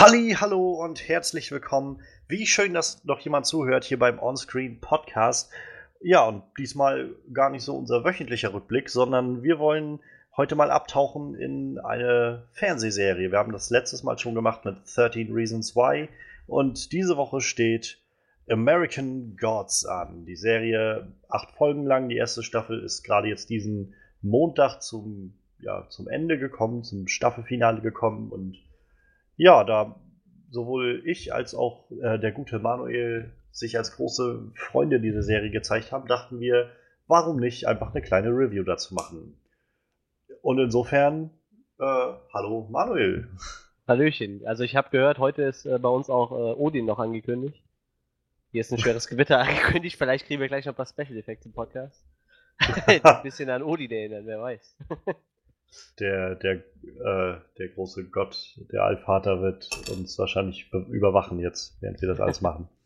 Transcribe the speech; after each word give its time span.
Halli, 0.00 0.36
hallo 0.38 0.74
und 0.74 1.08
herzlich 1.08 1.50
willkommen. 1.50 2.00
Wie 2.28 2.46
schön, 2.46 2.72
dass 2.72 3.04
noch 3.04 3.18
jemand 3.18 3.46
zuhört 3.46 3.82
hier 3.82 3.98
beim 3.98 4.20
Onscreen 4.20 4.80
Podcast. 4.80 5.50
Ja, 6.00 6.24
und 6.24 6.44
diesmal 6.56 7.16
gar 7.32 7.50
nicht 7.50 7.64
so 7.64 7.76
unser 7.76 8.04
wöchentlicher 8.04 8.54
Rückblick, 8.54 8.90
sondern 8.90 9.42
wir 9.42 9.58
wollen 9.58 9.98
heute 10.36 10.54
mal 10.54 10.70
abtauchen 10.70 11.34
in 11.34 11.80
eine 11.80 12.46
Fernsehserie. 12.52 13.32
Wir 13.32 13.38
haben 13.38 13.50
das 13.50 13.70
letztes 13.70 14.04
Mal 14.04 14.16
schon 14.20 14.36
gemacht 14.36 14.64
mit 14.64 14.76
13 14.86 15.32
Reasons 15.32 15.74
Why 15.74 16.08
und 16.46 16.92
diese 16.92 17.16
Woche 17.16 17.40
steht 17.40 17.98
American 18.48 19.36
Gods 19.36 19.84
an. 19.84 20.24
Die 20.26 20.36
Serie 20.36 21.12
acht 21.28 21.50
Folgen 21.56 21.84
lang. 21.84 22.08
Die 22.08 22.16
erste 22.16 22.44
Staffel 22.44 22.84
ist 22.84 23.02
gerade 23.02 23.26
jetzt 23.26 23.50
diesen 23.50 23.94
Montag 24.22 24.80
zum, 24.80 25.34
ja, 25.58 25.88
zum 25.88 26.06
Ende 26.06 26.38
gekommen, 26.38 26.84
zum 26.84 27.08
Staffelfinale 27.08 27.80
gekommen 27.80 28.30
und 28.30 28.58
ja, 29.38 29.64
da 29.64 29.94
sowohl 30.50 31.02
ich 31.06 31.32
als 31.32 31.54
auch 31.54 31.90
äh, 31.90 32.18
der 32.18 32.32
gute 32.32 32.58
Manuel 32.58 33.32
sich 33.50 33.78
als 33.78 33.96
große 33.96 34.50
Freunde 34.54 35.00
dieser 35.00 35.22
Serie 35.22 35.50
gezeigt 35.50 35.92
haben, 35.92 36.06
dachten 36.06 36.40
wir, 36.40 36.70
warum 37.06 37.38
nicht 37.38 37.66
einfach 37.66 37.94
eine 37.94 38.02
kleine 38.02 38.28
Review 38.28 38.64
dazu 38.64 38.94
machen. 38.94 39.40
Und 40.42 40.58
insofern, 40.58 41.30
äh, 41.78 42.12
hallo 42.34 42.68
Manuel. 42.70 43.28
Hallöchen. 43.86 44.42
Also 44.44 44.64
ich 44.64 44.76
habe 44.76 44.90
gehört, 44.90 45.18
heute 45.18 45.42
ist 45.42 45.64
äh, 45.64 45.78
bei 45.78 45.88
uns 45.88 46.10
auch 46.10 46.32
äh, 46.32 46.60
Odin 46.60 46.84
noch 46.84 46.98
angekündigt. 46.98 47.62
Hier 48.50 48.60
ist 48.60 48.72
ein 48.72 48.78
schweres 48.78 49.06
Gewitter 49.08 49.38
angekündigt. 49.38 49.96
Vielleicht 49.96 50.26
kriegen 50.26 50.40
wir 50.40 50.48
gleich 50.48 50.66
noch 50.66 50.74
ein 50.74 50.76
paar 50.76 50.86
Special 50.86 51.16
Effects 51.16 51.46
im 51.46 51.52
Podcast. 51.52 52.04
ein 52.86 53.22
bisschen 53.22 53.48
an 53.50 53.62
Odin 53.62 53.90
erinnern, 53.90 54.26
wer 54.26 54.40
weiß. 54.40 54.76
Der, 56.00 56.34
der, 56.36 56.54
äh, 56.54 57.40
der 57.58 57.68
große 57.74 58.08
Gott, 58.10 58.58
der 58.72 58.84
Allvater 58.84 59.42
wird 59.42 59.68
uns 59.90 60.18
wahrscheinlich 60.18 60.70
überwachen 60.72 61.38
jetzt, 61.38 61.80
während 61.80 62.00
wir 62.00 62.08
das 62.08 62.20
alles 62.20 62.40
machen. 62.40 62.68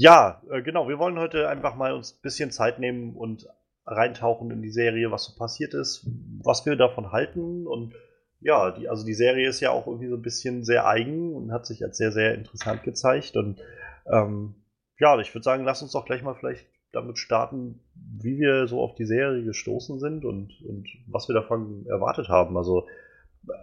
Ja, 0.00 0.42
äh, 0.48 0.62
genau, 0.62 0.88
wir 0.88 1.00
wollen 1.00 1.18
heute 1.18 1.48
einfach 1.48 1.74
mal 1.74 1.92
uns 1.92 2.12
ein 2.12 2.22
bisschen 2.22 2.52
Zeit 2.52 2.78
nehmen 2.78 3.16
und 3.16 3.48
reintauchen 3.84 4.52
in 4.52 4.62
die 4.62 4.70
Serie, 4.70 5.10
was 5.10 5.24
so 5.24 5.36
passiert 5.36 5.74
ist, 5.74 6.06
was 6.40 6.64
wir 6.66 6.76
davon 6.76 7.10
halten 7.10 7.66
und 7.66 7.94
ja, 8.40 8.70
die, 8.70 8.88
also 8.88 9.04
die 9.04 9.14
Serie 9.14 9.48
ist 9.48 9.58
ja 9.58 9.70
auch 9.72 9.88
irgendwie 9.88 10.06
so 10.06 10.14
ein 10.14 10.22
bisschen 10.22 10.62
sehr 10.62 10.86
eigen 10.86 11.34
und 11.34 11.50
hat 11.50 11.66
sich 11.66 11.82
als 11.82 11.96
sehr, 11.96 12.12
sehr 12.12 12.34
interessant 12.34 12.84
gezeigt 12.84 13.36
und 13.36 13.60
ähm, 14.06 14.54
ja, 15.00 15.18
ich 15.18 15.34
würde 15.34 15.42
sagen, 15.42 15.64
lass 15.64 15.82
uns 15.82 15.90
doch 15.90 16.04
gleich 16.04 16.22
mal 16.22 16.34
vielleicht 16.34 16.66
damit 16.92 17.18
starten, 17.18 17.80
wie 17.94 18.38
wir 18.38 18.66
so 18.66 18.80
auf 18.80 18.94
die 18.94 19.04
Serie 19.04 19.44
gestoßen 19.44 20.00
sind 20.00 20.24
und, 20.24 20.52
und 20.62 20.88
was 21.06 21.28
wir 21.28 21.34
davon 21.34 21.86
erwartet 21.86 22.28
haben. 22.28 22.56
Also 22.56 22.86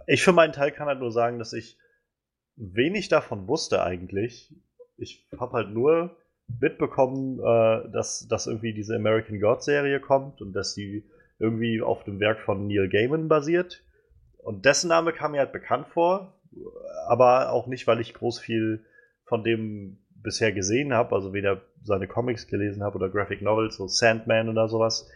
ich 0.06 0.22
für 0.22 0.32
meinen 0.32 0.52
Teil 0.52 0.72
kann 0.72 0.86
halt 0.86 1.00
nur 1.00 1.12
sagen, 1.12 1.38
dass 1.38 1.52
ich 1.52 1.78
wenig 2.56 3.08
davon 3.08 3.48
wusste 3.48 3.82
eigentlich. 3.82 4.54
Ich 4.96 5.28
habe 5.38 5.52
halt 5.52 5.70
nur 5.70 6.16
mitbekommen, 6.60 7.38
äh, 7.40 7.90
dass, 7.90 8.26
dass 8.28 8.46
irgendwie 8.46 8.72
diese 8.72 8.94
American 8.94 9.40
God 9.40 9.62
Serie 9.62 10.00
kommt 10.00 10.40
und 10.40 10.52
dass 10.52 10.74
die 10.74 11.04
irgendwie 11.38 11.82
auf 11.82 12.04
dem 12.04 12.20
Werk 12.20 12.40
von 12.40 12.66
Neil 12.66 12.88
Gaiman 12.88 13.28
basiert. 13.28 13.82
Und 14.38 14.64
dessen 14.64 14.88
Name 14.88 15.12
kam 15.12 15.32
mir 15.32 15.40
halt 15.40 15.52
bekannt 15.52 15.88
vor, 15.88 16.38
aber 17.08 17.52
auch 17.52 17.66
nicht, 17.66 17.86
weil 17.86 18.00
ich 18.00 18.14
groß 18.14 18.38
viel 18.38 18.84
von 19.24 19.42
dem 19.44 19.98
bisher 20.26 20.52
gesehen 20.52 20.92
habe, 20.92 21.14
also 21.14 21.32
weder 21.32 21.62
seine 21.82 22.08
Comics 22.08 22.48
gelesen 22.48 22.82
habe 22.82 22.96
oder 22.96 23.08
Graphic 23.08 23.40
Novels, 23.40 23.76
so 23.76 23.86
Sandman 23.86 24.48
oder 24.48 24.68
sowas, 24.68 25.08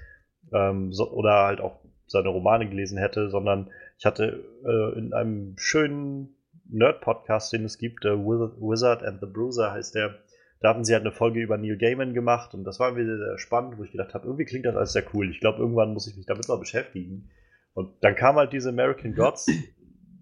ähm, 0.55 0.93
so, 0.93 1.11
oder 1.11 1.45
halt 1.45 1.61
auch 1.61 1.81
seine 2.07 2.29
Romane 2.29 2.69
gelesen 2.69 2.97
hätte, 2.97 3.29
sondern 3.29 3.71
ich 3.99 4.07
hatte 4.07 4.45
äh, 4.65 4.99
in 4.99 5.13
einem 5.13 5.55
schönen 5.59 6.37
Nerd-Podcast, 6.69 7.53
den 7.53 7.65
es 7.65 7.77
gibt, 7.77 8.05
äh, 8.05 8.17
Wizard 8.17 9.03
and 9.03 9.21
the 9.21 9.27
Bruiser 9.27 9.73
heißt 9.73 9.97
der, 9.97 10.15
da 10.61 10.71
hatten 10.71 10.85
sie 10.85 10.95
halt 10.95 11.03
eine 11.03 11.13
Folge 11.13 11.41
über 11.41 11.59
Neil 11.59 11.77
Gaiman 11.77 12.15
gemacht 12.15 12.55
und 12.55 12.65
das 12.65 12.79
war 12.79 12.91
irgendwie 12.91 13.17
sehr 13.17 13.39
spannend, 13.39 13.79
wo 13.79 13.83
ich 13.83 13.93
gedacht 13.93 14.15
habe, 14.15 14.27
irgendwie 14.27 14.45
klingt 14.45 14.67
das 14.67 14.77
alles 14.77 14.93
sehr 14.93 15.05
cool. 15.13 15.29
Ich 15.31 15.41
glaube, 15.41 15.59
irgendwann 15.59 15.93
muss 15.93 16.07
ich 16.07 16.17
mich 16.17 16.27
damit 16.27 16.49
mal 16.49 16.59
beschäftigen. 16.59 17.31
Und 17.73 17.93
dann 18.03 18.15
kam 18.15 18.37
halt 18.37 18.53
diese 18.53 18.69
American 18.69 19.15
Gods 19.15 19.51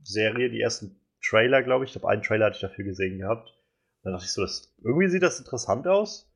Serie, 0.04 0.48
die 0.48 0.60
ersten 0.60 0.96
Trailer, 1.22 1.62
glaube 1.62 1.84
ich. 1.84 1.90
Ich 1.90 2.00
glaube, 2.00 2.12
einen 2.12 2.22
Trailer 2.22 2.46
hatte 2.46 2.56
ich 2.56 2.62
dafür 2.62 2.84
gesehen 2.84 3.18
gehabt. 3.18 3.54
Dann 4.08 4.14
dachte 4.14 4.24
ich 4.24 4.32
so, 4.32 4.40
das, 4.40 4.72
irgendwie 4.82 5.08
sieht 5.08 5.22
das 5.22 5.38
interessant 5.38 5.86
aus. 5.86 6.26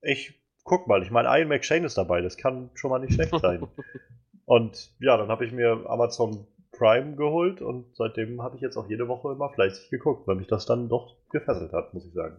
Ich 0.00 0.40
guck 0.64 0.86
mal, 0.86 1.02
ich 1.02 1.10
meine, 1.10 1.28
Ian 1.28 1.48
McShane 1.48 1.84
ist 1.84 1.98
dabei, 1.98 2.22
das 2.22 2.38
kann 2.38 2.70
schon 2.72 2.90
mal 2.90 3.00
nicht 3.00 3.12
schlecht 3.12 3.38
sein. 3.38 3.68
und 4.46 4.90
ja, 4.98 5.18
dann 5.18 5.28
habe 5.28 5.44
ich 5.44 5.52
mir 5.52 5.84
Amazon 5.86 6.46
Prime 6.72 7.14
geholt 7.16 7.60
und 7.60 7.94
seitdem 7.96 8.40
habe 8.42 8.56
ich 8.56 8.62
jetzt 8.62 8.78
auch 8.78 8.88
jede 8.88 9.08
Woche 9.08 9.32
immer 9.32 9.50
fleißig 9.50 9.90
geguckt, 9.90 10.26
weil 10.26 10.36
mich 10.36 10.46
das 10.46 10.64
dann 10.64 10.88
doch 10.88 11.16
gefesselt 11.28 11.74
hat, 11.74 11.92
muss 11.92 12.06
ich 12.06 12.14
sagen. 12.14 12.36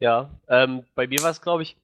Ja, 0.00 0.28
ähm, 0.48 0.84
bei 0.94 1.06
mir 1.06 1.22
war 1.22 1.30
es, 1.30 1.40
glaube 1.40 1.62
ich, 1.62 1.78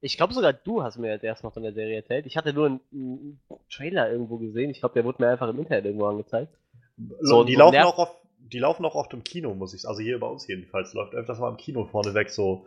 ich 0.00 0.16
glaube 0.16 0.32
sogar 0.32 0.52
du 0.52 0.84
hast 0.84 0.96
mir 0.96 1.10
jetzt 1.10 1.24
erst 1.24 1.42
noch 1.42 1.54
von 1.54 1.64
der 1.64 1.72
Serie 1.72 1.96
erzählt. 1.96 2.24
Ich 2.26 2.36
hatte 2.36 2.52
nur 2.52 2.66
einen, 2.66 2.80
einen 2.92 3.40
Trailer 3.68 4.12
irgendwo 4.12 4.38
gesehen. 4.38 4.70
Ich 4.70 4.78
glaube, 4.78 4.94
der 4.94 5.04
wurde 5.04 5.20
mir 5.20 5.28
einfach 5.28 5.48
im 5.48 5.58
Internet 5.58 5.86
irgendwo 5.86 6.06
angezeigt. 6.06 6.56
So, 7.20 7.42
die 7.42 7.54
so 7.54 7.58
laufen 7.58 7.78
auch 7.78 7.98
auf 7.98 8.19
die 8.52 8.58
laufen 8.58 8.84
auch 8.84 8.94
oft 8.94 9.12
im 9.12 9.24
Kino, 9.24 9.54
muss 9.54 9.74
ich. 9.74 9.86
Also 9.86 10.00
hier 10.00 10.18
bei 10.18 10.26
uns 10.26 10.46
jedenfalls 10.46 10.92
läuft 10.94 11.14
öfters 11.14 11.38
mal 11.38 11.50
im 11.50 11.56
Kino 11.56 11.84
vorneweg 11.84 12.30
so 12.30 12.66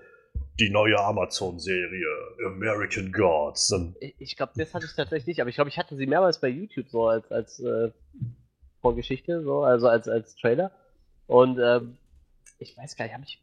die 0.60 0.70
neue 0.70 1.00
Amazon-Serie 1.00 2.08
American 2.46 3.12
Gods. 3.12 3.72
Und 3.72 3.96
ich 4.20 4.36
glaube, 4.36 4.54
das 4.56 4.74
hatte 4.74 4.86
ich 4.86 4.96
tatsächlich 4.96 5.28
nicht, 5.28 5.42
aber 5.42 5.50
ich 5.50 5.56
glaube, 5.56 5.70
ich 5.70 5.78
hatte 5.78 5.96
sie 5.96 6.06
mehrmals 6.06 6.40
bei 6.40 6.48
YouTube 6.48 6.90
so 6.90 7.08
als, 7.08 7.32
als 7.32 7.60
äh, 7.60 7.92
Vorgeschichte, 8.82 9.44
so, 9.44 9.64
also 9.64 9.88
als, 9.88 10.08
als 10.08 10.36
Trailer. 10.36 10.72
Und 11.28 11.60
ähm, 11.60 11.98
ich 12.60 12.78
weiß 12.78 12.96
gar 12.96 13.06
nicht, 13.06 13.14
habe 13.14 13.24
ich. 13.26 13.40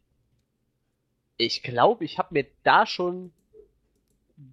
Ich 1.37 1.63
glaube, 1.63 2.05
ich 2.05 2.17
habe 2.17 2.33
mir 2.33 2.45
da 2.63 2.85
schon 2.85 3.31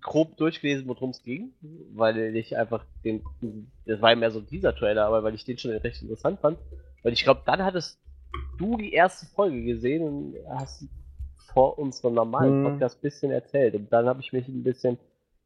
grob 0.00 0.37
durchgelesen, 0.37 0.88
worum 0.88 1.10
es 1.10 1.22
ging, 1.22 1.53
weil 1.94 2.37
ich 2.37 2.56
einfach 2.56 2.84
den, 3.05 3.22
das 3.87 4.00
war 4.00 4.10
ja 4.10 4.16
mehr 4.16 4.31
so 4.31 4.38
ein 4.38 4.47
Teaser-Trailer, 4.47 5.05
aber 5.05 5.22
weil 5.22 5.34
ich 5.34 5.44
den 5.44 5.59
schon 5.59 5.70
recht 5.70 6.03
interessant 6.03 6.41
fand. 6.41 6.59
Weil 7.03 7.13
ich 7.13 7.25
glaube, 7.25 7.43
dann 7.47 7.65
hattest 7.65 8.01
du 8.59 8.77
die 8.77 8.93
erste 8.93 9.27
Folge 9.27 9.63
gesehen 9.63 10.03
und 10.03 10.37
hast 10.49 10.85
vor 11.53 11.79
unserem 11.79 12.15
normalen 12.15 12.65
hm. 12.65 12.73
Podcast 12.73 12.99
ein 12.99 13.03
bisschen 13.03 13.31
erzählt. 13.31 13.75
Und 13.75 13.93
dann 13.93 14.07
habe 14.07 14.21
ich 14.21 14.33
mich 14.33 14.49
ein 14.49 14.63
bisschen 14.63 14.99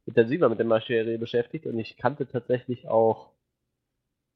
intensiver 0.05 0.49
mit 0.49 0.59
der 0.59 0.65
Maschine 0.65 1.17
beschäftigt 1.17 1.65
und 1.65 1.79
ich 1.79 1.97
kannte 1.97 2.27
tatsächlich 2.27 2.87
auch 2.87 3.31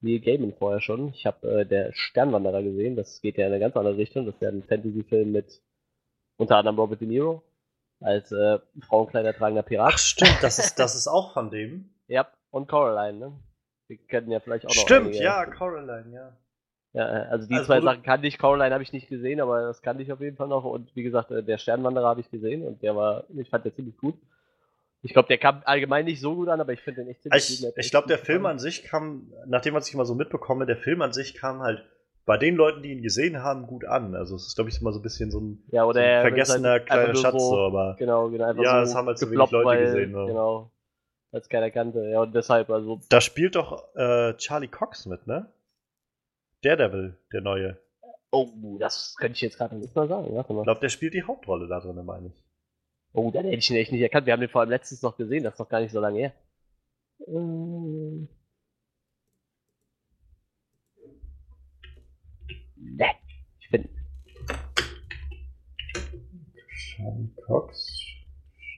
Neil 0.01 0.19
Gaiman 0.19 0.53
vorher 0.53 0.79
schon. 0.79 1.09
Ich 1.09 1.25
habe 1.25 1.61
äh, 1.61 1.65
der 1.65 1.91
Sternwanderer 1.93 2.63
gesehen, 2.63 2.95
das 2.95 3.21
geht 3.21 3.37
ja 3.37 3.47
in 3.47 3.53
eine 3.53 3.59
ganz 3.59 3.75
andere 3.75 3.97
Richtung. 3.97 4.25
Das 4.25 4.35
ist 4.35 4.41
ja 4.41 4.49
ein 4.49 4.63
Fantasy-Film 4.63 5.31
mit 5.31 5.61
unter 6.37 6.57
anderem 6.57 6.79
Robert 6.79 7.01
De 7.01 7.07
Niro 7.07 7.43
als 7.99 8.31
äh, 8.31 8.59
Frauenkleider 8.87 9.33
tragender 9.33 9.63
Pirat. 9.63 9.93
Ach 9.93 9.97
stimmt, 9.97 10.37
das 10.41 10.59
ist, 10.59 10.75
das 10.75 10.95
ist 10.95 11.07
auch 11.07 11.33
von 11.33 11.49
dem. 11.49 11.89
ja, 12.07 12.27
und 12.51 12.67
Coraline, 12.67 13.17
ne? 13.17 13.39
Wir 13.87 13.97
kennen 13.97 14.31
ja 14.31 14.39
vielleicht 14.39 14.65
auch 14.65 14.69
noch 14.69 14.81
Stimmt, 14.81 15.15
ja, 15.15 15.45
Coraline, 15.45 16.13
ja. 16.13 16.37
Ja, 16.97 17.07
äh, 17.07 17.27
also 17.29 17.47
die 17.47 17.53
also, 17.53 17.67
zwei 17.67 17.81
Sachen 17.81 18.01
kannte 18.01 18.25
ich, 18.25 18.39
Caroline 18.39 18.73
habe 18.73 18.81
ich 18.81 18.91
nicht 18.91 19.07
gesehen, 19.07 19.39
aber 19.39 19.61
das 19.61 19.83
kannte 19.83 20.01
ich 20.01 20.11
auf 20.11 20.19
jeden 20.19 20.35
Fall 20.35 20.47
noch. 20.47 20.63
Und 20.63 20.95
wie 20.95 21.03
gesagt, 21.03 21.29
äh, 21.29 21.43
der 21.43 21.59
Sternwanderer 21.59 22.07
habe 22.07 22.21
ich 22.21 22.31
gesehen 22.31 22.65
und 22.65 22.81
der 22.81 22.95
war, 22.95 23.25
ich 23.37 23.49
fand 23.51 23.65
der 23.65 23.75
ziemlich 23.75 23.97
gut. 23.97 24.15
Ich 25.03 25.13
glaube, 25.13 25.27
der 25.27 25.37
kam 25.37 25.61
allgemein 25.65 26.05
nicht 26.05 26.19
so 26.19 26.33
gut 26.33 26.49
an, 26.49 26.59
aber 26.59 26.73
ich 26.73 26.81
finde 26.81 27.01
den 27.01 27.11
echt 27.11 27.21
ziemlich 27.21 27.49
ich, 27.49 27.61
gut. 27.61 27.73
Ich 27.77 27.91
glaube, 27.91 28.07
der 28.07 28.17
Film 28.17 28.47
an 28.47 28.57
sich 28.57 28.83
kam, 28.83 29.31
nachdem 29.45 29.75
was 29.75 29.87
ich 29.87 29.93
immer 29.93 30.05
so 30.05 30.15
mitbekomme, 30.15 30.65
der 30.65 30.77
Film 30.77 31.03
an 31.03 31.13
sich 31.13 31.35
kam 31.35 31.59
halt 31.59 31.85
bei 32.25 32.37
den 32.37 32.55
Leuten, 32.55 32.81
die 32.81 32.91
ihn 32.91 33.03
gesehen 33.03 33.43
haben, 33.43 33.67
gut 33.67 33.85
an. 33.85 34.15
Also 34.15 34.35
es 34.35 34.47
ist, 34.47 34.55
glaube 34.55 34.71
ich, 34.71 34.81
immer 34.81 34.91
so 34.91 34.99
ein 34.99 35.03
bisschen 35.03 35.29
so 35.29 35.39
ein, 35.39 35.63
ja, 35.71 35.83
so 35.83 35.91
ein 35.91 36.21
vergessener 36.21 36.71
halt 36.71 36.87
kleiner 36.87 37.15
Schatz, 37.15 37.39
so, 37.39 37.59
aber 37.59 37.95
genau, 37.99 38.29
genau, 38.29 38.45
einfach 38.45 38.63
ja, 38.63 38.79
so 38.79 38.79
das 38.79 38.95
haben 38.95 39.07
halt 39.07 39.19
so 39.19 39.29
wenig 39.29 39.51
Leute 39.51 39.65
weil, 39.65 39.85
gesehen. 39.85 40.11
Ne? 40.13 40.25
Genau, 40.25 40.71
als 41.31 41.47
keiner 41.47 41.69
kannte. 41.69 42.09
Ja, 42.09 42.21
und 42.21 42.33
deshalb, 42.33 42.71
also. 42.71 42.99
Da 43.09 43.21
spielt 43.21 43.55
doch 43.55 43.95
äh, 43.95 44.33
Charlie 44.37 44.67
Cox 44.67 45.05
mit, 45.05 45.27
ne? 45.27 45.47
Daredevil, 46.67 47.17
der 47.31 47.41
neue. 47.41 47.79
Oh, 48.31 48.77
das 48.79 49.15
könnte 49.17 49.35
ich 49.35 49.41
jetzt 49.41 49.57
gerade 49.57 49.75
nicht 49.77 49.95
mal 49.95 50.07
sagen. 50.07 50.27
Ich 50.37 50.45
glaube, 50.45 50.79
der 50.81 50.89
spielt 50.89 51.13
die 51.13 51.23
Hauptrolle 51.23 51.67
da 51.67 51.79
drin, 51.79 52.03
meine 52.05 52.27
ich. 52.27 52.43
Oh, 53.13 53.31
den 53.31 53.45
hätte 53.45 53.57
ich 53.57 53.69
ihn 53.69 53.77
echt 53.77 53.91
nicht 53.91 54.01
erkannt. 54.01 54.25
Wir 54.25 54.33
haben 54.33 54.41
den 54.41 54.49
vor 54.49 54.61
allem 54.61 54.69
letztens 54.69 55.01
noch 55.01 55.15
gesehen, 55.15 55.43
das 55.43 55.53
ist 55.53 55.59
noch 55.59 55.69
gar 55.69 55.79
nicht 55.79 55.93
so 55.93 56.01
lange 56.01 56.19
her. 56.19 56.33
Ähm. 57.27 58.27
Ne, 62.75 63.05
ich 63.59 63.69
finde. 63.69 63.89
Charlie 66.69 67.29
Cox, 67.45 67.97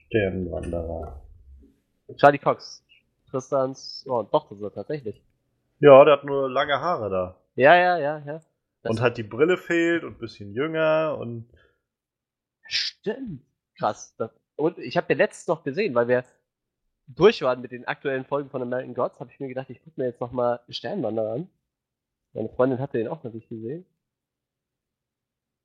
Sternwanderer. 0.08 1.22
Charlie 2.18 2.38
Cox. 2.38 2.86
Tristans. 3.30 4.06
Oh, 4.08 4.24
doch, 4.24 4.50
das 4.50 4.58
ist 4.58 4.64
er 4.64 4.74
tatsächlich. 4.74 5.22
Ja, 5.80 6.04
der 6.04 6.16
hat 6.16 6.24
nur 6.26 6.50
lange 6.50 6.80
Haare 6.80 7.10
da. 7.10 7.36
Ja, 7.56 7.76
ja, 7.76 7.98
ja, 7.98 8.20
ja. 8.20 8.42
Das 8.82 8.92
und 8.92 9.02
halt 9.02 9.18
die 9.18 9.24
Brille 9.24 9.58
fehlt 9.58 10.04
und 10.04 10.14
ein 10.14 10.20
bisschen 10.20 10.54
jünger 10.54 11.18
und. 11.20 11.50
Stimmt. 12.68 13.44
Krass. 13.78 14.16
Das, 14.18 14.32
und 14.56 14.78
ich 14.78 14.98
habe 14.98 15.08
den 15.08 15.18
letztens 15.18 15.48
noch 15.48 15.64
gesehen, 15.64 15.96
weil 15.96 16.08
wir 16.08 16.24
durch 17.08 17.42
waren 17.42 17.62
mit 17.62 17.72
den 17.72 17.86
aktuellen 17.86 18.26
Folgen 18.26 18.50
von 18.50 18.62
American 18.62 18.94
Gods, 18.94 19.20
habe 19.20 19.32
ich 19.32 19.40
mir 19.40 19.48
gedacht, 19.48 19.70
ich 19.70 19.82
gucke 19.84 20.00
mir 20.00 20.08
jetzt 20.08 20.22
nochmal 20.22 20.60
Sternwanderer 20.70 21.34
an. 21.34 21.50
Meine 22.34 22.50
Freundin 22.50 22.80
hatte 22.80 22.98
den 22.98 23.08
auch 23.08 23.24
noch 23.24 23.34
nicht 23.34 23.50
gesehen. 23.50 23.86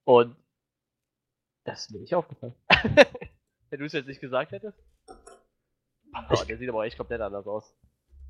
Und 0.05 0.37
das 1.65 1.83
ist 1.83 1.91
mir 1.93 2.01
nicht 2.01 2.15
aufgefallen. 2.15 2.55
Wenn 3.71 3.81
du 3.81 3.87
es 3.87 3.93
jetzt 3.93 4.07
nicht 4.07 4.21
gesagt 4.21 4.53
hättest. 4.53 4.79
Oh, 6.31 6.45
der 6.49 6.59
sieht 6.59 6.69
aber 6.69 6.85
echt 6.85 6.97
komplett 6.97 7.21
anders 7.21 7.47
aus. 7.47 7.75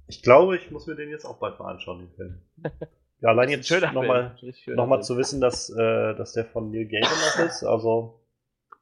Ich 0.07 0.23
glaube, 0.23 0.57
ich 0.57 0.71
muss 0.71 0.87
mir 0.87 0.97
den 0.97 1.11
jetzt 1.11 1.25
auch 1.25 1.39
bald 1.39 1.59
mal 1.59 1.73
anschauen, 1.73 2.01
den 2.01 2.13
Film. 2.15 2.43
Ja, 3.25 3.31
allein 3.31 3.49
jetzt 3.49 3.71
nochmal 3.71 4.37
noch 4.67 4.87
mal 4.87 5.01
zu 5.01 5.17
wissen, 5.17 5.41
dass, 5.41 5.71
äh, 5.71 6.15
dass 6.15 6.35
der 6.35 6.45
von 6.45 6.71
Neil 6.71 6.85
Gaiman 6.85 7.09
noch 7.09 7.47
ist, 7.47 7.65
also. 7.65 8.21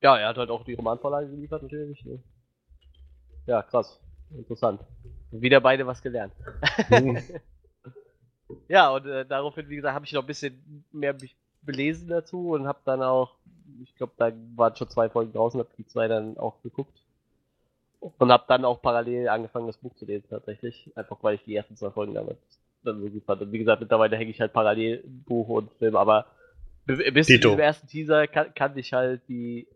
Ja, 0.00 0.16
er 0.18 0.30
hat 0.30 0.36
halt 0.36 0.50
auch 0.50 0.64
die 0.64 0.74
Romanvorlage 0.74 1.28
geliefert, 1.30 1.62
natürlich. 1.62 2.04
Ne? 2.04 2.18
Ja, 3.46 3.62
krass. 3.62 4.00
Interessant. 4.36 4.80
Wieder 5.30 5.60
beide 5.60 5.86
was 5.86 6.02
gelernt. 6.02 6.32
Mhm. 6.90 7.22
ja, 8.68 8.90
und 8.90 9.06
äh, 9.06 9.24
daraufhin, 9.24 9.68
wie 9.68 9.76
gesagt, 9.76 9.94
habe 9.94 10.06
ich 10.06 10.12
noch 10.12 10.24
ein 10.24 10.26
bisschen 10.26 10.84
mehr 10.90 11.14
belesen 11.60 12.08
dazu 12.08 12.50
und 12.50 12.66
habe 12.66 12.80
dann 12.84 13.00
auch, 13.00 13.36
ich 13.84 13.94
glaube, 13.94 14.14
da 14.16 14.32
waren 14.56 14.74
schon 14.74 14.88
zwei 14.88 15.08
Folgen 15.08 15.32
draußen, 15.32 15.60
habe 15.60 15.70
die 15.78 15.86
zwei 15.86 16.08
dann 16.08 16.36
auch 16.36 16.60
geguckt. 16.64 17.00
Und 18.00 18.32
habe 18.32 18.44
dann 18.48 18.64
auch 18.64 18.82
parallel 18.82 19.28
angefangen, 19.28 19.68
das 19.68 19.76
Buch 19.76 19.94
zu 19.94 20.04
lesen, 20.04 20.26
tatsächlich. 20.28 20.90
Einfach 20.96 21.22
weil 21.22 21.36
ich 21.36 21.44
die 21.44 21.54
ersten 21.54 21.76
zwei 21.76 21.92
Folgen 21.92 22.14
damit 22.14 22.38
dann 22.84 23.00
so 23.00 23.08
gut 23.08 23.24
fand. 23.24 23.42
Und 23.42 23.52
wie 23.52 23.58
gesagt, 23.58 23.80
mittlerweile 23.80 24.16
hänge 24.16 24.30
ich 24.30 24.40
halt 24.40 24.52
parallel 24.52 25.04
Buch 25.06 25.48
und 25.48 25.72
Film, 25.74 25.96
aber 25.96 26.26
bis 26.86 27.26
zu 27.26 27.38
dem 27.38 27.58
ersten 27.58 27.86
Teaser 27.86 28.26
kann, 28.26 28.54
kann 28.54 28.76
ich 28.76 28.92
halt 28.92 29.22
die. 29.28 29.68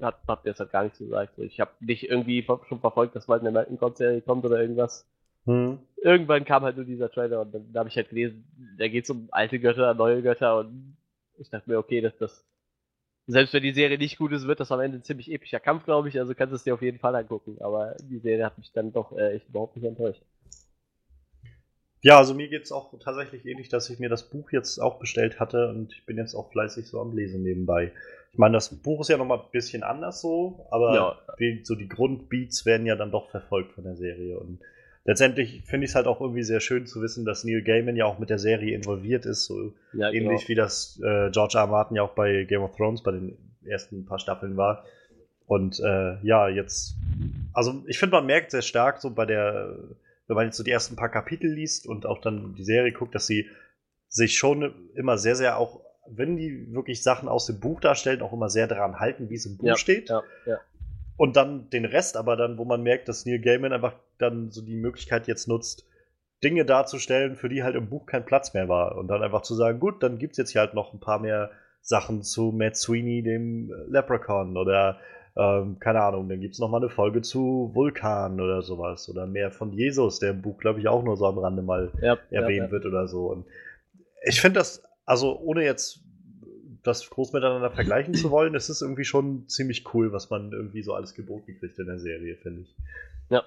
Hat, 0.00 0.16
habt 0.28 0.46
ihr 0.46 0.50
jetzt 0.50 0.60
halt 0.60 0.70
gar 0.70 0.84
nichts 0.84 0.98
gesagt. 0.98 1.38
Ich 1.38 1.58
habe 1.58 1.72
nicht 1.80 2.08
irgendwie 2.08 2.44
schon 2.68 2.80
verfolgt, 2.80 3.16
dass 3.16 3.26
bald 3.26 3.40
eine 3.40 3.48
American-Serie 3.48 4.20
kommt 4.20 4.44
oder 4.44 4.60
irgendwas. 4.60 5.08
Hm. 5.44 5.80
Irgendwann 5.96 6.44
kam 6.44 6.62
halt 6.62 6.76
nur 6.76 6.84
dieser 6.84 7.10
Trailer 7.10 7.40
und 7.40 7.52
dann, 7.52 7.72
dann 7.72 7.80
habe 7.80 7.88
ich 7.88 7.96
halt 7.96 8.10
gelesen, 8.10 8.44
da 8.78 8.86
geht 8.86 9.04
es 9.04 9.10
um 9.10 9.28
alte 9.32 9.58
Götter, 9.58 9.94
neue 9.94 10.22
Götter 10.22 10.58
und 10.58 10.96
ich 11.36 11.50
dachte 11.50 11.68
mir, 11.68 11.78
okay, 11.78 12.00
dass 12.00 12.16
das 12.16 12.48
selbst 13.28 13.52
wenn 13.52 13.62
die 13.62 13.72
Serie 13.72 13.98
nicht 13.98 14.16
gut 14.16 14.32
ist, 14.32 14.46
wird 14.46 14.58
das 14.58 14.72
am 14.72 14.80
Ende 14.80 14.98
ein 14.98 15.02
ziemlich 15.02 15.30
epischer 15.30 15.60
Kampf, 15.60 15.84
glaube 15.84 16.08
ich. 16.08 16.18
Also 16.18 16.34
kannst 16.34 16.52
du 16.52 16.56
es 16.56 16.64
dir 16.64 16.72
auf 16.72 16.80
jeden 16.80 16.98
Fall 16.98 17.14
angucken. 17.14 17.58
Aber 17.60 17.94
die 18.02 18.18
Serie 18.20 18.46
hat 18.46 18.56
mich 18.56 18.72
dann 18.72 18.90
doch 18.90 19.12
äh, 19.12 19.34
echt 19.34 19.50
überhaupt 19.50 19.76
nicht 19.76 19.84
enttäuscht. 19.84 20.22
Ja, 22.00 22.18
also 22.18 22.34
mir 22.34 22.48
geht 22.48 22.64
es 22.64 22.72
auch 22.72 22.92
tatsächlich 23.00 23.44
ähnlich, 23.44 23.68
dass 23.68 23.90
ich 23.90 23.98
mir 23.98 24.08
das 24.08 24.28
Buch 24.30 24.52
jetzt 24.52 24.78
auch 24.78 24.98
bestellt 24.98 25.40
hatte 25.40 25.68
und 25.68 25.92
ich 25.92 26.06
bin 26.06 26.16
jetzt 26.16 26.34
auch 26.34 26.50
fleißig 26.52 26.86
so 26.86 27.00
am 27.00 27.12
Lesen 27.12 27.42
nebenbei. 27.42 27.92
Ich 28.32 28.38
meine, 28.38 28.54
das 28.54 28.68
Buch 28.68 29.00
ist 29.00 29.08
ja 29.08 29.16
nochmal 29.16 29.38
ein 29.38 29.50
bisschen 29.50 29.82
anders 29.82 30.20
so, 30.20 30.66
aber 30.70 30.94
ja. 30.94 31.18
die, 31.40 31.60
so 31.64 31.74
die 31.74 31.88
Grundbeats 31.88 32.66
werden 32.66 32.86
ja 32.86 32.94
dann 32.94 33.10
doch 33.10 33.30
verfolgt 33.30 33.72
von 33.72 33.84
der 33.84 33.96
Serie. 33.96 34.38
Und 34.38 34.60
letztendlich 35.04 35.62
finde 35.64 35.86
ich 35.86 35.90
es 35.90 35.94
halt 35.96 36.06
auch 36.06 36.20
irgendwie 36.20 36.44
sehr 36.44 36.60
schön 36.60 36.86
zu 36.86 37.02
wissen, 37.02 37.24
dass 37.24 37.42
Neil 37.42 37.62
Gaiman 37.62 37.96
ja 37.96 38.04
auch 38.04 38.20
mit 38.20 38.30
der 38.30 38.38
Serie 38.38 38.76
involviert 38.76 39.26
ist, 39.26 39.46
so 39.46 39.72
ja, 39.92 40.10
ähnlich 40.10 40.46
genau. 40.46 40.48
wie 40.48 40.54
das 40.54 41.00
äh, 41.02 41.30
George 41.30 41.54
R. 41.56 41.62
R. 41.62 41.66
Martin 41.66 41.96
ja 41.96 42.02
auch 42.02 42.14
bei 42.14 42.44
Game 42.44 42.62
of 42.62 42.76
Thrones 42.76 43.02
bei 43.02 43.10
den 43.10 43.36
ersten 43.64 44.06
paar 44.06 44.20
Staffeln 44.20 44.56
war. 44.56 44.84
Und 45.46 45.80
äh, 45.80 46.18
ja, 46.22 46.48
jetzt, 46.48 46.96
also 47.54 47.82
ich 47.86 47.98
finde, 47.98 48.16
man 48.16 48.26
merkt 48.26 48.50
sehr 48.50 48.62
stark 48.62 49.00
so 49.00 49.10
bei 49.10 49.24
der 49.24 49.74
wenn 50.28 50.36
man 50.36 50.46
jetzt 50.46 50.56
so 50.56 50.62
die 50.62 50.70
ersten 50.70 50.94
paar 50.94 51.08
Kapitel 51.08 51.50
liest 51.50 51.86
und 51.86 52.06
auch 52.06 52.20
dann 52.20 52.54
die 52.54 52.64
Serie 52.64 52.92
guckt, 52.92 53.14
dass 53.14 53.26
sie 53.26 53.48
sich 54.08 54.36
schon 54.36 54.90
immer 54.94 55.18
sehr, 55.18 55.34
sehr 55.34 55.58
auch, 55.58 55.80
wenn 56.06 56.36
die 56.36 56.72
wirklich 56.72 57.02
Sachen 57.02 57.28
aus 57.28 57.46
dem 57.46 57.60
Buch 57.60 57.80
darstellen, 57.80 58.22
auch 58.22 58.32
immer 58.32 58.48
sehr 58.48 58.66
daran 58.66 59.00
halten, 59.00 59.30
wie 59.30 59.34
es 59.34 59.46
im 59.46 59.56
Buch 59.56 59.68
ja, 59.68 59.76
steht. 59.76 60.08
Ja, 60.10 60.22
ja. 60.46 60.58
Und 61.16 61.36
dann 61.36 61.68
den 61.70 61.84
Rest 61.84 62.16
aber 62.16 62.36
dann, 62.36 62.58
wo 62.58 62.64
man 62.64 62.82
merkt, 62.82 63.08
dass 63.08 63.26
Neil 63.26 63.40
Gaiman 63.40 63.72
einfach 63.72 63.94
dann 64.18 64.50
so 64.50 64.62
die 64.62 64.76
Möglichkeit 64.76 65.26
jetzt 65.26 65.48
nutzt, 65.48 65.84
Dinge 66.44 66.64
darzustellen, 66.64 67.34
für 67.34 67.48
die 67.48 67.64
halt 67.64 67.74
im 67.74 67.88
Buch 67.88 68.06
kein 68.06 68.24
Platz 68.24 68.54
mehr 68.54 68.68
war. 68.68 68.96
Und 68.96 69.08
dann 69.08 69.22
einfach 69.22 69.42
zu 69.42 69.54
sagen, 69.54 69.80
gut, 69.80 70.02
dann 70.02 70.18
gibt 70.18 70.32
es 70.32 70.38
jetzt 70.38 70.50
hier 70.52 70.60
halt 70.60 70.74
noch 70.74 70.92
ein 70.92 71.00
paar 71.00 71.18
mehr 71.18 71.50
Sachen 71.80 72.22
zu 72.22 72.52
Matt 72.52 72.76
Sweeney, 72.76 73.22
dem 73.22 73.72
Leprechaun, 73.88 74.56
oder 74.56 75.00
ähm, 75.38 75.78
keine 75.78 76.02
Ahnung, 76.02 76.28
dann 76.28 76.40
gibt 76.40 76.54
es 76.54 76.60
nochmal 76.60 76.80
eine 76.80 76.90
Folge 76.90 77.22
zu 77.22 77.70
Vulkan 77.72 78.40
oder 78.40 78.60
sowas. 78.62 79.08
Oder 79.08 79.26
mehr 79.26 79.52
von 79.52 79.72
Jesus, 79.72 80.18
der 80.18 80.30
im 80.30 80.42
Buch, 80.42 80.58
glaube 80.58 80.80
ich, 80.80 80.88
auch 80.88 81.04
nur 81.04 81.16
so 81.16 81.26
am 81.26 81.38
Rande 81.38 81.62
mal 81.62 81.92
ja, 82.02 82.18
erwähnt 82.30 82.58
ja, 82.58 82.64
ja. 82.64 82.70
wird 82.72 82.86
oder 82.86 83.06
so. 83.06 83.28
Und 83.30 83.46
ich 84.24 84.40
finde 84.40 84.58
das, 84.58 84.82
also 85.06 85.38
ohne 85.38 85.62
jetzt 85.64 86.00
das 86.82 87.08
groß 87.08 87.32
miteinander 87.32 87.70
vergleichen 87.70 88.14
zu 88.14 88.30
wollen, 88.32 88.56
es 88.56 88.68
ist 88.68 88.82
irgendwie 88.82 89.04
schon 89.04 89.46
ziemlich 89.48 89.94
cool, 89.94 90.12
was 90.12 90.28
man 90.28 90.50
irgendwie 90.52 90.82
so 90.82 90.94
alles 90.94 91.14
geboten 91.14 91.56
kriegt 91.60 91.78
in 91.78 91.86
der 91.86 92.00
Serie, 92.00 92.36
finde 92.36 92.62
ich. 92.62 92.76
Ja. 93.30 93.44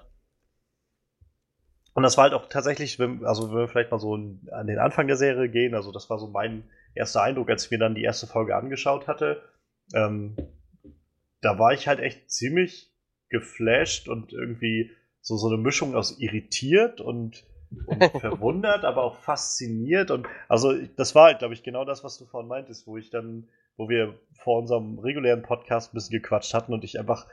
Und 1.92 2.04
das 2.04 2.16
war 2.16 2.24
halt 2.24 2.32
auch 2.32 2.48
tatsächlich, 2.48 2.98
wenn, 2.98 3.26
also 3.26 3.50
wenn 3.50 3.58
wir 3.58 3.68
vielleicht 3.68 3.90
mal 3.90 3.98
so 3.98 4.14
an 4.14 4.66
den 4.66 4.78
Anfang 4.78 5.08
der 5.08 5.16
Serie 5.16 5.50
gehen, 5.50 5.74
also 5.74 5.92
das 5.92 6.08
war 6.08 6.18
so 6.18 6.28
mein 6.28 6.64
erster 6.94 7.22
Eindruck, 7.22 7.50
als 7.50 7.66
ich 7.66 7.70
mir 7.70 7.78
dann 7.78 7.94
die 7.94 8.02
erste 8.02 8.26
Folge 8.26 8.56
angeschaut 8.56 9.08
hatte. 9.08 9.42
Ähm, 9.94 10.36
da 11.42 11.58
war 11.58 11.74
ich 11.74 11.86
halt 11.86 12.00
echt 12.00 12.30
ziemlich 12.30 12.90
geflasht 13.28 14.08
und 14.08 14.32
irgendwie 14.32 14.90
so, 15.20 15.36
so 15.36 15.48
eine 15.48 15.58
Mischung 15.58 15.94
aus 15.94 16.18
irritiert 16.18 17.00
und, 17.00 17.44
und 17.86 18.04
verwundert, 18.20 18.84
aber 18.84 19.02
auch 19.02 19.16
fasziniert. 19.16 20.10
Und 20.10 20.26
also 20.48 20.74
das 20.96 21.14
war 21.14 21.26
halt, 21.26 21.40
glaube 21.40 21.54
ich, 21.54 21.62
genau 21.62 21.84
das, 21.84 22.02
was 22.04 22.16
du 22.18 22.24
vorhin 22.24 22.48
meintest, 22.48 22.86
wo 22.86 22.96
ich 22.96 23.10
dann, 23.10 23.48
wo 23.76 23.88
wir 23.88 24.18
vor 24.42 24.58
unserem 24.58 24.98
regulären 24.98 25.42
Podcast 25.42 25.92
ein 25.92 25.94
bisschen 25.94 26.20
gequatscht 26.20 26.54
hatten 26.54 26.72
und 26.72 26.84
ich 26.84 26.98
einfach 26.98 27.26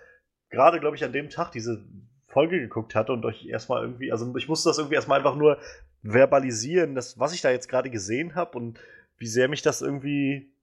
gerade, 0.50 0.80
glaube 0.80 0.96
ich, 0.96 1.04
an 1.04 1.14
dem 1.14 1.30
Tag 1.30 1.52
diese 1.52 1.86
Folge 2.28 2.60
geguckt 2.60 2.96
hatte 2.96 3.14
und 3.14 3.26
euch 3.26 3.46
erstmal 3.48 3.82
irgendwie, 3.84 4.12
also 4.12 4.36
ich 4.38 4.48
musste 4.48 4.70
das 4.70 4.78
irgendwie 4.78 4.96
erstmal 4.96 5.18
einfach 5.18 5.36
nur 5.36 5.58
verbalisieren, 6.04 6.96
das, 6.96 7.20
was 7.20 7.34
ich 7.34 7.42
da 7.42 7.52
jetzt 7.52 7.68
gerade 7.68 7.90
gesehen 7.90 8.36
habe 8.36 8.58
und 8.58 8.80
wie 9.18 9.28
sehr 9.28 9.48
mich 9.48 9.62
das 9.62 9.82
irgendwie 9.82 10.54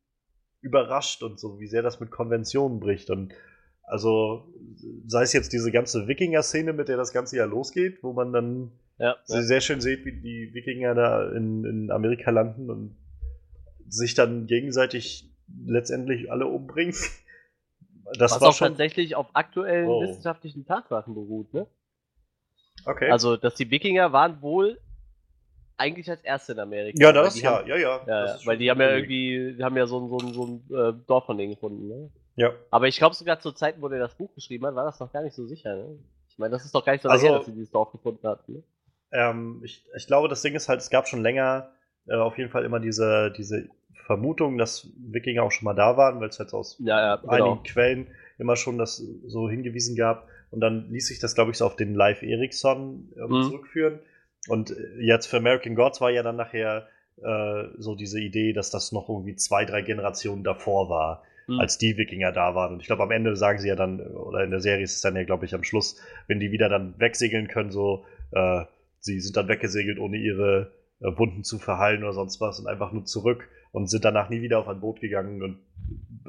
überrascht 0.61 1.23
und 1.23 1.39
so, 1.39 1.61
wie 1.61 1.67
sehr 1.67 1.83
das 1.83 2.01
mit 2.01 2.11
Konventionen 2.11 2.81
bricht. 2.81 3.11
Und 3.11 3.33
also, 3.83 4.53
sei 5.07 5.23
es 5.23 5.33
jetzt 5.33 5.53
diese 5.53 5.71
ganze 5.71 6.09
Wikinger-Szene, 6.09 6.73
mit 6.73 6.89
der 6.89 6.97
das 6.97 7.13
Ganze 7.13 7.37
ja 7.37 7.45
losgeht, 7.45 8.03
wo 8.03 8.13
man 8.13 8.33
dann 8.33 8.73
ja, 8.99 9.17
ja. 9.27 9.43
sehr 9.43 9.61
schön 9.61 9.81
sieht, 9.81 10.05
wie 10.05 10.21
die 10.21 10.51
Wikinger 10.55 10.95
da 10.95 11.31
in, 11.33 11.65
in 11.65 11.91
Amerika 11.91 12.31
landen 12.31 12.71
und 12.71 12.97
sich 13.89 14.15
dann 14.15 14.47
gegenseitig 14.47 15.31
letztendlich 15.65 16.31
alle 16.31 16.47
umbringen. 16.47 16.95
Das 18.21 18.31
Was 18.31 18.41
war 18.41 18.49
auch 18.51 18.55
schon... 18.55 18.69
tatsächlich 18.69 19.17
auf 19.17 19.27
aktuellen 19.35 19.89
oh. 19.89 20.01
wissenschaftlichen 20.01 20.65
Tatsachen 20.65 21.13
beruht, 21.13 21.53
ne? 21.53 21.67
Okay. 22.85 23.11
Also, 23.11 23.37
dass 23.37 23.57
die 23.57 23.69
Wikinger 23.69 24.13
waren 24.13 24.41
wohl 24.43 24.79
eigentlich 25.77 26.09
als 26.11 26.23
erste 26.23 26.53
in 26.53 26.59
Amerika. 26.59 26.99
Ja, 26.99 27.13
das, 27.13 27.41
ja, 27.41 27.59
haben, 27.59 27.69
ja, 27.69 27.77
ja, 27.77 28.01
ja. 28.07 28.27
ja 28.27 28.39
weil 28.45 28.59
die 28.59 28.71
haben 28.71 28.81
ja 28.81 28.91
irgendwie, 28.91 29.55
die 29.57 29.63
haben 29.63 29.77
ja 29.77 29.87
so, 29.87 30.07
so, 30.09 30.19
so 30.33 30.47
ein 30.47 30.65
äh, 30.71 30.93
Dorf 31.07 31.27
von 31.27 31.39
denen 31.39 31.53
gefunden, 31.53 31.89
ne? 31.89 32.11
Ja. 32.37 32.53
Aber 32.71 32.87
ich 32.87 32.99
glaube 32.99 33.15
sogar 33.15 33.41
zur 33.41 33.55
Zeit, 33.55 33.77
wo 33.81 33.89
der 33.89 33.99
das 33.99 34.15
Buch 34.15 34.35
geschrieben 34.35 34.67
hat, 34.67 34.75
war 34.75 34.85
das 34.85 35.01
noch 35.01 35.13
gar 35.13 35.23
nicht 35.23 35.35
so 35.35 35.47
sicher, 35.47 35.75
ne? 35.75 35.99
Ich 36.29 36.39
meine, 36.39 36.53
das 36.53 36.65
ist 36.65 36.75
doch 36.75 36.85
gar 36.85 36.93
nicht 36.93 37.03
so 37.03 37.09
also, 37.09 37.21
sicher, 37.21 37.37
dass 37.39 37.47
sie 37.47 37.53
dieses 37.53 37.71
Dorf 37.71 37.93
gefunden 37.93 38.27
hat, 38.27 38.49
ne? 38.49 38.63
Ähm, 39.13 39.61
ich, 39.65 39.85
ich 39.97 40.07
glaube, 40.07 40.29
das 40.29 40.43
Ding 40.43 40.55
ist 40.55 40.69
halt, 40.69 40.81
es 40.81 40.91
gab 40.91 41.09
schon 41.09 41.23
länger 41.23 41.71
äh, 42.07 42.15
auf 42.15 42.37
jeden 42.39 42.51
Fall 42.51 42.65
immer 42.65 42.81
diese, 42.81 43.33
diese 43.37 43.69
Vermutung, 44.07 44.59
dass 44.59 44.89
Wikinger 44.99 45.43
auch 45.43 45.53
schon 45.53 45.65
mal 45.65 45.75
da 45.75 45.97
waren, 45.97 46.21
weil 46.21 46.29
es 46.29 46.39
halt 46.39 46.53
aus 46.53 46.77
ja, 46.79 47.01
ja, 47.01 47.17
genau. 47.17 47.33
einigen 47.33 47.63
Quellen 47.65 48.07
immer 48.39 48.57
schon 48.57 48.79
das 48.79 48.99
so 49.27 49.49
hingewiesen 49.49 49.97
gab. 49.97 50.29
Und 50.51 50.61
dann 50.61 50.91
ließ 50.91 51.09
sich 51.09 51.19
das, 51.19 51.35
glaube 51.35 51.51
ich, 51.51 51.59
so 51.59 51.67
auf 51.67 51.77
den 51.77 51.95
Live 51.95 52.23
Ericsson 52.23 53.13
ähm, 53.17 53.31
mhm. 53.31 53.43
zurückführen. 53.45 53.99
Und 54.49 54.71
äh, 54.71 55.01
jetzt 55.01 55.27
für 55.27 55.39
American 55.39 55.75
Gods 55.75 56.01
war 56.01 56.11
ja 56.11 56.23
dann 56.23 56.37
nachher 56.37 56.89
äh, 57.23 57.65
so 57.79 57.95
diese 57.95 58.21
Idee, 58.21 58.53
dass 58.53 58.71
das 58.71 58.93
noch 58.93 59.09
irgendwie 59.09 59.37
zwei, 59.37 59.65
drei 59.65 59.83
Generationen 59.83 60.45
davor 60.45 60.89
war, 60.89 61.23
mhm. 61.47 61.61
als 61.61 61.79
die 61.79 61.97
Wikinger 61.97 62.33
da 62.33 62.55
waren. 62.55 62.75
Und 62.75 62.81
ich 62.81 62.87
glaube, 62.87 63.03
am 63.03 63.11
Ende 63.11 63.37
sagen 63.37 63.59
sie 63.59 63.69
ja 63.69 63.77
dann, 63.77 64.01
oder 64.01 64.45
in 64.45 64.51
der 64.51 64.61
Serie 64.61 64.85
ist 64.85 64.97
es 64.97 65.01
dann 65.01 65.17
ja, 65.17 65.25
glaube 65.25 65.47
ich, 65.47 65.55
am 65.55 65.65
Schluss, 65.65 66.01
wenn 66.27 66.41
die 66.41 66.53
wieder 66.53 66.69
dann 66.69 66.95
wegsegeln 66.99 67.49
können, 67.49 67.71
so, 67.71 68.05
äh, 68.33 68.65
sie 69.01 69.21
sind 69.21 69.37
dann 69.37 69.49
weggesegelt, 69.49 69.99
ohne 69.99 70.17
ihre 70.17 70.73
äh, 71.01 71.17
Wunden 71.17 71.45
zu 71.45 71.59
verheilen 71.59 72.03
oder 72.03 72.13
sonst 72.13 72.41
was 72.41 72.61
und 72.61 72.67
einfach 72.67 72.93
nur 72.93 73.05
zurück 73.05 73.49
und 73.73 73.89
sind 73.89 74.05
danach 74.05 74.31
nie 74.31 74.43
wieder 74.43 74.59
auf 74.59 74.69
ein 74.69 74.81
Boot 74.81 75.01
gegangen. 75.01 75.43
Und 75.43 75.59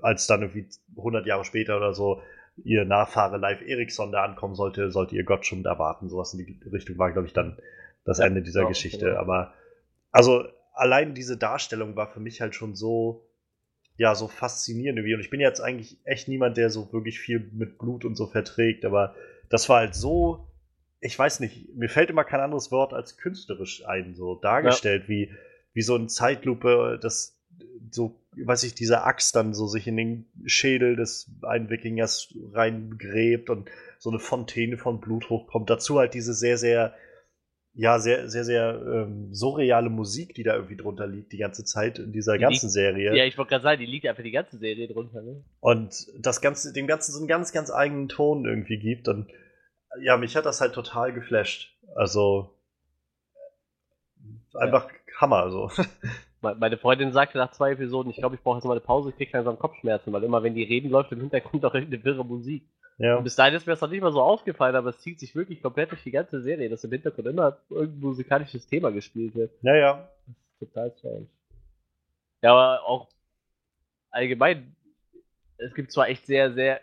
als 0.02 0.28
dann 0.28 0.42
irgendwie 0.42 0.68
100 0.98 1.26
Jahre 1.26 1.46
später 1.46 1.78
oder 1.78 1.94
so 1.94 2.22
ihr 2.64 2.86
Nachfahre 2.86 3.38
Live 3.38 3.62
Eriksson 3.62 4.12
da 4.12 4.24
ankommen 4.24 4.56
sollte, 4.56 4.90
sollte 4.92 5.16
ihr 5.16 5.24
Gott 5.24 5.46
schon 5.46 5.64
da 5.64 5.78
warten. 5.78 6.10
Sowas 6.10 6.34
in 6.34 6.46
die 6.46 6.60
Richtung 6.70 6.98
war, 6.98 7.12
glaube 7.12 7.28
ich, 7.28 7.34
dann 7.34 7.58
das 8.08 8.18
ja, 8.18 8.26
Ende 8.26 8.42
dieser 8.42 8.62
genau, 8.62 8.70
Geschichte. 8.70 9.06
Genau. 9.06 9.20
Aber 9.20 9.54
also 10.12 10.46
allein 10.74 11.14
diese 11.14 11.38
Darstellung 11.38 11.96
war 11.96 12.08
für 12.08 12.20
mich 12.20 12.42
halt 12.42 12.56
schon 12.56 12.74
so, 12.74 13.28
ja, 13.98 14.16
so 14.16 14.28
faszinierend 14.28 14.98
irgendwie. 14.98 15.14
Und 15.14 15.20
ich 15.20 15.30
bin 15.30 15.42
jetzt 15.42 15.60
eigentlich 15.60 16.00
echt 16.06 16.28
niemand, 16.28 16.58
der 16.58 16.70
so 16.70 16.92
wirklich 16.94 17.20
viel 17.20 17.52
mit 17.54 17.78
Blut 17.78 18.06
und 18.06 18.16
so 18.16 18.26
verträgt, 18.26 18.86
aber 18.86 19.14
das 19.50 19.68
war 19.70 19.80
halt 19.80 19.94
so, 19.94 20.48
ich 21.02 21.18
weiß 21.20 21.42
nicht, 21.42 21.76
mir 21.76 21.90
fällt 21.90 22.10
immer 22.10 22.24
kein 22.24 22.40
anderes 22.40 22.72
Wort 22.72 22.94
als 22.94 23.18
künstlerisch 23.18 23.86
ein, 23.86 24.16
so 24.16 24.36
dargestellt, 24.36 25.04
ja. 25.04 25.10
wie, 25.10 25.32
wie 25.74 25.82
so 25.82 25.96
ein 25.96 26.10
Zeitlupe, 26.10 27.00
das 27.02 27.38
so, 27.92 28.20
weiß 28.36 28.64
ich, 28.64 28.74
diese 28.74 29.04
Axt 29.04 29.36
dann 29.36 29.54
so 29.54 29.68
sich 29.68 29.88
in 29.88 29.98
den 29.98 30.26
Schädel 30.46 30.96
des 30.96 31.30
einen 31.42 31.70
Wikingers 31.70 32.34
reingräbt 32.54 33.50
und 33.50 33.70
so 34.00 34.10
eine 34.10 34.20
Fontäne 34.20 34.78
von 34.78 35.02
Blut 35.02 35.30
hochkommt. 35.30 35.70
Dazu 35.70 36.00
halt 36.00 36.14
diese 36.14 36.34
sehr, 36.34 36.58
sehr 36.58 36.94
ja, 37.79 38.00
sehr, 38.00 38.27
sehr, 38.27 38.43
sehr 38.43 38.81
ähm, 38.86 39.34
surreale 39.34 39.89
Musik, 39.89 40.34
die 40.34 40.41
da 40.43 40.55
irgendwie 40.55 40.75
drunter 40.77 41.05
liegt, 41.05 41.31
die 41.31 41.38
ganze 41.38 41.63
Zeit 41.63 42.00
in 42.00 42.12
dieser 42.12 42.34
Die 42.34 42.39
ganzen 42.41 42.65
liegt- 42.65 42.74
Serie. 42.74 43.15
Ja, 43.15 43.24
ich 43.24 43.38
wollte 43.38 43.50
gerade 43.51 43.63
sagen, 43.63 43.79
die 43.79 43.86
liegt 43.86 44.07
einfach 44.07 44.24
die 44.24 44.31
ganze 44.31 44.57
Serie 44.57 44.88
drunter, 44.88 45.22
ne? 45.22 45.43
Und 45.60 46.07
das 46.19 46.41
Ganze, 46.41 46.74
dem 46.74 46.88
Ganzen 46.88 47.12
so 47.13 47.19
einen 47.19 47.27
ganz, 47.27 47.51
ganz 47.53 47.72
eigenen 47.72 48.10
Ton 48.10 48.46
irgendwie 48.46 48.77
gibt. 48.79 49.07
Und 49.07 49.27
ja, 50.01 50.17
mich 50.17 50.36
hat 50.36 50.46
das 50.48 50.60
halt 50.60 50.74
total 50.74 51.13
geflasht. 51.13 51.75
Also 51.96 52.50
einfach 54.55 54.89
Hammer, 55.19 55.51
so. 55.51 55.69
Me- 56.41 56.55
Meine 56.60 56.77
Freundin 56.77 57.12
sagte 57.12 57.38
nach 57.38 57.51
zwei 57.51 57.72
Episoden, 57.72 58.10
ich 58.12 58.17
glaube, 58.17 58.36
ich 58.36 58.41
brauche 58.41 58.57
jetzt 58.57 58.65
mal 58.65 58.72
eine 58.74 58.81
Pause, 58.81 59.10
ich 59.10 59.15
krieg 59.17 59.31
langsam 59.34 59.57
Kopfschmerzen, 59.60 60.12
weil 60.13 60.24
immer 60.24 60.43
wenn 60.43 60.53
die 60.55 60.63
reden, 60.63 60.89
läuft 60.89 61.12
im 61.12 61.19
Hintergrund 61.22 61.65
auch 61.65 61.74
irgendeine 61.74 62.03
wirre 62.03 62.25
Musik. 62.25 62.67
Ja. 62.98 63.18
Und 63.18 63.24
bis 63.24 63.36
dahin 63.36 63.54
ist 63.54 63.66
mir 63.68 63.74
das 63.74 63.82
noch 63.82 63.89
nicht 63.89 64.01
mal 64.01 64.12
so 64.12 64.22
aufgefallen, 64.22 64.75
aber 64.75 64.89
es 64.89 65.00
zieht 65.00 65.20
sich 65.20 65.36
wirklich 65.36 65.62
komplett 65.62 65.92
durch 65.92 66.04
die 66.04 66.12
ganze 66.12 66.42
Serie, 66.42 66.70
dass 66.70 66.84
im 66.84 66.92
Hintergrund 66.92 67.27
immer 67.27 67.58
irgendein 67.70 68.00
musikalisches 68.00 68.68
Thema 68.68 68.92
gespielt 68.92 69.36
wird. 69.36 69.51
Ja, 69.62 69.75
ja. 69.75 70.10
Total 70.60 70.92
strange. 70.98 71.27
Ja, 72.42 72.51
aber 72.54 72.84
auch 72.88 73.08
allgemein, 74.10 74.75
es 75.58 75.74
gibt 75.74 75.92
zwar 75.92 76.08
echt 76.10 76.25
sehr, 76.25 76.54
sehr 76.54 76.82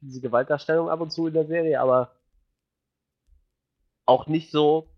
diese 0.00 0.20
Gewaltdarstellung 0.20 0.88
ab 0.88 1.00
und 1.00 1.10
zu 1.10 1.26
in 1.26 1.34
der 1.34 1.46
Serie, 1.46 1.80
aber 1.80 2.12
auch 4.06 4.26
nicht 4.26 4.50
so 4.50 4.88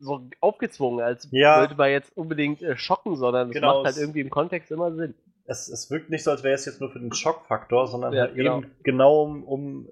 so 0.00 0.28
aufgezwungen, 0.40 1.04
als 1.04 1.28
Ja. 1.30 1.60
würde 1.60 1.74
man 1.76 1.90
jetzt 1.90 2.16
unbedingt 2.16 2.62
äh, 2.62 2.76
schocken, 2.76 3.16
sondern 3.16 3.48
es 3.48 3.54
Genau, 3.54 3.76
macht 3.82 3.86
halt 3.86 3.96
irgendwie 3.96 4.20
im 4.20 4.30
Kontext 4.30 4.70
immer 4.70 4.92
Sinn. 4.94 5.14
Es, 5.46 5.68
es 5.68 5.90
wirkt 5.90 6.10
nicht 6.10 6.24
so, 6.24 6.30
als 6.30 6.42
wäre 6.42 6.54
es 6.54 6.64
jetzt 6.64 6.80
nur 6.80 6.90
für 6.90 6.98
den 7.00 7.12
Schockfaktor, 7.12 7.86
sondern 7.86 8.14
Ja, 8.14 8.22
halt 8.22 8.34
genau. 8.34 8.58
eben 8.58 8.70
genau 8.82 9.22
um, 9.22 9.44
um, 9.44 9.88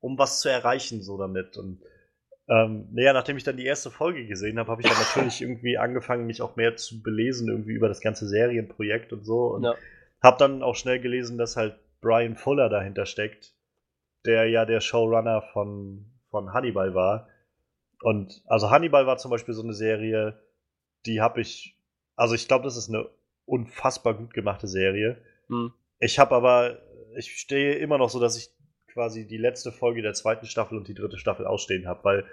um 0.00 0.18
was 0.18 0.40
zu 0.40 0.48
erreichen, 0.48 1.02
so 1.02 1.18
damit. 1.18 1.56
Und 1.56 1.80
ähm, 2.48 2.88
naja, 2.92 3.12
nachdem 3.12 3.36
ich 3.36 3.44
dann 3.44 3.56
die 3.56 3.66
erste 3.66 3.90
Folge 3.90 4.26
gesehen 4.26 4.58
habe, 4.58 4.70
habe 4.70 4.82
ich 4.82 4.88
dann 4.88 4.98
natürlich 4.98 5.40
irgendwie 5.40 5.78
angefangen, 5.78 6.26
mich 6.26 6.42
auch 6.42 6.56
mehr 6.56 6.76
zu 6.76 7.02
belesen, 7.02 7.48
irgendwie 7.48 7.72
über 7.72 7.88
das 7.88 8.00
ganze 8.00 8.26
Serienprojekt 8.28 9.12
und 9.12 9.24
so. 9.24 9.46
Und 9.54 9.64
Ja. 9.64 9.74
habe 10.22 10.38
dann 10.38 10.62
auch 10.62 10.74
schnell 10.74 11.00
gelesen, 11.00 11.38
dass 11.38 11.56
halt 11.56 11.76
Brian 12.00 12.36
Fuller 12.36 12.68
dahinter 12.68 13.06
steckt, 13.06 13.54
der 14.26 14.48
ja 14.48 14.64
der 14.66 14.80
Showrunner 14.80 15.42
von, 15.52 16.06
von 16.30 16.52
Hannibal 16.52 16.94
war. 16.94 17.28
Und 18.02 18.42
also 18.46 18.70
Hannibal 18.70 19.06
war 19.06 19.16
zum 19.16 19.30
Beispiel 19.30 19.54
so 19.54 19.62
eine 19.62 19.72
Serie, 19.72 20.38
die 21.06 21.20
habe 21.22 21.40
ich, 21.40 21.78
also 22.16 22.34
ich 22.34 22.46
glaube, 22.48 22.64
das 22.64 22.76
ist 22.76 22.88
eine 22.90 23.08
unfassbar 23.46 24.14
gut 24.14 24.34
gemachte 24.34 24.66
Serie. 24.66 25.18
Hm. 25.48 25.72
Ich 25.98 26.18
habe 26.18 26.34
aber, 26.34 26.78
ich 27.16 27.32
stehe 27.38 27.74
immer 27.76 27.98
noch 27.98 28.10
so, 28.10 28.20
dass 28.20 28.36
ich 28.36 28.50
quasi 28.92 29.26
die 29.26 29.36
letzte 29.36 29.72
Folge 29.72 30.02
der 30.02 30.14
zweiten 30.14 30.46
Staffel 30.46 30.78
und 30.78 30.88
die 30.88 30.94
dritte 30.94 31.18
Staffel 31.18 31.46
ausstehen 31.46 31.86
habe, 31.86 32.04
weil 32.04 32.24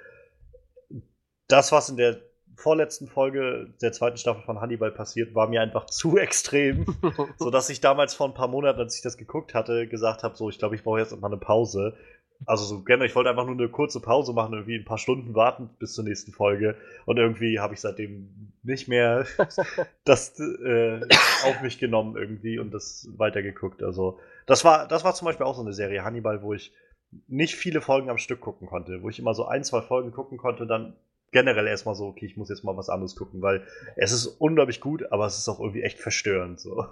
das, 1.48 1.72
was 1.72 1.90
in 1.90 1.98
der 1.98 2.22
vorletzten 2.56 3.08
Folge 3.08 3.74
der 3.82 3.92
zweiten 3.92 4.18
Staffel 4.18 4.44
von 4.44 4.62
Hannibal 4.62 4.92
passiert, 4.92 5.34
war 5.34 5.48
mir 5.48 5.62
einfach 5.62 5.86
zu 5.86 6.18
extrem, 6.18 6.86
so 7.38 7.50
dass 7.50 7.70
ich 7.70 7.82
damals 7.82 8.14
vor 8.14 8.28
ein 8.28 8.34
paar 8.34 8.48
Monaten, 8.48 8.80
als 8.80 8.96
ich 8.96 9.02
das 9.02 9.18
geguckt 9.18 9.54
hatte, 9.54 9.88
gesagt 9.88 10.24
habe, 10.24 10.36
so, 10.36 10.50
ich 10.50 10.60
glaube, 10.60 10.76
ich 10.76 10.84
brauche 10.84 11.00
jetzt 11.00 11.20
mal 11.20 11.28
eine 11.28 11.38
Pause. 11.38 11.98
Also 12.46 12.66
so 12.66 12.84
gerne, 12.84 13.06
ich 13.06 13.16
wollte 13.16 13.30
einfach 13.30 13.46
nur 13.46 13.56
eine 13.56 13.70
kurze 13.70 14.02
Pause 14.02 14.34
machen, 14.34 14.54
irgendwie 14.54 14.76
ein 14.76 14.86
paar 14.86 14.98
Stunden 14.98 15.36
warten 15.36 15.70
bis 15.78 15.94
zur 15.94 16.04
nächsten 16.04 16.32
Folge. 16.32 16.76
Und 17.06 17.18
irgendwie 17.18 17.60
habe 17.60 17.76
ich 17.76 17.82
seitdem 17.82 18.51
nicht 18.64 18.88
mehr 18.88 19.26
das 20.06 20.40
äh, 20.40 21.02
auf 21.46 21.62
mich 21.62 21.80
genommen 21.80 22.16
irgendwie 22.18 22.60
und 22.60 22.72
das 22.72 23.08
weitergeguckt. 23.18 23.82
Also 23.84 24.20
das 24.46 24.64
war, 24.64 24.88
das 24.88 25.04
war 25.04 25.14
zum 25.16 25.26
Beispiel 25.26 25.46
auch 25.46 25.56
so 25.56 25.62
eine 25.62 25.74
Serie 25.74 26.04
Hannibal, 26.04 26.42
wo 26.44 26.54
ich 26.54 26.74
nicht 27.28 27.56
viele 27.56 27.82
Folgen 27.82 28.10
am 28.10 28.18
Stück 28.18 28.40
gucken 28.40 28.68
konnte, 28.68 29.02
wo 29.04 29.10
ich 29.10 29.20
immer 29.20 29.34
so 29.34 29.46
ein, 29.46 29.64
zwei 29.64 29.82
Folgen 29.82 30.12
gucken 30.12 30.38
konnte 30.38 30.64
und 30.64 30.70
dann 30.70 30.96
generell 31.32 31.68
erstmal 31.68 31.96
so, 31.96 32.08
okay, 32.08 32.26
ich 32.26 32.38
muss 32.38 32.50
jetzt 32.50 32.64
mal 32.64 32.76
was 32.78 32.90
anderes 32.90 33.16
gucken, 33.16 33.42
weil 33.42 33.66
es 33.96 34.12
ist 34.12 34.28
unglaublich 34.28 34.80
gut, 34.82 35.12
aber 35.12 35.26
es 35.26 35.38
ist 35.38 35.48
auch 35.50 35.60
irgendwie 35.60 35.82
echt 35.84 36.00
verstörend. 36.00 36.60
So. 36.60 36.86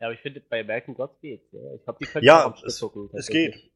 Ja, 0.00 0.06
aber 0.08 0.12
ich 0.14 0.20
finde, 0.20 0.40
bei 0.40 0.60
American 0.60 0.94
Gods 0.94 1.20
geht's. 1.20 1.50
Ja. 1.52 1.74
Ich 1.74 1.84
glaube, 1.84 1.98
die 2.00 2.06
können 2.06 2.24
Ja, 2.24 2.46
auch 2.46 2.62
es- 2.64 2.80
gucken. 2.80 3.10
Es 3.12 3.28
geht. 3.28 3.71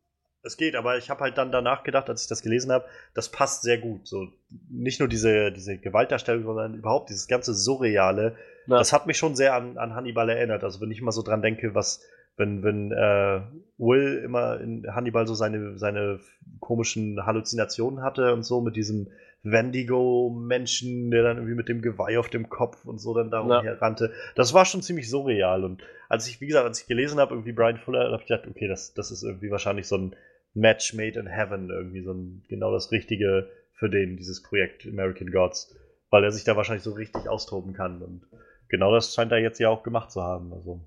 Es 0.47 0.57
geht, 0.57 0.77
aber 0.77 0.97
ich 0.97 1.11
habe 1.11 1.21
halt 1.21 1.37
dann 1.37 1.51
danach 1.53 1.83
gedacht, 1.83 2.09
als 2.09 2.23
ich 2.23 2.29
das 2.29 2.43
gelesen 2.43 2.73
habe, 2.73 2.85
das 3.15 3.29
passt 3.31 3.63
sehr 3.63 3.79
gut. 3.79 4.07
So 4.07 4.29
nicht 4.71 5.01
nur 5.01 5.09
diese, 5.09 5.53
diese 5.53 5.77
Gewaltdarstellung, 5.77 6.45
sondern 6.45 6.75
überhaupt 6.75 7.11
dieses 7.11 7.27
ganze 7.29 7.53
Surreale. 7.55 8.37
Ja. 8.67 8.79
Das 8.79 8.93
hat 8.93 9.07
mich 9.07 9.19
schon 9.19 9.37
sehr 9.37 9.55
an, 9.55 9.77
an 9.77 9.95
Hannibal 9.95 10.29
erinnert. 10.29 10.65
Also 10.65 10.81
wenn 10.81 10.91
ich 10.91 11.03
mal 11.03 11.13
so 11.13 11.23
dran 11.23 11.43
denke, 11.43 11.75
was, 11.75 12.03
wenn, 12.37 12.63
wenn 12.63 12.93
äh, 12.93 13.41
Will 13.79 14.23
immer 14.25 14.61
in 14.61 14.87
Hannibal 14.95 15.27
so 15.27 15.35
seine, 15.35 15.79
seine 15.79 16.21
komischen 16.61 17.27
Halluzinationen 17.27 18.03
hatte 18.03 18.33
und 18.33 18.45
so 18.45 18.61
mit 18.61 18.77
diesem 18.77 19.09
Wendigo-Menschen, 19.43 21.11
der 21.11 21.23
dann 21.23 21.37
irgendwie 21.37 21.55
mit 21.55 21.69
dem 21.69 21.83
Geweih 21.83 22.19
auf 22.19 22.29
dem 22.29 22.49
Kopf 22.49 22.85
und 22.85 22.99
so 22.99 23.15
dann 23.15 23.31
darum 23.31 23.51
Ja. 23.51 23.63
herrannte. 23.63 24.13
Das 24.35 24.55
war 24.55 24.65
schon 24.65 24.83
ziemlich 24.83 25.09
surreal. 25.09 25.65
Und 25.65 25.83
als 26.09 26.27
ich, 26.29 26.41
wie 26.41 26.47
gesagt, 26.47 26.67
als 26.67 26.81
ich 26.81 26.87
gelesen 26.87 27.21
habe, 27.21 27.35
irgendwie 27.35 27.53
Brian 27.53 27.79
Fuller, 27.79 28.11
habe 28.11 28.23
ich 28.23 28.29
gedacht, 28.29 28.47
okay, 28.49 28.69
das, 28.69 28.95
das 28.95 29.11
ist 29.11 29.23
irgendwie 29.23 29.51
wahrscheinlich 29.51 29.87
so 29.87 29.97
ein 29.97 30.17
Match 30.57 30.95
made 30.95 31.19
in 31.19 31.27
heaven, 31.27 31.71
irgendwie 31.71 32.03
so 32.03 32.13
ein, 32.13 32.43
genau 32.49 32.73
das 32.73 32.91
Richtige 32.91 33.49
für 33.75 33.89
den, 33.89 34.17
dieses 34.17 34.43
Projekt 34.43 34.87
American 34.87 35.31
Gods. 35.31 35.75
Weil 36.11 36.25
er 36.25 36.31
sich 36.31 36.45
da 36.45 36.57
wahrscheinlich 36.57 36.85
so 36.85 36.93
richtig 36.93 37.29
austoben 37.29 37.73
kann. 37.73 38.01
Und 38.01 38.23
genau 38.69 38.93
das 38.93 39.15
scheint 39.15 39.33
er 39.33 39.39
jetzt 39.39 39.59
ja 39.59 39.69
auch 39.69 39.83
gemacht 39.83 40.11
zu 40.11 40.23
haben. 40.23 40.53
Also, 40.53 40.81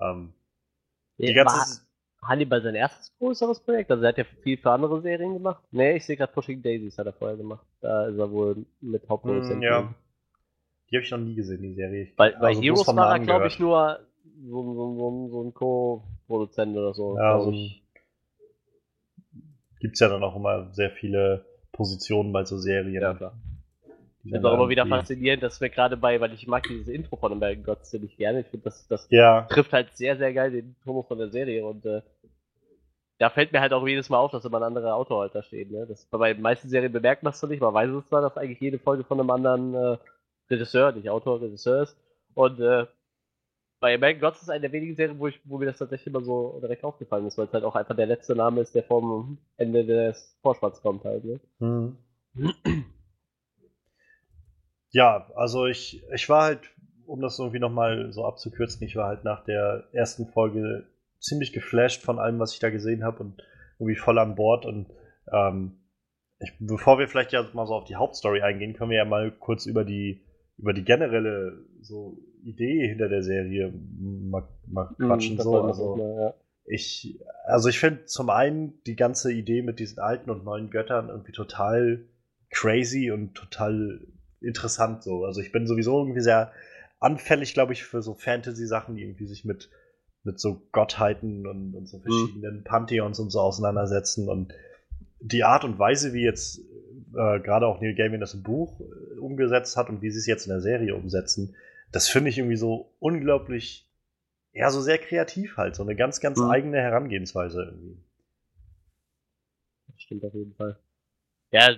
ähm, 0.00 0.32
die 1.18 1.26
Ja, 1.26 1.44
ganze. 1.44 1.82
war 2.22 2.28
Hannibal 2.28 2.62
sein 2.62 2.74
erstes 2.74 3.12
größeres 3.18 3.60
Projekt? 3.60 3.90
Also 3.90 4.02
er 4.04 4.10
hat 4.10 4.18
ja 4.18 4.24
viel 4.42 4.56
für 4.56 4.70
andere 4.70 5.00
Serien 5.02 5.34
gemacht. 5.34 5.62
Nee, 5.70 5.96
ich 5.96 6.04
sehe 6.04 6.16
gerade 6.16 6.32
Pushing 6.32 6.62
Daisies 6.62 6.98
hat 6.98 7.06
er 7.06 7.12
vorher 7.12 7.36
gemacht. 7.36 7.66
Da 7.80 8.06
ist 8.06 8.18
er 8.18 8.30
wohl 8.30 8.64
mit 8.80 9.08
Hauptproduzent. 9.08 9.58
Hm, 9.58 9.62
ja. 9.62 9.94
Die 10.90 10.96
habe 10.96 11.04
ich 11.04 11.10
noch 11.10 11.18
nie 11.18 11.34
gesehen, 11.34 11.62
die 11.62 11.74
Serie. 11.74 12.08
Bei, 12.16 12.30
bei 12.30 12.48
also 12.48 12.62
Heroes 12.62 12.86
war 12.88 13.12
er, 13.12 13.18
glaube 13.18 13.46
ich, 13.48 13.58
nur 13.58 14.00
so, 14.46 14.62
so, 14.62 14.94
so, 14.96 15.28
so 15.30 15.42
ein 15.42 15.54
Co-Produzent 15.54 16.76
oder 16.76 16.94
so. 16.94 17.16
Ja, 17.16 17.40
so 17.40 17.50
ich. 17.50 17.77
Gibt 19.80 19.94
es 19.94 20.00
ja 20.00 20.08
dann 20.08 20.22
auch 20.22 20.36
immer 20.36 20.72
sehr 20.72 20.90
viele 20.90 21.44
Positionen 21.72 22.32
bei 22.32 22.44
so 22.44 22.58
Serien. 22.58 23.02
ja, 23.02 23.14
klar. 23.14 23.34
Ich 24.24 24.32
finde 24.32 24.50
auch 24.50 24.54
immer 24.54 24.68
wieder 24.68 24.84
faszinierend, 24.86 25.42
dass 25.42 25.60
wir 25.60 25.70
gerade 25.70 25.96
bei, 25.96 26.20
weil 26.20 26.34
ich 26.34 26.46
mag 26.46 26.64
dieses 26.64 26.88
Intro 26.88 27.16
von 27.16 27.32
American 27.32 27.64
Gods 27.64 27.90
ziemlich 27.90 28.16
gerne. 28.16 28.40
Ich 28.40 28.48
finde, 28.48 28.64
das, 28.64 28.86
das 28.88 29.06
Ja, 29.10 29.42
trifft 29.42 29.72
halt 29.72 29.96
sehr, 29.96 30.16
sehr 30.16 30.34
geil 30.34 30.50
den 30.50 30.76
Tonus 30.84 31.06
von 31.06 31.18
der 31.18 31.30
Serie 31.30 31.64
und 31.64 31.86
äh, 31.86 32.02
da 33.18 33.30
fällt 33.30 33.52
mir 33.52 33.60
halt 33.60 33.72
auch 33.72 33.86
jedes 33.86 34.08
Mal 34.10 34.18
auf, 34.18 34.30
dass 34.30 34.44
immer 34.44 34.58
ein 34.58 34.64
anderer 34.64 34.94
Autor 34.94 35.22
halt 35.22 35.34
da 35.34 35.42
steht. 35.42 35.70
Ne? 35.70 35.86
Das, 35.88 36.04
bei 36.06 36.34
den 36.34 36.42
meisten 36.42 36.68
Serien 36.68 36.92
bemerkt 36.92 37.22
man 37.22 37.32
es 37.32 37.42
nicht, 37.42 37.60
man 37.60 37.74
weiß 37.74 37.90
es 37.90 38.06
zwar, 38.06 38.22
dass 38.22 38.36
eigentlich 38.36 38.60
jede 38.60 38.78
Folge 38.78 39.04
von 39.04 39.18
einem 39.18 39.30
anderen 39.30 39.74
äh, 39.74 39.98
Regisseur, 40.50 40.92
nicht 40.92 41.10
Autor, 41.10 41.40
Regisseur 41.40 41.82
ist. 41.82 41.96
Und 42.34 42.60
äh, 42.60 42.86
bei 43.80 43.94
American 43.94 44.20
Gods 44.20 44.42
ist 44.42 44.50
eine 44.50 44.62
der 44.62 44.72
wenigen 44.72 44.96
Serien, 44.96 45.18
wo, 45.18 45.28
ich, 45.28 45.40
wo 45.44 45.58
mir 45.58 45.66
das 45.66 45.78
tatsächlich 45.78 46.08
immer 46.08 46.22
so 46.22 46.58
direkt 46.60 46.84
aufgefallen 46.84 47.26
ist, 47.26 47.38
weil 47.38 47.46
es 47.46 47.52
halt 47.52 47.64
auch 47.64 47.76
einfach 47.76 47.96
der 47.96 48.06
letzte 48.06 48.34
Name 48.34 48.60
ist, 48.60 48.74
der 48.74 48.82
vom 48.82 49.38
Ende 49.56 49.84
des 49.84 50.36
Vorspanns 50.42 50.80
kommt 50.80 51.04
halt. 51.04 51.24
Ne? 51.24 51.40
Hm. 51.60 51.96
Ja, 54.90 55.30
also 55.34 55.66
ich, 55.66 56.02
ich 56.14 56.28
war 56.28 56.42
halt, 56.44 56.60
um 57.06 57.20
das 57.20 57.38
irgendwie 57.38 57.58
nochmal 57.58 58.12
so 58.12 58.24
abzukürzen, 58.24 58.86
ich 58.86 58.96
war 58.96 59.08
halt 59.08 59.24
nach 59.24 59.44
der 59.44 59.84
ersten 59.92 60.26
Folge 60.26 60.86
ziemlich 61.20 61.52
geflasht 61.52 62.02
von 62.02 62.18
allem, 62.18 62.38
was 62.38 62.54
ich 62.54 62.60
da 62.60 62.70
gesehen 62.70 63.04
habe 63.04 63.20
und 63.20 63.42
irgendwie 63.78 63.96
voll 63.96 64.18
an 64.18 64.34
Bord. 64.34 64.66
Und 64.66 64.86
ähm, 65.32 65.78
ich, 66.40 66.52
bevor 66.58 66.98
wir 66.98 67.08
vielleicht 67.08 67.32
ja 67.32 67.44
mal 67.52 67.66
so 67.66 67.74
auf 67.74 67.84
die 67.84 67.96
Hauptstory 67.96 68.42
eingehen, 68.42 68.74
können 68.74 68.90
wir 68.90 68.98
ja 68.98 69.04
mal 69.04 69.30
kurz 69.30 69.66
über 69.66 69.84
die, 69.84 70.24
über 70.58 70.72
die 70.72 70.84
generelle 70.84 71.64
so 71.80 72.18
Idee 72.42 72.86
hinter 72.88 73.08
der 73.08 73.22
Serie 73.22 73.72
mal, 73.98 74.48
mal 74.66 74.94
quatschen. 74.98 75.34
Mhm, 75.34 75.36
das 75.36 75.44
so. 75.44 75.52
wollen 75.52 75.64
wir 75.64 75.68
Also, 75.68 75.96
mal, 75.96 76.20
ja. 76.20 76.34
ich, 76.66 77.18
also 77.44 77.68
ich 77.68 77.78
finde 77.78 78.04
zum 78.04 78.30
einen 78.30 78.74
die 78.86 78.96
ganze 78.96 79.32
Idee 79.32 79.62
mit 79.62 79.78
diesen 79.78 79.98
alten 80.00 80.30
und 80.30 80.44
neuen 80.44 80.70
Göttern 80.70 81.08
irgendwie 81.08 81.32
total 81.32 82.04
crazy 82.50 83.10
und 83.10 83.34
total 83.34 84.00
interessant 84.40 85.02
so. 85.02 85.24
Also 85.24 85.40
ich 85.40 85.52
bin 85.52 85.66
sowieso 85.66 85.98
irgendwie 85.98 86.20
sehr 86.20 86.52
anfällig, 87.00 87.54
glaube 87.54 87.72
ich, 87.72 87.84
für 87.84 88.02
so 88.02 88.14
Fantasy-Sachen, 88.14 88.96
die 88.96 89.02
irgendwie 89.02 89.26
sich 89.26 89.44
mit, 89.44 89.70
mit 90.24 90.40
so 90.40 90.62
Gottheiten 90.72 91.46
und, 91.46 91.74
und 91.74 91.88
so 91.88 92.00
verschiedenen 92.00 92.64
Pantheons 92.64 93.20
und 93.20 93.30
so 93.30 93.40
auseinandersetzen 93.40 94.28
und 94.28 94.52
die 95.20 95.44
Art 95.44 95.64
und 95.64 95.78
Weise, 95.78 96.12
wie 96.12 96.22
jetzt 96.22 96.60
äh, 97.14 97.40
gerade 97.40 97.66
auch 97.66 97.80
Neil 97.80 97.94
Gaiman 97.94 98.20
das 98.20 98.34
im 98.34 98.42
Buch 98.42 98.80
äh, 98.80 99.18
umgesetzt 99.18 99.76
hat 99.76 99.88
und 99.88 100.02
wie 100.02 100.10
sie 100.10 100.18
es 100.18 100.26
jetzt 100.26 100.46
in 100.46 100.50
der 100.50 100.60
Serie 100.60 100.94
umsetzen, 100.94 101.54
das 101.92 102.08
finde 102.08 102.30
ich 102.30 102.38
irgendwie 102.38 102.56
so 102.56 102.94
unglaublich, 102.98 103.88
ja, 104.52 104.70
so 104.70 104.80
sehr 104.80 104.98
kreativ 104.98 105.56
halt, 105.56 105.74
so 105.76 105.82
eine 105.82 105.96
ganz, 105.96 106.20
ganz 106.20 106.40
Mhm. 106.40 106.50
eigene 106.50 106.78
Herangehensweise 106.78 107.62
irgendwie. 107.62 108.02
Das 109.88 110.00
stimmt 110.02 110.24
auf 110.24 110.34
jeden 110.34 110.54
Fall. 110.54 110.78
Ja, 111.50 111.74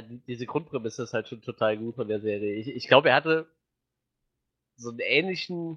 die- 0.00 0.22
diese 0.26 0.46
Grundprämisse 0.46 1.02
ist 1.02 1.12
halt 1.12 1.28
schon 1.28 1.42
total 1.42 1.76
gut 1.76 1.96
von 1.96 2.08
der 2.08 2.20
Serie. 2.20 2.54
Ich, 2.54 2.68
ich 2.68 2.88
glaube, 2.88 3.10
er 3.10 3.14
hatte 3.16 3.46
so 4.76 4.90
einen 4.90 5.00
ähnlichen, 5.00 5.76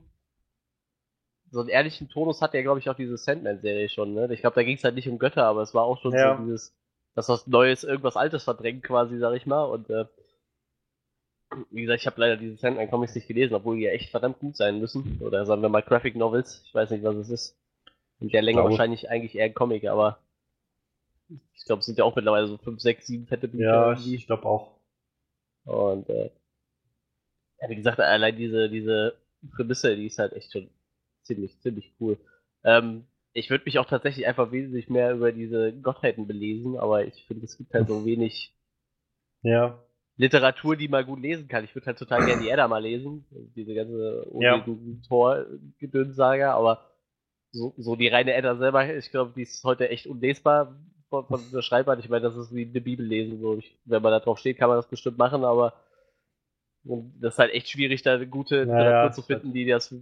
so 1.52 1.60
einen 1.60 1.70
ähnlichen 1.70 2.10
Tonus 2.10 2.42
hat 2.42 2.54
ja, 2.54 2.62
glaube 2.62 2.80
ich, 2.80 2.90
auch 2.90 2.96
diese 2.96 3.18
Sandman-Serie 3.18 3.90
schon, 3.90 4.14
ne? 4.14 4.34
Ich 4.34 4.42
glaube, 4.42 4.56
da 4.56 4.64
ging 4.64 4.78
es 4.78 4.84
halt 4.84 4.96
nicht 4.96 5.08
um 5.10 5.20
Götter, 5.20 5.44
aber 5.46 5.62
es 5.62 5.74
war 5.74 5.84
auch 5.84 6.02
schon 6.02 6.14
Ja. 6.14 6.38
so 6.38 6.44
dieses, 6.44 6.74
dass 7.16 7.30
was 7.30 7.48
Neues 7.48 7.84
irgendwas 7.84 8.18
Altes 8.18 8.44
verdrängt, 8.44 8.84
quasi, 8.84 9.18
sag 9.18 9.36
ich 9.36 9.46
mal. 9.46 9.64
Und 9.64 9.90
äh, 9.90 10.06
wie 11.72 11.84
gesagt, 11.84 12.02
ich 12.02 12.08
habe 12.08 12.20
leider 12.20 12.38
diese 12.38 12.58
Sandman 12.58 12.90
Comics 12.90 13.16
nicht 13.16 13.28
gelesen, 13.28 13.56
obwohl 13.56 13.78
die 13.78 13.84
ja 13.84 13.92
echt 13.92 14.10
verdammt 14.10 14.40
gut 14.40 14.58
sein 14.58 14.80
müssen. 14.80 15.20
Oder 15.22 15.46
sagen 15.46 15.62
wir 15.62 15.70
mal 15.70 15.82
Graphic 15.82 16.16
Novels. 16.16 16.62
Ich 16.66 16.74
weiß 16.74 16.92
nicht, 16.92 17.04
was 17.04 17.16
es 17.16 17.30
ist. 17.30 17.58
In 18.20 18.30
der 18.30 18.42
Länge 18.42 18.64
wahrscheinlich 18.64 19.10
eigentlich 19.10 19.36
eher 19.36 19.46
ein 19.46 19.54
Comic, 19.54 19.86
aber 19.86 20.20
ich 21.54 21.66
glaube, 21.66 21.80
es 21.80 21.86
sind 21.86 21.98
ja 21.98 22.04
auch 22.04 22.16
mittlerweile 22.16 22.48
so 22.48 22.58
5, 22.58 22.80
6, 22.80 23.08
7 23.08 23.28
fette 23.28 23.48
Bücher 23.48 23.64
Ja, 23.64 23.90
irgendwie. 23.92 24.16
ich 24.16 24.28
glaube 24.28 24.46
auch. 24.46 24.80
Und 25.66 26.10
äh, 26.10 26.32
ja, 27.62 27.70
wie 27.70 27.76
gesagt, 27.76 28.00
allein 28.00 28.36
diese, 28.36 28.70
diese 28.70 29.18
Prämisse, 29.56 29.96
die 29.96 30.06
ist 30.08 30.20
halt 30.20 30.34
echt 30.34 30.52
schon 30.52 30.70
ziemlich, 31.24 31.60
ziemlich 31.62 31.94
cool. 32.00 32.18
Ähm, 32.64 33.06
ich 33.36 33.50
würde 33.50 33.66
mich 33.66 33.78
auch 33.80 33.86
tatsächlich 33.86 34.26
einfach 34.26 34.52
wesentlich 34.54 34.90
mehr 34.90 35.12
über 35.14 35.34
diese 35.34 35.74
Gottheiten 35.74 36.26
belesen, 36.26 36.78
aber 36.78 37.06
ich 37.06 37.26
finde, 37.28 37.44
es 37.44 37.58
gibt 37.58 37.74
halt 37.74 37.88
so 37.88 38.06
wenig 38.06 38.56
Ja. 39.44 39.84
Literatur, 40.18 40.78
die 40.78 40.88
man 40.88 41.06
gut 41.06 41.20
lesen 41.20 41.50
kann. 41.50 41.66
Ich 41.66 41.76
würde 41.76 41.88
halt 41.88 42.00
total 42.00 42.26
gerne 42.26 42.42
die 42.42 42.50
Edda 42.50 42.70
mal 42.70 42.82
lesen, 42.82 43.26
diese 43.54 43.74
ganze 43.74 44.26
Ja. 44.40 44.66
Tor-Gedönssaga, 45.10 46.54
aber 46.54 46.90
so, 47.52 47.74
so 47.78 47.98
die 47.98 48.08
reine 48.08 48.34
Edda 48.34 48.56
selber, 48.56 48.96
ich 48.96 49.12
glaube, 49.12 49.34
die 49.36 49.42
ist 49.42 49.62
heute 49.66 49.90
echt 49.90 50.08
unlesbar 50.08 50.80
von, 51.10 51.28
von 51.28 51.42
der 51.54 51.62
Schreibart. 51.62 52.00
Ich 52.00 52.08
meine, 52.08 52.22
das 52.22 52.38
ist 52.38 52.56
wie 52.56 52.66
eine 52.66 52.82
Bibel 52.82 53.06
lesen. 53.06 53.42
So. 53.42 53.58
Ich, 53.58 53.78
wenn 53.84 54.02
man 54.02 54.14
da 54.14 54.22
drauf 54.22 54.40
steht, 54.40 54.58
kann 54.58 54.70
man 54.70 54.78
das 54.78 54.88
bestimmt 54.88 55.18
machen, 55.18 55.44
aber 55.44 55.74
das 57.20 57.34
ist 57.34 57.40
halt 57.40 57.54
echt 57.54 57.68
schwierig, 57.70 58.04
da 58.04 58.14
eine 58.14 58.28
gute 58.28 58.62
Literatur 58.62 59.10
ja, 59.10 59.12
zu 59.12 59.22
finden, 59.24 59.54
die 59.54 59.66
das, 59.66 59.94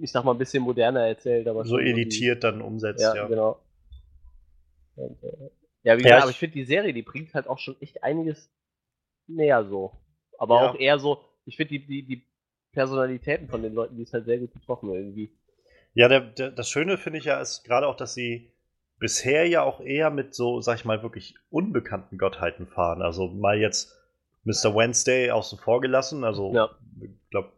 ich 0.00 0.10
sag 0.12 0.24
mal, 0.24 0.32
ein 0.32 0.38
bisschen 0.38 0.62
moderner 0.62 1.06
erzählt. 1.06 1.46
Aber 1.48 1.64
So 1.64 1.78
editiert 1.78 2.44
dann 2.44 2.60
umsetzt, 2.62 3.00
ja, 3.02 3.14
ja. 3.14 3.26
genau. 3.28 3.58
Und, 4.96 5.22
äh, 5.22 5.28
ja, 5.84 5.96
wie 5.98 6.02
Ja, 6.02 6.16
gesagt, 6.16 6.18
ich- 6.18 6.22
aber 6.22 6.30
ich 6.30 6.38
finde 6.38 6.54
die 6.54 6.64
Serie, 6.64 6.92
die 6.92 7.02
bringt 7.02 7.34
halt 7.34 7.46
auch 7.46 7.58
schon 7.58 7.76
echt 7.80 8.02
einiges 8.02 8.50
näher 9.26 9.64
so. 9.64 9.92
Aber 10.38 10.56
Ja. 10.56 10.70
auch 10.70 10.74
eher 10.78 10.98
so, 10.98 11.20
ich 11.44 11.56
finde 11.56 11.70
die, 11.78 11.86
die, 11.86 12.02
die 12.02 12.22
Personalitäten 12.72 13.48
von 13.48 13.62
den 13.62 13.74
Leuten, 13.74 13.96
die 13.96 14.02
ist 14.02 14.12
halt 14.12 14.24
sehr 14.26 14.38
gut 14.38 14.52
getroffen 14.52 14.92
irgendwie. 14.92 15.30
Ja, 15.94 16.08
der, 16.08 16.20
der, 16.20 16.50
das 16.50 16.68
Schöne 16.68 16.96
finde 16.98 17.18
ich 17.18 17.24
ja 17.24 17.40
ist 17.40 17.64
gerade 17.64 17.86
auch, 17.88 17.96
dass 17.96 18.14
sie 18.14 18.50
bisher 18.98 19.46
ja 19.46 19.62
auch 19.62 19.80
eher 19.80 20.10
mit 20.10 20.34
so, 20.34 20.60
sag 20.60 20.76
ich 20.76 20.84
mal, 20.84 21.02
wirklich 21.02 21.34
unbekannten 21.50 22.18
Gottheiten 22.18 22.66
fahren. 22.66 23.02
Also 23.02 23.28
mal 23.28 23.58
jetzt 23.58 23.94
Mr. 24.44 24.74
Wednesday 24.74 25.30
außen 25.30 25.58
vor 25.58 25.80
gelassen. 25.80 26.24
Also, 26.24 26.52
Ja. 26.54 26.70
ich 27.00 27.10
glaube, 27.30 27.52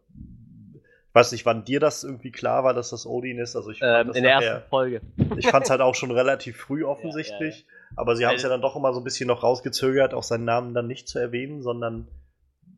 weiß 1.13 1.31
nicht, 1.33 1.45
wann 1.45 1.63
dir 1.65 1.79
das 1.79 2.03
irgendwie 2.03 2.31
klar 2.31 2.63
war, 2.63 2.73
dass 2.73 2.89
das 2.91 3.05
Odin 3.05 3.37
ist. 3.39 3.55
Also, 3.55 3.71
ich 3.71 3.79
fand 3.79 4.01
Ähm, 4.01 4.07
das 4.07 4.17
in 4.17 4.23
der 4.23 4.35
nachher- 4.35 4.51
ersten 4.53 4.69
Folge. 4.69 5.01
ich 5.37 5.47
fand 5.47 5.65
es 5.65 5.69
halt 5.69 5.81
auch 5.81 5.95
schon 5.95 6.11
relativ 6.11 6.57
früh 6.57 6.83
offensichtlich. 6.83 7.65
Aber 7.97 8.15
sie 8.15 8.25
haben 8.25 8.35
es 8.35 8.43
ja 8.43 8.49
dann 8.49 8.61
doch 8.61 8.75
immer 8.77 8.93
so 8.93 9.01
ein 9.01 9.03
bisschen 9.03 9.27
noch 9.27 9.43
rausgezögert, 9.43 10.13
auch 10.13 10.23
seinen 10.23 10.45
Namen 10.45 10.73
dann 10.73 10.87
nicht 10.87 11.09
zu 11.09 11.19
erwähnen, 11.19 11.61
sondern 11.61 12.07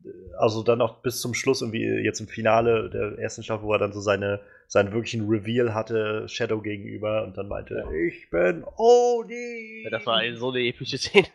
äh, 0.04 0.08
also 0.38 0.62
dann 0.64 0.80
auch 0.80 1.02
bis 1.02 1.20
zum 1.20 1.34
Schluss 1.34 1.62
irgendwie 1.62 1.84
jetzt 2.04 2.18
im 2.20 2.26
Finale 2.26 2.90
der 2.90 3.18
ersten 3.20 3.42
Staffel, 3.44 3.64
wo 3.64 3.72
er 3.72 3.78
dann 3.78 3.92
so 3.92 4.00
seine, 4.00 4.40
seinen 4.66 4.92
wirklichen 4.92 5.28
Reveal 5.28 5.72
hatte, 5.72 6.28
Shadow 6.28 6.60
gegenüber 6.60 7.22
und 7.22 7.36
dann 7.38 7.46
meinte, 7.46 7.74
Ja. 7.84 7.90
ich 7.92 8.28
bin 8.30 8.64
Odin. 8.76 9.82
Ja, 9.84 9.90
das 9.90 10.04
war 10.06 10.20
so 10.34 10.50
eine 10.50 10.60
epische 10.60 10.98
Szene. 10.98 11.26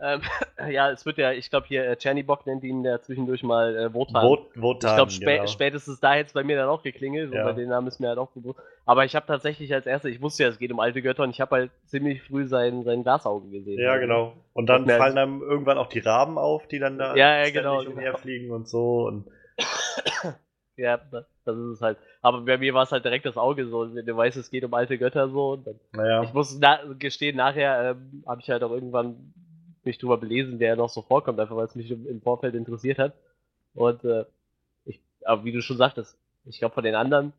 Ähm, 0.00 0.20
ja, 0.70 0.90
es 0.90 1.06
wird 1.06 1.18
ja, 1.18 1.32
ich 1.32 1.50
glaube 1.50 1.66
hier, 1.66 1.88
äh, 1.88 1.96
Czernibok 1.96 2.46
nennt 2.46 2.64
ihn 2.64 2.84
ja 2.84 3.00
zwischendurch 3.00 3.42
mal 3.42 3.76
äh, 3.76 3.94
Wotan. 3.94 4.26
Wot, 4.26 4.50
Wotan, 4.56 4.90
Ich 4.90 4.96
glaube, 4.96 5.10
spä 5.12 5.36
genau. 5.36 5.46
spätestens 5.46 6.00
da 6.00 6.12
hätte 6.14 6.26
es 6.28 6.32
bei 6.32 6.44
mir 6.44 6.56
dann 6.56 6.68
auch 6.68 6.82
geklingelt, 6.82 7.32
Ja. 7.32 7.44
bei 7.44 7.52
den 7.52 7.68
Namen 7.68 7.86
ist 7.86 8.00
mir 8.00 8.08
halt 8.08 8.18
auch 8.18 8.30
bewusst. 8.30 8.58
Aber 8.86 9.04
ich 9.04 9.14
habe 9.16 9.26
tatsächlich 9.26 9.72
als 9.72 9.86
erstes, 9.86 10.10
ich 10.12 10.20
wusste 10.20 10.42
ja, 10.42 10.48
es 10.48 10.58
geht 10.58 10.72
um 10.72 10.80
alte 10.80 11.00
Götter 11.02 11.22
und 11.22 11.30
ich 11.30 11.40
habe 11.40 11.56
halt 11.56 11.70
ziemlich 11.86 12.22
früh 12.22 12.46
sein, 12.46 12.82
sein 12.84 13.02
Glasauge 13.02 13.48
gesehen. 13.50 13.78
Ja, 13.80 13.96
genau. 13.98 14.34
Und 14.52 14.66
dann 14.68 14.86
fallen 14.86 15.16
einem 15.18 15.42
irgendwann 15.42 15.78
auch 15.78 15.88
die 15.88 16.00
Raben 16.00 16.38
auf, 16.38 16.66
die 16.68 16.78
dann 16.78 16.98
da 16.98 17.14
Ja, 17.16 17.44
ja, 17.44 17.50
genau, 17.50 17.78
genau. 17.78 17.92
umherfliegen 17.92 18.50
und 18.50 18.68
so. 18.68 19.06
Und 19.06 19.26
Ja, 20.76 20.96
das, 20.96 21.24
das 21.44 21.56
ist 21.56 21.76
es 21.76 21.80
halt. 21.82 21.98
Aber 22.20 22.40
bei 22.40 22.58
mir 22.58 22.74
war 22.74 22.82
es 22.82 22.90
halt 22.90 23.04
direkt 23.04 23.26
das 23.26 23.36
Auge 23.36 23.66
so, 23.68 23.94
wenn 23.94 24.04
du 24.04 24.16
weißt, 24.16 24.36
es 24.36 24.50
geht 24.50 24.64
um 24.64 24.74
alte 24.74 24.98
Götter 24.98 25.28
so. 25.28 25.52
Und 25.52 25.66
dann, 25.68 25.78
naja. 25.92 26.22
Ich 26.24 26.32
muss 26.32 26.58
na 26.58 26.80
gestehen, 26.98 27.36
nachher 27.36 27.92
ähm, 27.92 28.24
habe 28.26 28.40
ich 28.40 28.50
halt 28.50 28.64
auch 28.64 28.72
irgendwann 28.72 29.32
mich 29.86 29.98
drüber 29.98 30.16
belesen, 30.18 30.58
wer 30.58 30.76
noch 30.76 30.88
so 30.90 31.02
vorkommt, 31.02 31.38
einfach 31.40 31.56
weil 31.56 31.66
es 31.66 31.74
mich 31.74 31.90
im, 31.90 32.20
Vorfeld 32.22 32.54
interessiert 32.54 32.98
hat. 32.98 33.12
Und 33.74 34.04
äh, 34.04 34.24
ich, 34.84 35.00
aber 35.24 35.44
wie 35.44 35.52
du 35.52 35.60
schon 35.62 35.76
sagtest, 35.76 36.16
ich 36.46 36.58
glaube 36.58 36.74
von 36.74 36.84
den 36.84 36.94
anderen 36.94 37.32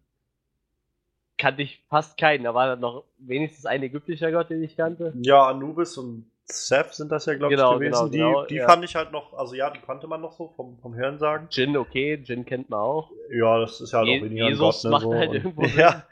kannte 1.37 1.61
ich 1.63 1.81
fast 1.89 2.17
keinen. 2.17 2.43
Da 2.43 2.53
war 2.53 2.67
dann 2.67 2.79
noch 2.79 3.03
wenigstens 3.17 3.65
ein 3.65 3.83
ägyptischer 3.83 4.31
Gott, 4.31 4.49
den 4.49 4.63
ich 4.63 4.77
kannte. 4.77 5.13
Ja, 5.21 5.47
Anubis 5.47 5.97
und 5.97 6.29
Seth 6.45 6.93
sind 6.93 7.11
das 7.11 7.25
ja, 7.25 7.35
glaube 7.35 7.55
Genau, 7.55 7.73
ich, 7.73 7.79
gewesen. 7.79 8.11
genau, 8.11 8.29
genau, 8.29 8.41
die 8.43 8.47
die 8.49 8.55
ja. 8.59 8.65
fand 8.67 8.85
ich 8.85 8.95
halt 8.95 9.11
noch, 9.11 9.33
also 9.33 9.55
ja, 9.55 9.69
die 9.69 9.79
kannte 9.79 10.07
man 10.07 10.21
noch 10.21 10.33
so 10.33 10.49
vom, 10.55 10.77
vom 10.79 10.93
Hörensagen. 10.95 11.47
Jin, 11.51 11.75
okay, 11.75 12.15
Jin 12.23 12.45
kennt 12.45 12.69
man 12.69 12.79
auch. 12.79 13.11
Ja, 13.31 13.59
das 13.59 13.81
ist 13.81 13.91
ja 13.91 13.99
halt 13.99 14.07
Je- 14.09 14.19
auch 14.19 14.23
weniger 14.25 14.47
Jesus 14.49 14.59
Gott, 14.59 14.83
ne, 14.85 14.89
macht 14.91 15.03
so. 15.03 15.13
halt 15.13 15.33
irgendwo 15.33 15.63
Sinn. 15.67 15.79
Ja, 15.79 16.05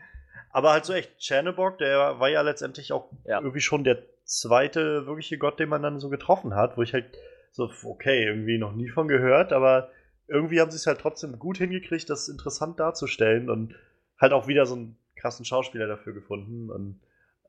aber 0.50 0.72
halt 0.72 0.86
so 0.86 0.94
echt, 0.94 1.12
Chernobog, 1.20 1.78
der 1.78 2.20
war 2.20 2.30
ja 2.30 2.42
letztendlich 2.42 2.92
auch 2.92 3.10
Ja. 3.26 3.40
irgendwie 3.40 3.62
schon 3.62 3.84
der 3.84 4.04
zweite 4.26 5.06
wirkliche 5.06 5.38
Gott, 5.38 5.60
den 5.60 5.70
man 5.70 5.82
dann 5.82 6.00
so 6.00 6.10
getroffen 6.10 6.56
hat, 6.56 6.78
wo 6.78 6.82
ich 6.82 6.94
halt 6.94 7.06
so, 7.52 7.70
okay, 7.86 8.26
irgendwie 8.26 8.58
noch 8.58 8.74
nie 8.74 8.90
von 8.90 9.08
gehört, 9.08 9.54
aber 9.54 9.90
irgendwie 10.28 10.60
haben 10.62 10.72
sie 10.72 10.78
es 10.78 10.88
halt 10.88 11.00
trotzdem 11.00 11.38
gut 11.40 11.58
hingekriegt, 11.58 12.10
das 12.10 12.30
interessant 12.30 12.80
darzustellen 12.80 13.50
und 13.50 13.76
halt 14.20 14.34
auch 14.34 14.48
wieder 14.48 14.66
so 14.66 14.76
einen 14.76 14.98
krassen 15.16 15.46
Schauspieler 15.46 15.88
dafür 15.88 16.14
gefunden 16.14 16.70
und 16.72 17.00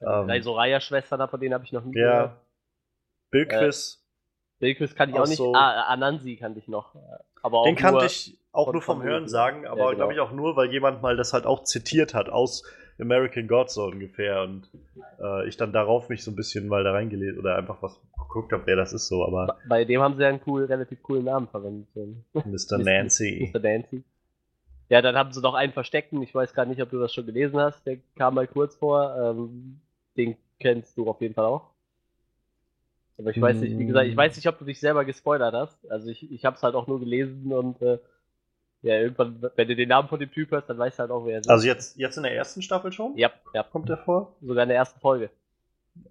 ähm, 0.00 0.26
Drei 0.26 0.40
Soraya-Schwestern, 0.42 1.28
von 1.28 1.40
denen 1.40 1.54
habe 1.54 1.64
ich 1.64 1.72
noch 1.72 1.84
nie 1.84 1.96
ja, 1.98 2.36
Billquiz, 3.30 4.04
Bilquis 4.58 4.94
kannte 4.94 5.12
ich 5.12 5.18
Auch 5.18 5.24
auch 5.24 5.28
nicht. 5.28 5.36
so- 5.38 5.54
Ah, 5.54 5.82
Anansi 5.88 6.36
kannte 6.36 6.58
ich 6.58 6.68
noch. 6.68 6.94
Aber 7.42 7.62
Den 7.64 7.76
kannte 7.76 8.06
ich 8.06 8.38
auch 8.52 8.72
nur 8.72 8.82
vom 8.82 9.02
Hören 9.02 9.28
sagen, 9.28 9.66
aber 9.66 9.80
Ja, 9.80 9.86
genau. 9.90 9.96
glaube 9.96 10.12
ich 10.14 10.20
auch 10.20 10.32
nur, 10.32 10.56
weil 10.56 10.70
jemand 10.70 11.02
mal 11.02 11.16
das 11.16 11.32
halt 11.32 11.46
auch 11.46 11.64
zitiert 11.64 12.14
hat 12.14 12.28
aus 12.28 12.64
American 13.00 13.48
Gods 13.48 13.74
so 13.74 13.84
ungefähr 13.84 14.42
und 14.42 14.70
äh, 15.20 15.48
ich 15.48 15.56
dann 15.56 15.72
darauf 15.72 16.08
mich 16.08 16.22
so 16.22 16.30
ein 16.30 16.36
bisschen 16.36 16.68
mal 16.68 16.84
da 16.84 16.92
reingelesen 16.92 17.38
oder 17.38 17.56
einfach 17.56 17.82
was 17.82 18.00
geguckt 18.16 18.52
habe, 18.52 18.66
wer 18.66 18.76
das 18.76 18.92
ist 18.92 19.08
so, 19.08 19.24
aber 19.26 19.58
Bei 19.68 19.84
dem 19.84 20.00
haben 20.00 20.14
sie 20.16 20.22
ja 20.22 20.28
einen 20.28 20.40
cool, 20.46 20.64
relativ 20.64 21.02
coolen 21.02 21.24
Namen 21.24 21.48
verwendet. 21.48 21.88
Mr. 22.34 22.78
Nancy. 22.82 23.50
Mr. 23.52 23.60
Nancy. 23.60 24.04
Ja, 24.88 25.02
dann 25.02 25.16
haben 25.16 25.32
sie 25.32 25.40
noch 25.40 25.54
einen 25.54 25.72
versteckten. 25.72 26.22
Ich 26.22 26.34
weiß 26.34 26.52
gar 26.54 26.66
nicht, 26.66 26.82
ob 26.82 26.90
du 26.90 26.98
das 26.98 27.12
schon 27.12 27.26
gelesen 27.26 27.58
hast. 27.58 27.86
Der 27.86 27.98
kam 28.16 28.34
mal 28.34 28.46
kurz 28.46 28.76
vor. 28.76 29.16
Ähm, 29.16 29.80
den 30.16 30.36
kennst 30.60 30.96
du 30.96 31.08
auf 31.08 31.20
jeden 31.20 31.34
Fall 31.34 31.46
auch. 31.46 31.70
Aber 33.16 33.30
ich 33.30 33.40
weiß 33.40 33.58
nicht, 33.58 33.78
wie 33.78 33.86
gesagt, 33.86 34.08
ich 34.08 34.16
weiß 34.16 34.36
nicht, 34.36 34.48
ob 34.48 34.58
du 34.58 34.64
dich 34.64 34.80
selber 34.80 35.04
gespoilert 35.04 35.54
hast. 35.54 35.88
Also 35.90 36.08
ich, 36.10 36.30
ich 36.30 36.44
habe 36.44 36.56
es 36.56 36.62
halt 36.62 36.74
auch 36.74 36.88
nur 36.88 36.98
gelesen 36.98 37.52
und 37.52 37.80
äh, 37.80 37.98
ja, 38.84 39.00
irgendwann, 39.00 39.42
wenn 39.56 39.68
du 39.68 39.74
den 39.74 39.88
Namen 39.88 40.08
von 40.08 40.20
dem 40.20 40.30
Typ 40.30 40.50
hörst, 40.50 40.68
dann 40.68 40.78
weißt 40.78 40.98
du 40.98 41.00
halt 41.02 41.10
auch, 41.10 41.24
wer 41.24 41.34
er 41.34 41.40
ist. 41.40 41.48
Also 41.50 41.66
jetzt, 41.66 41.96
jetzt 41.96 42.16
in 42.16 42.22
der 42.22 42.34
ersten 42.36 42.62
Staffel 42.62 42.92
schon? 42.92 43.16
ja, 43.16 43.30
ja, 43.54 43.62
Kommt 43.62 43.88
der 43.88 43.98
vor? 43.98 44.36
sogar 44.40 44.62
in 44.64 44.68
der 44.68 44.78
ersten 44.78 45.00
Folge. 45.00 45.30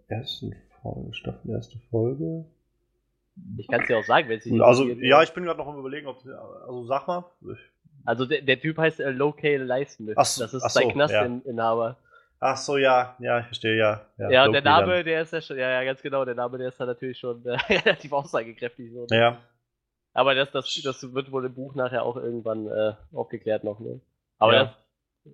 Ersten 0.07 0.55
Folge, 0.81 1.13
Staffel, 1.13 1.51
erste 1.51 1.77
Folge. 1.91 2.45
Ich 3.57 3.67
kann 3.67 3.81
es 3.81 3.87
dir 3.87 3.97
auch 3.97 4.03
sagen, 4.03 4.29
wenn 4.29 4.37
es 4.37 4.43
dich 4.43 4.61
Also, 4.61 4.85
ja, 4.85 5.23
ich 5.23 5.31
bin 5.33 5.43
gerade 5.43 5.57
noch 5.59 5.67
am 5.67 5.77
überlegen, 5.79 6.07
ob, 6.07 6.17
also 6.67 6.85
sag 6.85 7.07
mal. 7.07 7.25
Also 8.05 8.25
der, 8.25 8.41
der 8.41 8.59
Typ 8.59 8.77
heißt 8.77 8.99
äh, 8.99 9.09
Locale 9.11 9.63
Leismith. 9.63 10.15
Ach 10.17 10.25
so, 10.25 10.43
das 10.43 10.53
ist 10.53 10.63
ach 10.63 10.69
sein 10.69 10.83
so, 10.83 10.89
Knastinhaber. 10.91 11.97
ach 12.39 12.57
so, 12.57 12.77
ja, 12.77 13.15
ja, 13.19 13.39
ich 13.39 13.45
verstehe, 13.45 13.77
ja. 13.77 14.05
Ja, 14.17 14.29
Ja, 14.29 14.45
und 14.45 14.51
der 14.53 14.61
Loki 14.61 14.63
dann. 14.63 14.87
Name, 14.89 15.03
der 15.03 15.21
ist 15.21 15.33
ja 15.33 15.41
schon, 15.41 15.57
ja, 15.57 15.69
ja, 15.69 15.83
ganz 15.83 16.01
genau, 16.01 16.25
der 16.25 16.35
Name, 16.35 16.57
der 16.57 16.67
ist 16.69 16.79
da 16.79 16.85
natürlich 16.85 17.17
schon 17.17 17.43
äh, 17.45 17.51
relativ 17.69 18.11
aussagekräftig. 18.11 18.91
So. 18.93 19.07
ne? 19.09 19.17
Ja, 19.17 19.37
Aber 20.13 20.35
das, 20.35 20.51
das, 20.51 20.73
das 20.83 21.13
wird 21.13 21.31
wohl 21.31 21.45
im 21.45 21.53
Buch 21.55 21.75
nachher 21.75 22.03
auch 22.03 22.17
irgendwann 22.17 22.67
äh, 22.67 22.93
aufgeklärt 23.13 23.63
noch, 23.63 23.79
ne? 23.79 23.99
Aber 24.37 24.53
Ja. 24.53 24.63
das, 24.65 24.73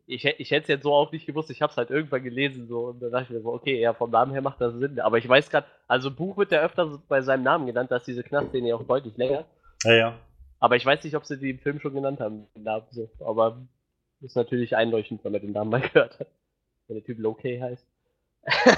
ich, 0.05 0.23
ich 0.23 0.51
hätte 0.51 0.63
es 0.63 0.67
jetzt 0.67 0.83
so 0.83 0.93
auch 0.93 1.11
nicht 1.11 1.25
gewusst, 1.25 1.49
ich 1.49 1.61
habe 1.61 1.71
es 1.71 1.77
halt 1.77 1.89
irgendwann 1.89 2.23
gelesen 2.23 2.67
so 2.67 2.85
und 2.89 2.99
dann 3.01 3.11
dachte 3.11 3.25
ich 3.25 3.29
mir 3.31 3.41
so, 3.41 3.51
okay, 3.51 3.79
ja, 3.79 3.93
vom 3.93 4.11
Namen 4.11 4.31
her 4.31 4.41
macht 4.41 4.61
das 4.61 4.73
Sinn. 4.75 4.99
Aber 4.99 5.17
ich 5.17 5.27
weiß 5.27 5.49
gerade, 5.49 5.67
also 5.87 6.11
Buch 6.11 6.37
wird 6.37 6.51
der 6.51 6.61
öfter 6.61 6.87
so 6.89 7.01
bei 7.07 7.21
seinem 7.21 7.43
Namen 7.43 7.65
genannt, 7.65 7.89
da 7.91 7.97
ist 7.97 8.07
diese 8.07 8.23
Knastszene 8.23 8.69
ja 8.69 8.75
auch 8.75 8.83
deutlich 8.83 9.17
länger. 9.17 9.45
ja, 9.83 9.93
ja. 9.93 10.19
Aber 10.61 10.75
ich 10.75 10.85
weiß 10.85 11.03
nicht, 11.05 11.15
ob 11.15 11.25
sie 11.25 11.37
die 11.39 11.51
im 11.51 11.59
Film 11.59 11.79
schon 11.79 11.93
genannt 11.93 12.19
haben, 12.19 12.45
den 12.53 12.63
Namen 12.63 12.85
so. 12.91 13.09
Aber 13.19 13.65
ist 14.21 14.35
natürlich 14.35 14.75
einleuchtend, 14.75 15.23
wenn 15.23 15.31
man 15.31 15.41
den 15.41 15.53
Namen 15.53 15.69
mal 15.71 15.79
gehört 15.93 16.19
hat. 16.19 16.27
Wenn 16.87 16.97
der 16.97 17.03
Typ 17.05 17.17
Locay 17.19 17.59
heißt. 17.59 17.87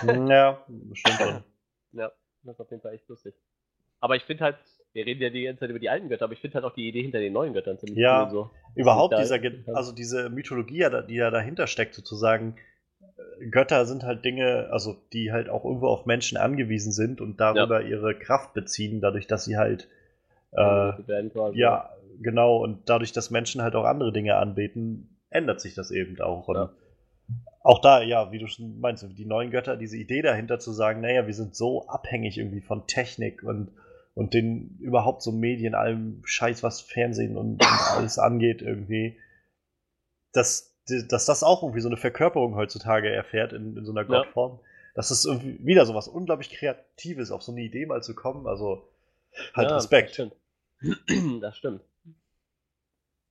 ja, 0.03 0.63
bestimmt 0.67 1.17
schon. 1.17 1.43
Ja, 1.93 2.09
das 2.43 2.53
ist 2.55 2.59
auf 2.61 2.69
jeden 2.71 2.81
Fall 2.81 2.93
echt 2.93 3.07
lustig. 3.09 3.33
Aber 3.99 4.15
ich 4.15 4.23
finde 4.23 4.45
halt, 4.45 4.57
wir 4.93 5.05
reden 5.05 5.21
ja 5.21 5.29
die 5.29 5.43
ganze 5.43 5.61
Zeit 5.61 5.69
über 5.69 5.79
die 5.79 5.89
alten 5.89 6.09
Götter, 6.09 6.25
aber 6.25 6.33
ich 6.33 6.39
finde 6.39 6.55
halt 6.55 6.65
auch 6.65 6.73
die 6.73 6.87
Idee 6.87 7.01
hinter 7.01 7.19
den 7.19 7.33
neuen 7.33 7.53
Göttern 7.53 7.77
ziemlich 7.79 7.97
Ja. 7.99 8.23
cool. 8.25 8.31
So. 8.31 8.51
Überhaupt 8.75 9.17
dieser, 9.17 9.39
Ge- 9.39 9.63
also 9.73 9.91
diese 9.91 10.29
Mythologie, 10.29 10.77
ja 10.79 11.01
die 11.01 11.15
ja 11.15 11.29
dahinter 11.29 11.67
steckt, 11.67 11.93
sozusagen. 11.95 12.55
äh, 13.39 13.45
Götter 13.47 13.85
sind 13.85 14.03
halt 14.03 14.23
Dinge, 14.25 14.67
also 14.71 14.95
die 15.13 15.31
halt 15.31 15.49
auch 15.49 15.65
irgendwo 15.65 15.87
auf 15.87 16.05
Menschen 16.05 16.37
angewiesen 16.37 16.91
sind 16.91 17.19
und 17.21 17.39
darüber 17.39 17.81
ihre 17.83 18.15
Kraft 18.15 18.53
beziehen, 18.53 19.01
dadurch, 19.01 19.27
dass 19.27 19.45
sie 19.45 19.57
halt, 19.57 19.87
äh, 20.51 20.91
ja, 21.53 21.89
genau, 22.21 22.57
und 22.57 22.89
dadurch, 22.89 23.11
dass 23.13 23.31
Menschen 23.31 23.61
halt 23.61 23.75
auch 23.75 23.85
andere 23.85 24.11
Dinge 24.13 24.35
anbeten, 24.35 25.17
ändert 25.29 25.61
sich 25.61 25.73
das 25.73 25.91
eben 25.91 26.19
auch. 26.21 26.47
Und 26.47 26.55
Ja. 26.55 26.69
auch 27.63 27.79
da, 27.79 28.01
ja, 28.01 28.31
wie 28.31 28.39
du 28.39 28.47
schon 28.47 28.79
meinst, 28.79 29.05
die 29.17 29.25
neuen 29.25 29.51
Götter, 29.51 29.77
diese 29.77 29.97
Idee 29.97 30.21
dahinter 30.21 30.59
zu 30.59 30.71
sagen, 30.71 31.01
naja, 31.01 31.25
wir 31.27 31.33
sind 31.33 31.55
so 31.55 31.87
abhängig 31.87 32.37
irgendwie 32.37 32.61
von 32.61 32.85
Technik 32.87 33.43
und, 33.43 33.71
und 34.13 34.33
den 34.33 34.77
überhaupt 34.79 35.21
so 35.21 35.31
Medien, 35.31 35.75
allem 35.75 36.21
Scheiß, 36.25 36.63
was 36.63 36.81
Fernsehen 36.81 37.37
und, 37.37 37.61
und 37.61 37.91
alles 37.95 38.19
angeht, 38.19 38.61
irgendwie, 38.61 39.19
dass, 40.33 40.77
dass 41.09 41.25
das 41.25 41.43
auch 41.43 41.63
irgendwie 41.63 41.81
so 41.81 41.89
eine 41.89 41.97
Verkörperung 41.97 42.55
heutzutage 42.55 43.09
erfährt 43.09 43.53
in, 43.53 43.77
in 43.77 43.85
so 43.85 43.91
einer 43.91 44.01
ja. 44.01 44.07
Gottform. 44.07 44.59
Das 44.93 45.11
ist 45.11 45.25
irgendwie 45.25 45.65
wieder 45.65 45.85
so 45.85 45.95
was 45.95 46.07
unglaublich 46.07 46.49
Kreatives, 46.49 47.31
auf 47.31 47.43
so 47.43 47.53
eine 47.53 47.61
Idee 47.61 47.85
mal 47.85 48.03
zu 48.03 48.13
kommen. 48.13 48.47
Also 48.47 48.89
halt 49.53 49.69
ja, 49.69 49.75
Respekt. 49.75 50.09
Das 50.09 50.13
stimmt. 50.13 51.41
das 51.41 51.57
stimmt. 51.57 51.81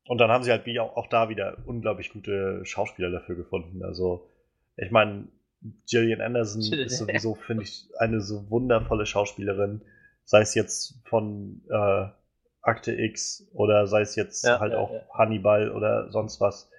Und 0.06 0.18
dann 0.18 0.30
haben 0.30 0.42
sie 0.42 0.50
halt 0.50 0.66
wie 0.66 0.80
auch, 0.80 0.96
auch 0.96 1.06
da 1.06 1.28
wieder 1.28 1.58
unglaublich 1.66 2.12
gute 2.12 2.64
Schauspieler 2.64 3.10
dafür 3.10 3.36
gefunden. 3.36 3.84
Also, 3.84 4.28
ich 4.76 4.90
meine, 4.90 5.28
Gillian 5.88 6.20
Anderson 6.20 6.62
ist 6.72 6.98
sowieso, 6.98 7.34
finde 7.34 7.64
ich, 7.64 7.88
eine 7.98 8.20
so 8.20 8.50
wundervolle 8.50 9.06
Schauspielerin. 9.06 9.82
Sei 10.24 10.40
es 10.40 10.54
jetzt 10.54 11.00
von 11.04 11.62
äh, 11.70 12.06
Akte 12.62 12.92
X 12.92 13.48
oder 13.52 13.86
sei 13.86 14.02
es 14.02 14.16
jetzt 14.16 14.44
ja, 14.44 14.60
halt 14.60 14.72
ja, 14.72 14.78
auch 14.78 14.92
ja. 14.92 15.00
Hannibal 15.12 15.70
oder 15.70 16.10
sonst 16.10 16.40
was. 16.40 16.70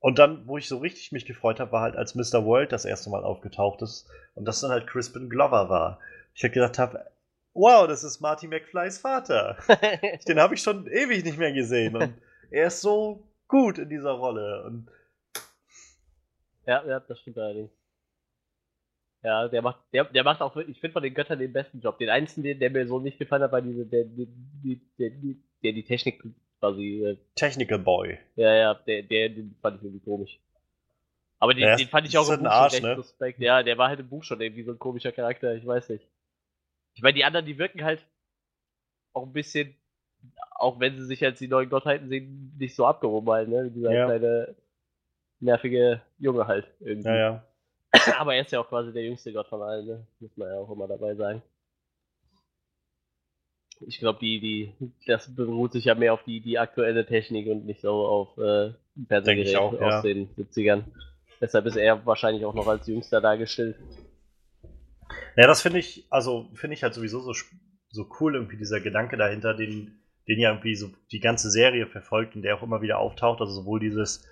Und 0.00 0.18
dann, 0.18 0.46
wo 0.48 0.58
ich 0.58 0.66
so 0.66 0.78
richtig 0.78 1.12
mich 1.12 1.26
gefreut 1.26 1.60
habe, 1.60 1.70
war 1.70 1.82
halt, 1.82 1.96
als 1.96 2.14
Mr. 2.14 2.44
World 2.44 2.72
das 2.72 2.84
erste 2.84 3.10
Mal 3.10 3.22
aufgetaucht 3.22 3.82
ist 3.82 4.08
und 4.34 4.46
das 4.46 4.60
dann 4.60 4.70
halt 4.70 4.88
Crispin 4.88 5.30
Glover 5.30 5.68
war. 5.68 6.00
Ich 6.34 6.42
habe 6.42 6.52
gedacht 6.52 6.78
habe, 6.78 7.06
wow, 7.54 7.86
das 7.86 8.02
ist 8.02 8.20
Marty 8.20 8.48
McFlys 8.48 8.98
Vater. 8.98 9.56
Den 10.28 10.40
habe 10.40 10.54
ich 10.54 10.62
schon 10.62 10.86
ewig 10.86 11.24
nicht 11.24 11.38
mehr 11.38 11.52
gesehen. 11.52 11.96
Und 11.96 12.14
er 12.50 12.66
ist 12.66 12.80
so 12.80 13.22
gut 13.46 13.78
in 13.78 13.88
dieser 13.88 14.12
Rolle. 14.12 14.64
Und 14.64 14.88
ja, 16.66 16.84
ja, 16.84 17.00
das 17.00 17.20
stimmt 17.20 17.38
allerdings. 17.38 17.70
Ja, 19.24 19.46
der 19.46 19.62
macht, 19.62 19.80
der, 19.92 20.04
der 20.04 20.24
macht 20.24 20.40
auch, 20.40 20.56
ich 20.56 20.80
finde 20.80 20.94
von 20.94 21.02
den 21.02 21.14
Göttern 21.14 21.38
den 21.38 21.52
besten 21.52 21.80
Job. 21.80 21.98
Den 21.98 22.08
einzigen, 22.08 22.58
der 22.58 22.70
mir 22.70 22.86
so 22.86 22.98
nicht 22.98 23.18
gefallen 23.18 23.42
hat, 23.42 23.52
war 23.52 23.62
diese, 23.62 23.86
der, 23.86 24.04
der, 24.04 24.26
der, 24.98 25.10
der 25.62 25.72
die 25.72 25.84
Technik 25.84 26.22
quasi. 26.58 27.04
Äh, 27.04 27.16
Technical 27.36 27.78
Boy. 27.78 28.18
Ja, 28.34 28.52
ja, 28.54 28.74
der, 28.74 29.02
der, 29.02 29.28
den 29.28 29.56
fand 29.62 29.78
ich 29.78 29.84
irgendwie 29.84 30.04
komisch. 30.04 30.40
Aber 31.38 31.54
den, 31.54 31.76
den 31.76 31.88
fand 31.88 32.06
ich 32.06 32.18
auch 32.18 32.30
im 32.30 32.40
Buch 32.40 32.50
Arsch, 32.50 32.74
schon 32.74 32.82
ne? 32.82 32.96
suspekt. 32.96 33.40
Ja, 33.40 33.62
der 33.62 33.78
war 33.78 33.88
halt 33.88 34.00
im 34.00 34.08
Buch 34.08 34.24
schon 34.24 34.40
irgendwie 34.40 34.62
so 34.62 34.72
ein 34.72 34.78
komischer 34.78 35.12
Charakter, 35.12 35.54
ich 35.54 35.66
weiß 35.66 35.88
nicht. 35.88 36.08
Ich 36.94 37.02
meine, 37.02 37.14
die 37.14 37.24
anderen, 37.24 37.46
die 37.46 37.58
wirken 37.58 37.84
halt 37.84 38.04
auch 39.12 39.24
ein 39.24 39.32
bisschen, 39.32 39.74
auch 40.50 40.78
wenn 40.80 40.96
sie 40.98 41.06
sich 41.06 41.24
als 41.24 41.38
die 41.38 41.48
neuen 41.48 41.68
Gottheiten 41.68 42.08
sehen, 42.08 42.54
nicht 42.58 42.74
so 42.74 42.86
abgehoben 42.86 43.30
halt, 43.30 43.48
ne? 43.48 43.70
Dieser 43.70 43.92
ja. 43.92 44.06
kleine, 44.06 44.54
nervige 45.40 46.00
Junge 46.18 46.46
halt 46.46 46.66
irgendwie. 46.80 47.08
Ja, 47.08 47.16
ja. 47.16 47.44
Aber 48.18 48.34
er 48.34 48.42
ist 48.42 48.52
ja 48.52 48.60
auch 48.60 48.68
quasi 48.68 48.92
der 48.92 49.04
jüngste 49.04 49.32
Gott 49.32 49.48
von 49.48 49.62
allen, 49.62 49.86
ne? 49.86 50.06
Muss 50.20 50.36
man 50.36 50.48
ja 50.48 50.58
auch 50.58 50.70
immer 50.70 50.88
dabei 50.88 51.14
sagen. 51.14 51.42
Ich 53.80 53.98
glaube, 53.98 54.18
die, 54.20 54.40
die, 54.40 54.72
das 55.06 55.34
beruht 55.34 55.72
sich 55.72 55.86
ja 55.86 55.94
mehr 55.94 56.14
auf 56.14 56.22
die, 56.22 56.40
die 56.40 56.58
aktuelle 56.58 57.04
Technik 57.04 57.48
und 57.48 57.66
nicht 57.66 57.80
so 57.80 57.90
auf 57.90 58.38
äh, 58.38 58.72
Fernsehgeräte 59.08 59.60
aus 59.60 59.74
ja. 59.80 60.02
den 60.02 60.28
70ern. 60.36 60.84
Deshalb 61.40 61.66
ist 61.66 61.76
er 61.76 62.06
wahrscheinlich 62.06 62.44
auch 62.44 62.54
noch 62.54 62.68
als 62.68 62.86
jüngster 62.86 63.20
dargestellt. 63.20 63.76
Ja, 65.36 65.46
das 65.46 65.62
finde 65.62 65.80
ich, 65.80 66.06
also 66.10 66.48
finde 66.54 66.74
ich 66.74 66.82
halt 66.82 66.94
sowieso 66.94 67.20
so, 67.20 67.32
so 67.90 68.06
cool, 68.20 68.36
irgendwie 68.36 68.56
dieser 68.56 68.80
Gedanke 68.80 69.16
dahinter, 69.16 69.54
den, 69.54 70.00
den 70.28 70.38
ja 70.38 70.50
irgendwie 70.50 70.76
so 70.76 70.90
die 71.10 71.20
ganze 71.20 71.50
Serie 71.50 71.86
verfolgt 71.86 72.36
und 72.36 72.42
der 72.42 72.56
auch 72.56 72.62
immer 72.62 72.82
wieder 72.82 72.98
auftaucht. 72.98 73.40
Also 73.40 73.52
sowohl 73.52 73.80
dieses, 73.80 74.24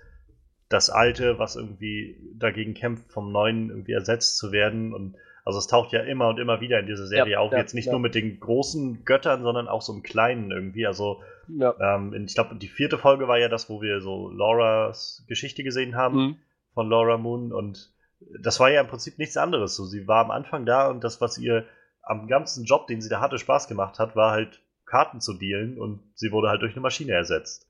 das 0.71 0.89
Alte, 0.89 1.39
was 1.39 1.55
irgendwie 1.55 2.17
dagegen 2.35 2.73
kämpft, 2.73 3.11
vom 3.11 3.31
Neuen 3.31 3.69
irgendwie 3.69 3.93
ersetzt 3.93 4.37
zu 4.37 4.51
werden. 4.51 4.93
Und 4.93 5.15
also 5.45 5.59
es 5.59 5.67
taucht 5.67 5.91
ja 5.91 6.01
immer 6.01 6.29
und 6.29 6.39
immer 6.39 6.61
wieder 6.61 6.79
in 6.79 6.87
dieser 6.87 7.07
Serie 7.07 7.33
ja, 7.33 7.39
auf. 7.39 7.51
Ja, 7.51 7.57
Jetzt 7.57 7.73
nicht 7.73 7.87
ja. 7.87 7.91
nur 7.91 7.99
mit 7.99 8.15
den 8.15 8.39
großen 8.39 9.03
Göttern, 9.05 9.43
sondern 9.43 9.67
auch 9.67 9.81
so 9.81 9.93
im 9.93 10.03
Kleinen 10.03 10.51
irgendwie. 10.51 10.87
Also 10.87 11.21
ähm, 11.49 12.13
ich 12.25 12.35
glaube, 12.35 12.55
die 12.55 12.67
vierte 12.67 12.97
Folge 12.97 13.27
war 13.27 13.37
ja 13.37 13.49
das, 13.49 13.69
wo 13.69 13.81
wir 13.81 14.01
so 14.01 14.29
Lauras 14.29 15.23
Geschichte 15.27 15.63
gesehen 15.63 15.95
haben 15.95 16.17
mhm. 16.17 16.35
von 16.73 16.89
Laura 16.89 17.17
Moon 17.17 17.51
und 17.51 17.91
das 18.39 18.59
war 18.59 18.69
ja 18.69 18.81
im 18.81 18.87
Prinzip 18.87 19.17
nichts 19.17 19.37
anderes. 19.37 19.75
So, 19.75 19.85
sie 19.85 20.07
war 20.07 20.23
am 20.23 20.31
Anfang 20.31 20.65
da 20.65 20.87
und 20.87 21.03
das, 21.03 21.21
was 21.21 21.37
ihr 21.37 21.65
am 22.03 22.27
ganzen 22.27 22.65
Job, 22.65 22.87
den 22.87 23.01
sie 23.01 23.09
da 23.09 23.19
hatte, 23.19 23.37
Spaß 23.37 23.67
gemacht 23.67 23.99
hat, 23.99 24.15
war 24.15 24.31
halt 24.31 24.61
Karten 24.85 25.21
zu 25.21 25.33
dealen 25.33 25.79
und 25.79 26.01
sie 26.15 26.31
wurde 26.31 26.49
halt 26.49 26.61
durch 26.61 26.73
eine 26.73 26.81
Maschine 26.81 27.13
ersetzt. 27.13 27.67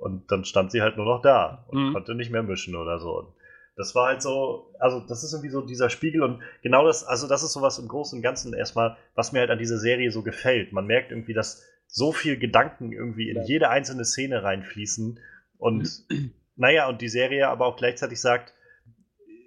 Und 0.00 0.32
dann 0.32 0.44
stand 0.44 0.72
sie 0.72 0.80
halt 0.80 0.96
nur 0.96 1.04
noch 1.04 1.20
da 1.20 1.66
und 1.68 1.88
mhm. 1.88 1.92
konnte 1.92 2.14
nicht 2.14 2.30
mehr 2.30 2.42
mischen 2.42 2.74
oder 2.74 2.98
so. 2.98 3.18
Und 3.18 3.28
das 3.76 3.94
war 3.94 4.08
halt 4.08 4.22
so, 4.22 4.74
also 4.78 5.00
das 5.00 5.22
ist 5.22 5.32
irgendwie 5.32 5.50
so 5.50 5.60
dieser 5.60 5.90
Spiegel 5.90 6.22
und 6.22 6.40
genau 6.62 6.86
das, 6.86 7.04
also 7.04 7.28
das 7.28 7.42
ist 7.42 7.52
sowas 7.52 7.78
im 7.78 7.86
Großen 7.88 8.18
und 8.18 8.22
Ganzen 8.22 8.54
erstmal, 8.54 8.96
was 9.14 9.32
mir 9.32 9.40
halt 9.40 9.50
an 9.50 9.58
dieser 9.58 9.78
Serie 9.78 10.10
so 10.10 10.22
gefällt. 10.22 10.72
Man 10.72 10.86
merkt 10.86 11.12
irgendwie, 11.12 11.34
dass 11.34 11.62
so 11.86 12.12
viel 12.12 12.38
Gedanken 12.38 12.92
irgendwie 12.92 13.28
in 13.28 13.36
ja. 13.36 13.44
jede 13.44 13.68
einzelne 13.68 14.04
Szene 14.04 14.42
reinfließen 14.42 15.20
und 15.58 16.04
naja, 16.56 16.88
und 16.88 17.00
die 17.02 17.08
Serie 17.08 17.48
aber 17.48 17.66
auch 17.66 17.76
gleichzeitig 17.76 18.20
sagt, 18.20 18.54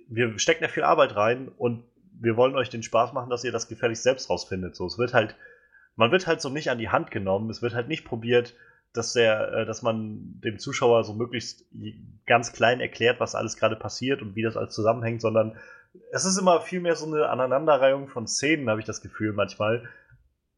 wir 0.07 0.37
stecken 0.37 0.63
ja 0.63 0.69
viel 0.69 0.83
Arbeit 0.83 1.15
rein 1.15 1.49
und 1.49 1.83
wir 2.19 2.37
wollen 2.37 2.55
euch 2.55 2.69
den 2.69 2.83
Spaß 2.83 3.13
machen, 3.13 3.29
dass 3.31 3.43
ihr 3.43 3.51
das 3.51 3.67
gefälligst 3.67 4.03
selbst 4.03 4.29
rausfindet. 4.29 4.75
So, 4.75 4.85
es 4.85 4.97
wird 4.97 5.13
halt, 5.13 5.35
man 5.95 6.11
wird 6.11 6.27
halt 6.27 6.41
so 6.41 6.49
nicht 6.49 6.69
an 6.69 6.77
die 6.77 6.89
Hand 6.89 7.09
genommen, 7.09 7.49
es 7.49 7.61
wird 7.61 7.73
halt 7.73 7.87
nicht 7.87 8.05
probiert, 8.05 8.55
dass 8.93 9.13
der, 9.13 9.51
äh, 9.53 9.65
dass 9.65 9.81
man 9.81 10.39
dem 10.43 10.59
Zuschauer 10.59 11.03
so 11.03 11.13
möglichst 11.13 11.65
ganz 12.25 12.53
klein 12.53 12.79
erklärt, 12.79 13.19
was 13.19 13.35
alles 13.35 13.57
gerade 13.57 13.75
passiert 13.75 14.21
und 14.21 14.35
wie 14.35 14.43
das 14.43 14.57
alles 14.57 14.73
zusammenhängt, 14.73 15.21
sondern 15.21 15.57
es 16.11 16.25
ist 16.25 16.37
immer 16.37 16.61
viel 16.61 16.79
mehr 16.79 16.95
so 16.95 17.05
eine 17.05 17.29
Aneinanderreihung 17.29 18.07
von 18.07 18.27
Szenen, 18.27 18.69
habe 18.69 18.79
ich 18.79 18.85
das 18.85 19.01
Gefühl 19.01 19.33
manchmal, 19.33 19.87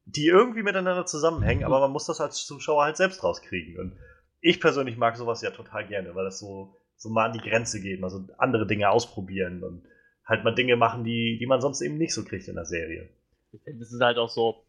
die 0.06 0.28
irgendwie 0.28 0.64
miteinander 0.64 1.06
zusammenhängen, 1.06 1.64
aber 1.64 1.80
man 1.80 1.92
muss 1.92 2.06
das 2.06 2.22
als 2.22 2.46
Zuschauer 2.46 2.84
halt 2.84 2.98
selbst 2.98 3.24
rauskriegen. 3.24 3.80
Und 3.80 3.98
ich 4.40 4.62
persönlich 4.62 4.98
mag 4.98 5.18
sowas 5.18 5.42
ja 5.42 5.50
total 5.50 5.88
gerne, 5.88 6.14
weil 6.14 6.26
das 6.26 6.40
so 6.40 6.78
so 6.98 7.10
mal 7.10 7.26
an 7.26 7.34
die 7.34 7.48
Grenze 7.50 7.82
gehen, 7.82 8.04
also 8.04 8.26
andere 8.38 8.66
Dinge 8.68 8.90
ausprobieren 8.90 9.64
und 9.64 9.84
halt 10.26 10.44
mal 10.44 10.56
Dinge 10.56 10.76
machen, 10.76 11.04
die, 11.04 11.38
die 11.40 11.46
man 11.46 11.62
sonst 11.62 11.82
eben 11.82 11.98
nicht 11.98 12.14
so 12.14 12.24
kriegt 12.24 12.48
in 12.48 12.56
der 12.56 12.66
Serie. 12.66 13.10
Das 13.52 13.92
ist 13.92 14.02
halt 14.02 14.18
auch 14.18 14.30
so. 14.30 14.65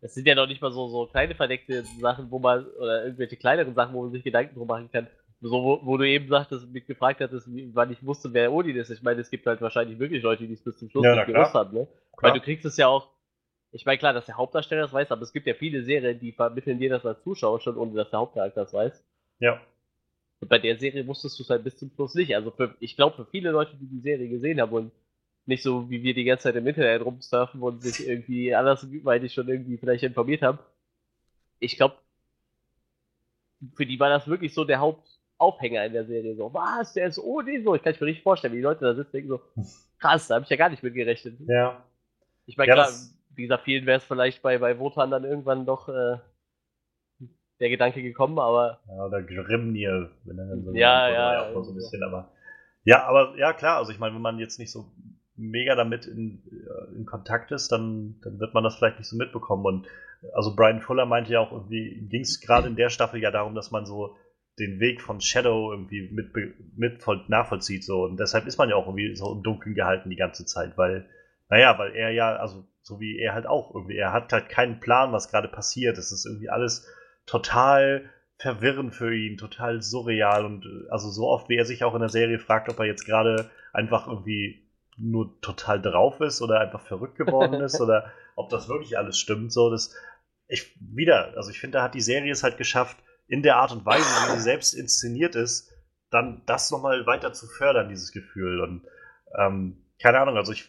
Das 0.00 0.14
sind 0.14 0.26
ja 0.26 0.34
noch 0.34 0.46
nicht 0.46 0.62
mal 0.62 0.72
so, 0.72 0.88
so 0.88 1.06
kleine 1.06 1.34
verdeckte 1.34 1.84
Sachen, 2.00 2.30
wo 2.30 2.38
man, 2.38 2.66
oder 2.66 3.04
irgendwelche 3.04 3.36
kleineren 3.36 3.74
Sachen, 3.74 3.94
wo 3.94 4.02
man 4.02 4.12
sich 4.12 4.24
Gedanken 4.24 4.54
drum 4.54 4.68
machen 4.68 4.90
kann. 4.90 5.08
So, 5.42 5.62
wo, 5.62 5.80
wo 5.86 5.96
du 5.96 6.06
eben 6.06 6.28
sagtest, 6.28 6.68
mich 6.70 6.86
gefragt 6.86 7.20
hattest, 7.20 7.48
wann 7.72 7.90
ich 7.90 8.04
wusste, 8.04 8.32
wer 8.32 8.52
Odin 8.52 8.76
ist. 8.76 8.90
Ich 8.90 9.02
meine, 9.02 9.20
es 9.20 9.30
gibt 9.30 9.46
halt 9.46 9.60
wahrscheinlich 9.60 9.98
wirklich 9.98 10.22
Leute, 10.22 10.46
die 10.46 10.52
es 10.52 10.62
bis 10.62 10.78
zum 10.78 10.90
Schluss 10.90 11.04
ja, 11.04 11.16
nicht 11.16 11.26
gewusst 11.26 11.54
haben, 11.54 11.74
ne? 11.74 11.88
Weil 12.18 12.34
du 12.34 12.40
kriegst 12.40 12.66
es 12.66 12.76
ja 12.76 12.88
auch, 12.88 13.08
ich 13.72 13.86
meine, 13.86 13.98
klar, 13.98 14.12
dass 14.12 14.26
der 14.26 14.36
Hauptdarsteller 14.36 14.82
das 14.82 14.92
weiß, 14.92 15.10
aber 15.10 15.22
es 15.22 15.32
gibt 15.32 15.46
ja 15.46 15.54
viele 15.54 15.82
Serien, 15.82 16.18
die 16.18 16.32
vermitteln 16.32 16.78
dir 16.78 16.90
das 16.90 17.06
als 17.06 17.22
Zuschauer 17.22 17.60
schon, 17.60 17.76
ohne 17.76 17.94
dass 17.94 18.10
der 18.10 18.18
Hauptcharakter 18.18 18.62
das 18.62 18.74
weiß. 18.74 19.04
Ja. 19.38 19.60
Und 20.40 20.48
bei 20.48 20.58
der 20.58 20.76
Serie 20.76 21.06
wusstest 21.06 21.38
du 21.38 21.42
es 21.42 21.50
halt 21.50 21.64
bis 21.64 21.78
zum 21.78 21.90
Schluss 21.90 22.14
nicht. 22.14 22.34
Also 22.34 22.50
für, 22.50 22.74
ich 22.80 22.96
glaube, 22.96 23.16
für 23.16 23.26
viele 23.26 23.50
Leute, 23.50 23.76
die 23.76 23.88
die 23.88 24.00
Serie 24.00 24.28
gesehen 24.28 24.60
haben 24.60 24.72
und 24.72 24.92
nicht 25.50 25.62
so 25.62 25.90
wie 25.90 26.02
wir 26.02 26.14
die 26.14 26.24
ganze 26.24 26.44
Zeit 26.44 26.56
im 26.56 26.66
Internet 26.66 27.04
rumsurfen 27.04 27.60
und 27.60 27.82
sich 27.82 28.08
irgendwie 28.08 28.54
andersweitig 28.54 29.34
schon 29.34 29.48
irgendwie 29.48 29.76
vielleicht 29.76 30.04
informiert 30.04 30.40
haben, 30.40 30.58
ich 31.58 31.76
glaube, 31.76 31.96
für 33.74 33.84
die 33.84 34.00
war 34.00 34.08
das 34.08 34.26
wirklich 34.26 34.54
so 34.54 34.64
der 34.64 34.80
Hauptaufhänger 34.80 35.84
in 35.84 35.92
der 35.92 36.06
Serie. 36.06 36.34
So, 36.36 36.54
was, 36.54 36.94
der 36.94 37.08
ist 37.08 37.18
ohne 37.18 37.62
so. 37.62 37.74
Ich 37.74 37.82
kann 37.82 37.94
mir 38.00 38.06
nicht 38.06 38.22
vorstellen, 38.22 38.54
wie 38.54 38.58
die 38.58 38.62
Leute 38.62 38.84
da 38.84 38.94
sitzen 38.94 39.12
denken 39.12 39.28
so, 39.28 39.40
krass, 39.98 40.28
da 40.28 40.36
habe 40.36 40.44
ich 40.44 40.50
ja 40.50 40.56
gar 40.56 40.70
nicht 40.70 40.82
mit 40.82 40.94
gerechnet. 40.94 41.38
Ja. 41.46 41.84
Ich 42.46 42.56
meine, 42.56 42.68
ja, 42.68 42.74
klar, 42.74 42.90
wie 43.34 43.42
gesagt, 43.42 43.64
vielen 43.64 43.84
wäre 43.86 43.98
es 43.98 44.04
vielleicht 44.04 44.40
bei, 44.40 44.58
bei 44.58 44.78
Wotan 44.78 45.10
dann 45.10 45.24
irgendwann 45.24 45.66
doch 45.66 45.88
äh, 45.88 46.16
der 47.60 47.68
Gedanke 47.68 48.02
gekommen, 48.02 48.38
aber. 48.38 48.80
Ja, 48.88 49.04
oder 49.04 49.22
Grimnir, 49.22 50.10
wenn 50.24 50.38
er 50.38 50.46
dann 50.46 50.64
so 50.64 50.72
ja, 50.72 51.10
ja, 51.10 51.50
auch 51.50 51.62
so 51.62 51.72
ein 51.72 51.74
bisschen, 51.74 52.02
aber. 52.02 52.32
Ja, 52.84 53.04
aber 53.04 53.36
ja 53.36 53.52
klar, 53.52 53.76
also 53.76 53.92
ich 53.92 53.98
meine, 53.98 54.14
wenn 54.14 54.22
man 54.22 54.38
jetzt 54.38 54.58
nicht 54.58 54.72
so 54.72 54.90
mega 55.40 55.74
damit 55.74 56.06
in, 56.06 56.42
äh, 56.50 56.96
in 56.96 57.06
Kontakt 57.06 57.50
ist, 57.52 57.72
dann, 57.72 58.16
dann 58.22 58.38
wird 58.38 58.54
man 58.54 58.64
das 58.64 58.76
vielleicht 58.76 58.98
nicht 58.98 59.08
so 59.08 59.16
mitbekommen. 59.16 59.64
Und 59.64 59.86
also 60.34 60.54
Brian 60.54 60.80
Fuller 60.80 61.06
meinte 61.06 61.32
ja 61.32 61.40
auch 61.40 61.52
irgendwie, 61.52 62.06
ging 62.08 62.22
es 62.22 62.40
gerade 62.40 62.68
in 62.68 62.76
der 62.76 62.90
Staffel 62.90 63.20
ja 63.20 63.30
darum, 63.30 63.54
dass 63.54 63.70
man 63.70 63.86
so 63.86 64.16
den 64.58 64.78
Weg 64.78 65.00
von 65.00 65.20
Shadow 65.20 65.72
irgendwie 65.72 66.10
mit, 66.12 66.32
mit 66.76 67.02
voll 67.02 67.24
nachvollzieht. 67.28 67.84
So. 67.84 68.04
Und 68.04 68.20
deshalb 68.20 68.46
ist 68.46 68.58
man 68.58 68.68
ja 68.68 68.76
auch 68.76 68.86
irgendwie 68.86 69.16
so 69.16 69.32
im 69.32 69.42
Dunkeln 69.42 69.74
gehalten 69.74 70.10
die 70.10 70.16
ganze 70.16 70.44
Zeit, 70.44 70.76
weil, 70.76 71.08
naja, 71.48 71.78
weil 71.78 71.94
er 71.94 72.10
ja, 72.10 72.36
also 72.36 72.64
so 72.82 73.00
wie 73.00 73.18
er 73.18 73.34
halt 73.34 73.46
auch 73.46 73.74
irgendwie, 73.74 73.96
er 73.96 74.12
hat 74.12 74.32
halt 74.32 74.48
keinen 74.48 74.80
Plan, 74.80 75.12
was 75.12 75.30
gerade 75.30 75.48
passiert. 75.48 75.98
Es 75.98 76.12
ist 76.12 76.26
irgendwie 76.26 76.50
alles 76.50 76.86
total 77.26 78.10
verwirrend 78.36 78.94
für 78.94 79.14
ihn, 79.14 79.36
total 79.36 79.82
surreal 79.82 80.44
und 80.44 80.64
äh, 80.64 80.90
also 80.90 81.10
so 81.10 81.28
oft, 81.28 81.48
wie 81.48 81.56
er 81.56 81.66
sich 81.66 81.84
auch 81.84 81.94
in 81.94 82.00
der 82.00 82.08
Serie 82.08 82.38
fragt, 82.38 82.68
ob 82.68 82.78
er 82.78 82.86
jetzt 82.86 83.04
gerade 83.04 83.50
einfach 83.72 84.06
irgendwie 84.08 84.62
nur 85.00 85.40
total 85.40 85.80
drauf 85.80 86.20
ist 86.20 86.42
oder 86.42 86.60
einfach 86.60 86.80
verrückt 86.80 87.16
geworden 87.16 87.54
ist 87.60 87.80
oder 87.80 88.12
ob 88.36 88.50
das 88.50 88.68
wirklich 88.68 88.98
alles 88.98 89.18
stimmt. 89.18 89.52
So, 89.52 89.70
das 89.70 89.94
ich 90.48 90.76
wieder, 90.80 91.32
also 91.36 91.50
ich 91.50 91.60
finde, 91.60 91.78
da 91.78 91.84
hat 91.84 91.94
die 91.94 92.00
Serie 92.00 92.32
es 92.32 92.42
halt 92.42 92.58
geschafft, 92.58 92.96
in 93.28 93.42
der 93.42 93.56
Art 93.56 93.70
und 93.70 93.86
Weise, 93.86 94.04
wie 94.04 94.36
sie 94.36 94.42
selbst 94.42 94.74
inszeniert 94.74 95.36
ist, 95.36 95.72
dann 96.10 96.42
das 96.46 96.70
nochmal 96.72 97.06
weiter 97.06 97.32
zu 97.32 97.46
fördern, 97.46 97.88
dieses 97.88 98.10
Gefühl. 98.10 98.60
Und 98.60 98.84
ähm, 99.38 99.84
keine 100.02 100.18
Ahnung, 100.18 100.36
also 100.36 100.52
ich, 100.52 100.68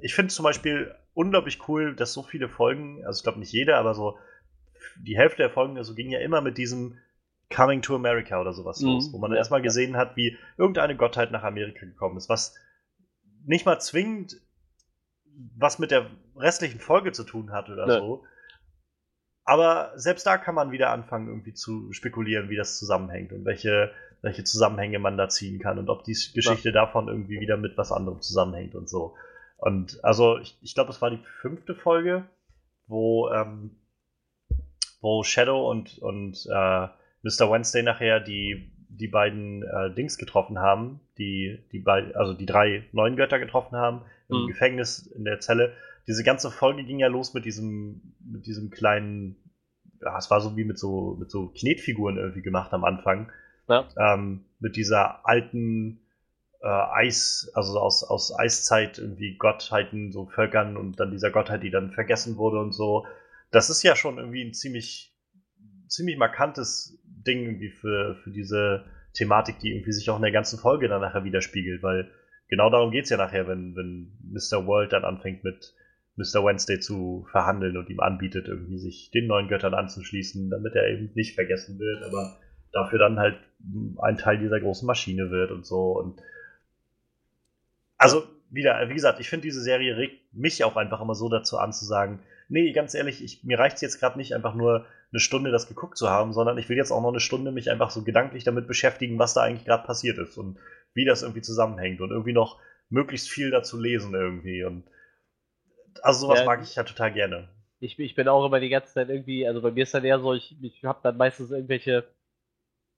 ich 0.00 0.14
finde 0.14 0.32
zum 0.32 0.42
Beispiel 0.42 0.94
unglaublich 1.14 1.66
cool, 1.68 1.96
dass 1.96 2.12
so 2.12 2.22
viele 2.22 2.50
Folgen, 2.50 3.04
also 3.06 3.18
ich 3.18 3.22
glaube 3.22 3.38
nicht 3.38 3.52
jede, 3.52 3.76
aber 3.76 3.94
so 3.94 4.18
die 4.98 5.16
Hälfte 5.16 5.38
der 5.38 5.50
Folgen 5.50 5.78
also 5.78 5.94
ging 5.94 6.10
ja 6.10 6.20
immer 6.20 6.42
mit 6.42 6.58
diesem 6.58 6.98
Coming 7.54 7.82
to 7.82 7.94
America 7.94 8.40
oder 8.40 8.52
sowas 8.52 8.80
mhm. 8.80 8.88
los, 8.88 9.12
wo 9.12 9.18
man 9.18 9.30
ja, 9.30 9.38
erstmal 9.38 9.62
gesehen 9.62 9.96
hat, 9.96 10.16
wie 10.16 10.36
irgendeine 10.58 10.96
Gottheit 10.96 11.30
nach 11.30 11.42
Amerika 11.42 11.86
gekommen 11.86 12.16
ist, 12.16 12.28
was 12.28 12.54
nicht 13.44 13.66
mal 13.66 13.80
zwingend 13.80 14.40
was 15.56 15.78
mit 15.78 15.90
der 15.90 16.10
restlichen 16.36 16.80
Folge 16.80 17.12
zu 17.12 17.24
tun 17.24 17.52
hat 17.52 17.68
oder 17.68 17.86
ne. 17.86 17.98
so. 17.98 18.24
Aber 19.44 19.92
selbst 19.96 20.26
da 20.26 20.38
kann 20.38 20.54
man 20.54 20.70
wieder 20.70 20.90
anfangen, 20.90 21.28
irgendwie 21.28 21.54
zu 21.54 21.92
spekulieren, 21.92 22.48
wie 22.48 22.56
das 22.56 22.78
zusammenhängt 22.78 23.32
und 23.32 23.44
welche, 23.44 23.92
welche 24.20 24.44
Zusammenhänge 24.44 24.98
man 24.98 25.16
da 25.16 25.28
ziehen 25.28 25.58
kann 25.58 25.78
und 25.78 25.88
ob 25.90 26.04
die 26.04 26.12
Geschichte 26.12 26.68
ja. 26.68 26.72
davon 26.72 27.08
irgendwie 27.08 27.40
wieder 27.40 27.56
mit 27.56 27.76
was 27.76 27.90
anderem 27.90 28.20
zusammenhängt 28.20 28.74
und 28.74 28.88
so. 28.88 29.16
Und 29.56 30.02
also, 30.04 30.38
ich, 30.38 30.58
ich 30.60 30.74
glaube, 30.74 30.90
es 30.90 31.02
war 31.02 31.10
die 31.10 31.22
fünfte 31.40 31.74
Folge, 31.74 32.24
wo, 32.86 33.30
ähm, 33.30 33.76
wo 35.00 35.22
Shadow 35.24 35.70
und, 35.70 35.98
und 35.98 36.46
äh, 36.46 36.88
Mr. 37.22 37.50
Wednesday 37.50 37.82
nachher 37.82 38.20
die, 38.20 38.72
die 38.88 39.08
beiden 39.08 39.62
äh, 39.64 39.92
Dings 39.94 40.18
getroffen 40.18 40.58
haben, 40.58 41.00
die, 41.22 41.58
die 41.72 41.84
also 41.86 42.34
die 42.34 42.46
drei 42.46 42.84
neuen 42.92 43.16
Götter 43.16 43.38
getroffen 43.38 43.76
haben, 43.76 44.02
im 44.28 44.42
mhm. 44.42 44.46
Gefängnis, 44.48 45.06
in 45.06 45.24
der 45.24 45.40
Zelle. 45.40 45.72
Diese 46.06 46.24
ganze 46.24 46.50
Folge 46.50 46.84
ging 46.84 46.98
ja 46.98 47.08
los 47.08 47.32
mit 47.34 47.44
diesem, 47.44 48.14
mit 48.20 48.46
diesem 48.46 48.70
kleinen, 48.70 49.36
ja, 50.00 50.18
es 50.18 50.30
war 50.30 50.40
so 50.40 50.56
wie 50.56 50.64
mit 50.64 50.78
so, 50.78 51.16
mit 51.18 51.30
so 51.30 51.48
Knetfiguren 51.48 52.16
irgendwie 52.16 52.42
gemacht 52.42 52.72
am 52.72 52.84
Anfang. 52.84 53.30
Ja. 53.68 53.88
Ähm, 53.96 54.44
mit 54.58 54.76
dieser 54.76 55.26
alten 55.26 56.00
äh, 56.60 56.66
Eis, 56.66 57.50
also 57.54 57.78
aus, 57.78 58.02
aus 58.02 58.36
Eiszeit 58.36 58.98
irgendwie 58.98 59.36
Gottheiten, 59.36 60.10
so 60.10 60.26
Völkern 60.26 60.76
und 60.76 60.98
dann 60.98 61.12
dieser 61.12 61.30
Gottheit, 61.30 61.62
die 61.62 61.70
dann 61.70 61.92
vergessen 61.92 62.36
wurde 62.36 62.58
und 62.58 62.72
so. 62.72 63.06
Das 63.52 63.70
ist 63.70 63.82
ja 63.82 63.94
schon 63.94 64.18
irgendwie 64.18 64.42
ein 64.42 64.54
ziemlich, 64.54 65.14
ziemlich 65.86 66.16
markantes 66.16 66.98
Ding 67.04 67.44
irgendwie 67.44 67.70
für, 67.70 68.16
für 68.16 68.30
diese 68.30 68.84
Thematik, 69.14 69.58
die 69.58 69.72
irgendwie 69.72 69.92
sich 69.92 70.08
auch 70.10 70.16
in 70.16 70.22
der 70.22 70.32
ganzen 70.32 70.58
Folge 70.58 70.88
dann 70.88 71.00
nachher 71.00 71.24
widerspiegelt, 71.24 71.82
weil 71.82 72.10
genau 72.48 72.70
darum 72.70 72.90
geht 72.90 73.04
es 73.04 73.10
ja 73.10 73.16
nachher, 73.16 73.46
wenn, 73.46 73.76
wenn 73.76 74.12
Mr. 74.22 74.66
World 74.66 74.92
dann 74.92 75.04
anfängt 75.04 75.44
mit 75.44 75.74
Mr. 76.16 76.44
Wednesday 76.44 76.78
zu 76.78 77.26
verhandeln 77.30 77.76
und 77.76 77.88
ihm 77.88 78.00
anbietet, 78.00 78.48
irgendwie 78.48 78.78
sich 78.78 79.10
den 79.10 79.26
neuen 79.26 79.48
Göttern 79.48 79.74
anzuschließen, 79.74 80.50
damit 80.50 80.74
er 80.74 80.88
eben 80.88 81.10
nicht 81.14 81.34
vergessen 81.34 81.78
wird, 81.78 82.02
aber 82.04 82.38
dafür 82.72 82.98
dann 82.98 83.18
halt 83.18 83.38
ein 84.02 84.16
Teil 84.16 84.38
dieser 84.38 84.60
großen 84.60 84.86
Maschine 84.86 85.30
wird 85.30 85.50
und 85.50 85.64
so. 85.64 85.98
Und 85.98 86.20
also 87.96 88.24
wieder, 88.50 88.88
wie 88.88 88.94
gesagt, 88.94 89.20
ich 89.20 89.28
finde 89.28 89.44
diese 89.44 89.62
Serie 89.62 89.96
regt 89.96 90.34
mich 90.34 90.64
auch 90.64 90.76
einfach 90.76 91.00
immer 91.00 91.14
so 91.14 91.28
dazu 91.28 91.58
an 91.58 91.72
zu 91.72 91.84
sagen, 91.84 92.20
nee, 92.48 92.72
ganz 92.72 92.94
ehrlich, 92.94 93.22
ich, 93.22 93.44
mir 93.44 93.58
reicht 93.58 93.76
es 93.76 93.82
jetzt 93.82 94.00
gerade 94.00 94.18
nicht 94.18 94.34
einfach 94.34 94.54
nur 94.54 94.86
eine 95.12 95.20
Stunde 95.20 95.50
das 95.50 95.68
geguckt 95.68 95.98
zu 95.98 96.08
haben, 96.08 96.32
sondern 96.32 96.58
ich 96.58 96.68
will 96.68 96.76
jetzt 96.76 96.90
auch 96.90 97.02
noch 97.02 97.10
eine 97.10 97.20
Stunde 97.20 97.52
mich 97.52 97.70
einfach 97.70 97.90
so 97.90 98.02
gedanklich 98.02 98.44
damit 98.44 98.66
beschäftigen, 98.66 99.18
was 99.18 99.34
da 99.34 99.42
eigentlich 99.42 99.66
gerade 99.66 99.86
passiert 99.86 100.18
ist 100.18 100.38
und 100.38 100.58
wie 100.94 101.04
das 101.04 101.22
irgendwie 101.22 101.42
zusammenhängt 101.42 102.00
und 102.00 102.10
irgendwie 102.10 102.32
noch 102.32 102.58
möglichst 102.88 103.28
viel 103.28 103.50
dazu 103.50 103.78
lesen 103.78 104.14
irgendwie. 104.14 104.64
Und 104.64 104.84
also 106.02 106.26
sowas 106.26 106.40
ja, 106.40 106.44
mag 106.46 106.62
ich 106.62 106.74
ja 106.74 106.84
total 106.84 107.12
gerne. 107.12 107.48
Ich, 107.80 107.98
ich 107.98 108.14
bin 108.14 108.28
auch 108.28 108.46
immer 108.46 108.60
die 108.60 108.68
ganze 108.68 108.92
Zeit 108.92 109.08
irgendwie, 109.08 109.46
also 109.46 109.60
bei 109.60 109.70
mir 109.70 109.82
ist 109.82 109.94
dann 109.94 110.04
eher 110.04 110.20
so, 110.20 110.34
ich, 110.34 110.56
ich 110.62 110.84
habe 110.84 111.00
dann 111.02 111.16
meistens 111.16 111.50
irgendwelche 111.50 112.04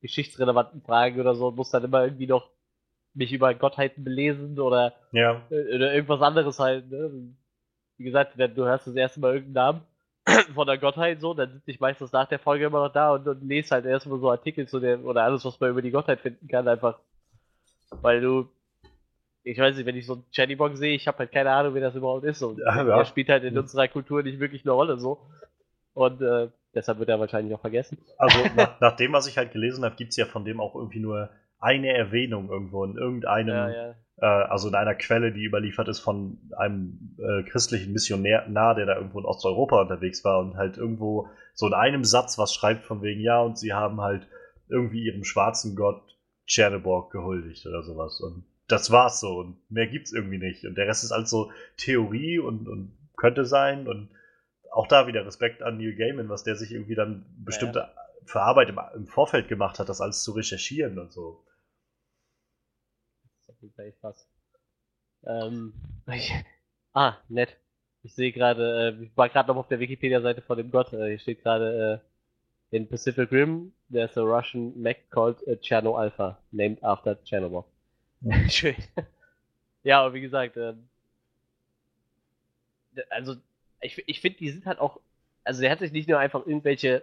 geschichtsrelevanten 0.01 0.83
Fragen 0.83 1.21
oder 1.21 1.35
so 1.35 1.49
und 1.49 1.57
muss 1.57 1.71
dann 1.71 1.85
immer 1.85 2.05
irgendwie 2.05 2.27
noch 2.27 2.51
mich 3.15 3.33
über 3.33 3.55
Gottheiten 3.55 4.05
belesen 4.05 4.59
oder, 4.59 4.95
ja. 5.13 5.43
Äh, 5.51 5.75
oder 5.75 5.95
irgendwas 5.95 6.21
anderes 6.21 6.59
halt. 6.59 6.91
Ne? 6.91 7.35
Wie 7.97 8.05
gesagt, 8.05 8.35
du 8.37 8.65
hörst 8.65 8.87
das 8.87 8.95
erste 8.95 9.21
Mal 9.21 9.35
irgendeinen 9.35 9.55
Namen 9.55 9.81
von 10.55 10.67
der 10.67 10.79
Gottheit 10.79 11.21
so, 11.21 11.35
dann 11.35 11.53
sitze 11.53 11.71
ich 11.71 11.81
meistens 11.81 12.13
nach 12.13 12.29
der 12.29 12.39
Folge 12.39 12.65
immer 12.65 12.85
noch 12.85 12.93
da 12.93 13.13
und, 13.13 13.27
und 13.29 13.47
lese 13.47 13.75
halt 13.75 13.85
erstmal 13.85 14.19
so 14.19 14.31
Artikel 14.31 14.67
zu 14.67 14.81
dem 14.81 15.05
oder 15.05 15.23
alles, 15.25 15.45
was 15.45 15.61
man 15.61 15.71
über 15.71 15.83
die 15.83 15.91
Gottheit 15.91 16.21
finden 16.21 16.49
kann, 16.49 16.67
einfach. 16.67 16.99
Weil 17.91 18.21
du, 18.21 18.49
ich 19.43 19.59
weiß 19.59 19.77
nicht, 19.77 19.87
wenn 19.87 19.97
ich 19.97 20.07
so 20.07 20.15
einen 20.15 20.25
Channy-Bock 20.33 20.77
sehe, 20.77 20.95
ich 20.95 21.07
habe 21.07 21.19
halt 21.19 21.33
keine 21.33 21.51
Ahnung, 21.51 21.75
wer 21.75 21.83
das 21.83 21.95
überhaupt 21.95 22.25
ist. 22.25 22.43
Und 22.43 22.59
ja, 22.59 22.85
ja. 22.85 22.99
er 22.99 23.05
spielt 23.05 23.29
halt 23.29 23.45
in 23.45 23.59
unserer 23.59 23.89
Kultur 23.89 24.23
nicht 24.23 24.41
wirklich 24.41 24.65
eine 24.65 24.73
Rolle 24.73 24.99
so. 24.99 25.21
Und 25.93 26.23
äh, 26.23 26.49
deshalb 26.75 26.99
wird 26.99 27.11
er 27.11 27.21
wahrscheinlich 27.21 27.55
auch 27.55 27.61
vergessen. 27.61 27.99
Also 28.17 28.39
nach, 28.57 28.81
nach 28.81 28.97
dem, 28.97 29.13
was 29.13 29.27
ich 29.27 29.37
halt 29.37 29.53
gelesen 29.53 29.85
habe, 29.85 29.95
gibt 29.97 30.11
es 30.11 30.17
ja 30.17 30.25
von 30.25 30.45
dem 30.45 30.61
auch 30.61 30.75
irgendwie 30.75 31.01
nur 31.01 31.29
eine 31.61 31.95
Erwähnung 31.95 32.51
irgendwo 32.51 32.85
in 32.85 32.97
irgendeinem, 32.97 33.49
ja, 33.49 33.71
ja. 33.71 33.95
Äh, 34.17 34.27
also 34.27 34.69
in 34.69 34.75
einer 34.75 34.95
Quelle, 34.95 35.33
die 35.33 35.45
überliefert 35.45 35.89
ist 35.89 36.01
von 36.01 36.39
einem 36.57 37.17
äh, 37.19 37.43
christlichen 37.45 37.93
Missionär, 37.93 38.47
nah, 38.49 38.75
der 38.75 38.87
da 38.87 38.97
irgendwo 38.97 39.19
in 39.19 39.25
Osteuropa 39.25 39.81
unterwegs 39.81 40.25
war 40.25 40.41
und 40.41 40.57
halt 40.57 40.77
irgendwo 40.77 41.29
so 41.55 41.67
in 41.67 41.75
einem 41.75 42.05
Satz 42.05 42.39
was 42.39 42.55
schreibt 42.55 42.85
von 42.85 43.03
wegen, 43.03 43.21
ja, 43.21 43.41
und 43.41 43.59
sie 43.59 43.73
haben 43.73 44.01
halt 44.01 44.27
irgendwie 44.69 45.05
ihrem 45.05 45.25
schwarzen 45.25 45.77
Gott 45.77 46.03
Cherneborg 46.47 47.11
gehuldigt 47.11 47.67
oder 47.67 47.83
sowas. 47.83 48.21
Und 48.21 48.45
das 48.69 48.91
war's 48.91 49.21
so. 49.21 49.39
Und 49.39 49.59
mehr 49.71 49.87
gibt's 49.87 50.13
irgendwie 50.13 50.39
nicht. 50.39 50.65
Und 50.65 50.77
der 50.77 50.87
Rest 50.87 51.05
ist 51.05 51.13
also 51.13 51.51
Theorie 51.77 52.39
und, 52.39 52.69
und 52.69 52.97
könnte 53.17 53.45
sein. 53.45 53.87
Und 53.87 54.11
auch 54.71 54.87
da 54.87 55.07
wieder 55.07 55.25
Respekt 55.27 55.63
an 55.63 55.79
Neil 55.79 55.95
Gaiman, 55.95 56.29
was 56.29 56.45
der 56.45 56.57
sich 56.57 56.73
irgendwie 56.73 56.95
dann 56.95 57.27
bestimmte 57.39 57.81
ja. 57.81 57.91
für 58.25 58.41
Arbeit 58.41 58.69
im, 58.69 58.81
im 58.95 59.07
Vorfeld 59.07 59.49
gemacht 59.49 59.79
hat, 59.79 59.89
das 59.89 60.01
alles 60.01 60.23
zu 60.23 60.33
recherchieren 60.33 60.99
und 60.99 61.13
so 61.13 61.45
gleich 63.71 63.95
was. 64.03 64.27
Ähm, 65.27 65.73
ich, 66.13 66.33
ah, 66.93 67.17
nett. 67.29 67.57
Ich 68.03 68.15
sehe 68.15 68.33
gerade, 68.33 68.97
äh, 69.01 69.05
ich 69.05 69.17
war 69.17 69.29
gerade 69.29 69.49
noch 69.49 69.57
auf 69.57 69.69
der 69.69 69.81
Wikipedia-Seite 69.81 70.43
von 70.43 70.59
dem 70.59 70.71
Gott. 70.71 70.93
Äh, 70.93 71.09
hier 71.09 71.19
steht 71.19 71.43
gerade 71.43 72.03
äh, 72.71 72.77
in 72.77 72.89
Pacific 72.89 73.31
Rim, 73.31 73.73
there's 73.91 74.17
a 74.17 74.23
Russian 74.23 74.73
mech 74.77 75.09
called 75.11 75.41
uh, 75.47 75.55
Cherno 75.57 75.97
Alpha, 75.97 76.39
named 76.51 76.83
after 76.83 77.17
Chernobyl. 77.25 77.65
Ja. 78.23 78.49
Schön. 78.49 78.77
ja, 79.85 80.01
aber 80.01 80.15
wie 80.15 80.21
gesagt, 80.21 80.57
äh, 80.57 80.75
also 83.11 83.37
ich, 83.81 84.03
ich 84.07 84.21
finde, 84.21 84.39
die 84.39 84.51
sind 84.51 84.67
halt 84.67 84.79
auch, 84.81 85.01
also 85.45 85.61
der 85.61 85.71
hat 85.71 85.79
sich 85.79 85.93
nicht 85.93 86.09
nur 86.09 86.19
einfach 86.19 86.47
irgendwelche 86.47 87.03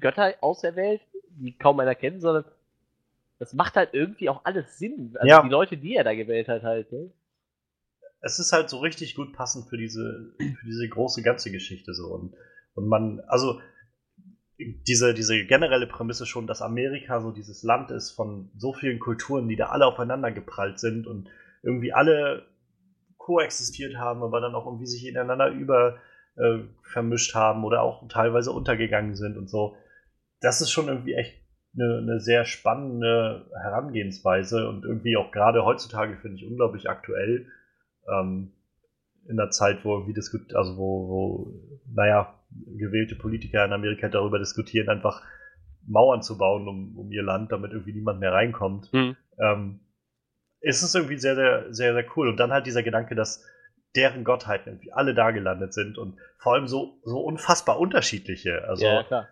Götter 0.00 0.34
auserwählt, 0.40 1.02
die 1.30 1.52
kaum 1.52 1.80
einer 1.80 1.94
kennt, 1.94 2.20
sondern 2.20 2.44
das 3.38 3.54
macht 3.54 3.76
halt 3.76 3.90
irgendwie 3.92 4.28
auch 4.28 4.44
alles 4.44 4.78
Sinn. 4.78 5.14
Also 5.16 5.28
ja. 5.28 5.42
die 5.42 5.48
Leute, 5.48 5.76
die 5.76 5.94
er 5.94 6.04
da 6.04 6.14
gewählt 6.14 6.48
hat, 6.48 6.62
halt. 6.62 6.90
Ne? 6.92 7.12
Es 8.20 8.38
ist 8.38 8.52
halt 8.52 8.68
so 8.68 8.78
richtig 8.78 9.14
gut 9.14 9.32
passend 9.32 9.68
für 9.68 9.76
diese, 9.76 10.34
für 10.38 10.66
diese 10.66 10.88
große 10.88 11.22
ganze 11.22 11.52
Geschichte 11.52 11.94
so. 11.94 12.06
Und, 12.06 12.34
und 12.74 12.88
man, 12.88 13.20
also 13.28 13.60
diese, 14.58 15.14
diese 15.14 15.44
generelle 15.46 15.86
Prämisse 15.86 16.26
schon, 16.26 16.48
dass 16.48 16.62
Amerika 16.62 17.20
so 17.20 17.30
dieses 17.30 17.62
Land 17.62 17.92
ist 17.92 18.10
von 18.10 18.50
so 18.56 18.72
vielen 18.72 18.98
Kulturen, 18.98 19.48
die 19.48 19.54
da 19.54 19.66
alle 19.66 19.86
aufeinander 19.86 20.32
geprallt 20.32 20.80
sind 20.80 21.06
und 21.06 21.28
irgendwie 21.62 21.92
alle 21.92 22.46
koexistiert 23.18 23.96
haben, 23.96 24.22
aber 24.22 24.40
dann 24.40 24.56
auch 24.56 24.66
irgendwie 24.66 24.86
sich 24.86 25.06
ineinander 25.06 25.50
über 25.50 25.98
äh, 26.36 26.60
vermischt 26.82 27.34
haben 27.34 27.64
oder 27.64 27.82
auch 27.82 28.06
teilweise 28.08 28.50
untergegangen 28.50 29.14
sind 29.14 29.36
und 29.36 29.48
so. 29.48 29.76
Das 30.40 30.60
ist 30.60 30.70
schon 30.70 30.88
irgendwie 30.88 31.14
echt 31.14 31.37
eine, 31.80 31.98
eine 31.98 32.20
sehr 32.20 32.44
spannende 32.44 33.46
Herangehensweise 33.54 34.68
und 34.68 34.84
irgendwie 34.84 35.16
auch 35.16 35.30
gerade 35.30 35.64
heutzutage 35.64 36.16
finde 36.16 36.36
ich 36.36 36.46
unglaublich 36.46 36.88
aktuell. 36.88 37.46
Ähm, 38.08 38.52
in 39.28 39.36
der 39.36 39.50
Zeit, 39.50 39.84
wo 39.84 39.94
irgendwie 39.94 40.14
diskutiert, 40.14 40.56
also 40.56 40.78
wo, 40.78 41.08
wo, 41.08 41.54
naja, 41.92 42.34
gewählte 42.50 43.14
Politiker 43.14 43.64
in 43.64 43.72
Amerika 43.72 44.08
darüber 44.08 44.38
diskutieren, 44.38 44.88
einfach 44.88 45.22
Mauern 45.86 46.22
zu 46.22 46.38
bauen 46.38 46.66
um, 46.66 46.96
um 46.96 47.12
ihr 47.12 47.22
Land, 47.22 47.52
damit 47.52 47.72
irgendwie 47.72 47.92
niemand 47.92 48.20
mehr 48.20 48.32
reinkommt. 48.32 48.90
Mhm. 48.92 49.16
Ähm, 49.38 49.80
ist 50.60 50.82
es 50.82 50.94
irgendwie 50.94 51.18
sehr, 51.18 51.34
sehr, 51.34 51.74
sehr, 51.74 51.92
sehr 51.92 52.04
cool. 52.16 52.28
Und 52.28 52.38
dann 52.38 52.52
halt 52.52 52.66
dieser 52.66 52.82
Gedanke, 52.82 53.14
dass 53.14 53.44
deren 53.94 54.24
Gottheiten 54.24 54.72
irgendwie 54.72 54.92
alle 54.92 55.14
da 55.14 55.30
gelandet 55.30 55.74
sind 55.74 55.98
und 55.98 56.18
vor 56.38 56.54
allem 56.54 56.66
so, 56.66 56.98
so 57.04 57.20
unfassbar 57.20 57.78
unterschiedliche. 57.78 58.66
Also 58.66 58.86
ja, 58.86 59.02
klar 59.02 59.28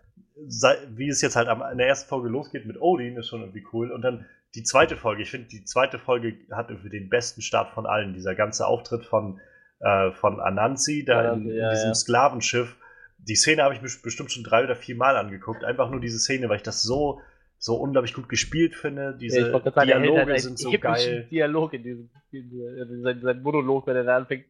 wie 0.89 1.09
es 1.09 1.21
jetzt 1.21 1.35
halt 1.35 1.49
in 1.71 1.77
der 1.77 1.87
ersten 1.87 2.09
Folge 2.09 2.29
losgeht 2.29 2.65
mit 2.65 2.79
Odin, 2.79 3.17
ist 3.17 3.27
schon 3.27 3.41
irgendwie 3.41 3.65
cool. 3.73 3.91
Und 3.91 4.01
dann 4.01 4.25
die 4.55 4.63
zweite 4.63 4.97
Folge, 4.97 5.23
ich 5.23 5.31
finde, 5.31 5.47
die 5.47 5.63
zweite 5.63 5.99
Folge 5.99 6.37
hat 6.51 6.69
irgendwie 6.69 6.89
den 6.89 7.09
besten 7.09 7.41
Start 7.41 7.71
von 7.73 7.85
allen. 7.85 8.13
Dieser 8.13 8.35
ganze 8.35 8.67
Auftritt 8.67 9.05
von, 9.05 9.39
äh, 9.79 10.11
von 10.11 10.39
Anansi, 10.39 11.05
da 11.05 11.23
ja, 11.23 11.33
in, 11.33 11.41
in, 11.41 11.69
diesem 11.69 11.89
ja. 11.89 11.95
Sklavenschiff. 11.95 12.75
Die 13.17 13.35
Szene 13.35 13.63
habe 13.63 13.73
ich 13.73 13.81
mir 13.81 13.89
bestimmt 14.03 14.31
schon 14.31 14.43
drei 14.43 14.63
oder 14.63 14.75
vier 14.75 14.95
Mal 14.95 15.17
angeguckt. 15.17 15.63
Einfach 15.63 15.89
nur 15.89 15.99
diese 15.99 16.19
Szene, 16.19 16.49
weil 16.49 16.57
ich 16.57 16.63
das 16.63 16.81
so, 16.81 17.21
so 17.57 17.75
unglaublich 17.75 18.13
gut 18.13 18.29
gespielt 18.29 18.75
finde. 18.75 19.17
Diese 19.19 19.51
sagen, 19.51 19.73
Dialoge 19.85 20.25
halt 20.25 20.39
sind 20.39 20.59
so 20.59 20.71
geil. 20.71 21.27
Dialog 21.29 21.73
in 21.73 21.83
diesem, 21.83 22.09
in, 22.31 23.01
sein, 23.03 23.21
sein 23.21 23.41
Monolog, 23.41 23.87
wenn 23.87 23.95
er 23.95 24.03
da 24.03 24.17
anfängt, 24.17 24.45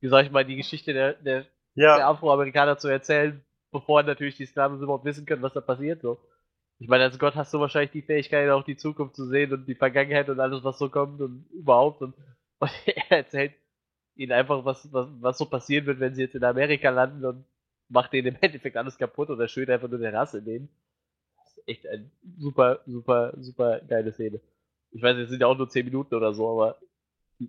wie 0.00 0.08
soll 0.08 0.22
ich 0.22 0.30
mal 0.30 0.44
die 0.44 0.56
Geschichte 0.56 0.92
der, 0.92 1.14
der, 1.14 1.46
der 1.74 2.06
Afroamerikaner 2.06 2.78
zu 2.78 2.88
erzählen, 2.88 3.42
bevor 3.70 4.02
natürlich 4.02 4.36
die 4.36 4.46
Sklaven 4.46 4.80
überhaupt 4.80 5.04
wissen 5.04 5.26
können, 5.26 5.42
was 5.42 5.52
da 5.52 5.60
passiert. 5.60 6.02
So. 6.02 6.18
Ich 6.78 6.88
meine, 6.88 7.04
als 7.04 7.18
Gott 7.18 7.34
hast 7.34 7.52
du 7.52 7.60
wahrscheinlich 7.60 7.90
die 7.90 8.02
Fähigkeit, 8.02 8.50
auch 8.50 8.64
die 8.64 8.76
Zukunft 8.76 9.16
zu 9.16 9.26
sehen 9.26 9.52
und 9.52 9.66
die 9.66 9.74
Vergangenheit 9.74 10.28
und 10.28 10.40
alles, 10.40 10.64
was 10.64 10.78
so 10.78 10.88
kommt 10.88 11.20
und 11.20 11.46
überhaupt. 11.52 12.02
Und, 12.02 12.14
und 12.58 12.70
er 12.86 13.18
erzählt 13.18 13.54
ihnen 14.14 14.32
einfach, 14.32 14.64
was, 14.64 14.92
was, 14.92 15.08
was 15.20 15.38
so 15.38 15.46
passieren 15.46 15.86
wird, 15.86 16.00
wenn 16.00 16.14
sie 16.14 16.22
jetzt 16.22 16.34
in 16.34 16.44
Amerika 16.44 16.90
landen 16.90 17.24
und 17.24 17.44
macht 17.88 18.12
denen 18.12 18.28
im 18.28 18.36
Endeffekt 18.40 18.76
alles 18.76 18.98
kaputt 18.98 19.30
oder 19.30 19.48
schön 19.48 19.70
einfach 19.70 19.88
nur 19.88 19.98
der 19.98 20.12
Rasse 20.12 20.42
nehmen. 20.42 20.68
Das 21.36 21.56
ist 21.56 21.68
echt 21.68 21.88
eine 21.88 22.10
super, 22.38 22.80
super, 22.86 23.32
super 23.38 23.80
geile 23.80 24.12
Szene. 24.12 24.40
Ich 24.90 25.02
weiß, 25.02 25.16
es 25.18 25.30
sind 25.30 25.40
ja 25.40 25.46
auch 25.46 25.56
nur 25.56 25.68
10 25.68 25.84
Minuten 25.84 26.14
oder 26.14 26.32
so, 26.32 26.50
aber 26.50 26.78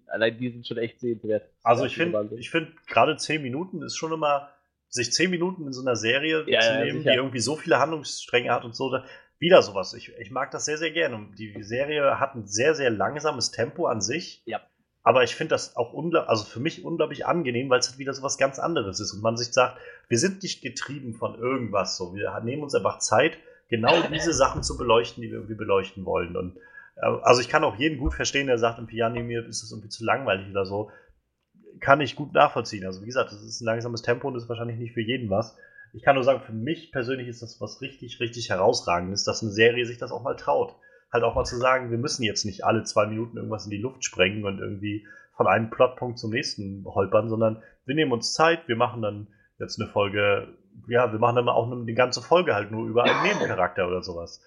allein 0.07 0.37
die 0.37 0.49
sind 0.49 0.67
schon 0.67 0.77
echt 0.77 0.99
sehenswert. 0.99 1.49
Also 1.63 1.85
ich 1.85 1.95
finde, 1.95 2.29
ich 2.37 2.49
finde 2.49 2.71
gerade 2.87 3.17
10 3.17 3.41
Minuten 3.41 3.81
ist 3.81 3.97
schon 3.97 4.13
immer, 4.13 4.49
sich 4.89 5.13
10 5.13 5.29
Minuten 5.29 5.67
in 5.67 5.73
so 5.73 5.81
einer 5.81 5.95
Serie 5.95 6.43
Ja, 6.47 6.59
zu 6.61 6.73
ja, 6.73 6.83
nehmen, 6.83 6.99
sicher. 6.99 7.11
die 7.11 7.17
irgendwie 7.17 7.39
so 7.39 7.55
viele 7.55 7.79
Handlungsstränge 7.79 8.51
hat 8.51 8.65
und 8.65 8.75
so, 8.75 8.91
wieder 9.39 9.61
sowas. 9.61 9.93
Ich, 9.93 10.13
ich 10.19 10.31
mag 10.31 10.51
das 10.51 10.65
sehr, 10.65 10.77
sehr 10.77 10.91
gerne. 10.91 11.15
Und 11.15 11.39
die 11.39 11.63
Serie 11.63 12.19
hat 12.19 12.35
ein 12.35 12.45
sehr, 12.45 12.75
sehr 12.75 12.89
langsames 12.89 13.51
Tempo 13.51 13.85
an 13.87 14.01
sich. 14.01 14.43
Ja. 14.45 14.61
Aber 15.01 15.23
ich 15.23 15.35
finde 15.35 15.51
das 15.51 15.77
auch 15.77 15.93
unglaublich, 15.93 16.29
also 16.29 16.43
für 16.43 16.59
mich 16.59 16.83
unglaublich 16.83 17.25
angenehm, 17.25 17.69
weil 17.69 17.79
es 17.79 17.89
halt 17.89 17.99
wieder 17.99 18.13
so 18.13 18.21
was 18.21 18.37
ganz 18.37 18.59
anderes 18.59 18.99
ist 18.99 19.13
und 19.13 19.21
man 19.21 19.37
sich 19.37 19.47
sagt, 19.53 19.79
wir 20.09 20.19
sind 20.19 20.43
nicht 20.43 20.61
getrieben 20.61 21.13
von 21.13 21.39
irgendwas 21.39 21.95
so. 21.95 22.13
Wir 22.13 22.37
nehmen 22.41 22.63
uns 22.63 22.75
einfach 22.75 22.99
Zeit, 22.99 23.37
genau 23.69 23.93
diese 24.13 24.33
Sachen 24.33 24.61
zu 24.61 24.77
beleuchten, 24.77 25.21
die 25.23 25.29
wir 25.29 25.37
irgendwie 25.37 25.55
beleuchten 25.55 26.05
wollen. 26.05 26.35
Und 26.35 26.57
äh, 26.97 27.05
also 27.23 27.39
ich 27.39 27.47
kann 27.47 27.63
auch 27.63 27.77
jeden 27.77 27.97
gut 27.97 28.13
verstehen, 28.13 28.47
der 28.47 28.57
sagt, 28.57 28.77
im 28.77 28.87
Piano 28.87 29.21
mir 29.21 29.45
ist 29.47 29.63
das 29.63 29.71
irgendwie 29.71 29.89
zu 29.89 30.03
langweilig 30.03 30.49
oder 30.51 30.65
so. 30.65 30.91
Kann 31.79 32.01
ich 32.01 32.15
gut 32.15 32.33
nachvollziehen. 32.33 32.85
Also 32.85 33.01
wie 33.01 33.07
gesagt, 33.07 33.31
das 33.31 33.41
ist 33.41 33.61
ein 33.61 33.65
langsames 33.65 34.01
Tempo 34.01 34.27
und 34.27 34.35
ist 34.35 34.49
wahrscheinlich 34.49 34.77
nicht 34.77 34.93
für 34.93 35.01
jeden 35.01 35.29
was. 35.29 35.57
Ich 35.93 36.03
kann 36.03 36.15
nur 36.15 36.23
sagen, 36.23 36.41
für 36.41 36.53
mich 36.53 36.91
persönlich 36.91 37.27
ist 37.27 37.41
das 37.41 37.59
was 37.61 37.81
richtig, 37.81 38.19
richtig 38.19 38.49
herausragendes, 38.49 39.23
dass 39.23 39.41
eine 39.41 39.51
Serie 39.51 39.85
sich 39.85 39.97
das 39.97 40.11
auch 40.11 40.23
mal 40.23 40.35
traut. 40.35 40.75
Halt 41.11 41.23
auch 41.23 41.35
mal 41.35 41.45
zu 41.45 41.57
sagen, 41.57 41.89
wir 41.89 41.97
müssen 41.97 42.23
jetzt 42.23 42.45
nicht 42.45 42.63
alle 42.63 42.83
zwei 42.83 43.07
Minuten 43.07 43.37
irgendwas 43.37 43.65
in 43.65 43.71
die 43.71 43.77
Luft 43.77 44.05
sprengen 44.05 44.45
und 44.45 44.59
irgendwie 44.59 45.07
von 45.35 45.47
einem 45.47 45.69
Plotpunkt 45.69 46.19
zum 46.19 46.31
nächsten 46.31 46.85
holpern, 46.85 47.29
sondern 47.29 47.63
wir 47.85 47.95
nehmen 47.95 48.11
uns 48.11 48.33
Zeit, 48.33 48.67
wir 48.67 48.75
machen 48.75 49.01
dann 49.01 49.27
jetzt 49.57 49.79
eine 49.79 49.89
Folge, 49.89 50.49
ja, 50.87 51.11
wir 51.11 51.19
machen 51.19 51.37
dann 51.37 51.49
auch 51.49 51.71
eine, 51.71 51.85
die 51.85 51.93
ganze 51.93 52.21
Folge 52.21 52.53
halt 52.53 52.71
nur 52.71 52.87
über 52.87 53.03
einen 53.03 53.23
Nebencharakter 53.23 53.87
oder 53.87 54.03
sowas. 54.03 54.43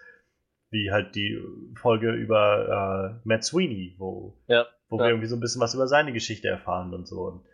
Wie 0.71 0.91
halt 0.91 1.15
die 1.15 1.39
Folge 1.75 2.13
über 2.13 3.19
äh, 3.25 3.29
Matt 3.29 3.45
Sweeney, 3.45 3.95
wo, 3.99 4.39
Ja, 4.47 4.67
wo 4.93 4.99
ja. 4.99 5.05
wir 5.05 5.09
irgendwie 5.11 5.27
so 5.27 5.37
ein 5.37 5.41
bisschen 5.41 5.61
was 5.61 5.75
über 5.75 5.89
seine 5.89 6.13
Geschichte 6.13 6.49
erfahren 6.49 6.93
und 6.95 7.09
so. 7.09 7.23
Und 7.23 7.45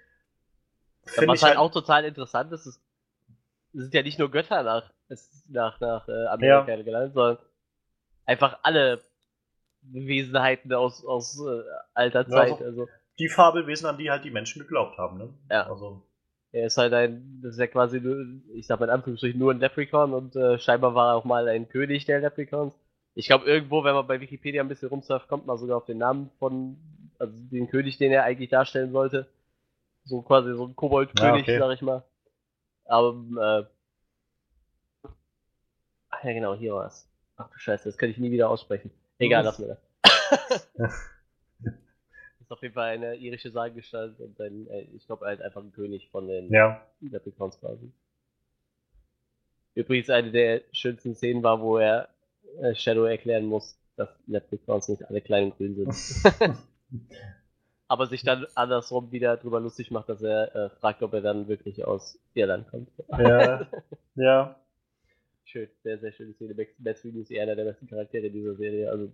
Ja, 1.16 1.26
was 1.28 1.42
halt 1.42 1.56
auch 1.56 1.70
total 1.70 2.04
interessant 2.04 2.52
ist, 2.52 2.66
ist, 2.66 2.82
es 3.74 3.82
sind 3.82 3.94
ja 3.94 4.02
nicht 4.02 4.18
nur 4.18 4.30
Götter 4.30 4.62
nach, 4.62 4.90
nach, 5.48 5.80
nach 5.80 6.08
äh, 6.08 6.26
Amerika 6.26 6.76
gelandet, 6.76 7.14
sondern 7.14 7.38
einfach 8.26 8.58
alle 8.62 9.00
Wesenheiten 9.82 10.72
aus, 10.72 11.04
aus 11.04 11.38
äh, 11.40 11.62
alter 11.94 12.22
Ja, 12.22 12.28
Zeit. 12.28 12.58
so- 12.58 12.64
Also 12.64 12.88
die 13.18 13.28
Fabelwesen, 13.28 13.86
an 13.86 13.98
die 13.98 14.10
halt 14.10 14.24
die 14.24 14.30
Menschen 14.30 14.60
geglaubt 14.62 14.96
haben, 14.98 15.18
ne? 15.18 15.28
Ja. 15.50 15.66
Also, 15.68 16.02
er 16.52 16.66
ist 16.66 16.78
halt 16.78 16.92
ein, 16.92 17.40
das 17.42 17.54
ist 17.54 17.58
ja 17.60 17.66
quasi 17.66 18.00
nur, 18.00 18.24
ich 18.54 18.66
sag 18.66 18.78
mal 18.80 18.86
in 18.86 18.92
Anführungsstrichen 18.92 19.38
nur 19.38 19.52
ein 19.52 19.60
Leprechaun 19.60 20.12
und 20.14 20.36
äh, 20.36 20.58
scheinbar 20.58 20.94
war 20.94 21.12
er 21.12 21.16
auch 21.16 21.24
mal 21.24 21.46
ein 21.48 21.68
König 21.68 22.04
der 22.04 22.20
Leprechauns. 22.20 22.74
Ich 23.14 23.26
glaube 23.26 23.46
irgendwo, 23.46 23.82
wenn 23.82 23.94
man 23.94 24.06
bei 24.06 24.20
Wikipedia 24.20 24.62
ein 24.62 24.68
bisschen 24.68 24.88
rumsurft, 24.88 25.28
kommt 25.28 25.46
man 25.46 25.58
sogar 25.58 25.76
auf 25.78 25.84
den 25.86 25.98
Namen 25.98 26.30
von, 26.38 26.76
also 27.18 27.32
den 27.50 27.68
König, 27.68 27.98
den 27.98 28.12
er 28.12 28.24
eigentlich 28.24 28.50
darstellen 28.50 28.92
sollte. 28.92 29.28
So 30.04 30.22
quasi 30.22 30.54
so 30.54 30.66
ein 30.66 30.76
Kobold-König, 30.76 31.46
Ja, 31.46 31.54
okay. 31.54 31.58
sag 31.58 31.74
ich 31.74 31.82
mal. 31.82 32.02
Aber, 32.84 33.68
äh, 35.04 35.08
ach 36.10 36.24
ja 36.24 36.32
genau, 36.32 36.54
hier 36.54 36.74
war 36.74 36.86
es. 36.86 37.08
Ach 37.36 37.50
du 37.50 37.58
Scheiße, 37.58 37.88
das 37.88 37.98
kann 37.98 38.10
ich 38.10 38.18
nie 38.18 38.30
wieder 38.30 38.48
aussprechen. 38.48 38.90
Egal, 39.18 39.44
lass 39.44 39.58
mir 39.58 39.78
das. 40.02 40.68
ist 42.48 42.52
auf 42.52 42.62
jeden 42.62 42.74
Fall 42.74 42.88
eine 42.94 43.14
irische 43.16 43.50
Sahlgestalt 43.50 44.18
und 44.20 44.40
ein, 44.40 44.66
äh, 44.68 44.86
ich 44.96 45.06
glaube 45.06 45.26
halt 45.26 45.42
einfach 45.42 45.62
ein 45.62 45.72
König 45.72 46.08
von 46.10 46.26
den 46.26 46.50
ja. 46.50 46.80
Leprechauns 47.00 47.60
quasi. 47.60 47.92
Übrigens 49.74 50.08
eine 50.08 50.30
der 50.32 50.62
schönsten 50.72 51.14
Szenen 51.14 51.42
war, 51.42 51.60
wo 51.60 51.76
er 51.76 52.08
äh, 52.62 52.74
Shadow 52.74 53.04
erklären 53.04 53.44
muss, 53.44 53.78
dass 53.96 54.08
Leprechauns 54.26 54.88
nicht 54.88 55.04
alle 55.04 55.20
klein 55.20 55.44
und 55.44 55.56
grün 55.58 55.74
sind. 55.74 55.94
Aber 57.90 58.06
sich 58.06 58.22
dann 58.22 58.46
andersrum 58.54 59.12
wieder 59.12 59.36
drüber 59.38 59.60
lustig 59.60 59.90
macht, 59.90 60.08
dass 60.10 60.20
er 60.22 60.54
äh, 60.54 60.70
fragt, 60.70 61.02
ob 61.02 61.14
er 61.14 61.22
dann 61.22 61.48
wirklich 61.48 61.84
aus 61.86 62.18
Irland 62.34 62.68
kommt. 62.70 62.90
Ja. 63.18 63.66
ja. 64.14 64.56
Schön, 65.44 65.68
sehr, 65.82 65.98
sehr 65.98 66.12
schöne 66.12 66.34
Szene. 66.34 66.54
Max 66.78 67.00
Sweeney 67.00 67.20
ist 67.22 67.32
einer 67.32 67.56
der 67.56 67.64
besten 67.64 67.86
Charaktere 67.86 68.30
dieser 68.30 68.54
Serie. 68.56 68.90
Also, 68.90 69.10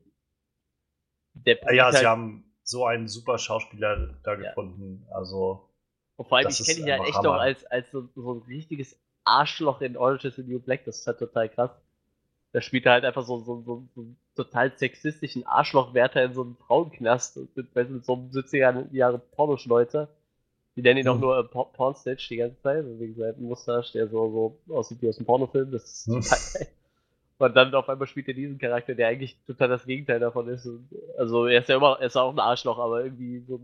der 1.35 1.59
Ah 1.69 1.73
Ja, 1.73 1.91
sie 1.93 1.99
halt- 1.99 2.07
haben 2.07 2.45
so 2.65 2.85
einen 2.87 3.07
super 3.09 3.39
Schauspieler 3.39 4.15
da 4.25 4.33
Ja. 4.35 4.49
gefunden. 4.49 5.07
Also, 5.13 5.69
Und 6.17 6.27
vor 6.29 6.39
allem, 6.39 6.49
ich 6.49 6.65
kenne 6.65 6.81
ihn 6.81 6.87
ja 6.87 7.05
echt 7.05 7.15
Hammer. 7.19 7.35
noch 7.35 7.35
als, 7.41 7.65
als 7.67 7.91
so, 7.93 8.09
so 8.17 8.33
ein 8.35 8.43
richtiges 8.49 8.99
Arschloch 9.25 9.81
in 9.83 9.97
Orange 9.97 10.25
is 10.29 10.37
the 10.37 10.43
New 10.43 10.59
Black. 10.59 10.85
Das 10.85 10.99
ist 10.99 11.07
halt 11.07 11.19
total 11.21 11.49
krass. 11.49 11.71
Da 12.53 12.61
spielt 12.61 12.87
er 12.87 12.93
halt 12.93 13.05
einfach 13.05 13.25
so, 13.25 13.39
so, 13.41 13.63
so, 13.63 13.87
so 13.95 14.07
total 14.37 14.73
sexistischen 14.77 15.47
Arschlochwärter 15.47 16.25
in 16.25 16.35
so 16.35 16.43
einem 16.43 16.57
Frauenknast 16.57 17.37
und 17.39 17.57
mit, 17.57 17.75
mit 17.75 18.05
so 18.05 18.15
einem 18.15 18.31
70er 18.31 18.93
Jahre 18.93 19.19
Pornoschneuzer. 19.19 20.09
Die 20.77 20.83
nennen 20.83 21.01
ihn 21.01 21.09
auch 21.09 21.15
Hm. 21.15 21.21
nur 21.21 21.39
äh, 21.39 21.45
Por- 21.45 21.73
Pornstage 21.73 22.27
die 22.31 22.37
ganze 22.37 22.61
Zeit, 22.61 22.79
also 22.85 22.99
wegen 22.99 23.15
seinem 23.15 23.43
Mustache, 23.43 23.93
der 23.93 24.09
so, 24.09 24.59
so 24.67 24.75
aussieht 24.75 25.01
wie 25.03 25.09
aus 25.09 25.17
dem 25.17 25.27
Pornofilm. 25.27 25.71
Das 25.71 25.85
ist 25.85 26.07
Hm. 26.07 26.23
total 26.23 26.39
geil. 26.53 26.69
Und 27.37 27.57
dann 27.57 27.75
auf 27.75 27.89
einmal 27.89 28.07
spielt 28.07 28.29
er 28.29 28.35
diesen 28.35 28.59
Charakter, 28.59 28.95
der 28.95 29.09
eigentlich 29.09 29.37
total 29.47 29.69
das 29.69 29.85
Gegenteil 29.85 30.21
davon 30.21 30.49
ist. 30.49 30.69
Also 31.19 31.47
er 31.47 31.61
ist 31.61 31.69
ja 31.69 31.77
immer, 31.77 31.99
er 32.01 32.07
ist 32.07 32.17
auch 32.17 32.33
ein 32.33 32.39
Arschloch, 32.39 32.79
aber 32.79 33.05
irgendwie 33.05 33.41
so 33.47 33.61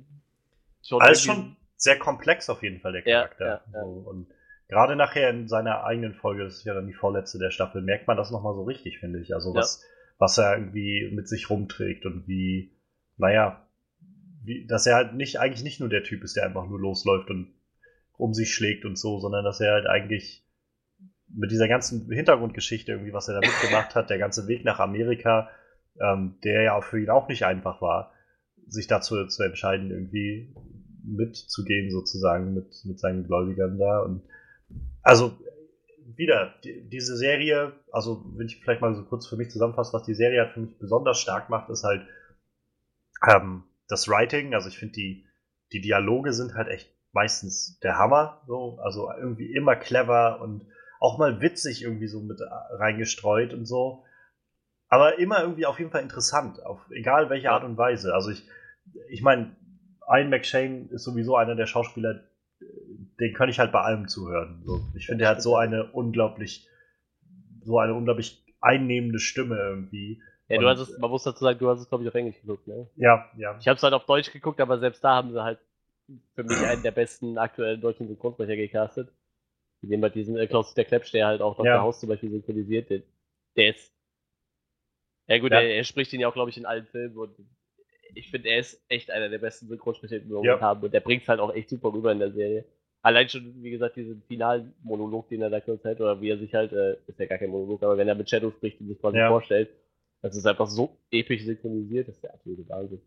schon 0.85 1.01
alles 1.01 1.25
irgendwie- 1.25 1.43
schon 1.43 1.57
sehr 1.77 1.99
komplex 1.99 2.51
auf 2.51 2.63
jeden 2.63 2.81
Fall, 2.81 2.93
der 2.93 3.07
Ja, 3.07 3.23
Charakter. 3.23 3.47
ja, 3.47 3.61
ja. 3.73 3.85
So, 3.85 3.89
und 4.09 4.27
gerade 4.69 4.97
nachher 4.97 5.31
in 5.31 5.49
seiner 5.49 5.83
eigenen 5.85 6.15
Folge, 6.15 6.45
das 6.45 6.57
ist 6.59 6.65
ja 6.65 6.75
dann 6.75 6.87
die 6.87 6.93
vorletzte 6.95 7.39
der 7.39 7.51
Staffel, 7.51 7.81
merkt 7.81 8.07
man 8.07 8.17
das 8.17 8.31
nochmal 8.31 8.55
so 8.55 8.63
richtig, 8.65 8.99
finde 8.99 9.21
ich. 9.21 9.35
Also, 9.35 9.51
Ja. 9.51 9.57
was, 9.61 9.83
was 10.21 10.37
er 10.37 10.57
irgendwie 10.57 11.11
mit 11.13 11.29
sich 11.29 11.49
rumträgt 11.49 12.05
und 12.05 12.29
wie, 12.29 12.71
naja, 13.17 13.67
wie, 14.45 14.67
dass 14.67 14.87
er 14.87 14.95
halt 14.95 15.15
nicht, 15.15 15.41
eigentlich 15.41 15.65
nicht 15.65 15.81
nur 15.81 15.89
der 15.89 16.05
Typ 16.05 16.23
ist, 16.23 16.37
der 16.37 16.45
einfach 16.45 16.69
nur 16.69 16.79
losläuft 16.79 17.31
und 17.31 17.55
um 18.19 18.35
sich 18.35 18.55
schlägt 18.55 18.85
und 18.85 18.99
so, 18.99 19.19
sondern 19.19 19.45
dass 19.45 19.61
er 19.61 19.73
halt 19.73 19.87
eigentlich 19.87 20.47
mit 21.27 21.51
dieser 21.51 21.69
ganzen 21.69 22.11
Hintergrundgeschichte 22.13 22.93
irgendwie, 22.93 23.15
was 23.15 23.29
er 23.29 23.41
da 23.41 23.41
mitgemacht 23.41 23.95
hat, 23.95 24.11
der 24.11 24.19
ganze 24.19 24.47
Weg 24.47 24.63
nach 24.63 24.79
Amerika, 24.79 25.49
ähm, 25.99 26.35
der 26.45 26.63
ja 26.63 26.75
auch 26.75 26.85
für 26.85 27.01
ihn 27.01 27.09
auch 27.09 27.29
nicht 27.29 27.47
einfach 27.47 27.81
war, 27.81 28.13
sich 28.69 28.87
dazu 28.87 29.27
zu 29.27 29.43
entscheiden, 29.43 29.91
irgendwie 29.91 30.55
mitzugehen, 31.03 31.91
sozusagen, 31.91 32.53
mit, 32.53 32.75
mit 32.85 33.01
seinen 33.01 33.25
Gläubigern 33.25 33.79
da. 33.79 34.01
Und 34.01 34.23
also 35.03 35.39
wieder, 36.17 36.55
die, 36.65 36.89
diese 36.89 37.17
Serie, 37.17 37.73
also 37.93 38.25
wenn 38.37 38.47
ich 38.47 38.61
vielleicht 38.61 38.81
mal 38.81 38.95
so 38.95 39.05
kurz 39.05 39.27
für 39.27 39.37
mich 39.37 39.51
zusammenfasse, 39.51 39.93
was 39.93 40.05
die 40.05 40.15
Serie 40.15 40.41
halt 40.41 40.53
für 40.53 40.61
mich 40.61 40.79
besonders 40.79 41.21
stark 41.21 41.51
macht, 41.51 41.71
ist 41.71 41.85
halt 41.85 42.07
ähm, 43.27 43.65
das 43.89 44.09
Writing. 44.09 44.55
Also 44.55 44.69
ich 44.69 44.79
finde, 44.79 44.95
die, 44.95 45.27
die 45.73 45.81
Dialoge 45.81 46.33
sind 46.33 46.55
halt 46.55 46.69
echt 46.69 46.95
meistens 47.13 47.79
der 47.81 47.99
Hammer. 47.99 48.43
So. 48.47 48.79
Also 48.83 49.11
irgendwie 49.13 49.53
immer 49.55 49.77
clever 49.77 50.41
und 50.41 50.67
auch 51.01 51.19
mal 51.19 51.41
witzig 51.41 51.83
irgendwie 51.83 52.09
so 52.09 52.21
mit 52.21 52.41
reingestreut 52.71 53.55
und 53.55 53.67
so. 53.67 54.05
Aber 54.89 55.19
immer 55.19 55.41
irgendwie 55.41 55.67
auf 55.67 55.79
jeden 55.79 55.91
Fall 55.91 56.03
interessant, 56.03 56.65
auf 56.65 56.81
egal 56.91 57.31
welche. 57.31 57.51
Art 57.51 57.65
und 57.65 57.77
Weise. 57.77 58.13
Also 58.15 58.31
ich, 58.31 58.49
ich 59.09 59.23
meine, 59.23 59.57
Ian 60.09 60.31
McShane 60.31 60.89
ist 60.91 61.05
sowieso 61.05 61.37
einer 61.37 61.55
der 61.55 61.67
Schauspieler, 61.67 62.25
den 63.21 63.35
kann 63.35 63.49
ich 63.49 63.59
halt 63.59 63.73
bei 63.73 63.81
allem 63.81 64.09
zuhören. 64.09 64.63
So. 64.65 64.81
Ich 64.97 65.07
finde, 65.07 65.25
er 65.25 65.31
hat 65.31 65.43
so 65.43 65.57
eine 65.57 65.93
unglaublich, 65.93 66.67
so 67.63 67.79
eine 67.79 67.95
unglaublich 67.95 68.45
einnehmende 68.61 69.19
Stimme 69.19 69.57
irgendwie. 69.57 70.23
Ja, 70.49 70.59
du 70.59 70.67
Und- 70.67 70.71
hast 70.79 70.89
es, 70.89 70.99
man 70.99 71.11
muss 71.11 71.23
dazu 71.23 71.45
sagen, 71.45 71.59
du 71.59 71.69
hast 71.69 71.81
es, 71.81 71.89
glaube 71.89 72.03
ich, 72.05 72.09
auf 72.09 72.15
Englisch 72.15 72.41
geguckt, 72.41 72.67
ne? 72.67 72.89
Ja, 72.97 73.31
ja. 73.37 73.57
Ich 73.61 73.69
habe 73.69 73.77
es 73.77 73.83
halt 73.83 73.95
auf 73.95 74.05
Deutsch 74.07 74.33
geguckt, 74.33 74.61
aber 74.61 74.79
selbst 74.79 75.05
da 75.05 75.15
haben 75.17 75.31
sie 75.33 75.43
halt 75.43 75.59
für 76.35 76.43
mich 76.43 76.59
einen 76.59 76.83
der 76.83 76.91
besten 76.91 77.39
aktuellen 77.39 77.81
deutschen 77.81 78.09
Synchronsprecher 78.09 78.57
gecastet. 78.57 79.13
Die 79.83 79.87
nehmen 79.87 80.03
halt 80.03 80.15
diesen 80.15 80.37
äh, 80.37 80.47
Klaus 80.49 80.75
der 80.75 80.85
Klepsch, 80.85 81.13
der 81.13 81.27
halt 81.27 81.41
auch 81.41 81.57
Dr. 81.57 81.67
Ja. 81.67 81.81
House 81.83 82.01
zum 82.01 82.09
Beispiel 82.09 82.31
synchronisiert. 82.31 82.91
Der, 82.91 83.03
der 83.57 83.71
ist. 83.71 83.95
Ja 85.29 85.39
gut, 85.39 85.53
Ja. 85.53 85.61
Er, 85.61 85.77
er 85.77 85.85
spricht 85.85 86.13
ihn 86.13 86.21
ja 86.21 86.29
auch, 86.29 86.35
glaube 86.35 86.51
ich, 86.51 86.59
in 86.59 86.67
allen 86.67 86.87
Filmen 86.87 87.17
und 87.17 87.37
ich 88.15 88.29
finde, 88.31 88.49
er 88.49 88.59
ist 88.59 88.85
echt 88.89 89.11
einer 89.13 89.29
der 89.29 89.39
besten 89.39 89.69
Synchronsprecher, 89.69 90.19
die 90.19 90.29
wir 90.29 90.43
Ja. 90.45 90.61
Haben 90.61 90.83
und 90.83 90.93
der 90.93 91.01
bringt 91.01 91.29
halt 91.29 91.39
auch 91.39 91.55
echt 91.55 91.69
super 91.71 91.93
rüber 91.93 92.11
in 92.11 92.19
der 92.19 92.33
Serie. 92.33 92.65
Allein 93.03 93.29
schon, 93.29 93.63
wie 93.63 93.71
gesagt, 93.71 93.97
diesen 93.97 94.23
finalen 94.29 94.75
Monolog, 94.83 95.29
den 95.29 95.41
er 95.43 95.51
da 95.51 95.61
kurz 95.61 95.83
hält, 95.85 96.01
oder 96.01 96.21
wie 96.21 96.31
er 96.31 96.39
sich 96.39 96.55
halt, 96.55 96.73
äh, 96.73 96.97
ist 97.07 97.19
ja 97.19 97.27
gar 97.27 97.39
kein 97.39 97.51
Monolog, 97.51 97.83
aber 97.83 97.97
wenn 97.97 98.09
er 98.09 98.15
mit 98.15 98.29
Shadow 98.29 98.51
spricht 98.51 98.81
und 98.81 98.89
sich 98.89 99.01
quasi 99.01 99.17
Ja. 99.17 99.29
vorstellt, 99.29 99.71
das 100.23 100.37
ist 100.37 100.47
einfach 100.47 100.67
so 100.67 100.99
episch 101.11 101.45
synchronisiert, 101.45 102.09
das 102.09 102.17
ist 102.17 102.25
der 102.25 102.35
absolute 102.35 102.69
Wahnsinn. 102.69 103.01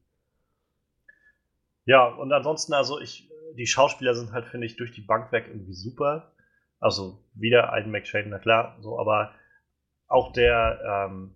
Ja, 1.86 2.08
und 2.08 2.32
ansonsten, 2.32 2.74
also 2.74 3.00
ich, 3.00 3.30
die 3.56 3.68
Schauspieler 3.68 4.16
sind 4.16 4.32
halt, 4.32 4.46
finde 4.46 4.66
ich, 4.66 4.78
durch 4.78 4.92
die 4.94 5.02
Bank 5.02 5.32
weg 5.32 5.46
irgendwie 5.48 5.74
super. 5.74 6.32
Also 6.80 7.20
wieder 7.34 7.72
ein 7.72 7.92
McShane, 7.92 8.30
na 8.30 8.40
klar, 8.40 8.78
so, 8.82 9.00
aber 9.00 9.34
auch 10.08 10.34
der, 10.34 11.08
ähm, 11.10 11.36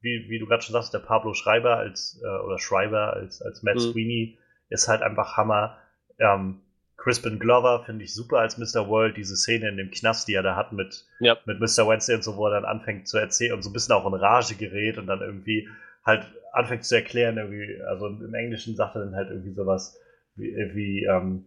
wie, 0.00 0.26
wie 0.28 0.38
du 0.38 0.46
gerade 0.46 0.62
schon 0.62 0.72
sagst, 0.72 0.94
der 0.94 1.00
Pablo 1.00 1.34
Schreiber 1.34 1.76
als, 1.76 2.20
äh, 2.24 2.44
oder 2.44 2.58
Schreiber 2.58 3.12
als, 3.12 3.42
als 3.42 3.62
Matt 3.62 3.76
mhm. 3.76 3.80
Sweeney 3.80 4.38
ist 4.68 4.88
halt 4.88 5.02
einfach 5.02 5.36
Hammer. 5.36 5.78
Ähm, 6.18 6.62
Crispin 7.06 7.38
Glover 7.38 7.84
finde 7.84 8.04
ich 8.04 8.12
super 8.12 8.38
als 8.38 8.58
Mr. 8.58 8.88
World, 8.88 9.16
diese 9.16 9.36
Szene 9.36 9.68
in 9.68 9.76
dem 9.76 9.92
Knast, 9.92 10.26
die 10.26 10.34
er 10.34 10.42
da 10.42 10.56
hat 10.56 10.72
mit, 10.72 11.06
ja. 11.20 11.36
mit 11.44 11.60
Mr. 11.60 11.86
Wednesday 11.86 12.16
und 12.16 12.24
so, 12.24 12.36
wo 12.36 12.48
er 12.48 12.60
dann 12.60 12.64
anfängt 12.64 13.06
zu 13.06 13.16
erzählen 13.16 13.52
und 13.52 13.62
so 13.62 13.70
ein 13.70 13.72
bisschen 13.72 13.94
auch 13.94 14.04
in 14.12 14.14
Rage 14.14 14.56
gerät 14.56 14.98
und 14.98 15.06
dann 15.06 15.20
irgendwie 15.20 15.68
halt 16.04 16.26
anfängt 16.52 16.84
zu 16.84 16.96
erklären, 16.96 17.36
irgendwie, 17.36 17.80
also 17.82 18.08
im 18.08 18.34
Englischen 18.34 18.74
sagt 18.74 18.96
er 18.96 19.04
dann 19.04 19.14
halt 19.14 19.30
irgendwie 19.30 19.52
sowas 19.52 19.96
wie, 20.34 20.52
wie, 20.74 21.04
ähm, 21.04 21.46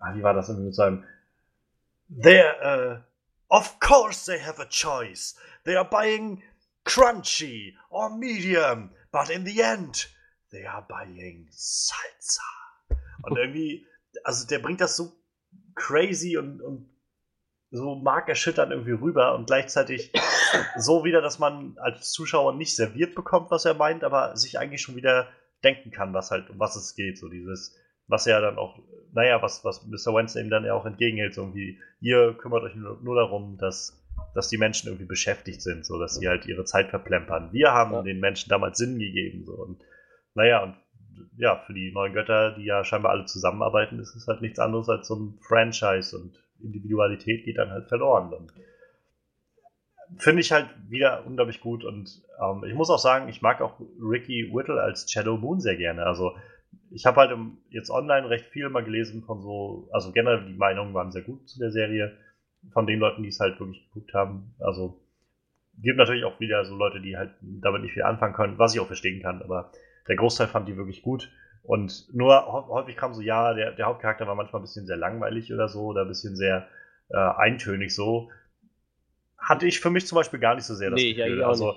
ah, 0.00 0.16
wie 0.16 0.24
war 0.24 0.34
das 0.34 0.48
irgendwie 0.48 0.66
mit 0.66 0.74
seinem 0.74 1.04
They're, 2.10 2.56
uh, 2.60 3.02
of 3.48 3.78
course 3.78 4.26
they 4.26 4.40
have 4.40 4.60
a 4.60 4.66
choice. 4.68 5.36
They 5.64 5.76
are 5.76 5.88
buying 5.88 6.42
crunchy 6.84 7.76
or 7.88 8.10
medium, 8.10 8.90
but 9.12 9.30
in 9.30 9.46
the 9.46 9.60
end, 9.60 10.08
they 10.50 10.66
are 10.66 10.84
buying 10.88 11.46
Salsa. 11.52 12.42
Und 13.22 13.36
irgendwie, 13.38 13.86
also 14.24 14.46
der 14.46 14.58
bringt 14.58 14.80
das 14.80 14.96
so 14.96 15.12
crazy 15.74 16.36
und, 16.36 16.60
und 16.62 16.88
so 17.70 17.96
markerschütternd 17.96 18.72
irgendwie 18.72 18.92
rüber 18.92 19.34
und 19.34 19.46
gleichzeitig 19.46 20.12
so 20.76 21.04
wieder, 21.04 21.20
dass 21.20 21.38
man 21.38 21.76
als 21.78 22.12
Zuschauer 22.12 22.54
nicht 22.54 22.74
serviert 22.74 23.14
bekommt, 23.14 23.50
was 23.50 23.64
er 23.64 23.74
meint, 23.74 24.04
aber 24.04 24.36
sich 24.36 24.58
eigentlich 24.58 24.82
schon 24.82 24.96
wieder 24.96 25.28
denken 25.64 25.90
kann, 25.90 26.14
was 26.14 26.30
halt, 26.30 26.50
um 26.50 26.58
was 26.58 26.76
es 26.76 26.94
geht. 26.94 27.18
So 27.18 27.28
dieses, 27.28 27.76
was 28.06 28.24
ja 28.26 28.40
dann 28.40 28.58
auch, 28.58 28.78
naja, 29.12 29.42
was, 29.42 29.64
was 29.64 29.84
Mr. 29.86 30.14
Wednesday 30.14 30.42
ihm 30.42 30.50
dann 30.50 30.64
ja 30.64 30.74
auch 30.74 30.86
entgegenhält, 30.86 31.34
so 31.34 31.42
irgendwie, 31.42 31.80
ihr 32.00 32.34
kümmert 32.38 32.62
euch 32.62 32.74
nur, 32.74 33.00
nur 33.02 33.16
darum, 33.16 33.58
dass 33.58 34.02
dass 34.34 34.48
die 34.48 34.58
Menschen 34.58 34.88
irgendwie 34.88 35.06
beschäftigt 35.06 35.62
sind, 35.62 35.84
so 35.84 35.98
dass 35.98 36.16
sie 36.16 36.28
halt 36.28 36.46
ihre 36.46 36.64
Zeit 36.64 36.90
verplempern. 36.90 37.52
Wir 37.52 37.72
haben 37.72 37.92
ja. 37.92 38.02
den 38.02 38.20
Menschen 38.20 38.50
damals 38.50 38.78
Sinn 38.78 38.98
gegeben, 38.98 39.44
so 39.44 39.54
und 39.54 39.82
naja, 40.34 40.62
und 40.62 40.76
ja, 41.36 41.56
für 41.66 41.74
die 41.74 41.92
neuen 41.92 42.12
Götter, 42.12 42.52
die 42.52 42.64
ja 42.64 42.84
scheinbar 42.84 43.12
alle 43.12 43.24
zusammenarbeiten, 43.24 43.98
ist 43.98 44.14
es 44.14 44.26
halt 44.26 44.40
nichts 44.40 44.58
anderes 44.58 44.88
als 44.88 45.08
so 45.08 45.16
ein 45.16 45.38
Franchise 45.40 46.16
und 46.16 46.42
Individualität 46.60 47.44
geht 47.44 47.58
dann 47.58 47.70
halt 47.70 47.88
verloren. 47.88 48.32
Und 48.32 48.52
finde 50.18 50.40
ich 50.40 50.52
halt 50.52 50.68
wieder 50.88 51.26
unglaublich 51.26 51.60
gut 51.60 51.84
und 51.84 52.22
ähm, 52.40 52.64
ich 52.64 52.74
muss 52.74 52.90
auch 52.90 52.98
sagen, 52.98 53.28
ich 53.28 53.42
mag 53.42 53.60
auch 53.60 53.80
Ricky 54.00 54.50
Whittle 54.52 54.80
als 54.80 55.10
Shadow 55.10 55.36
Moon 55.36 55.60
sehr 55.60 55.76
gerne. 55.76 56.06
Also 56.06 56.36
ich 56.90 57.06
habe 57.06 57.20
halt 57.20 57.32
im, 57.32 57.58
jetzt 57.70 57.90
online 57.90 58.28
recht 58.28 58.46
viel 58.46 58.68
mal 58.68 58.84
gelesen 58.84 59.22
von 59.22 59.42
so, 59.42 59.88
also 59.92 60.12
generell 60.12 60.46
die 60.46 60.56
Meinungen 60.56 60.94
waren 60.94 61.12
sehr 61.12 61.22
gut 61.22 61.48
zu 61.48 61.58
der 61.58 61.70
Serie 61.70 62.16
von 62.72 62.86
den 62.86 62.98
Leuten, 62.98 63.22
die 63.22 63.28
es 63.28 63.40
halt 63.40 63.58
wirklich 63.58 63.84
geguckt 63.88 64.14
haben. 64.14 64.54
Also 64.58 65.00
gibt 65.82 65.98
natürlich 65.98 66.24
auch 66.24 66.40
wieder 66.40 66.64
so 66.64 66.76
Leute, 66.76 67.00
die 67.00 67.16
halt 67.16 67.32
damit 67.40 67.82
nicht 67.82 67.92
viel 67.92 68.02
anfangen 68.02 68.34
können, 68.34 68.58
was 68.58 68.74
ich 68.74 68.80
auch 68.80 68.86
verstehen 68.86 69.22
kann, 69.22 69.42
aber 69.42 69.72
der 70.08 70.16
Großteil 70.16 70.48
fand 70.48 70.68
die 70.68 70.76
wirklich 70.76 71.02
gut. 71.02 71.30
Und 71.62 72.06
nur 72.14 72.46
häufig 72.68 72.96
kam 72.96 73.12
so, 73.12 73.20
ja, 73.20 73.52
der, 73.52 73.72
der 73.72 73.86
Hauptcharakter 73.86 74.26
war 74.26 74.36
manchmal 74.36 74.60
ein 74.60 74.64
bisschen 74.64 74.86
sehr 74.86 74.96
langweilig 74.96 75.52
oder 75.52 75.68
so, 75.68 75.86
oder 75.86 76.02
ein 76.02 76.08
bisschen 76.08 76.36
sehr 76.36 76.68
äh, 77.08 77.16
eintönig 77.16 77.94
so. 77.94 78.30
Hatte 79.36 79.66
ich 79.66 79.80
für 79.80 79.90
mich 79.90 80.06
zum 80.06 80.16
Beispiel 80.16 80.38
gar 80.38 80.54
nicht 80.54 80.64
so 80.64 80.74
sehr 80.74 80.90
das 80.90 81.00
nee, 81.00 81.14
Gefühl. 81.14 81.40
Ja, 81.40 81.48
also 81.48 81.74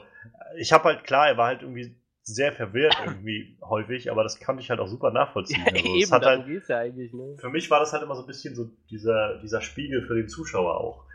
ich 0.57 0.71
habe 0.73 0.85
halt 0.85 1.03
klar, 1.03 1.27
er 1.27 1.37
war 1.37 1.47
halt 1.47 1.63
irgendwie 1.63 1.95
sehr 2.21 2.53
verwirrt 2.53 2.95
irgendwie 3.05 3.57
häufig, 3.61 4.11
aber 4.11 4.23
das 4.23 4.39
kann 4.39 4.59
ich 4.59 4.69
halt 4.69 4.79
auch 4.79 4.87
super 4.87 5.11
nachvollziehen. 5.11 5.63
Ja, 5.65 5.73
also, 5.73 5.95
eben, 5.95 6.11
halt, 6.11 6.69
ja 6.69 6.77
eigentlich, 6.77 7.13
ne? 7.13 7.35
Für 7.39 7.49
mich 7.49 7.71
war 7.71 7.79
das 7.79 7.91
halt 7.91 8.03
immer 8.03 8.15
so 8.15 8.21
ein 8.21 8.27
bisschen 8.27 8.55
so 8.55 8.69
dieser, 8.89 9.39
dieser 9.41 9.61
Spiegel 9.61 10.05
für 10.05 10.15
den 10.15 10.29
Zuschauer 10.29 10.79
auch. 10.79 11.05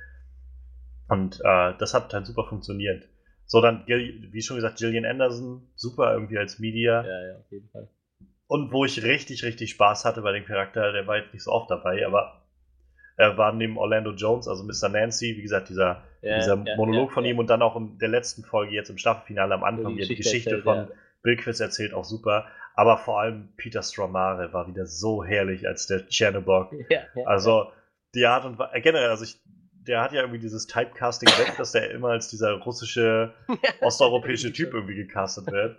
Und 1.08 1.40
äh, 1.44 1.74
das 1.78 1.94
hat 1.94 2.12
halt 2.12 2.26
super 2.26 2.44
funktioniert. 2.44 3.08
So, 3.47 3.61
dann, 3.61 3.84
wie 3.86 4.42
schon 4.42 4.57
gesagt, 4.57 4.78
Gillian 4.78 5.05
Anderson, 5.05 5.68
super 5.76 6.12
irgendwie 6.14 6.38
als 6.38 6.59
Media. 6.59 7.05
Ja, 7.05 7.26
ja, 7.28 7.36
auf 7.38 7.51
jeden 7.51 7.68
Fall. 7.68 7.88
Und 8.47 8.72
wo 8.72 8.84
ich 8.84 9.03
richtig, 9.03 9.42
richtig 9.45 9.70
Spaß 9.70 10.05
hatte 10.05 10.22
bei 10.22 10.32
dem 10.32 10.45
Charakter, 10.45 10.92
der 10.92 11.07
war 11.07 11.18
jetzt 11.18 11.32
nicht 11.32 11.42
so 11.42 11.51
oft 11.51 11.70
dabei, 11.70 12.07
aber 12.07 12.42
er 13.16 13.38
war 13.38 13.53
neben 13.53 13.78
Orlando 13.78 14.12
Jones, 14.12 14.49
also 14.49 14.64
Mr. 14.64 14.88
Nancy, 14.88 15.36
wie 15.36 15.42
gesagt, 15.42 15.68
dieser, 15.68 16.03
ja, 16.20 16.36
dieser 16.36 16.62
ja, 16.64 16.76
Monolog 16.76 17.11
ja, 17.11 17.14
von 17.14 17.24
ihm 17.24 17.38
und 17.38 17.49
dann 17.49 17.62
auch 17.62 17.76
in 17.76 17.99
der 17.99 18.09
letzten 18.09 18.42
Folge 18.45 18.74
jetzt 18.74 18.90
im 18.90 18.99
Staffelfinale 18.99 19.55
am 19.55 19.62
Anfang, 19.62 19.97
die, 19.97 20.07
die 20.07 20.16
Geschichte 20.16 20.51
erzählt, 20.51 20.64
von 20.64 20.88
Bill 21.22 21.36
Quiz 21.36 21.61
erzählt, 21.61 21.95
auch 21.95 22.05
super. 22.05 22.47
Aber 22.74 22.99
vor 22.99 23.20
allem 23.20 23.51
Peter 23.57 23.82
Stromare 23.82 24.53
war 24.53 24.66
wieder 24.66 24.86
so 24.86 25.24
herrlich 25.24 25.66
als 25.66 25.86
der 25.86 26.05
Chernobog. 26.09 26.72
also 27.24 27.70
die 28.14 28.26
Art 28.26 28.45
und 28.45 28.59
Weise, 28.59 28.80
generell, 28.80 29.11
also 29.11 29.24
ich, 29.24 29.40
der 29.87 30.03
hat 30.03 30.12
ja 30.12 30.20
irgendwie 30.20 30.41
dieses 30.41 30.66
Typecasting 30.66 31.28
weg, 31.28 31.55
dass 31.57 31.72
der 31.72 31.91
immer 31.91 32.09
als 32.09 32.28
dieser 32.28 32.53
russische, 32.53 33.35
osteuropäische 33.80 34.53
Typ 34.53 34.74
irgendwie 34.74 34.95
gecastet 34.97 35.51
wird 35.51 35.76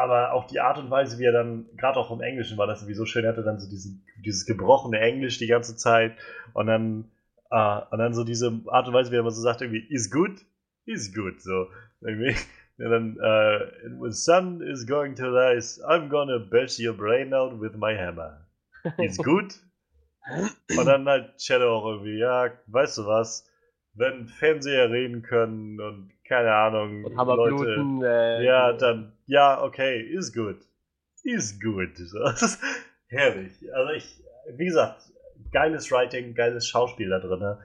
aber 0.00 0.32
auch 0.32 0.46
die 0.46 0.60
Art 0.60 0.78
und 0.78 0.90
Weise, 0.90 1.18
wie 1.18 1.24
er 1.24 1.32
dann, 1.32 1.66
gerade 1.76 1.98
auch 1.98 2.10
im 2.10 2.22
Englischen 2.22 2.56
war 2.56 2.66
das 2.66 2.80
irgendwie 2.80 2.94
so 2.94 3.04
schön, 3.04 3.24
er 3.24 3.32
hatte 3.32 3.42
dann 3.42 3.60
so 3.60 3.68
diesen, 3.68 4.02
dieses 4.24 4.46
gebrochene 4.46 4.98
Englisch 4.98 5.36
die 5.36 5.46
ganze 5.46 5.76
Zeit 5.76 6.16
und 6.54 6.68
dann, 6.68 7.10
uh, 7.50 7.82
und 7.90 7.98
dann 7.98 8.14
so 8.14 8.24
diese 8.24 8.62
Art 8.68 8.88
und 8.88 8.94
Weise, 8.94 9.10
wie 9.10 9.16
er 9.16 9.20
immer 9.20 9.30
so 9.30 9.42
sagt, 9.42 9.60
irgendwie, 9.60 9.86
is 9.90 10.10
good, 10.10 10.40
is 10.86 11.14
good, 11.14 11.42
so. 11.42 11.66
Irgendwie. 12.00 12.34
Und 12.78 12.90
dann, 12.90 13.16
uh, 13.18 14.00
when 14.00 14.12
sun 14.12 14.62
is 14.62 14.86
going 14.86 15.14
to 15.16 15.26
rise, 15.26 15.82
I'm 15.84 16.08
gonna 16.08 16.38
bash 16.38 16.78
your 16.78 16.94
brain 16.94 17.34
out 17.34 17.60
with 17.60 17.76
my 17.76 17.94
hammer. 17.94 18.46
Is 18.96 19.18
good? 19.18 19.52
Und 20.76 20.86
dann 20.86 21.08
halt 21.08 21.40
Shadow 21.40 21.78
auch 21.78 21.86
irgendwie, 21.86 22.18
ja, 22.18 22.50
weißt 22.66 22.98
du 22.98 23.06
was, 23.06 23.48
wenn 23.94 24.28
Fernseher 24.28 24.90
reden 24.90 25.22
können 25.22 25.80
und 25.80 26.12
keine 26.24 26.54
Ahnung, 26.54 27.04
und 27.04 27.16
Leute, 27.16 28.06
äh, 28.06 28.44
ja, 28.44 28.72
dann, 28.72 29.12
ja, 29.26 29.62
okay, 29.62 30.00
ist 30.00 30.34
gut. 30.34 30.58
Ist 31.24 31.60
gut. 31.60 31.98
Das 32.12 32.42
ist 32.42 32.62
herrlich. 33.08 33.52
Also 33.74 33.92
ich, 33.92 34.22
wie 34.56 34.66
gesagt, 34.66 35.02
geiles 35.52 35.90
Writing, 35.90 36.34
geiles 36.34 36.68
Schauspiel 36.68 37.10
da 37.10 37.18
drin. 37.18 37.56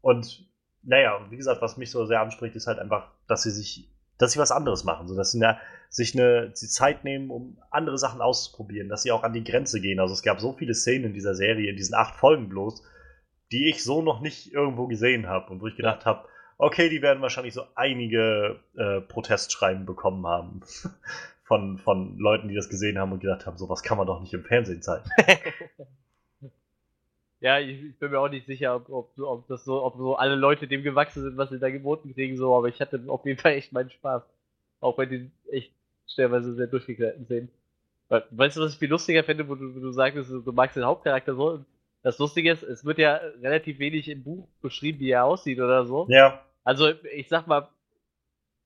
Und 0.00 0.48
naja, 0.82 1.26
wie 1.30 1.36
gesagt, 1.36 1.62
was 1.62 1.76
mich 1.76 1.90
so 1.90 2.06
sehr 2.06 2.20
anspricht, 2.20 2.56
ist 2.56 2.66
halt 2.66 2.78
einfach, 2.78 3.10
dass 3.26 3.42
sie 3.42 3.50
sich, 3.50 3.88
dass 4.18 4.32
sie 4.32 4.38
was 4.38 4.52
anderes 4.52 4.84
machen, 4.84 5.08
so 5.08 5.16
dass 5.16 5.32
sie 5.32 5.42
eine, 5.42 5.58
sich 5.88 6.14
eine 6.14 6.50
die 6.50 6.68
Zeit 6.68 7.04
nehmen, 7.04 7.30
um 7.30 7.58
andere 7.70 7.98
Sachen 7.98 8.20
auszuprobieren, 8.20 8.88
dass 8.88 9.02
sie 9.02 9.12
auch 9.12 9.22
an 9.22 9.32
die 9.32 9.44
Grenze 9.44 9.80
gehen. 9.80 10.00
Also 10.00 10.14
es 10.14 10.22
gab 10.22 10.40
so 10.40 10.52
viele 10.52 10.74
Szenen 10.74 11.06
in 11.06 11.14
dieser 11.14 11.34
Serie, 11.34 11.70
in 11.70 11.76
diesen 11.76 11.94
acht 11.94 12.14
Folgen 12.16 12.48
bloß, 12.48 12.82
die 13.52 13.68
ich 13.68 13.84
so 13.84 14.02
noch 14.02 14.20
nicht 14.20 14.52
irgendwo 14.52 14.86
gesehen 14.86 15.26
habe 15.26 15.52
und 15.52 15.60
wo 15.60 15.66
ich 15.66 15.76
gedacht 15.76 16.06
habe, 16.06 16.28
okay, 16.58 16.88
die 16.88 17.02
werden 17.02 17.22
wahrscheinlich 17.22 17.54
so 17.54 17.62
einige 17.74 18.60
äh, 18.76 19.00
Protestschreiben 19.00 19.86
bekommen 19.86 20.26
haben 20.26 20.60
von, 21.44 21.78
von 21.78 22.16
Leuten, 22.18 22.48
die 22.48 22.54
das 22.54 22.68
gesehen 22.68 22.98
haben 22.98 23.12
und 23.12 23.20
gedacht 23.20 23.46
haben, 23.46 23.58
sowas 23.58 23.82
kann 23.82 23.98
man 23.98 24.06
doch 24.06 24.20
nicht 24.20 24.34
im 24.34 24.44
Fernsehen 24.44 24.82
zeigen. 24.82 25.08
ja, 27.44 27.58
ich, 27.58 27.84
ich, 27.84 27.98
bin 27.98 28.10
mir 28.10 28.20
auch 28.20 28.30
nicht 28.30 28.46
sicher, 28.46 28.74
ob, 28.74 28.88
ob, 28.88 29.18
ob, 29.18 29.48
das 29.48 29.66
so, 29.66 29.84
ob 29.84 29.96
so 29.98 30.16
alle 30.16 30.34
Leute 30.34 30.66
dem 30.66 30.82
gewachsen 30.82 31.22
sind, 31.22 31.36
was 31.36 31.50
sie 31.50 31.58
da 31.58 31.68
geboten 31.68 32.14
kriegen, 32.14 32.38
so, 32.38 32.56
aber 32.56 32.68
ich 32.68 32.80
hatte 32.80 32.98
auf 33.06 33.26
jeden 33.26 33.38
Fall 33.38 33.52
echt 33.52 33.70
meinen 33.70 33.90
Spaß. 33.90 34.22
Auch 34.80 34.96
bei 34.96 35.04
den 35.04 35.30
echt 35.50 35.70
stellenweise 36.08 36.54
sehr 36.54 36.68
durchgeknallten 36.68 37.26
Szenen. 37.26 37.50
Weißt 38.08 38.56
du, 38.56 38.62
was 38.62 38.72
ich 38.72 38.78
viel 38.78 38.88
lustiger 38.88 39.24
finde, 39.24 39.46
wo 39.46 39.56
du, 39.56 39.74
wo 39.74 39.80
du 39.80 39.90
sagst, 39.90 40.30
du 40.30 40.52
magst 40.52 40.76
den 40.76 40.86
Hauptcharakter 40.86 41.34
so, 41.34 41.62
das 42.02 42.18
Lustige 42.18 42.50
ist, 42.50 42.62
es 42.62 42.82
wird 42.82 42.96
ja 42.96 43.16
relativ 43.42 43.78
wenig 43.78 44.08
im 44.08 44.22
Buch 44.22 44.48
beschrieben, 44.62 45.00
wie 45.00 45.10
er 45.10 45.26
aussieht 45.26 45.60
oder 45.60 45.84
so. 45.84 46.06
Ja. 46.08 46.42
Also, 46.64 46.92
ich 47.14 47.28
sag 47.28 47.46
mal, 47.46 47.68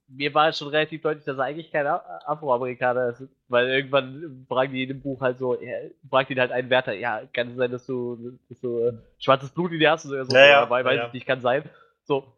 mir 0.08 0.32
war 0.34 0.52
schon 0.52 0.68
relativ 0.68 1.02
deutlich, 1.02 1.24
dass 1.24 1.36
er 1.36 1.44
eigentlich 1.44 1.70
kein 1.70 1.86
Afroamerikaner 1.86 3.10
ist, 3.10 3.24
weil 3.48 3.68
irgendwann 3.68 4.46
fragen 4.48 4.72
die 4.72 4.82
in 4.82 4.88
dem 4.88 5.02
Buch 5.02 5.20
halt 5.20 5.38
so, 5.38 5.60
ja, 5.60 5.76
fragt 6.08 6.30
ihn 6.30 6.40
halt 6.40 6.50
einen 6.50 6.70
Wärter, 6.70 6.94
ja, 6.94 7.22
kann 7.32 7.50
es 7.50 7.56
sein, 7.56 7.70
dass 7.70 7.86
du, 7.86 8.38
dass 8.48 8.60
du 8.60 8.78
äh, 8.78 8.92
schwarzes 9.18 9.50
Blut 9.50 9.72
in 9.72 9.80
dir 9.80 9.90
hast 9.90 10.06
oder 10.06 10.24
so, 10.24 10.34
ja, 10.34 10.46
ja, 10.46 10.60
dabei, 10.60 10.84
weiß 10.84 10.96
ja. 10.96 11.06
ich 11.08 11.12
nicht, 11.12 11.26
kann 11.26 11.40
sein. 11.40 11.62
So. 12.04 12.32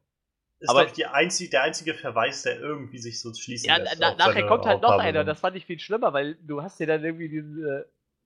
Ist 0.58 0.68
aber 0.68 0.84
die 0.84 1.06
einzige, 1.06 1.50
der 1.50 1.62
einzige 1.62 1.94
Verweis, 1.94 2.42
der 2.42 2.60
irgendwie 2.60 2.98
sich 2.98 3.20
so 3.20 3.32
schließen 3.32 3.68
ja, 3.68 3.76
lässt. 3.76 4.00
Ja, 4.00 4.14
nachher 4.14 4.46
kommt 4.46 4.66
halt 4.66 4.82
noch 4.82 4.98
einer, 4.98 5.24
das 5.24 5.40
fand 5.40 5.56
ich 5.56 5.64
viel 5.64 5.78
schlimmer, 5.78 6.12
weil 6.12 6.34
du 6.42 6.62
hast 6.62 6.78
dir 6.80 6.86
dann 6.86 7.02
irgendwie 7.04 7.28
diesen, 7.28 7.64
äh, 7.64 7.84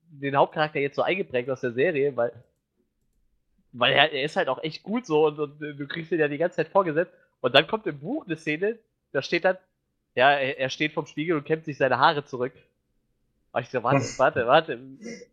den 0.09 0.37
Hauptcharakter 0.37 0.81
jetzt 0.81 0.97
so 0.97 1.03
eingeprägt 1.03 1.49
aus 1.51 1.61
der 1.61 1.73
Serie, 1.73 2.17
weil 2.17 2.33
weil 3.75 3.93
er, 3.93 4.13
er 4.13 4.23
ist 4.23 4.37
halt 4.37 4.49
auch 4.49 4.63
echt 4.63 4.83
gut 4.83 5.05
so 5.05 5.27
und, 5.27 5.39
und, 5.39 5.61
du 5.61 5.87
kriegst 5.87 6.13
ihn 6.13 6.21
ja 6.21 6.29
die 6.29 6.39
ganze 6.39 6.57
Zeit 6.57 6.69
vorgesetzt. 6.69 7.13
Und 7.41 7.55
dann 7.55 7.67
kommt 7.67 7.87
im 7.87 7.99
Buch 7.99 8.25
eine 8.25 8.37
Szene, 8.37 8.79
da 9.15 9.23
steht 9.23 9.45
dann, 9.45 9.57
ja, 10.15 10.33
er, 10.33 10.69
steht 10.71 10.93
vom 10.93 11.07
Spiegel 11.07 11.37
und 11.37 11.45
kämmt 11.45 11.65
sich 11.65 11.79
seine 11.79 11.99
Haare 11.99 12.25
zurück. 12.25 12.53
Und 13.53 13.63
ich 13.63 13.69
so, 13.69 13.83
warte, 13.85 14.01
warte, 14.19 14.47
warte. 14.47 14.79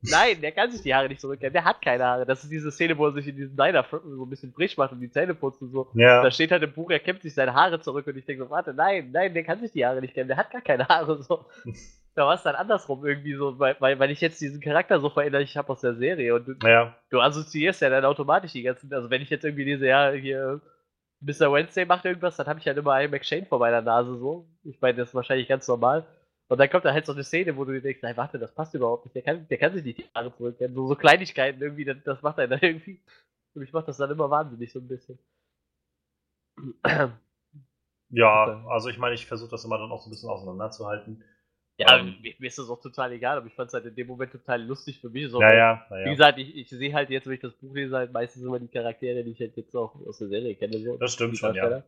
Nein, 0.02 0.40
der 0.42 0.52
kann 0.52 0.72
sich 0.72 0.84
die 0.84 0.94
Haare 0.94 1.10
nicht 1.10 1.20
zurückkämmen, 1.20 1.54
der 1.54 1.66
hat 1.66 1.82
keine 1.82 2.06
Haare. 2.06 2.26
Das 2.26 2.44
ist 2.44 2.52
diese 2.52 2.72
Szene, 2.72 2.98
wo 2.98 3.08
er 3.08 3.14
sich 3.14 3.28
in 3.28 3.36
diesem 3.36 3.58
Diner 3.58 3.84
so 3.90 4.24
ein 4.24 4.30
bisschen 4.30 4.54
frisch 4.54 4.78
macht 4.78 4.92
und 4.92 5.02
die 5.02 5.10
Zähne 5.10 5.34
putzt 5.34 5.62
und 5.64 5.72
so. 5.72 5.90
Ja. 5.96 6.22
Da 6.22 6.30
steht 6.30 6.52
halt 6.52 6.62
im 6.62 6.74
Buch, 6.74 6.92
er 6.92 7.00
kämmt 7.00 7.24
sich 7.24 7.34
seine 7.34 7.56
Haare 7.56 7.82
zurück 7.82 8.06
und 8.06 8.16
ich 8.16 8.26
denke 8.26 8.44
so, 8.44 8.50
warte, 8.52 8.74
nein, 8.74 9.10
nein, 9.12 9.34
der 9.34 9.44
kann 9.44 9.60
sich 9.60 9.72
die 9.72 9.86
Haare 9.86 10.00
nicht 10.00 10.14
kämmen, 10.14 10.28
der 10.28 10.38
hat 10.38 10.52
gar 10.52 10.62
keine 10.62 10.88
Haare 10.88 11.24
so. 11.24 11.46
da 12.16 12.28
war 12.28 12.36
es 12.36 12.44
dann 12.44 12.56
andersrum 12.56 13.04
irgendwie 13.04 13.34
so, 13.34 13.58
weil, 13.58 13.76
weil, 13.80 13.98
weil 13.98 14.12
ich 14.12 14.22
jetzt 14.22 14.40
diesen 14.42 14.62
Charakter 14.62 15.00
so 15.00 15.10
verinnerlicht 15.10 15.56
habe 15.56 15.70
aus 15.70 15.82
der 15.82 15.96
Serie 15.96 16.36
und 16.36 16.48
du, 16.48 16.68
ja. 16.68 16.96
du 17.10 17.20
assoziierst 17.20 17.82
ja 17.82 17.90
dann 17.90 18.06
automatisch 18.06 18.52
die 18.52 18.62
ganzen, 18.62 18.94
also 18.94 19.10
wenn 19.10 19.24
ich 19.24 19.30
jetzt 19.32 19.46
irgendwie 19.46 19.64
lese, 19.64 19.88
ja, 19.88 20.12
hier 20.12 20.62
Mr. 21.22 21.54
Wednesday 21.54 21.86
macht 21.86 22.06
irgendwas, 22.06 22.36
dann 22.36 22.48
habe 22.48 22.60
ich 22.60 22.68
halt 22.68 22.78
immer 22.78 22.94
einen 22.94 23.12
McShane 23.12 23.46
vor 23.46 23.60
meiner 23.60 23.82
Nase 23.82 24.18
so. 24.18 24.48
Ich 24.64 24.82
meine, 24.82 24.98
das 24.98 25.10
ist 25.10 25.16
wahrscheinlich 25.16 25.48
ganz 25.48 25.68
normal. 25.68 26.06
Und 26.48 26.58
dann 26.58 26.70
kommt 26.70 26.84
da 26.84 26.92
halt 26.94 27.06
so 27.06 27.14
eine 27.14 27.24
Szene, 27.24 27.56
wo 27.56 27.64
du 27.64 27.74
dir 27.74 27.82
denkst, 27.82 28.02
nein, 28.02 28.18
warte, 28.18 28.40
das 28.40 28.54
passt 28.54 28.74
überhaupt 28.74 29.06
nicht. 29.06 29.16
Der 29.16 29.22
kann, 29.24 29.48
der 29.48 29.58
kann 29.58 29.74
sich 29.74 29.86
nicht 29.86 30.00
die 30.00 30.06
Haare 30.14 30.36
zurückkehren. 30.36 30.74
So, 30.74 30.88
so 30.88 30.96
Kleinigkeiten 30.96 31.62
irgendwie, 31.62 31.86
das, 31.86 31.98
das 32.04 32.22
macht 32.22 32.40
er 32.40 32.48
dann 32.48 32.60
irgendwie. 32.62 33.00
Und 33.54 33.62
ich 33.64 33.72
macht 33.72 33.88
das 33.88 33.98
dann 33.98 34.12
immer 34.12 34.30
wahnsinnig 34.30 34.72
so 34.72 34.80
ein 34.80 34.88
bisschen. 34.88 35.20
Ja, 38.10 38.66
also 38.68 38.90
ich 38.90 38.98
meine, 38.98 39.16
ich 39.16 39.26
versuche 39.26 39.52
das 39.52 39.64
immer 39.64 39.78
dann 39.78 39.92
auch 39.92 40.02
so 40.02 40.10
ein 40.10 40.12
bisschen 40.12 40.30
auseinanderzuhalten. 40.30 41.24
Ja, 41.82 41.98
ähm, 41.98 42.16
mir, 42.22 42.48
ist 42.48 42.58
das 42.60 42.70
auch 42.70 42.80
total 42.80 43.12
egal, 43.12 43.38
aber 43.38 43.48
ich 43.48 43.54
fand 43.54 43.70
es 43.70 43.74
halt 43.74 43.86
in 43.86 43.96
dem 43.96 44.08
Moment 44.08 44.32
total 44.32 44.62
lustig 44.64 45.00
für 45.00 45.10
mich. 45.10 45.30
So, 45.30 45.42
ja, 45.42 45.54
ja, 45.54 45.88
ja, 45.90 46.06
Wie 46.06 46.10
gesagt, 46.12 46.38
ich, 46.38 46.56
ich 46.56 46.70
sehe 46.70 46.94
halt 46.94 47.10
jetzt, 47.10 47.26
wenn 47.26 47.34
ich 47.34 47.40
das 47.40 47.54
Buch 47.54 47.74
lese, 47.74 47.96
halt 47.96 48.12
meistens 48.12 48.44
immer 48.44 48.60
die 48.60 48.68
Charaktere, 48.68 49.24
die 49.24 49.32
ich 49.32 49.40
halt 49.40 49.58
jetzt 49.58 49.76
auch 49.76 49.96
aus 50.06 50.20
der 50.20 50.28
Serie 50.28 50.56
kenne. 50.56 50.78
So, 50.80 50.98
das 50.98 51.14
stimmt 51.14 51.38
schon, 51.38 51.56
ja. 51.56 51.84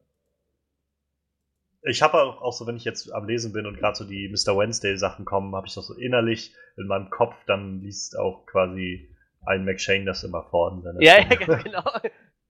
Ich 1.85 2.01
habe 2.01 2.21
auch, 2.21 2.41
auch 2.41 2.53
so, 2.53 2.65
wenn 2.65 2.77
ich 2.77 2.85
jetzt 2.85 3.11
am 3.13 3.27
Lesen 3.27 3.53
bin 3.53 3.65
und 3.65 3.77
gerade 3.77 3.95
so 3.95 4.05
die 4.05 4.29
Mr. 4.29 4.57
Wednesday 4.57 4.97
Sachen 4.97 5.25
kommen, 5.25 5.53
habe 5.53 5.67
ich 5.67 5.75
doch 5.75 5.83
so 5.83 5.93
innerlich 5.95 6.55
in 6.77 6.87
meinem 6.87 7.09
Kopf, 7.09 7.35
dann 7.45 7.81
liest 7.81 8.17
auch 8.17 8.45
quasi 8.45 9.13
ein 9.45 9.65
McShane 9.65 10.05
das 10.05 10.23
immer 10.23 10.43
vor. 10.43 10.81
Ja, 10.99 11.19
ja, 11.21 11.25
genau. 11.25 11.83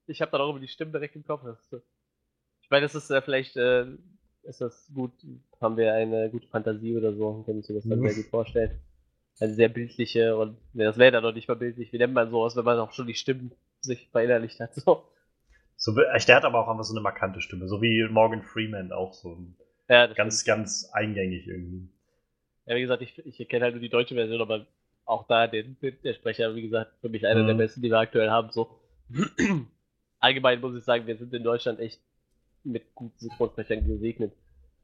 Ich 0.05 0.21
habe 0.21 0.31
dann 0.31 0.41
auch 0.41 0.51
immer 0.51 0.59
die 0.59 0.67
Stimme 0.67 0.91
direkt 0.91 1.15
im 1.15 1.25
Kopf. 1.25 1.41
Ich 2.61 2.69
meine, 2.69 2.83
das 2.85 2.93
ist 2.93 3.09
äh, 3.09 3.21
vielleicht 3.21 3.57
äh, 3.57 3.87
ist 4.43 4.61
das 4.61 4.91
gut, 4.93 5.11
haben 5.61 5.77
wir 5.77 5.93
eine 5.93 6.29
gute 6.29 6.47
Fantasie 6.47 6.95
oder 6.95 7.13
so, 7.13 7.43
können 7.45 7.61
Sie 7.61 7.73
das 7.73 7.87
dann 7.87 8.01
sehr 8.01 8.15
gut 8.15 8.25
vorstellen. 8.25 8.79
Eine 9.39 9.53
sehr 9.53 9.69
bildliche 9.69 10.37
und 10.37 10.57
ne, 10.73 10.83
das 10.83 10.97
wäre 10.97 11.11
dann 11.11 11.23
noch 11.23 11.33
nicht 11.33 11.47
mal 11.47 11.55
bildlich. 11.55 11.91
Wie 11.91 11.97
nennt 11.97 12.13
man 12.13 12.29
sowas, 12.29 12.55
wenn 12.55 12.65
man 12.65 12.79
auch 12.79 12.91
schon 12.91 13.07
die 13.07 13.15
Stimmen 13.15 13.51
sich 13.81 14.09
verinnerlicht 14.09 14.59
hat? 14.59 14.75
So. 14.75 15.03
So, 15.75 15.91
der 15.93 16.35
hat 16.35 16.45
aber 16.45 16.59
auch 16.59 16.69
einfach 16.69 16.83
so 16.83 16.93
eine 16.93 17.01
markante 17.01 17.41
Stimme, 17.41 17.67
so 17.67 17.81
wie 17.81 18.07
Morgan 18.09 18.43
Freeman 18.43 18.91
auch 18.91 19.13
so. 19.13 19.37
Ja, 19.89 20.07
ganz, 20.07 20.41
stimmt. 20.41 20.57
ganz 20.57 20.89
eingängig 20.93 21.47
irgendwie. 21.47 21.89
Ja, 22.65 22.75
wie 22.75 22.81
gesagt, 22.81 23.01
ich, 23.01 23.17
ich 23.25 23.49
kenne 23.49 23.65
halt 23.65 23.73
nur 23.73 23.81
die 23.81 23.89
deutsche 23.89 24.15
Version, 24.15 24.39
aber 24.39 24.65
auch 25.05 25.27
da 25.27 25.47
den 25.47 25.75
der 25.81 26.13
Sprecher, 26.13 26.55
wie 26.55 26.61
gesagt, 26.61 26.93
für 27.01 27.09
mich 27.09 27.25
einer 27.27 27.43
mhm. 27.43 27.47
der 27.47 27.53
besten, 27.55 27.81
die 27.81 27.89
wir 27.89 27.99
aktuell 27.99 28.29
haben. 28.29 28.51
So. 28.51 28.79
Allgemein 30.19 30.61
muss 30.61 30.75
ich 30.75 30.85
sagen, 30.85 31.05
wir 31.05 31.17
sind 31.17 31.33
in 31.33 31.43
Deutschland 31.43 31.79
echt 31.79 31.99
mit 32.63 32.95
guten 32.95 33.17
Synchronsprechern 33.19 33.85
gesegnet. 33.85 34.33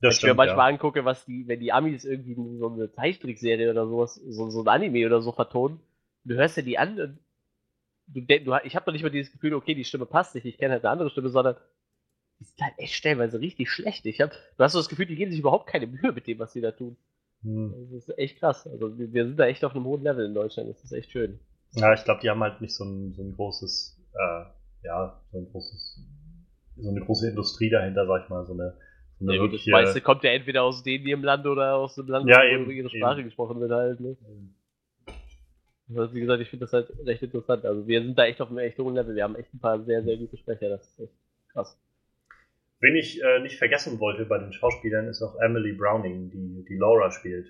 Das 0.01 0.15
wenn 0.15 0.29
ich 0.29 0.33
mir 0.33 0.37
manchmal 0.37 0.69
ja. 0.69 0.75
angucke, 0.75 1.03
was 1.03 1.25
die, 1.25 1.47
wenn 1.47 1.59
die 1.59 1.73
Amis 1.73 2.05
irgendwie 2.05 2.35
so 2.57 2.69
eine 2.69 2.91
Zeichentrickserie 2.91 3.69
oder 3.69 3.87
sowas, 3.87 4.15
so, 4.15 4.49
so 4.49 4.61
ein 4.61 4.67
Anime 4.67 5.05
oder 5.05 5.21
so 5.21 5.31
vertonen, 5.31 5.79
du 6.23 6.35
hörst 6.35 6.57
ja 6.57 6.63
die 6.63 6.77
an 6.77 6.99
und 6.99 7.19
du, 8.07 8.21
du, 8.21 8.55
ich 8.63 8.75
habe 8.75 8.85
doch 8.85 8.93
nicht 8.93 9.03
mal 9.03 9.09
dieses 9.09 9.31
Gefühl, 9.31 9.53
okay, 9.53 9.75
die 9.75 9.83
Stimme 9.83 10.05
passt 10.05 10.35
nicht, 10.35 10.45
ich 10.45 10.57
kenne 10.57 10.73
halt 10.73 10.85
eine 10.85 10.91
andere 10.91 11.09
Stimme, 11.09 11.29
sondern 11.29 11.57
die 12.39 12.45
sind 12.45 12.61
halt 12.61 12.73
echt 12.77 12.93
stellenweise 12.93 13.41
richtig 13.41 13.69
schlecht. 13.69 14.05
Ich 14.05 14.21
hab, 14.21 14.31
du 14.31 14.63
hast 14.63 14.71
so 14.71 14.79
das 14.79 14.87
Gefühl, 14.87 15.05
die 15.05 15.15
geben 15.15 15.31
sich 15.31 15.41
überhaupt 15.41 15.67
keine 15.67 15.87
Mühe 15.87 16.13
mit 16.13 16.27
dem, 16.27 16.39
was 16.39 16.53
sie 16.53 16.61
da 16.61 16.71
tun. 16.71 16.95
Hm. 17.43 17.73
Das 17.91 18.07
ist 18.07 18.17
echt 18.17 18.39
krass. 18.39 18.67
Also 18.67 18.97
wir, 18.97 19.11
wir, 19.13 19.25
sind 19.25 19.37
da 19.37 19.47
echt 19.47 19.63
auf 19.65 19.75
einem 19.75 19.85
hohen 19.85 20.03
Level 20.03 20.25
in 20.25 20.33
Deutschland. 20.33 20.69
Das 20.69 20.83
ist 20.83 20.91
echt 20.91 21.11
schön. 21.11 21.39
Ja, 21.73 21.93
ich 21.93 22.03
glaube, 22.03 22.21
die 22.21 22.29
haben 22.29 22.41
halt 22.41 22.61
nicht 22.61 22.73
so 22.73 22.83
ein, 22.83 23.13
so 23.13 23.21
ein 23.21 23.35
großes, 23.35 23.99
äh, 24.13 24.45
ja, 24.83 25.21
so 25.31 25.37
ein 25.37 25.51
großes 25.51 26.01
so 26.81 26.89
eine 26.89 27.01
große 27.01 27.29
Industrie 27.29 27.69
dahinter, 27.69 28.05
sag 28.05 28.23
ich 28.23 28.29
mal, 28.29 28.45
so 28.45 28.53
eine, 28.53 28.73
so 29.19 29.25
eine 29.25 29.35
ja, 29.35 29.41
wirkliche, 29.41 29.71
Das 29.71 29.81
meiste 29.81 30.01
kommt 30.01 30.23
ja 30.23 30.31
entweder 30.31 30.63
aus 30.63 30.83
dem 30.83 31.05
ihrem 31.05 31.23
Land 31.23 31.45
oder 31.45 31.75
aus 31.75 31.95
dem 31.95 32.07
Land, 32.07 32.29
ja, 32.29 32.43
eben, 32.43 32.65
wo 32.65 32.71
ihre 32.71 32.89
Sprache 32.89 33.19
eben. 33.19 33.27
gesprochen 33.27 33.59
wird 33.59 33.71
halt. 33.71 33.99
Ne? 33.99 34.17
Also, 35.95 36.13
wie 36.13 36.19
gesagt, 36.19 36.41
ich 36.41 36.49
finde 36.49 36.65
das 36.65 36.73
halt 36.73 36.91
recht 37.05 37.23
interessant. 37.23 37.65
Also 37.65 37.87
wir 37.87 38.01
sind 38.01 38.17
da 38.17 38.25
echt 38.25 38.41
auf 38.41 38.49
einem 38.49 38.59
echt 38.59 38.77
hohen 38.77 38.93
Level. 38.93 39.15
Wir 39.15 39.23
haben 39.23 39.35
echt 39.35 39.53
ein 39.53 39.59
paar 39.59 39.81
sehr, 39.83 40.03
sehr 40.03 40.17
gute 40.17 40.37
Sprecher. 40.37 40.69
Das 40.69 40.87
ist 40.87 40.99
echt 40.99 41.13
krass. 41.51 41.77
Wen 42.79 42.95
ich 42.95 43.21
äh, 43.21 43.39
nicht 43.39 43.57
vergessen 43.57 43.99
wollte 43.99 44.25
bei 44.25 44.37
den 44.37 44.53
Schauspielern, 44.53 45.07
ist 45.07 45.21
auch 45.21 45.35
Emily 45.39 45.73
Browning, 45.73 46.29
die, 46.29 46.65
die 46.65 46.77
Laura 46.77 47.11
spielt. 47.11 47.47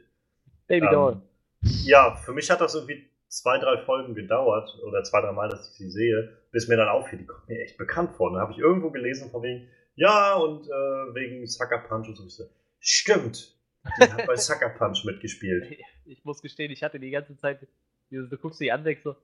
Baby 0.67 0.87
ähm, 0.87 0.91
Doll. 0.93 1.21
Ja, 1.61 2.15
für 2.15 2.33
mich 2.33 2.49
hat 2.49 2.61
das 2.61 2.75
irgendwie 2.75 3.09
zwei, 3.29 3.59
drei 3.59 3.77
Folgen 3.85 4.15
gedauert, 4.15 4.69
oder 4.83 5.03
zwei, 5.03 5.21
drei 5.21 5.31
Mal, 5.31 5.49
dass 5.49 5.69
ich 5.69 5.75
sie 5.75 5.89
sehe, 5.89 6.37
bis 6.51 6.67
mir 6.67 6.77
dann 6.77 6.89
auffiel, 6.89 7.19
die 7.19 7.25
kommt 7.25 7.47
mir 7.47 7.61
echt 7.61 7.77
bekannt 7.77 8.15
vor. 8.15 8.31
dann 8.31 8.41
habe 8.41 8.51
ich 8.51 8.57
irgendwo 8.57 8.89
gelesen 8.89 9.31
von 9.31 9.43
wegen, 9.43 9.69
ja, 9.95 10.35
und 10.35 10.65
äh, 10.65 11.15
wegen 11.15 11.45
Sucker 11.45 11.79
Punch 11.79 12.09
und 12.09 12.15
so. 12.15 12.25
Ich 12.25 12.35
so, 12.35 12.43
stimmt, 12.79 13.55
die 13.97 14.11
hat 14.11 14.25
bei 14.25 14.35
Sucker 14.37 14.69
Punch 14.69 15.05
mitgespielt. 15.05 15.77
Ich 16.05 16.25
muss 16.25 16.41
gestehen, 16.41 16.71
ich 16.71 16.81
hatte 16.81 16.99
die 16.99 17.11
ganze 17.11 17.37
Zeit, 17.37 17.67
du 18.09 18.37
guckst 18.37 18.59
die 18.59 18.71
an, 18.71 18.83
denkst 18.83 19.03
so, 19.03 19.15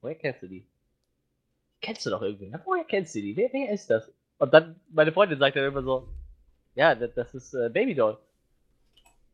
woher 0.00 0.14
kennst 0.14 0.42
du 0.42 0.48
die? 0.48 0.66
Kennst 1.82 2.06
du 2.06 2.10
doch 2.10 2.22
irgendwie, 2.22 2.48
na, 2.48 2.62
woher 2.64 2.84
kennst 2.84 3.14
du 3.14 3.20
die? 3.20 3.36
Wer, 3.36 3.52
wer 3.52 3.70
ist 3.70 3.90
das? 3.90 4.10
Und 4.38 4.54
dann, 4.54 4.80
meine 4.88 5.12
Freundin 5.12 5.38
sagt 5.38 5.56
dann 5.56 5.66
immer 5.66 5.82
so, 5.82 6.08
ja, 6.74 6.94
das, 6.94 7.12
das 7.12 7.34
ist 7.34 7.52
äh, 7.52 7.68
Baby 7.68 7.94
Doll. 7.94 8.18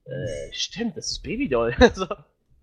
Äh, 0.06 0.52
stimmt, 0.52 0.96
das 0.96 1.12
ist 1.12 1.22
Baby 1.22 1.48
Doll. 1.48 1.72
so, 1.94 2.06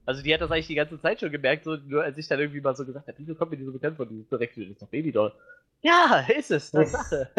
also 0.09 0.23
die 0.23 0.33
hat 0.33 0.41
das 0.41 0.49
eigentlich 0.49 0.65
die 0.65 0.73
ganze 0.73 0.99
Zeit 0.99 1.19
schon 1.19 1.31
gemerkt, 1.31 1.65
so 1.65 1.75
nur 1.75 2.01
als 2.03 2.17
ich 2.17 2.27
dann 2.27 2.39
irgendwie 2.39 2.61
mal 2.61 2.75
so 2.75 2.83
gesagt 2.83 3.07
habe, 3.07 3.17
wieso 3.19 3.35
kommt 3.35 3.51
mir 3.51 3.57
die 3.57 3.63
so 3.63 3.71
bekannt 3.71 3.95
vor, 3.95 4.07
die 4.07 4.21
ist 4.21 4.31
direkt, 4.31 4.57
das 4.57 4.65
ist 4.65 4.81
doch 4.81 4.87
Babydoll. 4.87 5.31
Ja, 5.83 6.25
ist 6.35 6.49
es, 6.49 6.71
Tatsache. 6.71 7.29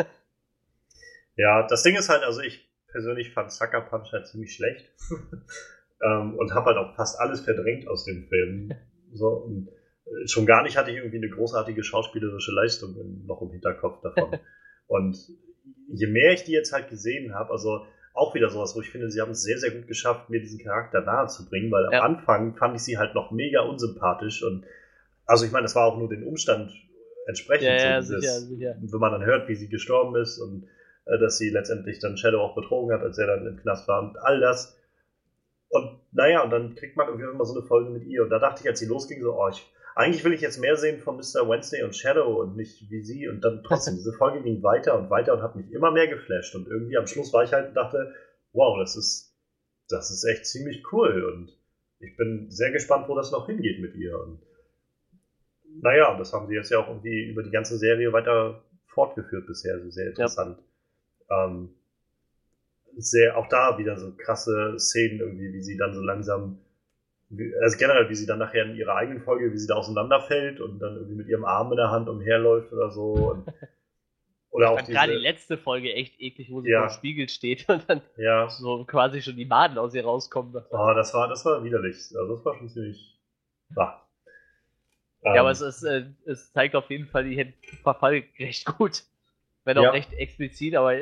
Ja, 1.35 1.67
das 1.67 1.83
Ding 1.83 1.97
ist 1.97 2.09
halt, 2.09 2.23
also 2.23 2.41
ich 2.43 2.71
persönlich 2.87 3.33
fand 3.33 3.51
Sucker 3.51 3.81
Punch 3.81 4.13
halt 4.13 4.29
ziemlich 4.29 4.55
schlecht. 4.55 4.89
ähm, 6.01 6.37
und 6.39 6.55
habe 6.55 6.67
halt 6.67 6.77
auch 6.77 6.95
fast 6.95 7.19
alles 7.19 7.41
verdrängt 7.41 7.89
aus 7.89 8.05
dem 8.05 8.29
Film. 8.29 8.73
So, 9.13 9.27
und 9.27 9.67
äh, 10.07 10.29
schon 10.29 10.47
gar 10.47 10.63
nicht 10.63 10.77
hatte 10.77 10.93
ich 10.93 10.99
irgendwie 10.99 11.17
eine 11.17 11.31
großartige 11.31 11.83
schauspielerische 11.83 12.53
Leistung 12.53 12.95
noch 13.27 13.43
im 13.43 13.51
Hinterkopf 13.51 14.01
davon. 14.03 14.39
und 14.87 15.19
je 15.89 16.07
mehr 16.07 16.35
ich 16.35 16.45
die 16.45 16.53
jetzt 16.53 16.73
halt 16.73 16.89
gesehen 16.91 17.35
habe, 17.35 17.51
also 17.51 17.85
auch 18.13 18.35
wieder 18.35 18.51
sowas, 18.51 18.75
wo 18.75 18.81
ich 18.81 18.91
finde, 18.91 19.11
sie 19.11 19.21
haben 19.21 19.31
es 19.31 19.43
sehr, 19.43 19.59
sehr 19.59 19.71
gut 19.71 19.87
geschafft, 19.87 20.31
mir 20.31 20.41
diesen 20.41 20.59
Charakter 20.59 21.01
nahe 21.01 21.29
zu 21.29 21.49
bringen, 21.49 21.71
weil 21.71 21.89
ja. 21.93 22.01
am 22.01 22.17
Anfang 22.17 22.55
fand 22.57 22.77
ich 22.77 22.83
sie 22.83 22.99
halt 22.99 23.15
noch 23.15 23.31
mega 23.31 23.63
unsympathisch 23.63 24.43
und 24.43 24.65
also 25.27 25.45
ich 25.45 25.53
meine, 25.53 25.65
das 25.65 25.77
war 25.77 25.87
auch 25.87 25.97
nur 25.97 26.09
den 26.09 26.25
Umstand 26.25 26.73
entsprechend, 27.27 27.69
ja, 27.69 28.03
so 28.03 28.15
dieses, 28.15 28.49
sicher, 28.49 28.75
sicher. 28.75 28.77
wenn 28.81 29.01
man 29.01 29.13
dann 29.13 29.25
hört, 29.25 29.49
wie 29.49 29.55
sie 29.55 29.69
gestorben 29.69 30.17
ist 30.17 30.39
und 30.39 30.67
äh, 31.07 31.19
dass 31.19 31.39
sie 31.39 31.51
letztendlich 31.51 31.99
dann 31.99 32.17
Shadow 32.17 32.41
auch 32.41 32.55
betrogen 32.55 32.95
hat, 32.95 33.03
als 33.03 33.19
er 33.19 33.27
dann 33.27 33.47
im 33.47 33.57
Knast 33.57 33.89
war 33.89 34.03
und 34.03 34.17
all 34.19 34.41
das. 34.41 34.77
Und 35.69 36.01
naja, 36.13 36.43
und 36.43 36.51
dann 36.51 36.75
kriegt 36.75 36.97
man 36.97 37.07
irgendwie 37.07 37.29
immer 37.29 37.45
so 37.45 37.57
eine 37.57 37.67
Folge 37.67 37.91
mit 37.91 38.05
ihr. 38.05 38.25
Und 38.25 38.31
da 38.31 38.39
dachte 38.39 38.63
ich, 38.63 38.69
als 38.69 38.81
sie 38.81 38.87
losging, 38.87 39.23
so, 39.23 39.35
oh, 39.35 39.49
ich, 39.49 39.73
eigentlich 40.01 40.25
will 40.25 40.33
ich 40.33 40.41
jetzt 40.41 40.59
mehr 40.59 40.77
sehen 40.77 40.99
von 40.99 41.17
Mr. 41.17 41.49
Wednesday 41.49 41.83
und 41.83 41.95
Shadow 41.95 42.41
und 42.41 42.57
nicht 42.57 42.91
wie 42.91 43.03
sie. 43.03 43.29
Und 43.29 43.43
dann 43.45 43.63
trotzdem, 43.63 43.95
diese 43.99 44.13
Folge 44.13 44.43
ging 44.43 44.63
weiter 44.63 44.99
und 44.99 45.11
weiter 45.11 45.35
und 45.35 45.43
hat 45.43 45.57
mich 45.57 45.71
immer 45.71 45.91
mehr 45.91 46.09
geflasht. 46.09 46.55
Und 46.55 46.67
irgendwie 46.69 46.97
am 46.97 47.07
Schluss 47.07 47.33
war 47.33 47.45
ich 47.45 47.53
halt 47.53 47.69
und 47.69 47.75
dachte, 47.75 48.15
wow, 48.53 48.79
das 48.79 48.97
ist, 48.97 49.37
das 49.89 50.11
ist 50.11 50.25
echt 50.25 50.47
ziemlich 50.47 50.83
cool. 50.93 51.25
Und 51.25 51.53
ich 51.99 52.17
bin 52.17 52.51
sehr 52.51 52.71
gespannt, 52.71 53.09
wo 53.09 53.15
das 53.15 53.31
noch 53.31 53.47
hingeht 53.47 53.81
mit 53.81 53.95
ihr. 53.95 54.19
Und 54.19 54.41
naja, 55.83 56.17
das 56.17 56.33
haben 56.33 56.49
sie 56.49 56.55
jetzt 56.55 56.71
ja 56.71 56.79
auch 56.79 56.89
irgendwie 56.89 57.31
über 57.31 57.43
die 57.43 57.51
ganze 57.51 57.77
Serie 57.77 58.13
weiter 58.13 58.65
fortgeführt 58.87 59.47
bisher. 59.47 59.75
Also 59.75 59.91
sehr 59.91 60.09
interessant. 60.09 60.59
Ja. 61.29 61.47
Ähm, 61.47 61.75
sehr, 62.97 63.37
auch 63.37 63.49
da 63.49 63.79
wieder 63.79 63.99
so 63.99 64.13
krasse 64.17 64.79
Szenen 64.79 65.21
irgendwie, 65.21 65.53
wie 65.53 65.63
sie 65.63 65.77
dann 65.77 65.95
so 65.95 66.01
langsam 66.01 66.59
also 67.63 67.79
generell, 67.79 68.09
wie 68.09 68.15
sie 68.15 68.27
dann 68.27 68.39
nachher 68.39 68.65
in 68.65 68.75
ihrer 68.75 68.97
eigenen 68.97 69.23
Folge, 69.23 69.53
wie 69.53 69.59
sie 69.59 69.69
da 69.69 69.75
auseinanderfällt 69.75 70.61
und 70.61 70.81
dann 70.81 70.97
irgendwie 70.97 71.15
mit 71.15 71.29
ihrem 71.29 71.45
Arm 71.45 71.71
in 71.71 71.77
der 71.77 71.91
Hand 71.91 72.09
umherläuft 72.09 72.73
oder 72.73 72.91
so. 72.91 73.13
Und, 73.13 73.47
oder 74.51 74.67
ich 74.67 74.73
auch 74.73 74.81
diese, 74.81 74.93
gerade 74.93 75.13
die 75.13 75.19
letzte 75.19 75.57
Folge 75.57 75.93
echt 75.93 76.21
eklig, 76.21 76.51
wo 76.51 76.61
sie 76.61 76.71
ja. 76.71 76.81
vor 76.81 76.89
dem 76.89 76.95
Spiegel 76.95 77.29
steht 77.29 77.69
und 77.69 77.89
dann 77.89 78.03
ja. 78.17 78.49
so 78.49 78.85
quasi 78.85 79.23
schon 79.23 79.37
die 79.37 79.47
Maden 79.47 79.79
aus 79.79 79.95
ihr 79.95 80.05
rauskommen. 80.05 80.55
Oh, 80.71 80.93
das 80.95 81.15
war, 81.15 81.29
das 81.29 81.45
war 81.45 81.63
widerlich. 81.63 81.97
Also 81.97 82.35
das 82.35 82.45
war 82.45 82.57
schon 82.57 82.69
ziemlich. 82.69 83.21
Ja, 83.77 85.35
ähm, 85.35 85.41
aber 85.41 85.51
es, 85.51 85.61
ist, 85.61 85.83
äh, 85.83 86.07
es 86.25 86.53
zeigt 86.53 86.75
auf 86.75 86.91
jeden 86.91 87.07
Fall 87.07 87.25
die 87.25 87.53
Verfall 87.83 88.25
recht 88.39 88.67
gut. 88.67 89.03
Wenn 89.65 89.79
auch 89.79 89.85
ja. 89.85 89.91
recht 89.91 90.13
explizit, 90.15 90.75
aber 90.75 90.99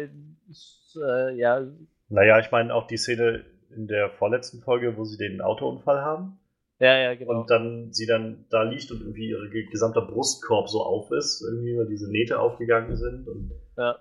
ist, 0.50 0.98
äh, 1.00 1.34
ja. 1.36 1.64
Naja, 2.08 2.38
ich 2.40 2.50
meine 2.50 2.74
auch 2.74 2.86
die 2.86 2.96
Szene 2.96 3.44
in 3.74 3.86
der 3.86 4.10
vorletzten 4.10 4.60
Folge, 4.60 4.96
wo 4.96 5.04
sie 5.04 5.18
den 5.18 5.40
Autounfall 5.40 6.00
haben. 6.00 6.38
Ja, 6.80 6.96
ja, 6.96 7.14
genau. 7.14 7.40
Und 7.40 7.50
dann 7.50 7.92
sie 7.92 8.06
dann 8.06 8.46
da 8.50 8.62
liegt 8.62 8.90
und 8.92 9.00
irgendwie 9.00 9.30
ihr 9.30 9.66
gesamter 9.70 10.02
Brustkorb 10.02 10.68
so 10.68 10.82
auf 10.82 11.10
ist, 11.10 11.42
irgendwie, 11.42 11.76
weil 11.76 11.88
diese 11.88 12.10
Nähte 12.10 12.38
aufgegangen 12.38 12.96
sind. 12.96 13.26
Und 13.26 13.52
ja. 13.76 13.98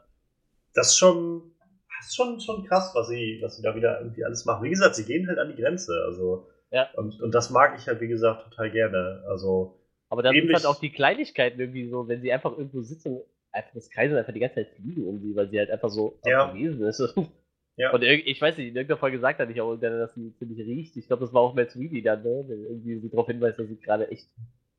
Das 0.75 0.89
ist 0.89 0.97
schon, 0.97 1.55
das 1.97 2.09
ist 2.09 2.15
schon, 2.15 2.39
schon 2.39 2.65
krass, 2.65 2.91
was 2.93 3.07
sie, 3.07 3.39
was 3.41 3.57
sie 3.57 3.63
da 3.63 3.75
wieder 3.75 3.99
irgendwie 3.99 4.23
alles 4.23 4.45
machen. 4.45 4.63
Wie 4.63 4.69
gesagt, 4.69 4.95
sie 4.95 5.05
gehen 5.05 5.27
halt 5.27 5.39
an 5.39 5.49
die 5.49 5.59
Grenze. 5.59 6.03
Also, 6.05 6.47
ja. 6.69 6.87
und, 6.95 7.19
und 7.19 7.33
das 7.33 7.49
mag 7.49 7.77
ich 7.79 7.87
halt, 7.87 7.99
wie 7.99 8.07
gesagt, 8.07 8.43
total 8.43 8.69
gerne. 8.69 9.23
Also, 9.27 9.79
aber 10.09 10.21
dann 10.21 10.35
sind 10.35 10.53
halt 10.53 10.65
auch 10.67 10.79
die 10.79 10.91
Kleinigkeiten 10.91 11.59
irgendwie 11.59 11.89
so, 11.89 12.07
wenn 12.07 12.21
sie 12.21 12.31
einfach 12.31 12.51
irgendwo 12.51 12.81
sitzen, 12.81 13.21
einfach 13.51 13.73
das 13.73 13.89
Kreisen 13.89 14.15
einfach 14.15 14.33
die 14.33 14.39
ganze 14.39 14.55
Zeit 14.55 14.69
fliegen 14.75 15.05
irgendwie, 15.05 15.35
weil 15.35 15.49
sie 15.49 15.57
halt 15.57 15.71
einfach 15.71 15.89
so 15.89 16.19
ja. 16.25 16.51
gewesen 16.51 16.83
ist. 16.83 17.15
Ja. 17.77 17.91
Und 17.91 18.01
ich 18.01 18.41
weiß 18.41 18.57
nicht, 18.57 18.69
in 18.69 18.75
irgendeiner 18.75 18.99
Folge 18.99 19.19
sagt 19.19 19.39
er 19.39 19.45
nicht 19.45 19.61
auch, 19.61 19.75
dass 19.75 20.15
sie 20.15 20.35
ziemlich 20.37 20.59
riecht. 20.65 20.97
Ich 20.97 21.05
glaube, 21.05 21.23
das 21.23 21.33
war 21.33 21.41
auch 21.41 21.53
Matt 21.53 21.69
Sweeney 21.69 22.01
dann, 22.01 22.23
ne? 22.23 22.43
Der 22.49 22.57
irgendwie 22.57 22.99
sie 22.99 23.09
darauf 23.09 23.27
hinweist, 23.27 23.59
dass 23.59 23.67
sie 23.67 23.79
gerade 23.79 24.09
echt 24.09 24.27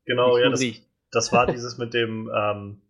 genau, 0.05 0.37
ja, 0.37 0.49
das, 0.49 0.59
riecht. 0.59 0.85
das 1.09 1.31
war 1.31 1.47
dieses 1.51 1.77
mit 1.77 1.93
dem, 1.93 2.29
ähm, 2.35 2.81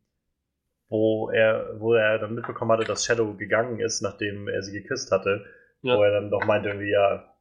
wo 0.89 1.29
er, 1.29 1.79
wo 1.79 1.93
er 1.93 2.17
dann 2.17 2.33
mitbekommen 2.33 2.71
hatte, 2.71 2.85
dass 2.85 3.05
Shadow 3.05 3.35
gegangen 3.35 3.79
ist, 3.79 4.01
nachdem 4.01 4.47
er 4.47 4.63
sie 4.63 4.81
geküsst 4.81 5.11
hatte. 5.11 5.45
Ja. 5.83 5.95
Wo 5.95 6.01
er 6.01 6.11
dann 6.11 6.31
doch 6.31 6.43
meinte 6.43 6.69
irgendwie, 6.69 6.89
ja, 6.89 7.31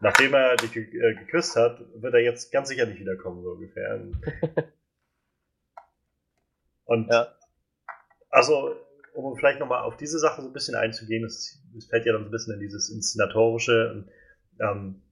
nachdem 0.00 0.34
er 0.34 0.56
dich 0.56 0.72
ge 0.72 0.84
äh, 0.84 1.14
geküsst 1.14 1.56
hat, 1.56 1.80
wird 1.94 2.12
er 2.12 2.20
jetzt 2.20 2.52
ganz 2.52 2.68
sicher 2.68 2.84
nicht 2.84 3.00
wiederkommen, 3.00 3.42
so 3.42 3.52
ungefähr. 3.52 4.04
Und 6.84 7.10
ja. 7.10 7.34
also, 8.28 8.76
um 9.24 9.36
vielleicht 9.36 9.60
nochmal 9.60 9.82
auf 9.82 9.96
diese 9.96 10.18
Sache 10.18 10.42
so 10.42 10.48
ein 10.48 10.52
bisschen 10.52 10.74
einzugehen, 10.74 11.24
es, 11.24 11.62
fällt 11.88 12.06
ja 12.06 12.12
dann 12.12 12.22
so 12.22 12.28
ein 12.28 12.32
bisschen 12.32 12.54
in 12.54 12.60
dieses 12.60 12.90
Inszenatorische, 12.90 14.04
ähm, 14.60 15.02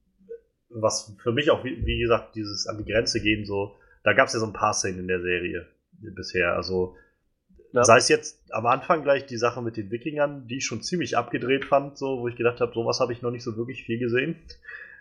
was 0.69 1.17
für 1.23 1.33
mich 1.33 1.51
auch, 1.51 1.65
wie, 1.65 1.85
wie, 1.87 2.01
gesagt, 2.01 2.35
dieses 2.35 2.67
an 2.67 2.79
die 2.79 2.91
Grenze 2.91 3.21
gehen, 3.21 3.47
so, 3.47 3.77
da 4.03 4.13
gab 4.13 4.27
es 4.27 4.35
ja 4.35 4.41
so 4.41 4.47
ein 4.47 4.53
paar 4.53 4.75
Szenen 4.75 5.01
in 5.01 5.09
der 5.09 5.21
Serie 5.21 5.67
bisher. 5.93 6.55
Also, 6.55 6.97
ja. 7.73 7.85
sei 7.85 7.97
es 7.97 8.09
jetzt 8.09 8.53
am 8.53 8.67
Anfang 8.67 9.03
gleich 9.03 9.27
die 9.27 9.37
Sache 9.37 9.63
mit 9.63 9.77
den 9.77 9.91
Wikingern, 9.91 10.47
die 10.49 10.59
ich 10.59 10.67
schon 10.67 10.83
ziemlich 10.83 11.17
abgedreht 11.17 11.65
fand, 11.65 11.97
so, 11.97 12.21
wo 12.21 12.29
ich 12.29 12.37
gedacht 12.37 12.61
habe, 12.61 12.73
sowas 12.75 13.01
habe 13.01 13.13
ich 13.13 13.23
noch 13.23 13.31
nicht 13.31 13.45
so 13.45 13.57
wirklich 13.57 13.85
viel 13.85 13.99
gesehen. 13.99 14.37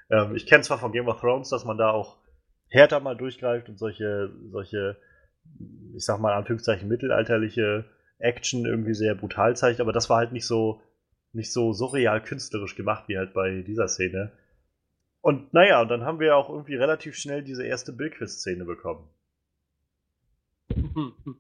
Ähm, 0.10 0.36
ich 0.36 0.46
kenne 0.46 0.64
zwar 0.64 0.78
von 0.78 0.92
Game 0.92 1.08
of 1.08 1.20
Thrones, 1.20 1.50
dass 1.50 1.66
man 1.66 1.78
da 1.78 1.92
auch 1.92 2.18
härter 2.70 3.00
mal 3.00 3.16
durchgreift 3.16 3.70
und 3.70 3.78
solche, 3.78 4.32
solche, 4.52 4.98
ich 5.96 6.06
sag 6.06 6.20
mal, 6.20 6.34
Anführungszeichen 6.34 6.88
mittelalterliche 6.88 7.86
Action 8.24 8.66
irgendwie 8.66 8.94
sehr 8.94 9.16
brutal 9.16 9.56
zeigt, 9.56 9.80
aber 9.80 9.92
das 9.92 10.10
war 10.10 10.18
halt 10.18 10.32
nicht 10.32 10.48
so, 10.48 10.82
nicht 11.34 11.52
so 11.52 11.74
surreal 11.74 12.22
künstlerisch 12.22 12.76
gemacht 12.76 13.08
wie 13.08 13.18
halt 13.18 13.34
bei 13.34 13.62
dieser 13.62 13.88
Szene. 13.88 14.32
Und 15.22 15.54
naja, 15.54 15.82
und 15.82 15.90
dann 15.90 16.04
haben 16.04 16.20
wir 16.20 16.36
auch 16.36 16.50
irgendwie 16.50 16.76
relativ 16.76 17.16
schnell 17.16 17.44
diese 17.44 17.66
erste 17.66 17.94
Billquiz-Szene 17.94 18.66
bekommen. 18.66 19.10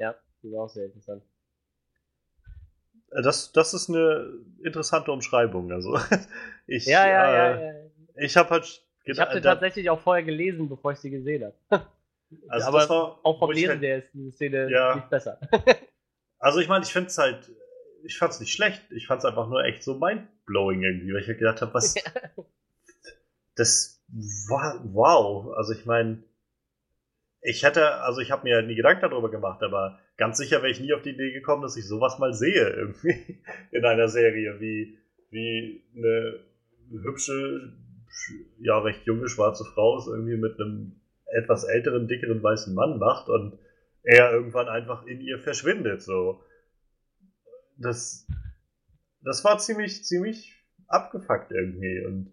Ja, 0.00 0.14
die 0.44 0.52
war 0.52 0.62
auch 0.62 0.68
sehr 0.68 0.84
interessant. 0.84 1.24
Äh, 3.10 3.22
das, 3.22 3.52
das 3.52 3.74
ist 3.74 3.88
eine 3.88 4.32
interessante 4.62 5.10
Umschreibung. 5.10 5.72
Also 5.72 5.98
ich, 6.68 6.86
ja, 6.86 7.04
ja, 7.04 7.26
äh, 7.26 7.34
ja, 7.34 7.72
ja, 7.72 7.74
Ich 8.14 8.36
habe 8.36 8.50
halt. 8.50 8.84
Ich 9.04 9.18
habe 9.18 9.34
sie 9.34 9.40
tatsächlich 9.40 9.90
auch 9.90 9.98
vorher 9.98 10.22
gelesen, 10.22 10.68
bevor 10.68 10.92
ich 10.92 10.98
sie 10.98 11.10
gesehen 11.10 11.52
habe. 11.70 11.86
Also 12.46 12.68
Aber 12.68 12.88
war, 12.90 13.20
auch 13.22 13.38
vom 13.38 13.50
Lesen 13.50 13.70
halt, 13.70 13.82
der 13.82 13.98
ist 14.00 14.10
diese 14.12 14.32
Szene 14.32 14.70
ja. 14.70 14.96
nicht 14.96 15.08
besser. 15.08 15.40
Also 16.38 16.60
ich 16.60 16.68
meine, 16.68 16.84
ich 16.84 16.92
finde 16.92 17.08
es 17.08 17.18
halt, 17.18 17.50
ich 18.04 18.18
fand 18.18 18.32
es 18.32 18.40
nicht 18.40 18.52
schlecht. 18.52 18.82
Ich 18.90 19.06
fand 19.06 19.20
es 19.20 19.24
einfach 19.24 19.48
nur 19.48 19.64
echt 19.64 19.82
so 19.82 19.98
mindblowing 19.98 20.82
irgendwie, 20.82 21.12
weil 21.12 21.20
ich 21.20 21.28
halt 21.28 21.38
gedacht 21.38 21.62
habe, 21.62 21.74
was. 21.74 21.94
das 23.56 24.02
war 24.48 24.80
wow. 24.84 25.52
Also 25.56 25.72
ich 25.72 25.84
meine, 25.84 26.22
ich 27.40 27.62
hätte, 27.62 27.94
also 28.02 28.20
ich 28.20 28.30
habe 28.30 28.44
mir 28.44 28.62
nie 28.62 28.74
Gedanken 28.74 29.02
darüber 29.02 29.30
gemacht, 29.30 29.62
aber 29.62 29.98
ganz 30.16 30.38
sicher 30.38 30.58
wäre 30.58 30.70
ich 30.70 30.80
nie 30.80 30.92
auf 30.92 31.02
die 31.02 31.10
Idee 31.10 31.32
gekommen, 31.32 31.62
dass 31.62 31.76
ich 31.76 31.86
sowas 31.86 32.18
mal 32.18 32.34
sehe 32.34 32.68
irgendwie 32.70 33.42
in 33.70 33.84
einer 33.84 34.08
Serie, 34.08 34.60
wie, 34.60 34.98
wie 35.30 35.84
eine 35.96 36.40
hübsche, 36.90 37.72
ja 38.58 38.78
recht 38.78 39.06
junge 39.06 39.28
schwarze 39.28 39.64
Frau 39.64 39.98
es 39.98 40.06
irgendwie 40.06 40.36
mit 40.36 40.58
einem 40.58 41.00
etwas 41.26 41.64
älteren, 41.64 42.08
dickeren 42.08 42.42
weißen 42.42 42.74
Mann 42.74 42.98
macht 42.98 43.28
und 43.28 43.58
er 44.02 44.32
irgendwann 44.32 44.68
einfach 44.68 45.06
in 45.06 45.20
ihr 45.20 45.38
verschwindet. 45.38 46.02
So, 46.02 46.42
das, 47.76 48.26
das 49.22 49.44
war 49.44 49.58
ziemlich, 49.58 50.04
ziemlich 50.04 50.54
abgefuckt 50.86 51.52
irgendwie 51.52 52.04
und 52.06 52.32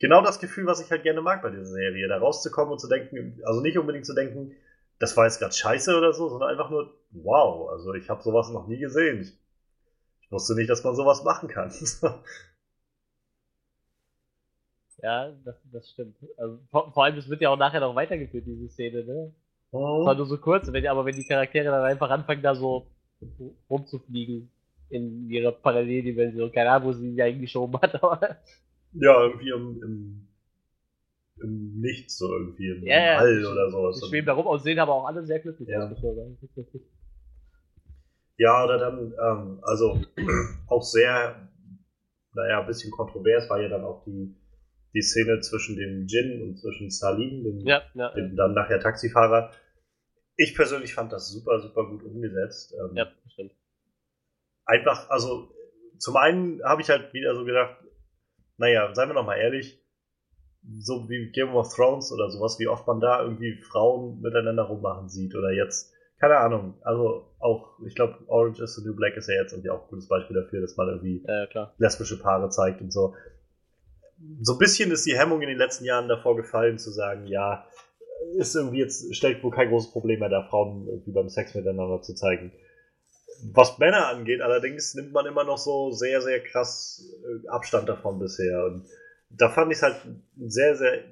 genau 0.00 0.22
das 0.22 0.40
Gefühl, 0.40 0.66
was 0.66 0.80
ich 0.80 0.90
halt 0.90 1.02
gerne 1.02 1.20
mag 1.20 1.42
bei 1.42 1.50
dieser 1.50 1.66
Serie, 1.66 2.08
da 2.08 2.18
rauszukommen 2.18 2.72
und 2.72 2.78
zu 2.78 2.88
denken, 2.88 3.40
also 3.44 3.60
nicht 3.60 3.78
unbedingt 3.78 4.06
zu 4.06 4.14
denken, 4.14 4.56
das 4.98 5.16
war 5.16 5.26
jetzt 5.26 5.38
gerade 5.38 5.54
scheiße 5.54 5.96
oder 5.96 6.12
so, 6.12 6.28
sondern 6.28 6.50
einfach 6.50 6.70
nur, 6.70 6.92
wow, 7.10 7.70
also 7.70 7.94
ich 7.94 8.10
habe 8.10 8.22
sowas 8.22 8.50
noch 8.50 8.66
nie 8.66 8.78
gesehen. 8.78 9.22
Ich, 9.22 9.38
ich 10.20 10.30
wusste 10.30 10.54
nicht, 10.54 10.68
dass 10.68 10.84
man 10.84 10.94
sowas 10.94 11.24
machen 11.24 11.48
kann. 11.48 11.70
ja, 14.98 15.32
das, 15.44 15.56
das 15.72 15.90
stimmt. 15.90 16.16
Also, 16.36 16.60
vor, 16.70 16.92
vor, 16.92 17.04
allem, 17.04 17.16
es 17.16 17.28
wird 17.28 17.40
ja 17.40 17.48
auch 17.48 17.56
nachher 17.56 17.80
noch 17.80 17.94
weitergeführt, 17.94 18.46
diese 18.46 18.68
Szene, 18.68 19.04
ne? 19.04 19.34
Oh. 19.72 19.98
Das 19.98 20.06
war 20.06 20.14
nur 20.16 20.26
so 20.26 20.38
kurz, 20.38 20.72
wenn, 20.72 20.86
aber 20.86 21.04
wenn 21.04 21.16
die 21.16 21.26
Charaktere 21.26 21.66
dann 21.66 21.84
einfach 21.84 22.10
anfangen, 22.10 22.42
da 22.42 22.54
so 22.54 22.86
rumzufliegen 23.68 24.50
in 24.88 25.30
ihrer 25.30 25.52
Paralleldimension, 25.52 26.50
keine 26.52 26.70
Ahnung, 26.70 26.88
wo 26.88 26.92
sie 26.92 27.14
die 27.14 27.22
eigentlich 27.22 27.52
schon 27.52 27.72
hat, 27.80 27.94
aber 28.02 28.36
ja, 28.92 29.22
irgendwie 29.22 29.50
im, 29.50 29.82
im, 29.82 30.28
im 31.42 31.80
Nichts, 31.80 32.18
so 32.18 32.32
irgendwie 32.32 32.70
im, 32.70 32.84
ja, 32.84 33.18
All 33.18 33.40
ja, 33.40 33.50
oder 33.50 33.70
sowas. 33.70 34.00
Die 34.00 34.08
schweben 34.08 34.26
da 34.26 34.32
rum 34.32 34.46
und 34.46 34.62
sehen 34.62 34.78
aber 34.78 34.94
auch 34.94 35.06
alle 35.06 35.24
sehr 35.24 35.38
glücklich 35.38 35.68
ja. 35.68 35.88
aus, 35.88 35.96
Ja, 38.36 38.64
oder 38.64 38.78
dann, 38.78 39.12
ähm, 39.22 39.58
also 39.62 40.00
auch 40.66 40.82
sehr, 40.82 41.48
naja, 42.34 42.60
ein 42.60 42.66
bisschen 42.66 42.90
kontrovers 42.90 43.48
war 43.48 43.60
ja 43.60 43.68
dann 43.68 43.84
auch 43.84 44.02
die, 44.04 44.34
die 44.94 45.02
Szene 45.02 45.40
zwischen 45.40 45.76
dem 45.76 46.06
Jin 46.06 46.42
und 46.42 46.58
zwischen 46.58 46.90
Salim, 46.90 47.44
dem, 47.44 47.58
ja, 47.60 47.82
ja, 47.94 48.12
dem 48.12 48.36
dann 48.36 48.54
nachher 48.54 48.80
Taxifahrer. 48.80 49.52
Ich 50.36 50.54
persönlich 50.54 50.94
fand 50.94 51.12
das 51.12 51.30
super, 51.30 51.60
super 51.60 51.86
gut 51.86 52.02
umgesetzt. 52.02 52.74
Ähm, 52.74 52.96
ja, 52.96 53.12
stimmt. 53.28 53.52
Einfach, 54.64 55.08
also 55.10 55.52
zum 55.98 56.16
einen 56.16 56.62
habe 56.64 56.82
ich 56.82 56.88
halt 56.88 57.12
wieder 57.12 57.34
so 57.34 57.44
gedacht, 57.44 57.76
naja, 58.56 58.92
seien 58.94 59.08
wir 59.08 59.14
noch 59.14 59.26
mal 59.26 59.36
ehrlich, 59.36 59.80
so 60.78 61.08
wie 61.08 61.30
Game 61.30 61.54
of 61.54 61.74
Thrones 61.74 62.12
oder 62.12 62.30
sowas, 62.30 62.58
wie 62.58 62.68
oft 62.68 62.86
man 62.86 63.00
da 63.00 63.22
irgendwie 63.22 63.60
Frauen 63.62 64.20
miteinander 64.20 64.64
rummachen 64.64 65.08
sieht 65.08 65.34
oder 65.34 65.50
jetzt, 65.50 65.92
keine 66.18 66.36
Ahnung, 66.36 66.74
also 66.82 67.34
auch, 67.38 67.78
ich 67.86 67.94
glaube, 67.94 68.18
Orange 68.26 68.62
is 68.62 68.76
the 68.76 68.86
New 68.86 68.94
Black 68.94 69.16
ist 69.16 69.28
ja 69.28 69.36
jetzt 69.36 69.52
irgendwie 69.52 69.70
auch 69.70 69.84
ein 69.84 69.88
gutes 69.88 70.08
Beispiel 70.08 70.36
dafür, 70.36 70.60
dass 70.60 70.76
man 70.76 70.88
irgendwie 70.88 71.24
ja, 71.26 71.72
lesbische 71.78 72.18
Paare 72.18 72.50
zeigt 72.50 72.80
und 72.82 72.92
so. 72.92 73.14
So 74.42 74.54
ein 74.54 74.58
bisschen 74.58 74.90
ist 74.90 75.06
die 75.06 75.18
Hemmung 75.18 75.40
in 75.42 75.48
den 75.48 75.58
letzten 75.58 75.84
Jahren 75.84 76.08
davor 76.08 76.36
gefallen, 76.36 76.78
zu 76.78 76.90
sagen, 76.90 77.26
ja, 77.26 77.66
ist 78.36 78.54
irgendwie 78.54 78.78
jetzt, 78.78 79.14
stellt 79.14 79.42
wohl 79.42 79.50
kein 79.50 79.68
großes 79.68 79.92
Problem 79.92 80.20
mehr 80.20 80.28
da, 80.28 80.42
Frauen 80.42 80.86
irgendwie 80.86 81.12
beim 81.12 81.28
Sex 81.28 81.54
miteinander 81.54 82.02
zu 82.02 82.14
zeigen. 82.14 82.52
Was 83.52 83.78
Männer 83.78 84.08
angeht, 84.08 84.42
allerdings 84.42 84.94
nimmt 84.94 85.12
man 85.12 85.24
immer 85.24 85.44
noch 85.44 85.56
so 85.56 85.90
sehr, 85.92 86.20
sehr 86.20 86.40
krass 86.40 87.02
äh, 87.24 87.48
Abstand 87.48 87.88
davon 87.88 88.18
bisher. 88.18 88.66
Und 88.66 88.86
da 89.30 89.48
fand 89.48 89.72
ich 89.72 89.78
es 89.78 89.82
halt 89.82 89.96
ein 90.04 90.50
sehr, 90.50 90.76
sehr 90.76 91.04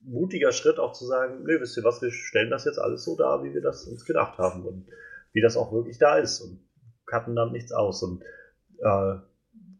mutiger 0.00 0.52
Schritt, 0.52 0.78
auch 0.78 0.92
zu 0.92 1.04
sagen, 1.04 1.44
nee, 1.44 1.60
wisst 1.60 1.76
ihr 1.76 1.84
was, 1.84 2.00
wir 2.00 2.10
stellen 2.10 2.50
das 2.50 2.64
jetzt 2.64 2.78
alles 2.78 3.04
so 3.04 3.16
dar, 3.16 3.42
wie 3.44 3.52
wir 3.52 3.60
das 3.60 3.86
uns 3.86 4.04
gedacht 4.04 4.38
haben 4.38 4.64
und 4.64 4.86
wie 5.32 5.42
das 5.42 5.56
auch 5.56 5.72
wirklich 5.72 5.98
da 5.98 6.16
ist 6.16 6.40
und 6.40 6.60
cutten 7.04 7.36
dann 7.36 7.52
nichts 7.52 7.72
aus 7.72 8.02
und 8.02 8.22
äh, 8.78 9.16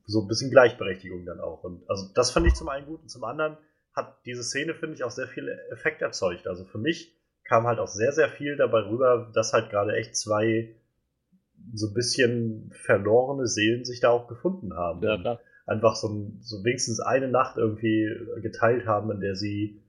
so 0.07 0.23
ein 0.23 0.29
bisschen 0.29 0.51
Gleichberechtigung 0.51 1.25
dann 1.25 1.41
auch. 1.41 1.65
Und 1.65 1.89
also 1.91 2.07
das 2.15 2.31
fand 2.31 2.47
ich 2.47 2.55
zum 2.55 2.69
einen 2.69 2.87
gut 2.87 3.03
und 3.03 3.09
zum 3.09 3.25
anderen 3.25 3.57
hat 3.93 4.19
diese 4.25 4.45
Szene, 4.45 4.75
finde 4.75 4.95
ich, 4.95 5.05
auch 5.05 5.11
sehr 5.11 5.27
viel 5.27 5.49
Effekt 5.71 6.03
erzeugt. 6.03 6.47
Also 6.47 6.65
für 6.65 6.79
mich 6.79 7.17
kam 7.45 7.67
halt 7.67 7.79
auch 7.79 7.89
sehr, 7.89 8.13
sehr 8.13 8.29
viel 8.29 8.57
dabei 8.57 8.81
rüber, 8.81 9.31
dass 9.35 9.53
halt 9.53 9.71
gerade 9.71 9.97
echt 9.97 10.17
zwei 10.17 10.77
so 11.75 11.89
ein 11.89 11.95
bisschen 11.95 12.71
verlorene 12.85 13.47
Seelen 13.47 13.85
sich 13.85 14.01
da 14.01 14.11
auch 14.11 14.29
gefunden 14.29 14.75
haben. 14.75 15.03
Ja, 15.03 15.19
klar. 15.19 15.41
Einfach 15.67 15.97
so, 15.97 16.09
so 16.41 16.63
wenigstens 16.65 17.01
eine 17.01 17.29
Nacht 17.29 17.57
irgendwie 17.57 18.09
geteilt 18.43 18.87
haben, 18.87 19.11
in 19.11 19.21
der 19.21 19.35
sie, 19.35 19.83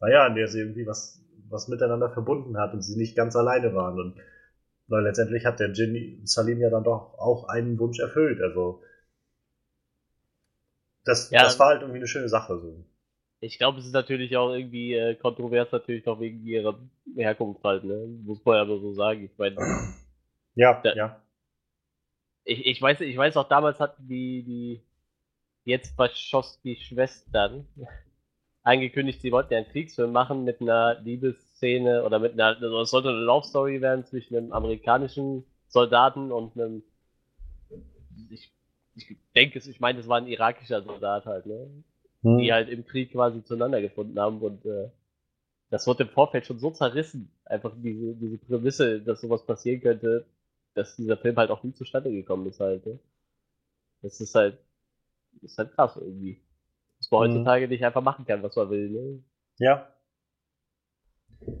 naja, 0.00 0.26
in 0.28 0.36
der 0.36 0.46
sie 0.46 0.60
irgendwie 0.60 0.86
was, 0.86 1.24
was 1.48 1.66
miteinander 1.66 2.10
verbunden 2.10 2.58
hat 2.58 2.72
und 2.74 2.82
sie 2.82 2.96
nicht 2.96 3.16
ganz 3.16 3.34
alleine 3.34 3.74
waren. 3.74 3.98
Und 3.98 4.20
weil 4.86 5.02
letztendlich 5.02 5.44
hat 5.44 5.58
der 5.58 5.72
Jin 5.72 6.20
Salim 6.24 6.60
ja 6.60 6.70
dann 6.70 6.84
doch 6.84 7.18
auch 7.18 7.48
einen 7.48 7.78
Wunsch 7.78 7.98
erfüllt. 7.98 8.40
Also 8.40 8.82
das, 11.08 11.30
ja, 11.30 11.42
das 11.42 11.58
war 11.58 11.68
halt 11.68 11.80
irgendwie 11.80 12.00
eine 12.00 12.06
schöne 12.06 12.28
Sache. 12.28 12.58
So. 12.58 12.84
Ich 13.40 13.58
glaube, 13.58 13.78
es 13.78 13.86
ist 13.86 13.92
natürlich 13.92 14.36
auch 14.36 14.52
irgendwie 14.52 14.94
äh, 14.94 15.14
kontrovers, 15.14 15.72
natürlich 15.72 16.06
auch 16.06 16.20
wegen 16.20 16.44
ihrer 16.44 16.78
Herkunft 17.16 17.64
halt, 17.64 17.84
ne? 17.84 18.06
Muss 18.24 18.44
man 18.44 18.56
ja 18.56 18.64
nur 18.66 18.80
so 18.80 18.92
sagen. 18.92 19.24
Ich 19.24 19.38
meine, 19.38 19.56
ja, 20.54 20.80
da, 20.82 20.94
ja. 20.94 21.22
Ich, 22.44 22.66
ich, 22.66 22.82
weiß, 22.82 23.00
ich 23.00 23.16
weiß 23.16 23.38
auch, 23.38 23.48
damals 23.48 23.80
hatten 23.80 24.06
die, 24.06 24.42
die 24.42 24.82
jetzt 25.64 25.96
Wachowski-Schwestern 25.96 27.66
angekündigt, 28.62 29.22
sie 29.22 29.32
wollten 29.32 29.54
ja 29.54 29.60
einen 29.60 29.68
Kriegsfilm 29.68 30.12
machen 30.12 30.44
mit 30.44 30.60
einer 30.60 31.00
Liebesszene 31.00 32.04
oder 32.04 32.18
mit 32.18 32.34
einer, 32.34 32.60
also 32.60 32.82
es 32.82 32.90
sollte 32.90 33.08
eine 33.08 33.18
Love 33.18 33.46
Story 33.46 33.80
werden 33.80 34.04
zwischen 34.04 34.36
einem 34.36 34.52
amerikanischen 34.52 35.46
Soldaten 35.68 36.32
und 36.32 36.54
einem, 36.54 36.82
ich, 38.30 38.52
ich 38.98 39.16
denke, 39.34 39.58
ich 39.58 39.80
meine, 39.80 40.00
es 40.00 40.08
war 40.08 40.18
ein 40.18 40.26
irakischer 40.26 40.82
Soldat 40.82 41.26
halt, 41.26 41.46
ne? 41.46 41.70
Hm. 42.22 42.38
Die 42.38 42.52
halt 42.52 42.68
im 42.68 42.84
Krieg 42.84 43.12
quasi 43.12 43.44
zueinander 43.44 43.80
gefunden 43.80 44.18
haben 44.18 44.40
und 44.40 44.64
äh, 44.66 44.90
das 45.70 45.86
wurde 45.86 46.04
im 46.04 46.08
Vorfeld 46.08 46.46
schon 46.46 46.58
so 46.58 46.70
zerrissen. 46.70 47.30
Einfach 47.44 47.72
diese, 47.76 48.14
diese 48.14 48.38
Prämisse, 48.38 49.00
dass 49.00 49.20
sowas 49.20 49.44
passieren 49.44 49.80
könnte, 49.80 50.26
dass 50.74 50.96
dieser 50.96 51.16
Film 51.16 51.36
halt 51.36 51.50
auch 51.50 51.62
nie 51.62 51.74
zustande 51.74 52.10
gekommen 52.10 52.46
ist 52.46 52.60
halt. 52.60 52.86
Ne? 52.86 52.98
Das 54.02 54.20
ist 54.20 54.34
halt, 54.34 54.58
das 55.34 55.52
ist 55.52 55.58
halt 55.58 55.72
krass 55.72 55.96
irgendwie. 55.96 56.40
Dass 56.98 57.10
man 57.10 57.20
mhm. 57.20 57.34
heutzutage 57.34 57.68
nicht 57.68 57.84
einfach 57.84 58.02
machen 58.02 58.24
kann, 58.26 58.42
was 58.42 58.56
man 58.56 58.70
will. 58.70 58.90
Ne? 58.90 59.22
Ja. 59.58 59.92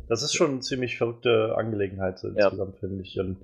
Das 0.08 0.22
ist 0.22 0.34
schon 0.34 0.52
eine 0.52 0.60
ziemlich 0.60 0.96
verrückte 0.96 1.54
Angelegenheit 1.56 2.18
so 2.18 2.28
insgesamt, 2.28 2.74
ja. 2.74 2.80
finde 2.80 3.02
ich. 3.02 3.18
Und, 3.20 3.38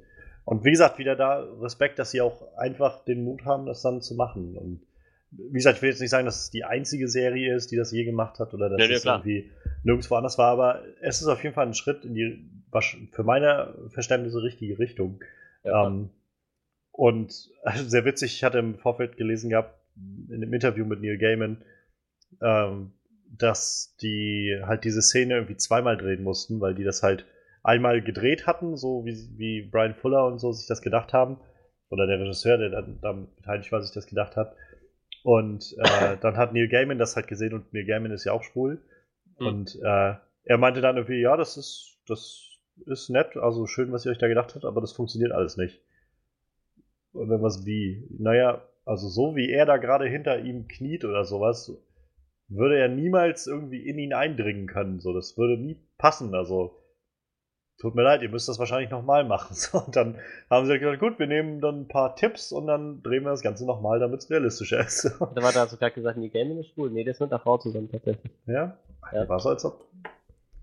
und, 0.45 0.65
wie 0.65 0.71
gesagt, 0.71 0.99
wieder 0.99 1.17
da 1.17 1.43
Respekt, 1.61 1.99
dass 1.99 2.11
sie 2.11 2.21
auch 2.21 2.57
einfach 2.57 3.05
den 3.05 3.25
Mut 3.25 3.45
haben, 3.45 3.67
das 3.67 3.83
dann 3.83 4.03
zu 4.03 4.15
machen. 4.15 4.57
Und 4.57 4.83
wie 5.31 5.55
gesagt, 5.55 5.77
ich 5.77 5.83
will 5.83 5.91
jetzt 5.91 6.01
nicht 6.01 6.11
sagen, 6.11 6.27
dass 6.27 6.43
es 6.43 6.51
die 6.51 6.65
einzige 6.65 7.09
Serie 7.09 7.55
ist, 7.55 7.71
die 7.71 7.77
das 7.77 7.93
je 7.93 8.05
gemacht 8.05 8.39
hat 8.39 8.55
oder 8.55 8.69
dass 8.69 8.89
ja, 8.89 8.95
es 8.95 9.05
irgendwie 9.05 9.51
nirgendwo 9.83 10.17
anders 10.17 10.39
war, 10.39 10.51
aber 10.51 10.83
es 11.01 11.21
ist 11.21 11.29
auf 11.29 11.43
jeden 11.43 11.55
Fall 11.55 11.67
ein 11.67 11.75
Schritt 11.75 12.05
in 12.05 12.15
die 12.15 12.51
für 13.13 13.23
meine 13.23 13.75
Verständnisse 13.91 14.43
richtige 14.43 14.79
Richtung. 14.81 15.23
Ja, 15.63 15.87
ähm, 15.87 16.11
und 16.91 17.51
also 17.63 17.89
sehr 17.89 18.05
witzig, 18.05 18.35
ich 18.35 18.45
hatte 18.45 18.59
im 18.59 18.77
Vorfeld 18.79 19.17
gelesen 19.17 19.51
gehabt, 19.51 19.79
in 20.29 20.43
einem 20.43 20.53
Interview 20.53 20.85
mit 20.85 21.01
Neil 21.01 21.19
Gaiman, 21.19 21.65
ähm, 22.43 22.93
dass 23.27 23.97
die 24.01 24.61
halt 24.63 24.85
diese 24.85 25.03
Szene 25.03 25.35
irgendwie 25.35 25.57
zweimal 25.57 25.97
drehen 25.97 26.23
mussten, 26.23 26.61
weil 26.61 26.75
die 26.75 26.85
das 26.85 27.03
halt 27.03 27.27
einmal 27.65 28.03
gedreht 28.03 28.47
hatten, 28.47 28.77
so 28.77 29.05
wie, 29.05 29.17
wie 29.37 29.63
Brian 29.63 29.95
Fuller 29.95 30.27
und 30.27 30.39
so 30.39 30.53
sich 30.53 30.69
das 30.69 30.83
gedacht 30.83 31.13
haben. 31.13 31.39
Oder 31.89 32.07
der 32.07 32.21
Regisseur, 32.21 32.59
der 32.59 32.71
dann 32.71 33.29
beteiligt 33.37 33.73
war, 33.73 33.83
sich 33.83 33.93
das 33.93 34.07
gedacht 34.07 34.37
hat. 34.37 34.55
Und 35.25 35.75
äh, 35.79 36.17
dann 36.21 36.37
hat 36.37 36.53
Neil 36.53 36.69
Gaiman 36.69 36.99
das 36.99 37.17
halt 37.17 37.27
gesehen 37.27 37.55
und 37.55 37.73
Neil 37.73 37.87
Gaiman 37.87 38.13
ist 38.13 38.25
ja 38.25 38.33
auch 38.33 38.43
schwul. 38.43 38.83
Mhm. 39.39 39.47
Und 39.47 39.77
äh, 39.83 40.15
er 40.45 40.59
meinte 40.59 40.81
dann 40.81 40.97
irgendwie, 40.97 41.21
ja, 41.21 41.37
das 41.37 41.57
ist, 41.57 41.99
das 42.07 42.43
ist 42.87 43.09
nett, 43.09 43.37
also 43.37 43.67
schön, 43.67 43.93
was 43.93 44.05
ihr 44.05 44.13
euch 44.13 44.19
da 44.19 44.29
gedacht 44.29 44.55
habt, 44.55 44.65
aber 44.65 44.81
das 44.81 44.93
funktioniert 44.93 45.33
alles 45.33 45.57
nicht. 45.57 45.81
Und 47.13 47.29
dann 47.29 47.43
was 47.43 47.65
wie, 47.65 48.07
naja, 48.19 48.63
also 48.85 49.09
so 49.09 49.37
wie 49.37 49.51
er 49.51 49.65
da 49.65 49.79
gerade 49.79 50.07
hinter 50.07 50.41
ihm 50.41 50.69
kniet 50.69 51.05
oder 51.05 51.25
sowas, 51.25 51.73
würde 52.49 52.79
er 52.79 52.89
niemals 52.89 53.47
irgendwie 53.47 53.89
in 53.89 53.99
ihn 53.99 54.13
eindringen 54.13 54.67
können. 54.67 55.01
So, 55.01 55.15
das 55.15 55.39
würde 55.39 55.57
nie 55.57 55.79
passen. 55.97 56.35
Also, 56.35 56.77
tut 57.79 57.95
mir 57.95 58.03
leid, 58.03 58.23
ihr 58.23 58.29
müsst 58.29 58.49
das 58.49 58.59
wahrscheinlich 58.59 58.91
nochmal 58.91 59.25
machen. 59.25 59.55
So, 59.55 59.79
und 59.79 59.97
dann 59.97 60.19
haben 60.51 60.67
sie 60.67 60.79
gesagt, 60.79 61.01
gut, 61.01 61.19
wir 61.19 61.27
nehmen 61.27 61.61
dann 61.61 61.83
ein 61.83 61.89
paar 61.89 62.17
Tipps 62.17 62.53
und 62.53 62.67
dann 62.67 63.03
drehen 63.03 63.25
wir 63.25 63.31
das 63.31 63.43
Ganze 63.43 63.67
nochmal, 63.67 64.01
damit 64.01 64.21
es 64.21 64.31
realistischer 64.31 64.81
ist. 64.81 65.05
da 65.35 65.43
war 65.43 65.53
da 65.53 65.67
sogar 65.67 65.91
gesagt, 65.91 66.19
die 66.21 66.31
Gaming 66.31 66.59
ist 66.59 66.71
schwul. 66.71 66.91
Nee, 66.91 67.05
das 67.05 67.17
ist 67.17 67.21
mit 67.21 67.33
einer 67.33 67.41
Frau 67.41 67.59
zusammen 67.59 67.91
tatsächlich. 67.91 68.33
Ja? 68.47 68.77
ja. 69.13 69.29
War 69.29 69.41
so, 69.41 69.51
als 69.51 69.65
ob. 69.65 69.87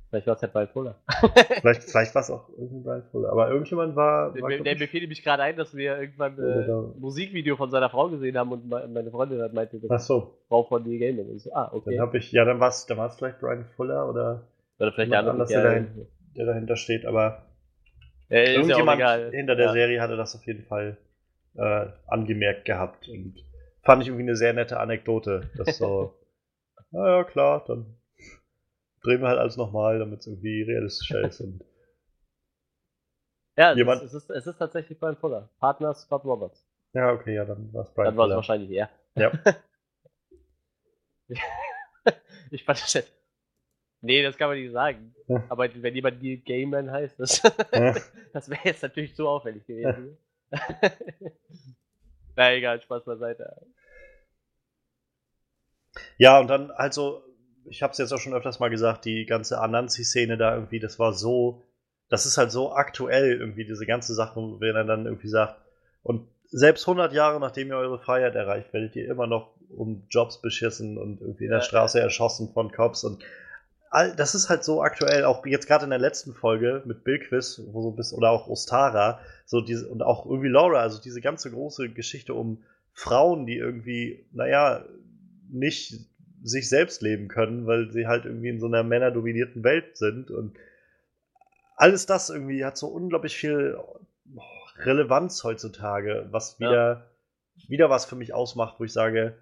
Vielleicht 0.10 0.28
war 0.28 0.36
es 0.36 0.42
ja 0.42 0.50
Brian 0.50 0.68
Fuller. 0.68 0.96
vielleicht 1.62 1.84
vielleicht 1.84 2.14
war 2.14 2.22
es 2.22 2.30
auch 2.30 2.50
irgendein 2.50 2.84
Brian 2.84 3.04
Fuller. 3.12 3.32
Aber 3.32 3.50
irgendjemand 3.50 3.96
war. 3.96 4.36
war 4.36 4.50
der, 4.50 4.78
mir 4.78 4.88
fiel 4.90 5.02
nämlich 5.02 5.24
gerade 5.24 5.44
ein, 5.44 5.56
dass 5.56 5.74
wir 5.74 5.98
irgendwann 6.00 6.38
äh, 6.38 6.70
ein 6.70 7.00
Musikvideo 7.00 7.56
von 7.56 7.72
seiner 7.72 7.90
Frau 7.90 8.10
gesehen 8.10 8.38
haben 8.38 8.52
und 8.52 8.68
meine 8.68 9.10
Freundin 9.10 9.42
hat 9.42 9.54
meinte, 9.54 9.80
das 9.80 9.90
Ach 9.90 10.00
so. 10.00 10.38
Frau 10.50 10.64
von 10.64 10.84
The 10.84 11.00
Gaming. 11.00 11.40
So, 11.40 11.54
ah, 11.54 11.72
okay. 11.74 11.96
Dann 11.96 12.08
hab 12.08 12.14
ich, 12.14 12.32
ja, 12.34 12.44
dann 12.44 12.60
war 12.60 12.68
es 12.68 12.86
dann 12.88 12.98
war's 12.98 13.16
vielleicht 13.16 13.40
Brian 13.40 13.66
Fuller 13.78 14.10
oder. 14.10 14.48
Oder 14.80 14.92
vielleicht 14.92 15.14
der 15.14 15.20
andere, 15.20 15.38
der, 16.36 16.46
dahin, 16.46 16.46
der, 16.46 16.46
dahinter 16.46 16.76
steht, 16.76 17.06
aber. 17.06 17.46
Ja, 18.30 18.44
irgendjemand 18.44 19.02
hinter 19.34 19.56
der 19.56 19.68
ja. 19.68 19.74
Serie 19.74 20.02
hatte 20.02 20.16
das 20.16 20.36
auf 20.36 20.46
jeden 20.46 20.64
Fall 20.64 20.98
äh, 21.56 21.88
angemerkt 22.08 22.66
gehabt 22.66 23.10
und 23.10 23.36
fand 23.84 24.02
ich 24.02 24.08
irgendwie 24.08 24.24
eine 24.24 24.36
sehr 24.36 24.54
nette 24.54 24.80
Anekdote. 24.80 25.50
Das 25.58 25.78
so, 25.78 26.18
naja, 26.92 27.24
klar, 27.26 27.64
dann 27.68 27.98
drehen 29.04 29.22
wir 29.22 29.28
halt 29.28 29.40
alles 29.40 29.58
nochmal, 29.58 30.00
damit 30.00 30.22
es 30.22 30.28
irgendwie 30.28 30.64
realistischer 30.64 31.22
ist. 31.22 31.42
Und 31.42 31.64
ja, 33.58 33.74
jemand... 33.74 34.04
es, 34.04 34.14
ist, 34.14 34.30
es 34.30 34.48
ist 34.48 34.58
tatsächlich 34.58 35.00
Brian 35.00 35.18
Fuller. 35.18 35.50
Partner 35.60 35.94
Scott 35.94 36.24
Roberts. 36.24 36.66
Ja, 36.94 37.12
okay, 37.12 37.36
ja, 37.36 37.46
dann 37.46 37.74
war 37.74 37.84
es 37.84 37.94
Brian 37.94 38.08
Dann 38.08 38.18
war 38.18 38.30
es 38.30 38.36
wahrscheinlich 38.36 38.72
er. 38.72 38.90
Ja. 39.16 39.32
ich 42.52 42.64
fand 42.64 42.82
das. 42.82 43.12
Nee, 44.02 44.24
das 44.24 44.38
kann 44.38 44.50
man 44.50 44.58
nicht 44.58 44.72
sagen. 44.72 45.14
Aber 45.50 45.70
wenn 45.74 45.96
jemand 45.96 46.22
Neil 46.22 46.38
Gaiman 46.38 46.92
heißt, 46.92 47.20
das, 47.20 47.42
das 48.34 48.50
wäre 48.50 48.62
jetzt 48.64 48.84
natürlich 48.84 49.16
zu 49.16 49.28
auffällig 49.28 49.66
gewesen. 49.66 50.18
Na 52.36 52.54
egal, 52.54 52.82
Spaß 52.82 53.06
beiseite. 53.06 53.56
Ja, 56.18 56.40
und 56.40 56.48
dann 56.48 56.72
also 56.72 57.24
ich 57.66 57.84
habe 57.84 57.92
es 57.92 57.98
jetzt 57.98 58.12
auch 58.12 58.20
schon 58.20 58.34
öfters 58.34 58.60
mal 58.60 58.70
gesagt, 58.70 59.06
die 59.06 59.26
ganze 59.26 59.60
Anansi-Szene 59.60 60.38
da 60.38 60.56
irgendwie, 60.56 60.80
das 60.80 61.00
war 61.00 61.14
so, 61.14 61.64
das 62.10 62.26
ist 62.26 62.38
halt 62.38 62.52
so 62.52 62.74
aktuell 62.74 63.40
irgendwie, 63.40 63.66
diese 63.66 63.86
ganze 63.86 64.14
Sache, 64.14 64.40
wenn 64.60 64.76
er 64.76 64.84
dann 64.84 65.06
irgendwie 65.06 65.30
sagt, 65.30 65.56
und 66.04 66.28
selbst 66.48 66.88
100 66.88 67.14
Jahre 67.14 67.40
nachdem 67.40 67.70
ihr 67.70 67.78
eure 67.78 68.00
Freiheit 68.00 68.36
erreicht, 68.36 68.74
werdet 68.74 68.96
ihr 68.96 69.10
immer 69.10 69.28
noch 69.28 69.54
um 69.70 70.04
Jobs 70.10 70.42
beschissen 70.42 70.98
und 70.98 71.22
irgendwie 71.22 71.46
in 71.46 71.52
der 71.52 71.60
ja, 71.60 71.66
Straße 71.66 72.00
ja. 72.00 72.04
erschossen 72.04 72.52
von 72.54 72.72
Cops 72.72 73.04
und 73.04 73.24
all, 73.92 74.16
das 74.16 74.34
ist 74.34 74.50
halt 74.50 74.64
so 74.64 74.82
aktuell, 74.82 75.26
auch 75.26 75.46
jetzt 75.46 75.68
gerade 75.68 75.84
in 75.84 75.90
der 75.90 76.00
letzten 76.00 76.34
Folge 76.34 76.82
mit 76.86 77.04
Bill 77.04 77.20
Quiz, 77.20 77.62
wo 77.68 77.84
so 77.84 77.92
bis, 77.92 78.14
oder 78.14 78.32
auch 78.32 78.48
Ostara, 78.48 79.20
so 79.46 79.62
diese, 79.62 79.88
und 79.88 80.02
auch 80.02 80.26
irgendwie 80.26 80.48
Laura, 80.48 80.80
also 80.80 81.00
diese 81.00 81.22
ganze 81.22 81.52
große 81.52 81.90
Geschichte 81.90 82.34
um 82.34 82.64
Frauen, 82.94 83.46
die 83.46 83.58
irgendwie, 83.58 84.26
naja, 84.32 84.86
nicht 85.50 86.00
sich 86.42 86.70
selbst 86.70 87.02
leben 87.02 87.28
können, 87.28 87.68
weil 87.68 87.92
sie 87.92 88.08
halt 88.08 88.26
irgendwie 88.26 88.50
in 88.50 88.60
so 88.60 88.66
einer 88.66 88.84
männerdominierten 88.84 89.64
Welt 89.64 89.98
sind 89.98 90.32
und 90.32 90.58
alles 91.76 92.06
das 92.06 92.30
irgendwie 92.30 92.64
hat 92.64 92.78
so 92.78 92.88
unglaublich 92.88 93.36
viel 93.36 93.78
Relevanz 94.78 95.44
heutzutage, 95.44 96.28
was 96.32 96.60
wieder, 96.60 97.06
ja. 97.56 97.70
wieder 97.70 97.90
was 97.90 98.06
für 98.06 98.16
mich 98.16 98.34
ausmacht, 98.34 98.80
wo 98.80 98.86
ich 98.86 98.94
sage, 98.94 99.36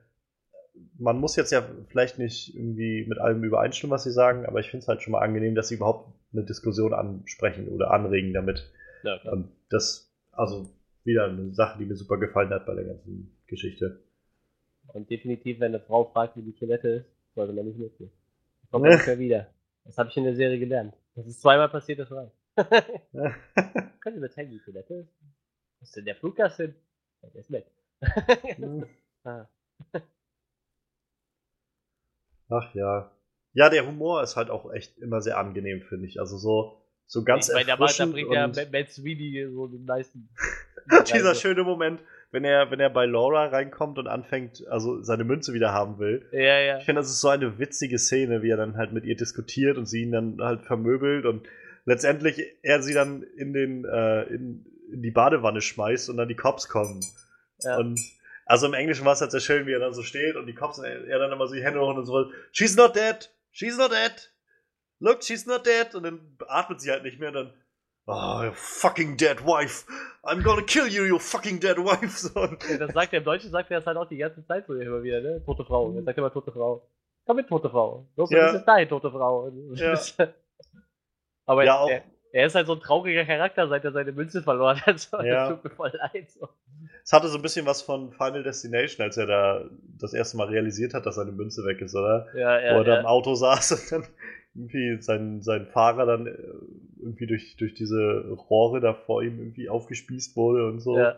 man 0.98 1.20
muss 1.20 1.36
jetzt 1.36 1.52
ja 1.52 1.64
vielleicht 1.88 2.20
nicht 2.20 2.56
irgendwie 2.56 3.06
mit 3.08 3.20
allem 3.20 3.44
übereinstimmen, 3.44 3.92
was 3.92 4.04
sie 4.04 4.12
sagen, 4.12 4.46
aber 4.46 4.60
ich 4.60 4.70
finde 4.70 4.84
es 4.84 4.88
halt 4.88 5.02
schon 5.02 5.12
mal 5.12 5.22
angenehm, 5.22 5.56
dass 5.56 5.70
sie 5.70 5.76
überhaupt 5.76 6.14
eine 6.34 6.44
Diskussion 6.44 6.94
ansprechen 6.94 7.68
oder 7.70 7.92
anregen 7.92 8.34
damit. 8.34 8.72
Ja, 9.04 9.20
und 9.32 9.50
das, 9.70 10.12
also 10.32 10.70
wieder 11.04 11.26
eine 11.26 11.54
Sache, 11.54 11.80
die 11.80 11.86
mir 11.86 11.96
super 11.96 12.18
gefallen 12.18 12.50
hat 12.50 12.66
bei 12.66 12.76
der 12.76 12.86
ganzen 12.86 13.36
Geschichte. 13.48 14.04
Und 14.88 15.10
definitiv, 15.10 15.60
wenn 15.60 15.74
eine 15.74 15.84
Frau 15.84 16.06
fragt, 16.06 16.36
wie 16.36 16.42
die 16.42 16.56
Toilette 16.56 16.88
ist, 16.90 17.06
sollte 17.36 17.54
man 17.54 17.66
nicht 17.66 17.80
mitgehen. 17.80 18.12
Kommt 18.72 18.86
man 18.86 18.96
nicht 18.96 19.08
mehr 19.08 19.20
wieder. 19.20 19.48
Das 19.86 19.98
habe 19.98 20.10
ich 20.10 20.18
in 20.18 20.24
der 20.24 20.36
Serie 20.36 20.60
gelernt. 20.60 20.94
Das 21.16 21.26
ist 21.28 21.42
zweimal 21.42 21.70
passiert, 21.70 22.00
das 22.00 22.12
reicht. 22.12 22.34
Können 24.02 24.16
Sie 24.16 24.20
mir 24.20 24.30
zeigen, 24.30 24.52
wie 24.52 24.58
die 24.58 24.64
Toilette 24.64 24.94
ist? 24.96 25.14
Wo 25.80 25.84
ist 25.84 25.96
denn 25.96 26.06
der 26.06 26.16
Fluggast 26.16 26.58
hin? 26.58 26.76
Der 27.22 27.36
ist 27.36 27.52
weg. 27.52 27.66
ah. 29.24 29.48
Ach 32.50 32.74
ja. 32.74 33.12
Ja, 33.54 33.70
der 33.70 33.86
Humor 33.86 34.22
ist 34.24 34.36
halt 34.36 34.50
auch 34.50 34.72
echt 34.72 34.98
immer 35.00 35.22
sehr 35.22 35.38
angenehm, 35.38 35.82
finde 35.82 36.08
ich. 36.08 36.20
Also 36.20 36.38
so, 36.38 36.82
so 37.06 37.24
ganz 37.24 37.50
ich 37.50 37.56
meine, 37.56 37.68
da 37.68 37.76
bringt 37.76 38.32
ja 38.32 38.48
Matt 38.48 38.92
Sweeney 38.92 39.48
so 39.52 39.68
den 39.68 39.86
meisten. 39.86 40.30
Dieser 41.14 41.36
schöne 41.36 41.64
Moment, 41.64 42.02
wenn 42.32 42.44
er, 42.44 42.70
wenn 42.72 42.80
er 42.80 42.90
bei 42.90 43.06
Laura 43.06 43.48
reinkommt 43.48 43.98
und 43.98 44.08
anfängt, 44.08 44.68
also 44.68 45.02
seine 45.02 45.24
Münze 45.24 45.54
wieder 45.54 45.74
haben 45.74 46.00
will. 46.00 46.28
Ja, 46.32 46.60
ja. 46.60 46.78
Ich 46.78 46.86
finde, 46.86 47.02
das 47.02 47.10
ist 47.10 47.22
so 47.22 47.30
eine 47.30 47.58
witzige 47.60 47.98
Szene, 47.98 48.42
wie 48.44 48.50
er 48.50 48.58
dann 48.58 48.78
halt 48.78 48.92
mit 48.92 49.06
ihr 49.06 49.16
diskutiert 49.16 49.78
und 49.78 49.88
sie 49.88 50.04
ihn 50.04 50.12
dann 50.12 50.38
halt 50.40 50.62
vermöbelt 50.62 51.26
und 51.26 51.48
letztendlich 51.86 52.42
er 52.62 52.82
sie 52.82 52.94
dann 52.94 53.24
in 53.24 53.54
den, 53.54 53.86
äh, 53.86 54.24
in, 54.24 54.66
in 54.92 55.02
die 55.02 55.12
Badewanne 55.12 55.62
schmeißt 55.62 56.10
und 56.10 56.18
dann 56.18 56.28
die 56.28 56.36
Cops 56.36 56.70
kommen. 56.70 57.04
Ja. 57.62 57.78
Und 57.78 58.00
also 58.50 58.66
im 58.66 58.74
Englischen 58.74 59.06
war 59.06 59.14
es 59.14 59.22
halt 59.22 59.30
sehr 59.30 59.42
schön, 59.42 59.68
wie 59.68 59.74
er 59.74 59.80
dann 59.80 59.94
so 59.94 60.02
steht 60.02 60.36
und 60.36 60.48
die 60.48 60.56
Cops, 60.56 60.80
er 60.80 61.20
dann 61.20 61.32
immer 61.32 61.48
so 61.48 61.54
die 61.54 61.64
Hände 61.64 61.80
hoch 61.80 61.96
und 61.96 62.06
so, 62.06 62.32
she's 62.52 62.76
not 62.76 62.96
dead, 62.96 63.30
she's 63.52 63.78
not 63.78 63.92
dead, 63.92 64.34
look, 65.00 65.24
she's 65.24 65.46
not 65.46 65.68
dead. 65.68 65.94
Und 65.94 66.04
dann 66.04 66.38
atmet 66.48 66.82
sie 66.82 66.90
halt 66.90 67.04
nicht 67.04 67.20
mehr 67.20 67.30
und 67.30 67.36
dann, 67.36 67.54
Oh, 68.08 68.42
you 68.44 68.52
fucking 68.54 69.18
dead 69.18 69.46
wife. 69.46 69.86
I'm 70.24 70.42
gonna 70.42 70.64
kill 70.64 70.88
you, 70.88 71.04
you 71.04 71.20
fucking 71.20 71.60
dead 71.60 71.78
wife. 71.78 72.10
So. 72.10 72.40
Ja, 72.68 72.78
das 72.80 72.94
sagt 72.94 73.14
er 73.14 73.20
im 73.20 73.24
Deutschen, 73.24 73.52
sagt 73.52 73.70
er 73.70 73.78
das 73.78 73.86
halt 73.86 73.98
auch 73.98 74.10
die 74.10 74.18
ganze 74.18 74.44
Zeit 74.48 74.66
so 74.66 74.74
immer 74.74 75.04
wieder, 75.04 75.22
ne? 75.22 75.44
Tote 75.46 75.64
Frau. 75.64 75.94
Er 75.94 76.02
sagt 76.02 76.18
immer 76.18 76.34
tote 76.34 76.52
Frau. 76.52 76.90
Komm 77.28 77.36
mit, 77.36 77.48
tote 77.48 77.70
Frau. 77.70 78.08
Los, 78.16 78.32
ja. 78.32 78.48
das 78.48 78.56
ist 78.56 78.66
dein 78.66 78.90
tote 78.90 79.12
Frau. 79.12 79.52
Ja. 79.76 79.94
Aber 81.46 81.64
ja, 81.64 81.88
er, 81.88 82.04
er, 82.32 82.48
ist 82.48 82.56
halt 82.56 82.66
so 82.66 82.74
ein 82.74 82.80
trauriger 82.80 83.26
Charakter, 83.26 83.68
seit 83.68 83.86
er 83.86 83.92
seine 83.92 84.12
Münze 84.12 84.42
verloren 84.42 84.82
hat. 84.82 85.00
So. 85.12 85.22
Ja. 85.22 85.50
Das 85.50 85.62
tut 85.62 85.64
mir 85.66 85.76
voll 85.76 85.94
leid. 85.94 86.32
So. 86.32 86.50
Es 87.10 87.14
hatte 87.14 87.28
so 87.28 87.40
ein 87.40 87.42
bisschen 87.42 87.66
was 87.66 87.82
von 87.82 88.12
Final 88.12 88.44
Destination, 88.44 89.04
als 89.04 89.18
er 89.18 89.26
da 89.26 89.68
das 89.98 90.14
erste 90.14 90.38
Mal 90.38 90.46
realisiert 90.46 90.94
hat, 90.94 91.08
dass 91.08 91.16
seine 91.16 91.32
Münze 91.32 91.66
weg 91.66 91.82
ist, 91.82 91.96
oder? 91.96 92.28
Ja, 92.36 92.60
ja. 92.62 92.76
Wo 92.76 92.82
er 92.82 92.84
da 92.84 93.00
im 93.00 93.08
Auto 93.08 93.34
saß 93.34 93.72
und 93.92 93.92
dann 93.92 94.12
irgendwie 94.54 95.02
sein, 95.02 95.42
sein 95.42 95.66
Fahrer 95.66 96.06
dann 96.06 96.28
äh, 96.28 96.38
irgendwie 97.00 97.26
durch, 97.26 97.56
durch 97.58 97.74
diese 97.74 98.30
Rohre 98.30 98.80
da 98.80 98.94
vor 98.94 99.24
ihm 99.24 99.40
irgendwie 99.40 99.70
aufgespießt 99.70 100.38
wurde 100.38 100.68
und 100.68 100.82
so. 100.82 101.00
Ja. 101.00 101.16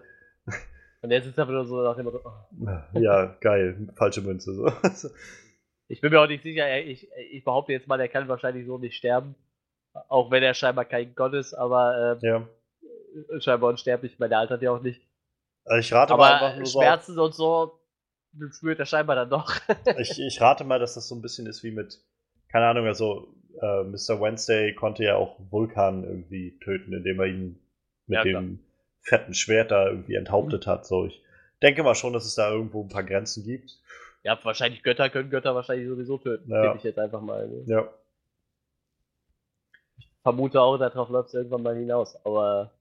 Und 1.01 1.11
jetzt 1.11 1.25
ist 1.25 1.37
einfach 1.37 1.51
nur 1.51 1.65
so 1.65 1.83
nach 1.83 1.97
dem 1.97 2.05
Motto. 2.05 2.21
Oh. 2.23 2.67
Ja, 2.97 3.35
geil, 3.41 3.89
falsche 3.97 4.21
Münze. 4.21 4.53
So. 4.53 5.09
Ich 5.89 5.99
bin 5.99 6.13
mir 6.13 6.21
auch 6.21 6.27
nicht 6.27 6.43
sicher, 6.43 6.79
ich, 6.85 7.09
ich 7.31 7.43
behaupte 7.43 7.73
jetzt 7.73 7.89
mal, 7.89 7.99
er 7.99 8.07
kann 8.07 8.29
wahrscheinlich 8.29 8.65
so 8.65 8.77
nicht 8.77 8.95
sterben. 8.95 9.35
Auch 10.07 10.31
wenn 10.31 10.41
er 10.41 10.53
scheinbar 10.53 10.85
kein 10.85 11.15
Gott 11.15 11.33
ist, 11.33 11.53
aber 11.53 12.17
äh, 12.23 12.25
ja. 12.25 12.47
scheinbar 13.39 13.71
unsterblich, 13.71 14.17
weil 14.17 14.29
der 14.29 14.39
altert 14.39 14.61
ja 14.61 14.71
auch 14.71 14.81
nicht. 14.81 15.01
Also 15.65 15.79
ich 15.79 15.93
rate 15.93 16.13
aber 16.13 16.23
mal 16.23 16.33
einfach 16.33 16.57
nur 16.57 16.65
Schmerzen 16.65 17.13
so 17.15 17.23
und 17.25 17.33
so 17.33 17.79
spürt 18.51 18.79
er 18.79 18.85
scheinbar 18.85 19.15
dann 19.15 19.29
doch. 19.29 19.53
ich, 19.97 20.19
ich 20.19 20.41
rate 20.41 20.63
mal, 20.63 20.79
dass 20.79 20.95
das 20.95 21.07
so 21.07 21.15
ein 21.15 21.21
bisschen 21.21 21.47
ist 21.47 21.63
wie 21.63 21.71
mit 21.71 22.03
keine 22.51 22.67
Ahnung, 22.67 22.85
also 22.85 23.33
äh, 23.61 23.83
Mr. 23.83 24.19
Wednesday 24.19 24.73
konnte 24.75 25.03
ja 25.03 25.15
auch 25.15 25.39
Vulkan 25.49 26.03
irgendwie 26.03 26.59
töten, 26.59 26.93
indem 26.93 27.19
er 27.19 27.27
ihn 27.27 27.59
mit 28.07 28.17
Ja, 28.17 28.23
dem 28.23 28.59
fetten 29.01 29.33
Schwert 29.33 29.71
da 29.71 29.87
irgendwie 29.87 30.15
enthauptet 30.15 30.67
hat. 30.67 30.85
So, 30.85 31.05
ich 31.05 31.21
denke 31.61 31.83
mal 31.83 31.95
schon, 31.95 32.13
dass 32.13 32.25
es 32.25 32.35
da 32.35 32.51
irgendwo 32.51 32.83
ein 32.83 32.89
paar 32.89 33.03
Grenzen 33.03 33.43
gibt. 33.43 33.79
Ja, 34.23 34.37
wahrscheinlich 34.43 34.83
Götter 34.83 35.09
können 35.09 35.29
Götter 35.29 35.55
wahrscheinlich 35.55 35.87
sowieso 35.87 36.17
töten. 36.17 36.51
Ja. 36.51 36.75
Ich 36.75 36.83
jetzt 36.83 36.99
einfach 36.99 37.21
mal. 37.21 37.47
Ne? 37.47 37.63
Ja. 37.65 37.89
Vermute 40.21 40.61
auch, 40.61 40.77
darauf 40.77 41.09
läuft 41.09 41.29
es 41.29 41.33
irgendwann 41.33 41.63
mal 41.63 41.75
hinaus, 41.75 42.15
aber 42.25 42.71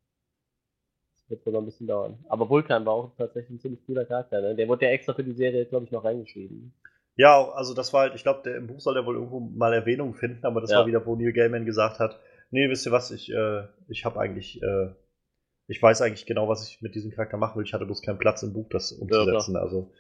wird 1.31 1.45
wohl 1.47 1.53
noch 1.53 1.61
ein 1.61 1.67
bisschen 1.67 1.87
dauern. 1.87 2.19
Aber 2.29 2.49
Vulkan 2.49 2.85
war 2.85 2.93
auch 2.93 3.13
tatsächlich 3.17 3.51
ein 3.51 3.61
ziemlich 3.61 3.85
cooler 3.87 4.05
Charakter, 4.05 4.41
ne? 4.41 4.55
Der 4.55 4.69
wurde 4.69 4.87
ja 4.87 4.93
extra 4.93 5.15
für 5.15 5.25
die 5.25 5.33
Serie, 5.33 5.65
glaube 5.67 5.85
ich, 5.87 5.91
noch 5.93 6.05
reingeschrieben. 6.05 6.73
Ja, 7.17 7.51
also 7.53 7.75
das 7.75 7.93
war 7.93 8.03
halt, 8.03 8.15
ich 8.15 8.23
glaube, 8.23 8.49
im 8.51 8.67
Buch 8.67 8.81
soll 8.81 8.95
der 8.95 9.05
wohl 9.07 9.17
irgendwo 9.17 9.41
mal 9.41 9.73
Erwähnung 9.73 10.15
finden, 10.15 10.45
aber 10.47 10.61
das 10.61 10.71
Ja. 10.71 10.79
war 10.79 10.87
wieder, 10.87 11.05
wo 11.07 11.17
Neil 11.17 11.33
Gaiman 11.33 11.65
gesagt 11.67 11.99
hat, 11.99 12.19
nee, 12.51 12.69
wisst 12.69 12.87
ihr 12.87 12.93
was, 12.93 13.11
ich, 13.11 13.31
äh, 13.33 13.65
ich 13.89 14.05
habe 14.05 14.19
eigentlich, 14.21 14.63
äh, 14.63 14.89
ich 15.67 15.81
weiß 15.83 16.03
eigentlich 16.03 16.27
genau, 16.27 16.49
was 16.49 16.67
ich 16.69 16.83
mit 16.83 16.95
diesem 16.95 17.11
Charakter 17.11 17.37
machen 17.37 17.57
will. 17.59 17.65
Ich 17.65 17.75
hatte 17.75 17.87
bloß 17.87 18.03
keinen 18.03 18.19
Platz 18.19 18.43
im 18.43 18.53
Buch, 18.53 18.69
das 18.71 18.93
umzusetzen. 18.93 19.57
also. 19.57 19.93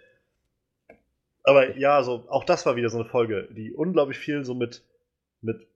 Aber 1.42 1.76
ja, 1.76 1.96
also 1.96 2.24
auch 2.28 2.44
das 2.44 2.66
war 2.66 2.76
wieder 2.76 2.90
so 2.90 2.98
eine 2.98 3.08
Folge, 3.08 3.48
die 3.52 3.72
unglaublich 3.72 4.18
viel 4.18 4.44
so 4.44 4.54
mit, 4.54 4.82
mit 5.40 5.66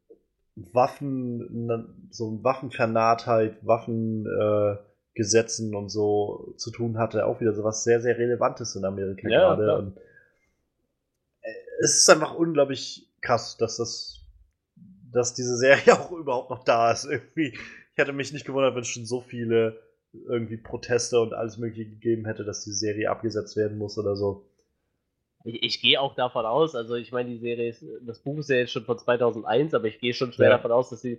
Waffen, 0.56 1.66
ne, 1.66 1.88
so 2.10 2.42
Waffenvernahtheit, 2.44 3.64
Waffengesetzen 3.66 4.76
äh, 4.76 4.93
Gesetzen 5.14 5.74
und 5.74 5.88
so 5.90 6.54
zu 6.56 6.70
tun 6.70 6.98
hatte. 6.98 7.26
Auch 7.26 7.40
wieder 7.40 7.52
so 7.54 7.62
was 7.64 7.84
sehr, 7.84 8.00
sehr 8.00 8.18
Relevantes 8.18 8.74
in 8.76 8.84
Amerika 8.84 9.28
Ja, 9.28 9.54
gerade. 9.54 9.62
klar. 9.64 9.78
Und 9.78 9.96
äh, 11.42 11.52
es 11.80 11.96
ist 11.96 12.10
einfach 12.10 12.34
unglaublich 12.34 13.08
krass, 13.20 13.56
dass 13.56 13.76
das, 13.76 14.20
dass 15.12 15.34
diese 15.34 15.56
Serie 15.56 15.92
auch 16.00 16.12
überhaupt 16.12 16.50
noch 16.50 16.64
da 16.64 16.90
ist. 16.92 17.04
Irgendwie, 17.04 17.48
ich 17.48 17.96
hätte 17.98 18.12
mich 18.12 18.32
nicht 18.32 18.44
gewundert, 18.46 18.74
wenn 18.74 18.82
es 18.82 18.88
schon 18.88 19.06
so 19.06 19.20
viele 19.20 19.80
irgendwie 20.28 20.56
Proteste 20.56 21.20
und 21.20 21.34
alles 21.34 21.58
Mögliche 21.58 21.90
gegeben 21.90 22.24
hätte, 22.26 22.44
dass 22.44 22.62
die 22.64 22.72
Serie 22.72 23.10
abgesetzt 23.10 23.56
werden 23.56 23.78
muss 23.78 23.98
oder 23.98 24.14
so. 24.16 24.46
Ich, 25.44 25.62
ich 25.62 25.80
gehe 25.80 26.00
auch 26.00 26.14
davon 26.14 26.46
aus, 26.46 26.74
also 26.74 26.94
ich 26.94 27.12
meine, 27.12 27.30
die 27.30 27.38
Serie 27.38 27.68
ist, 27.68 27.84
das 28.02 28.20
Buch 28.20 28.38
ist 28.38 28.48
ja 28.48 28.56
jetzt 28.56 28.70
schon 28.72 28.84
von 28.84 28.96
2001, 28.98 29.74
aber 29.74 29.86
ich 29.86 29.98
gehe 29.98 30.14
schon 30.14 30.32
schwer 30.32 30.50
Ja. 30.50 30.56
davon 30.56 30.70
aus, 30.72 30.88
dass 30.90 31.02
sie 31.02 31.18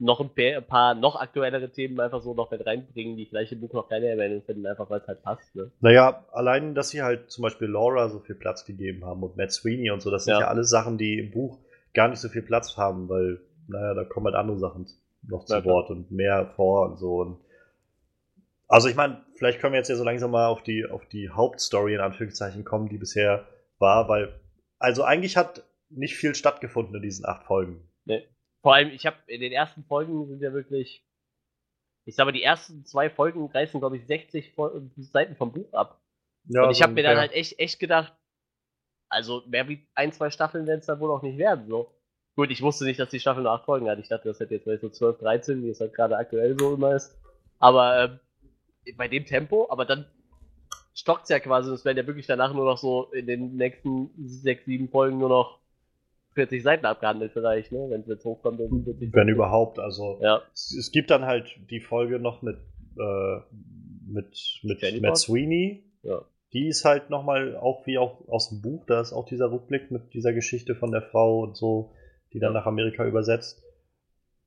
noch 0.00 0.20
ein 0.20 0.66
paar, 0.66 0.94
noch 0.94 1.16
aktuellere 1.16 1.70
Themen 1.70 2.00
einfach 2.00 2.22
so 2.22 2.32
noch 2.32 2.50
mit 2.50 2.64
reinbringen, 2.64 3.16
die 3.16 3.26
vielleicht 3.26 3.52
im 3.52 3.60
Buch 3.60 3.74
noch 3.74 3.88
keine 3.88 4.08
Erwähnung 4.08 4.42
finden, 4.42 4.66
einfach 4.66 4.88
weil 4.88 5.00
es 5.00 5.06
halt 5.06 5.22
passt. 5.22 5.54
Ne? 5.54 5.70
Naja, 5.80 6.24
allein, 6.32 6.74
dass 6.74 6.88
sie 6.88 7.02
halt 7.02 7.30
zum 7.30 7.42
Beispiel 7.42 7.68
Laura 7.68 8.08
so 8.08 8.18
viel 8.18 8.34
Platz 8.34 8.64
gegeben 8.64 9.04
haben 9.04 9.22
und 9.22 9.36
Matt 9.36 9.52
Sweeney 9.52 9.90
und 9.90 10.00
so, 10.00 10.10
das 10.10 10.24
sind 10.24 10.32
Ja. 10.32 10.40
ja, 10.40 10.48
alles 10.48 10.70
Sachen, 10.70 10.96
die 10.96 11.18
im 11.18 11.30
Buch 11.30 11.58
gar 11.92 12.08
nicht 12.08 12.18
so 12.18 12.30
viel 12.30 12.40
Platz 12.40 12.76
haben, 12.78 13.10
weil, 13.10 13.40
naja, 13.68 13.92
da 13.92 14.04
kommen 14.04 14.26
halt 14.26 14.36
andere 14.36 14.58
Sachen 14.58 14.86
noch 15.28 15.44
zu 15.44 15.54
Ja. 15.54 15.64
Wort 15.66 15.90
und 15.90 16.10
mehr 16.10 16.46
vor 16.56 16.88
und 16.88 16.96
so. 16.96 17.16
Und 17.20 17.36
also 18.68 18.88
ich 18.88 18.96
meine, 18.96 19.20
vielleicht 19.34 19.60
können 19.60 19.74
wir 19.74 19.78
jetzt 19.78 19.88
ja 19.88 19.96
so 19.96 20.04
langsam 20.04 20.30
mal 20.30 20.46
auf 20.46 20.62
die, 20.62 20.86
auf 20.86 21.04
die 21.06 21.28
Hauptstory 21.28 21.94
in 21.94 22.00
Anführungszeichen 22.00 22.64
kommen, 22.64 22.88
die 22.88 22.96
bisher 22.96 23.46
war, 23.78 24.08
weil, 24.08 24.32
also 24.78 25.02
eigentlich 25.02 25.36
hat 25.36 25.62
nicht 25.90 26.14
viel 26.14 26.34
stattgefunden 26.34 26.94
in 26.94 27.02
diesen 27.02 27.26
acht 27.26 27.44
Folgen. 27.44 27.86
Vor 28.62 28.74
allem, 28.74 28.90
ich 28.90 29.06
habe 29.06 29.16
in 29.26 29.40
den 29.40 29.52
ersten 29.52 29.84
Folgen 29.84 30.26
sind 30.28 30.42
ja 30.42 30.52
wirklich, 30.52 31.04
ich 32.04 32.14
sag 32.14 32.24
mal, 32.26 32.32
die 32.32 32.42
ersten 32.42 32.84
zwei 32.84 33.08
Folgen 33.08 33.46
reißen, 33.50 33.80
glaube 33.80 33.96
ich, 33.96 34.06
60 34.06 34.52
Fol- 34.54 34.90
Seiten 34.96 35.36
vom 35.36 35.52
Buch 35.52 35.72
ab. 35.72 36.00
Ja, 36.44 36.64
und 36.64 36.70
ich 36.70 36.82
habe 36.82 36.92
mir 36.92 37.02
dann 37.02 37.16
halt 37.18 37.32
echt, 37.32 37.58
echt 37.58 37.78
gedacht, 37.78 38.14
also 39.08 39.42
mehr 39.46 39.68
wie 39.68 39.86
ein, 39.94 40.12
zwei 40.12 40.30
Staffeln 40.30 40.66
werden 40.66 40.80
es 40.80 40.86
dann 40.86 41.00
wohl 41.00 41.10
auch 41.10 41.22
nicht 41.22 41.38
werden. 41.38 41.68
So. 41.68 41.94
Gut, 42.36 42.50
ich 42.50 42.62
wusste 42.62 42.84
nicht, 42.84 43.00
dass 43.00 43.10
die 43.10 43.20
Staffel 43.20 43.42
nur 43.42 43.52
acht 43.52 43.64
Folgen 43.64 43.88
hat. 43.88 43.98
Ich 43.98 44.08
dachte, 44.08 44.28
das 44.28 44.40
hätte 44.40 44.54
jetzt 44.54 44.64
vielleicht 44.64 44.82
so 44.82 44.88
12, 44.88 45.18
13, 45.18 45.62
wie 45.62 45.70
es 45.70 45.80
halt 45.80 45.94
gerade 45.94 46.16
aktuell 46.16 46.56
so 46.58 46.74
immer 46.74 46.94
ist. 46.94 47.18
Aber 47.58 48.20
ähm, 48.86 48.96
bei 48.96 49.08
dem 49.08 49.26
Tempo, 49.26 49.68
aber 49.70 49.84
dann 49.84 50.06
stockt 50.94 51.24
es 51.24 51.28
ja 51.28 51.40
quasi, 51.40 51.72
es 51.72 51.84
werden 51.84 51.98
ja 51.98 52.06
wirklich 52.06 52.26
danach 52.26 52.52
nur 52.54 52.64
noch 52.64 52.78
so 52.78 53.10
in 53.12 53.26
den 53.26 53.56
nächsten 53.56 54.10
sechs, 54.26 54.64
sieben 54.64 54.88
Folgen 54.88 55.18
nur 55.18 55.28
noch 55.28 55.59
40 56.40 56.62
Seiten 56.62 56.86
abgehandelt 56.86 57.32
vielleicht, 57.32 57.72
ne? 57.72 57.86
Wenn 57.90 58.00
es 58.02 58.06
jetzt 58.08 58.24
hochkommt. 58.24 58.58
dann 58.60 58.82
40, 58.84 59.12
Wenn 59.12 59.28
überhaupt, 59.28 59.78
also. 59.78 60.18
Ja, 60.22 60.42
Es, 60.54 60.72
es 60.78 60.90
gibt 60.92 61.10
dann 61.10 61.24
halt 61.26 61.54
die 61.70 61.80
Folge 61.80 62.18
noch 62.18 62.42
mit, 62.42 62.56
äh, 62.98 63.36
mit, 64.06 64.60
mit 64.62 64.80
Jennifer? 64.82 65.06
Matt 65.08 65.18
Sweeney. 65.18 65.84
ja. 66.02 66.22
Die 66.52 66.66
ist 66.66 66.84
halt 66.84 67.10
nochmal 67.10 67.56
auch 67.56 67.86
wie 67.86 67.96
auch 67.98 68.26
aus 68.26 68.48
dem 68.48 68.60
Buch, 68.60 68.84
da 68.86 69.00
ist 69.00 69.12
auch 69.12 69.24
dieser 69.24 69.52
Rückblick 69.52 69.92
mit 69.92 70.12
dieser 70.14 70.32
Geschichte 70.32 70.74
von 70.74 70.90
der 70.90 71.02
Frau 71.02 71.38
und 71.44 71.56
so, 71.56 71.92
die 72.32 72.40
dann 72.40 72.52
Ja. 72.54 72.58
nach 72.60 72.66
Amerika 72.66 73.06
übersetzt. 73.06 73.62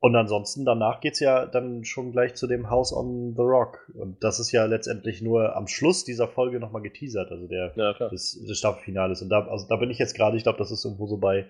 Und 0.00 0.14
ansonsten, 0.16 0.66
danach 0.66 1.00
geht's 1.00 1.18
ja 1.20 1.46
dann 1.46 1.82
schon 1.86 2.12
gleich 2.12 2.34
zu 2.34 2.46
dem 2.46 2.68
House 2.68 2.92
on 2.92 3.32
the 3.34 3.40
Rock. 3.42 3.90
Und 3.94 4.22
das 4.22 4.38
ist 4.38 4.52
ja 4.52 4.66
letztendlich 4.66 5.22
nur 5.22 5.56
am 5.56 5.66
Schluss 5.66 6.04
dieser 6.04 6.28
Folge 6.28 6.60
nochmal 6.60 6.82
geteasert, 6.82 7.30
also 7.32 7.46
der, 7.46 7.72
Ja, 7.74 7.94
des, 8.10 8.38
des 8.46 8.58
Staffelfinales. 8.58 9.22
Und 9.22 9.30
da, 9.30 9.46
also 9.46 9.66
da 9.66 9.76
bin 9.76 9.88
ich 9.90 9.98
jetzt 9.98 10.14
gerade, 10.14 10.36
ich 10.36 10.42
glaube, 10.42 10.58
das 10.58 10.70
ist 10.70 10.84
irgendwo 10.84 11.06
so 11.06 11.16
bei 11.16 11.46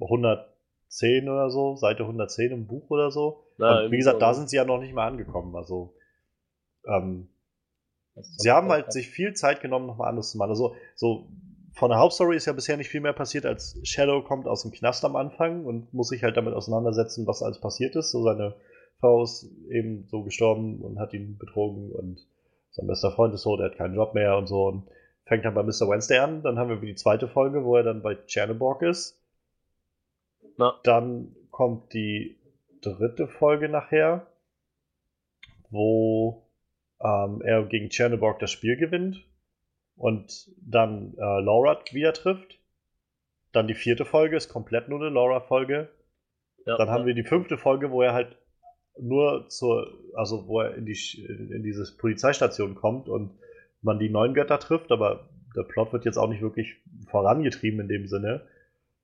110 0.00 1.28
oder 1.28 1.50
so, 1.50 1.76
Seite 1.76 2.02
110 2.02 2.52
im 2.52 2.66
Buch 2.66 2.90
oder 2.90 3.10
so. 3.10 3.44
Ja, 3.58 3.80
und 3.80 3.92
wie 3.92 3.96
gesagt, 3.96 4.20
da 4.20 4.34
sind 4.34 4.50
sie 4.50 4.56
ja 4.56 4.64
noch 4.64 4.78
nicht 4.78 4.94
mal 4.94 5.06
angekommen. 5.06 5.54
Also, 5.56 5.94
ähm, 6.86 7.28
sie 8.14 8.50
haben 8.50 8.68
halt 8.68 8.92
sich 8.92 9.08
viel 9.08 9.34
Zeit 9.34 9.60
genommen, 9.60 9.86
nochmal 9.86 10.08
anders 10.08 10.32
zu 10.32 10.38
machen. 10.38 10.50
Also, 10.50 10.74
so 10.94 11.28
von 11.76 11.90
der 11.90 11.98
Hauptstory 11.98 12.36
ist 12.36 12.46
ja 12.46 12.54
bisher 12.54 12.76
nicht 12.76 12.88
viel 12.88 13.02
mehr 13.02 13.12
passiert, 13.12 13.44
als 13.44 13.78
Shadow 13.82 14.22
kommt 14.22 14.48
aus 14.48 14.62
dem 14.62 14.72
Knast 14.72 15.04
am 15.04 15.14
Anfang 15.14 15.64
und 15.66 15.92
muss 15.92 16.08
sich 16.08 16.22
halt 16.22 16.36
damit 16.36 16.54
auseinandersetzen, 16.54 17.26
was 17.26 17.42
alles 17.42 17.60
passiert 17.60 17.96
ist. 17.96 18.12
So 18.12 18.22
seine 18.22 18.54
Frau 19.00 19.22
ist 19.22 19.50
eben 19.70 20.06
so 20.08 20.22
gestorben 20.22 20.80
und 20.80 20.98
hat 20.98 21.12
ihn 21.12 21.36
betrogen 21.36 21.92
und 21.92 22.26
sein 22.70 22.86
bester 22.86 23.10
Freund 23.10 23.34
ist 23.34 23.42
so, 23.42 23.56
der 23.56 23.66
hat 23.70 23.76
keinen 23.76 23.94
Job 23.94 24.14
mehr 24.14 24.38
und 24.38 24.46
so 24.46 24.66
und 24.66 24.88
fängt 25.26 25.44
dann 25.44 25.54
bei 25.54 25.62
Mr. 25.62 25.88
Wednesday 25.88 26.18
an. 26.18 26.42
Dann 26.42 26.58
haben 26.58 26.70
wir 26.70 26.76
die 26.76 26.94
zweite 26.94 27.28
Folge, 27.28 27.64
wo 27.64 27.76
er 27.76 27.82
dann 27.82 28.02
bei 28.02 28.16
Cherneborg 28.26 28.82
ist. 28.82 29.20
Na, 30.56 30.78
Dann 30.84 31.34
kommt 31.50 31.92
die 31.92 32.38
dritte 32.80 33.28
Folge 33.28 33.68
nachher, 33.68 34.26
wo 35.70 36.46
ähm, 37.00 37.42
er 37.42 37.64
gegen 37.64 37.90
Cherneborg 37.90 38.38
das 38.38 38.50
Spiel 38.50 38.76
gewinnt 38.76 39.24
und 39.96 40.50
dann 40.60 41.14
äh, 41.18 41.40
Laura 41.40 41.78
wieder 41.92 42.12
trifft. 42.12 42.58
Dann 43.52 43.66
die 43.66 43.74
vierte 43.74 44.04
Folge 44.04 44.36
ist 44.36 44.48
komplett 44.48 44.88
nur 44.88 45.00
eine 45.00 45.08
Laura-Folge. 45.08 45.88
ja, 46.66 46.76
Dann 46.76 46.88
ja. 46.88 46.92
haben 46.92 47.06
wir 47.06 47.14
die 47.14 47.24
fünfte 47.24 47.56
Folge, 47.56 47.90
wo 47.90 48.02
er 48.02 48.12
halt 48.12 48.36
nur 48.98 49.48
zur, 49.48 49.92
also 50.14 50.46
wo 50.46 50.60
er 50.60 50.74
in 50.74 50.86
die 50.86 50.98
in 51.22 51.62
diese 51.62 51.96
Polizeistation 51.96 52.74
kommt 52.74 53.08
und 53.08 53.38
man 53.82 53.98
die 53.98 54.08
neuen 54.08 54.34
Götter 54.34 54.58
trifft, 54.58 54.90
aber 54.90 55.28
der 55.54 55.62
Plot 55.62 55.92
wird 55.92 56.04
jetzt 56.04 56.16
auch 56.16 56.28
nicht 56.28 56.42
wirklich 56.42 56.76
vorangetrieben 57.08 57.80
in 57.80 57.88
dem 57.88 58.06
Sinne. 58.06 58.42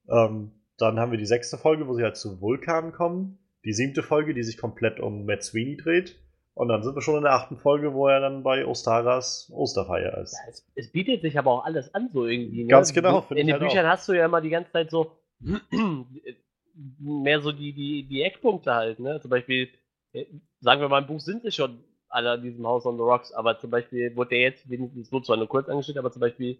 Ähm, 0.09 0.53
dann 0.79 0.99
haben 0.99 1.13
wir 1.13 1.19
die 1.19 1.27
sechste 1.27 1.59
Folge, 1.59 1.87
wo 1.87 1.95
sie 1.95 2.03
halt 2.03 2.17
zu 2.17 2.41
Vulkan 2.41 2.93
kommen. 2.93 3.39
Die 3.65 3.73
siebte 3.73 4.03
Folge, 4.03 4.35
die 4.35 4.43
sich 4.43 4.59
komplett 4.59 4.99
um 5.01 5.25
Matt 5.25 5.43
Sweeney 5.43 5.77
dreht. 5.77 6.19
Und 6.55 6.69
dann 6.69 6.83
sind 6.83 6.95
wir 6.95 7.01
schon 7.01 7.17
in 7.17 7.23
der 7.23 7.33
achten 7.33 7.57
Folge, 7.57 7.95
wo 7.95 8.09
er 8.09 8.21
dann 8.21 8.43
bei 8.43 8.67
Ostaras 8.67 9.51
Osterfeier 9.55 10.19
ist. 10.19 10.35
Ja, 10.35 10.51
es, 10.51 10.71
es 10.75 10.93
bietet 10.93 11.23
sich 11.23 11.39
aber 11.39 11.51
auch 11.51 11.65
alles 11.65 11.95
an, 11.95 12.11
so 12.13 12.27
irgendwie. 12.27 12.65
Ne? 12.65 12.69
Ganz 12.69 12.93
genau, 12.93 13.25
In 13.31 13.37
ich 13.39 13.47
den 13.47 13.53
halt 13.53 13.63
Büchern 13.63 13.87
hast 13.87 14.09
du 14.09 14.13
ja 14.13 14.27
immer 14.27 14.41
die 14.41 14.51
ganze 14.51 14.71
Zeit 14.71 14.91
so 14.91 15.13
mehr 16.99 17.41
so 17.41 17.53
die, 17.53 17.73
die, 17.73 18.07
die 18.07 18.23
Eckpunkte 18.23 18.75
halt, 18.75 18.99
ne? 18.99 19.21
Zum 19.21 19.31
Beispiel, 19.31 19.69
äh, 20.13 20.27
sagen 20.61 20.81
wir 20.81 20.89
mal, 20.89 21.01
im 21.01 21.07
Buch 21.07 21.21
sind 21.21 21.43
sie 21.43 21.53
schon 21.53 21.83
alle 22.09 22.33
an 22.33 22.43
diesem 22.43 22.67
House 22.67 22.85
on 22.85 22.97
the 22.97 23.03
Rocks, 23.03 23.33
aber 23.33 23.59
zum 23.59 23.71
Beispiel 23.71 24.15
wurde 24.15 24.31
der 24.31 24.41
jetzt, 24.41 24.69
wenigstens 24.69 25.11
wurde 25.11 25.27
zwar 25.27 25.39
nur 25.39 25.49
kurz 25.49 25.69
angestellt, 25.69 25.99
aber 25.99 26.13
zum 26.13 26.21
Beispiel 26.21 26.59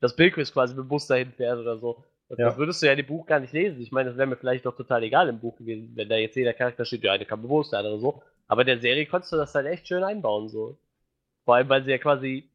das 0.00 0.16
Billquiz 0.16 0.52
quasi 0.52 0.74
Bus 0.74 1.06
dahin 1.06 1.32
fährt 1.32 1.58
oder 1.58 1.78
so. 1.78 2.04
Das, 2.32 2.38
Ja. 2.38 2.46
das 2.46 2.56
würdest 2.56 2.80
du 2.80 2.86
ja 2.86 2.92
in 2.92 2.96
dem 2.96 3.06
Buch 3.06 3.26
gar 3.26 3.40
nicht 3.40 3.52
lesen. 3.52 3.78
Ich 3.82 3.92
meine, 3.92 4.08
das 4.08 4.16
wäre 4.16 4.26
mir 4.26 4.36
vielleicht 4.36 4.64
doch 4.64 4.74
total 4.74 5.02
egal 5.02 5.28
im 5.28 5.38
Buch 5.38 5.54
gewesen, 5.58 5.92
wenn 5.94 6.08
da 6.08 6.16
jetzt 6.16 6.34
jeder 6.34 6.54
Charakter 6.54 6.86
steht, 6.86 7.02
der 7.04 7.12
eine 7.12 7.26
kann 7.26 7.42
bewusst, 7.42 7.72
der 7.72 7.80
andere 7.80 7.98
so. 7.98 8.22
Aber 8.48 8.62
in 8.62 8.68
der 8.68 8.80
Serie 8.80 9.04
konntest 9.04 9.32
du 9.34 9.36
das 9.36 9.54
halt 9.54 9.66
echt 9.66 9.86
schön 9.86 10.02
einbauen, 10.02 10.48
so. 10.48 10.78
Vor 11.44 11.56
allem, 11.56 11.68
weil 11.68 11.84
sie 11.84 11.90
ja 11.90 11.98
quasi 11.98 12.48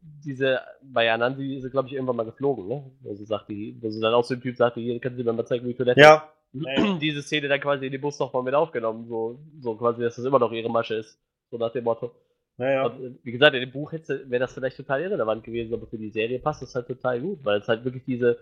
diese, 0.00 0.60
bei 0.80 1.10
Anansi 1.10 1.56
ist 1.56 1.64
sie, 1.64 1.70
glaube 1.70 1.88
ich, 1.88 1.94
irgendwann 1.94 2.14
mal 2.16 2.24
geflogen, 2.24 2.68
ne? 2.68 2.84
Wo 3.00 3.14
sie 3.14 3.24
sagt, 3.24 3.48
die, 3.48 3.76
wo 3.80 3.90
sie 3.90 4.00
dann 4.00 4.14
auch 4.14 4.24
so 4.24 4.36
dem 4.36 4.42
Typ 4.42 4.56
sagte, 4.56 4.78
hier 4.80 5.00
können 5.00 5.16
Sie 5.16 5.24
mir 5.24 5.32
mal 5.32 5.44
zeigen, 5.44 5.66
wie 5.66 5.74
Toilette 5.74 6.00
Ja, 6.00 6.30
ja. 6.52 6.98
diese 7.00 7.22
Szene 7.22 7.48
dann 7.48 7.60
quasi 7.60 7.86
in 7.86 7.92
den 7.92 8.00
Bus 8.00 8.20
nochmal 8.20 8.44
mit 8.44 8.54
aufgenommen, 8.54 9.08
so, 9.08 9.40
so 9.60 9.74
quasi, 9.74 10.02
dass 10.02 10.14
das 10.14 10.24
immer 10.24 10.38
noch 10.38 10.52
ihre 10.52 10.70
Masche 10.70 10.94
ist. 10.94 11.18
So 11.50 11.58
nach 11.58 11.72
dem 11.72 11.82
Motto. 11.82 12.14
Naja. 12.60 12.86
Und, 12.86 13.02
äh, 13.02 13.14
wie 13.22 13.32
gesagt, 13.32 13.54
in 13.54 13.60
dem 13.60 13.72
Buch 13.72 13.92
wäre 13.92 14.38
das 14.38 14.52
vielleicht 14.52 14.76
total 14.76 15.00
irrelevant 15.00 15.42
gewesen, 15.44 15.72
aber 15.72 15.86
für 15.86 15.96
die 15.96 16.10
Serie 16.10 16.38
passt 16.38 16.60
das 16.60 16.74
halt 16.74 16.88
total 16.88 17.18
gut, 17.18 17.42
weil 17.42 17.60
es 17.60 17.68
halt 17.68 17.84
wirklich 17.84 18.04
diese 18.04 18.38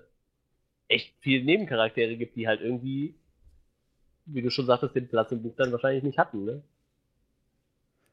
echt 0.89 1.15
vielen 1.21 1.47
Nebencharaktere 1.47 2.17
gibt, 2.17 2.35
die 2.35 2.49
halt 2.49 2.61
irgendwie, 2.61 3.15
wie 4.27 4.43
du 4.43 4.51
schon 4.51 4.67
sagtest, 4.67 4.97
den 4.97 5.09
Platz 5.09 5.31
im 5.31 5.43
Buch 5.43 5.55
dann 5.57 5.71
wahrscheinlich 5.71 6.03
nicht 6.03 6.19
hatten, 6.19 6.45
ne? 6.45 6.63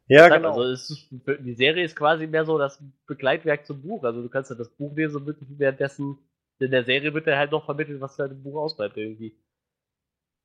Ja, 0.07 0.29
genau. 0.29 0.59
Also 0.59 0.71
ist, 0.71 1.09
die 1.11 1.55
Serie 1.55 1.83
ist 1.83 1.95
quasi 1.95 2.27
mehr 2.27 2.45
so 2.45 2.59
das 2.59 2.79
Begleitwerk 3.07 3.65
zum 3.65 3.81
Buch. 3.81 4.03
Also 4.03 4.21
du 4.21 4.29
kannst 4.29 4.51
ja 4.51 4.55
das 4.55 4.69
Buch 4.69 4.95
lesen 4.95 5.15
und 5.15 5.25
wirklich 5.25 5.49
währenddessen, 5.57 6.19
in 6.59 6.69
der 6.69 6.83
Serie 6.83 7.15
wird 7.15 7.25
ja 7.25 7.35
halt 7.35 7.51
noch 7.51 7.65
vermittelt, 7.65 7.99
was 7.99 8.15
da 8.15 8.27
im 8.27 8.43
Buch 8.43 8.61
ausbleibt 8.61 8.95
irgendwie. 8.95 9.35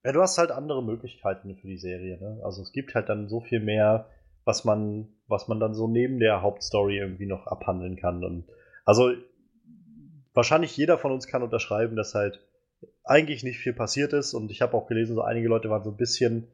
Ja, 0.05 0.13
du 0.13 0.23
hast 0.23 0.39
halt 0.39 0.53
andere 0.53 0.83
Möglichkeiten 0.83 1.55
für 1.57 1.67
die 1.67 1.77
Serie, 1.77 2.19
ne? 2.19 2.41
Also 2.43 2.63
es 2.63 2.73
gibt 2.73 2.95
halt 2.95 3.11
dann 3.11 3.29
so 3.29 3.43
viel 3.43 3.61
mehr, 3.61 4.09
was 4.51 4.65
man, 4.65 5.07
was 5.29 5.47
man 5.47 5.61
dann 5.61 5.75
so 5.75 5.87
neben 5.87 6.19
der 6.19 6.43
Hauptstory 6.43 6.99
irgendwie 6.99 7.27
noch 7.27 7.47
abhandeln 7.47 7.95
kann. 7.95 8.25
Und 8.25 8.47
also 8.85 9.13
wahrscheinlich 10.35 10.77
jeder 10.77 10.99
von 10.99 11.13
uns 11.13 11.29
kann 11.29 11.45
unterschreiben, 11.45 11.95
dass 11.95 12.17
halt 12.17 12.45
eigentlich 13.05 13.45
nicht 13.45 13.59
viel 13.59 13.73
passiert 13.73 14.13
ist. 14.13 14.35
Und 14.35 14.51
ich 14.51 14.61
habe 14.61 14.77
auch 14.77 14.89
gelesen, 14.89 15.15
so 15.15 15.23
einige 15.23 15.47
Leute 15.47 15.71
waren 15.71 15.85
so 15.85 15.91
ein 15.91 15.97
bisschen 15.97 16.49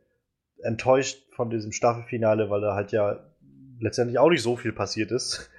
enttäuscht 0.63 1.23
von 1.35 1.49
diesem 1.49 1.73
Staffelfinale, 1.73 2.51
weil 2.51 2.61
da 2.61 2.75
halt 2.75 2.93
ja 2.93 3.19
letztendlich 3.81 4.19
auch 4.19 4.29
nicht 4.29 4.43
so 4.43 4.57
viel 4.57 4.73
passiert 4.73 5.11
ist. 5.11 5.51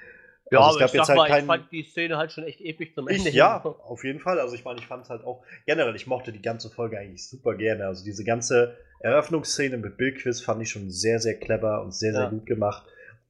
Ja, 0.51 0.59
also 0.59 0.77
aber 0.79 0.85
ich, 0.85 0.93
jetzt 0.93 1.09
halt 1.09 1.17
mal, 1.17 1.27
kein... 1.27 1.41
ich 1.41 1.45
fand 1.45 1.71
die 1.71 1.83
Szene 1.83 2.17
halt 2.17 2.31
schon 2.31 2.43
echt 2.43 2.61
episch 2.61 2.93
zum 2.93 3.07
Ende. 3.07 3.29
Ich, 3.29 3.35
ja, 3.35 3.63
auf 3.83 4.03
jeden 4.03 4.19
Fall. 4.19 4.39
Also 4.39 4.55
ich 4.55 4.63
meine, 4.63 4.79
ich 4.79 4.87
fand 4.87 5.03
es 5.03 5.09
halt 5.09 5.23
auch 5.23 5.43
generell, 5.65 5.95
ich 5.95 6.07
mochte 6.07 6.31
die 6.31 6.41
ganze 6.41 6.69
Folge 6.69 6.97
eigentlich 6.97 7.27
super 7.27 7.55
gerne. 7.55 7.87
Also 7.87 8.03
diese 8.03 8.23
ganze 8.23 8.77
Eröffnungsszene 8.99 9.77
mit 9.77 9.97
Bildquiz 9.97 10.41
fand 10.41 10.61
ich 10.61 10.69
schon 10.69 10.89
sehr, 10.89 11.19
sehr 11.19 11.37
clever 11.37 11.81
und 11.81 11.93
sehr, 11.93 12.13
sehr 12.13 12.23
ja. 12.23 12.29
gut 12.29 12.45
gemacht. 12.45 12.85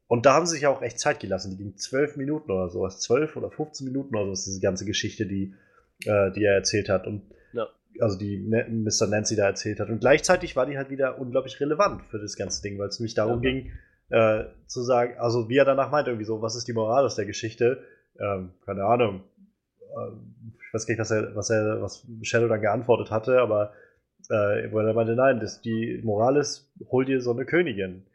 Und 0.08 0.26
da 0.26 0.34
haben 0.34 0.46
sie 0.46 0.56
sich 0.56 0.68
auch 0.68 0.82
echt 0.82 1.00
Zeit 1.00 1.20
gelassen. 1.20 1.52
Die 1.52 1.58
ging 1.58 1.76
zwölf 1.76 2.16
Minuten 2.16 2.52
oder 2.52 2.70
sowas, 2.70 3.00
zwölf 3.00 3.36
oder 3.36 3.52
15 3.52 3.86
Minuten 3.86 4.16
oder 4.16 4.26
sowas, 4.26 4.46
diese 4.46 4.62
ganze 4.62 4.86
Geschichte, 4.86 5.26
die, 5.26 5.54
äh, 6.06 6.32
die 6.32 6.46
er 6.46 6.54
erzählt 6.54 6.88
hat. 6.88 7.06
Und 7.08 7.24
ja. 7.52 7.68
also 8.00 8.18
die 8.18 8.38
Mr. 8.38 9.08
Nancy 9.08 9.36
da 9.36 9.46
erzählt 9.46 9.82
hat. 9.82 9.90
Und 9.90 10.00
gleichzeitig 10.00 10.56
war 10.56 10.66
die 10.66 10.78
halt 10.78 10.90
wieder 10.90 11.20
unglaublich 11.20 11.60
relevant 11.60 12.04
für 12.06 12.20
das 12.20 12.38
ganze 12.38 12.62
Ding, 12.62 12.80
weil 12.80 12.88
es 12.88 13.00
nämlich 13.00 13.16
darum 13.16 13.44
ja. 13.44 13.52
ging, 13.52 13.72
äh, 14.10 14.46
zu 14.68 14.82
sagen, 14.84 15.18
also 15.20 15.50
wie 15.50 15.58
er 15.58 15.66
danach 15.66 15.92
meint, 15.92 16.08
irgendwie 16.08 16.26
so, 16.26 16.42
was 16.42 16.56
ist 16.56 16.68
die 16.68 16.74
Moral 16.74 17.06
aus 17.06 17.16
der 17.16 17.26
Geschichte? 17.26 17.84
Ähm, 18.20 18.54
keine 18.66 18.86
Ahnung. 18.86 19.24
Ähm, 19.82 20.56
ich 20.66 20.74
weiß 20.74 20.86
gar 20.86 20.94
nicht, 20.94 21.00
was 21.00 21.12
er, 21.12 21.36
was 21.36 21.50
er, 21.50 21.82
was 21.82 22.08
Shadow 22.22 22.48
dann 22.48 22.62
geantwortet 22.62 23.12
hatte, 23.12 23.40
aber 23.40 23.74
äh, 24.30 24.72
wo 24.72 24.80
er 24.80 24.94
meinte, 24.94 25.16
nein, 25.16 25.40
das, 25.40 25.62
die 25.62 26.02
Moral 26.04 26.38
ist, 26.38 26.72
hol 26.90 27.06
dir 27.06 27.22
so 27.22 27.32
eine 27.32 27.46
Königin. 27.46 28.06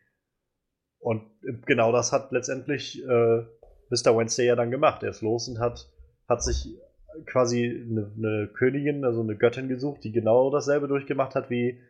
Und 0.98 1.22
genau 1.66 1.90
das 1.92 2.12
hat 2.12 2.30
letztendlich 2.32 3.02
äh, 3.02 3.42
Mr. 3.90 4.16
Wednesday 4.16 4.46
ja 4.46 4.56
dann 4.56 4.70
gemacht. 4.70 5.02
Er 5.02 5.10
ist 5.10 5.20
los 5.20 5.48
und 5.48 5.58
hat, 5.58 5.90
hat 6.28 6.42
sich 6.42 6.78
quasi 7.26 7.86
eine, 7.90 8.10
eine, 8.16 8.48
Königin, 8.48 9.04
also 9.04 9.20
eine 9.20 9.36
Göttin 9.36 9.68
gesucht, 9.68 10.04
die 10.04 10.12
genau 10.12 10.50
dasselbe 10.50 10.88
durchgemacht 10.88 11.34
hat 11.34 11.50
wie, 11.50 11.80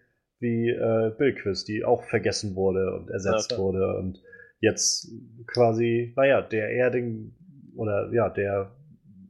wie 0.42 0.68
äh, 0.68 1.12
Billquist, 1.16 1.68
die 1.68 1.84
auch 1.84 2.02
vergessen 2.02 2.56
wurde 2.56 2.94
und 2.94 3.10
ersetzt 3.10 3.52
ja, 3.52 3.58
wurde 3.58 3.96
und 3.96 4.20
jetzt 4.60 5.10
quasi, 5.46 6.12
naja, 6.16 6.42
der 6.42 6.70
Erding 6.70 7.32
oder 7.76 8.12
ja, 8.12 8.28
der 8.28 8.72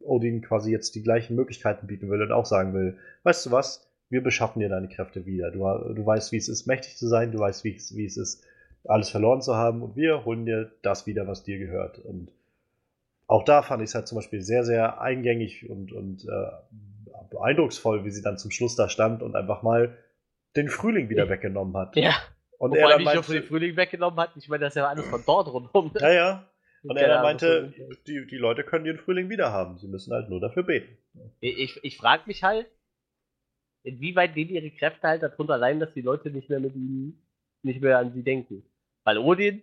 Odin 0.00 0.42
quasi 0.42 0.72
jetzt 0.72 0.94
die 0.94 1.02
gleichen 1.02 1.36
Möglichkeiten 1.36 1.86
bieten 1.86 2.10
will 2.10 2.22
und 2.22 2.32
auch 2.32 2.46
sagen 2.46 2.74
will, 2.74 2.96
weißt 3.22 3.46
du 3.46 3.50
was, 3.50 3.88
wir 4.08 4.22
beschaffen 4.22 4.60
dir 4.60 4.68
deine 4.68 4.88
Kräfte 4.88 5.24
wieder. 5.24 5.50
Du, 5.50 5.60
du 5.94 6.04
weißt, 6.04 6.32
wie 6.32 6.36
es 6.36 6.48
ist, 6.48 6.66
mächtig 6.66 6.96
zu 6.96 7.06
sein, 7.06 7.30
du 7.30 7.38
weißt, 7.38 7.64
wie 7.64 7.74
es, 7.74 7.96
wie 7.96 8.04
es 8.04 8.16
ist, 8.16 8.44
alles 8.84 9.10
verloren 9.10 9.42
zu 9.42 9.54
haben 9.54 9.82
und 9.82 9.96
wir 9.96 10.24
holen 10.24 10.44
dir 10.44 10.72
das 10.82 11.06
wieder, 11.06 11.26
was 11.26 11.44
dir 11.44 11.58
gehört. 11.58 11.98
Und 11.98 12.32
auch 13.26 13.44
da 13.44 13.62
fand 13.62 13.82
ich 13.82 13.90
es 13.90 13.94
halt 13.94 14.08
zum 14.08 14.16
Beispiel 14.16 14.42
sehr, 14.42 14.64
sehr 14.64 15.00
eingängig 15.00 15.70
und, 15.70 15.92
und 15.92 16.24
äh, 16.24 16.50
beeindrucksvoll, 17.30 18.04
wie 18.04 18.10
sie 18.10 18.22
dann 18.22 18.38
zum 18.38 18.50
Schluss 18.50 18.76
da 18.76 18.88
stand 18.88 19.22
und 19.22 19.36
einfach 19.36 19.62
mal 19.62 19.96
den 20.56 20.68
Frühling 20.68 21.08
wieder 21.08 21.28
weggenommen 21.28 21.76
hat. 21.76 21.96
Ja. 21.96 22.14
Und 22.58 22.70
Wobei 22.70 22.80
er 22.80 22.88
dann 22.90 22.98
nicht 22.98 23.06
meinte, 23.06 23.30
nur 23.32 23.40
den 23.40 23.48
Frühling 23.48 23.76
weggenommen 23.76 24.20
hat, 24.20 24.30
ich 24.36 24.48
meine, 24.48 24.64
das 24.64 24.72
ist 24.72 24.76
ja 24.76 24.88
alles 24.88 25.06
von 25.08 25.22
dort 25.26 25.48
rundherum. 25.48 25.90
Ne? 25.94 26.00
Ja, 26.00 26.12
ja. 26.12 26.48
Und 26.84 26.96
er 26.96 27.08
dann 27.08 27.22
meinte, 27.22 27.72
die, 28.06 28.26
die 28.26 28.36
Leute 28.36 28.64
können 28.64 28.84
den 28.84 28.98
Frühling 28.98 29.30
wieder 29.30 29.52
haben. 29.52 29.78
Sie 29.78 29.86
müssen 29.86 30.12
halt 30.12 30.28
nur 30.28 30.40
dafür 30.40 30.64
beten. 30.64 30.98
Ich, 31.40 31.78
ich 31.82 31.96
frage 31.96 32.24
mich 32.26 32.42
halt, 32.42 32.66
inwieweit 33.84 34.34
gehen 34.34 34.48
ihre 34.48 34.70
Kräfte 34.70 35.06
halt 35.06 35.22
darunter 35.22 35.60
rein, 35.60 35.80
dass 35.80 35.92
die 35.94 36.00
Leute 36.00 36.30
nicht 36.30 36.48
mehr 36.50 36.60
mit 36.60 36.74
ihm, 36.74 37.22
nicht 37.62 37.80
mehr 37.80 37.98
an 37.98 38.12
sie 38.12 38.22
denken. 38.22 38.64
Weil 39.04 39.18
Odin 39.18 39.62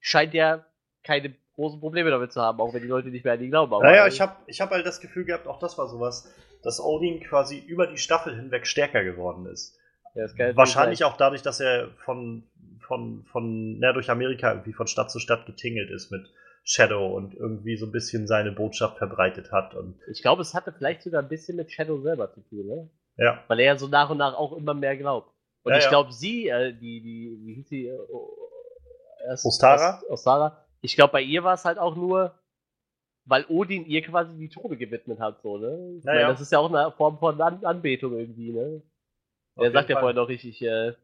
scheint 0.00 0.34
ja 0.34 0.64
keine 1.02 1.34
großen 1.54 1.80
Probleme 1.80 2.10
damit 2.10 2.32
zu 2.32 2.40
haben, 2.40 2.60
auch 2.60 2.74
wenn 2.74 2.82
die 2.82 2.88
Leute 2.88 3.08
nicht 3.08 3.24
mehr 3.24 3.34
an 3.34 3.42
ihn 3.42 3.50
glauben. 3.50 3.72
Aber 3.72 3.84
naja, 3.84 4.06
ich 4.06 4.20
habe 4.20 4.36
ich 4.46 4.60
hab 4.60 4.70
halt 4.70 4.86
das 4.86 5.00
Gefühl 5.00 5.24
gehabt, 5.24 5.46
auch 5.46 5.58
das 5.58 5.78
war 5.78 5.88
sowas, 5.88 6.34
dass 6.64 6.80
Odin 6.80 7.20
quasi 7.20 7.58
über 7.58 7.86
die 7.86 7.98
Staffel 7.98 8.34
hinweg 8.34 8.66
stärker 8.66 9.04
geworden 9.04 9.46
ist. 9.46 9.78
Ja, 10.14 10.26
Wahrscheinlich 10.56 11.04
auch 11.04 11.16
dadurch, 11.16 11.42
dass 11.42 11.60
er 11.60 11.88
von, 12.04 12.44
von, 12.80 13.24
von, 13.24 13.78
na, 13.78 13.92
durch 13.92 14.10
Amerika 14.10 14.50
irgendwie 14.50 14.72
von 14.72 14.86
Stadt 14.86 15.10
zu 15.10 15.18
Stadt 15.18 15.44
getingelt 15.46 15.90
ist 15.90 16.10
mit 16.10 16.30
Shadow 16.62 17.14
und 17.14 17.34
irgendwie 17.34 17.76
so 17.76 17.86
ein 17.86 17.92
bisschen 17.92 18.26
seine 18.26 18.52
Botschaft 18.52 18.98
verbreitet 18.98 19.52
hat. 19.52 19.74
Und 19.74 19.98
ich 20.10 20.22
glaube, 20.22 20.42
es 20.42 20.54
hatte 20.54 20.72
vielleicht 20.72 21.02
sogar 21.02 21.22
ein 21.22 21.28
bisschen 21.28 21.56
mit 21.56 21.70
Shadow 21.70 22.00
selber 22.00 22.32
zu 22.32 22.40
tun, 22.42 22.66
ne? 22.66 22.90
Ja. 23.16 23.42
Weil 23.48 23.60
er 23.60 23.78
so 23.78 23.86
nach 23.86 24.10
und 24.10 24.18
nach 24.18 24.34
auch 24.34 24.56
immer 24.56 24.74
mehr 24.74 24.96
glaubt. 24.96 25.30
Und 25.62 25.72
ja, 25.72 25.78
ich 25.78 25.88
glaube, 25.88 26.10
ja. 26.10 26.14
sie, 26.14 26.48
äh, 26.48 26.72
die, 26.72 27.00
die, 27.00 27.38
wie 27.44 27.54
hieß 27.54 27.68
sie? 27.68 27.86
Äh, 27.86 29.36
Ostara? 29.42 30.00
Ostara. 30.08 30.64
Ich 30.80 30.96
glaube, 30.96 31.12
bei 31.12 31.22
ihr 31.22 31.44
war 31.44 31.54
es 31.54 31.64
halt 31.64 31.78
auch 31.78 31.96
nur, 31.96 32.34
weil 33.26 33.44
Odin 33.48 33.86
ihr 33.86 34.02
quasi 34.02 34.36
die 34.36 34.48
Tode 34.48 34.76
gewidmet 34.76 35.18
hat, 35.18 35.40
so, 35.42 35.58
ne? 35.58 35.96
Ich 35.98 36.04
naja. 36.04 36.28
das 36.28 36.40
ist 36.40 36.52
ja 36.52 36.58
auch 36.58 36.72
eine 36.72 36.92
Form 36.92 37.18
von 37.18 37.40
An 37.40 37.64
Anbetung 37.64 38.18
irgendwie, 38.18 38.52
ne? 38.52 38.82
Er 39.56 39.70
sagt 39.70 39.88
ja 39.88 39.98
vorher 39.98 40.16
noch 40.20 40.28
richtig, 40.28 40.60
äh, 40.62 40.94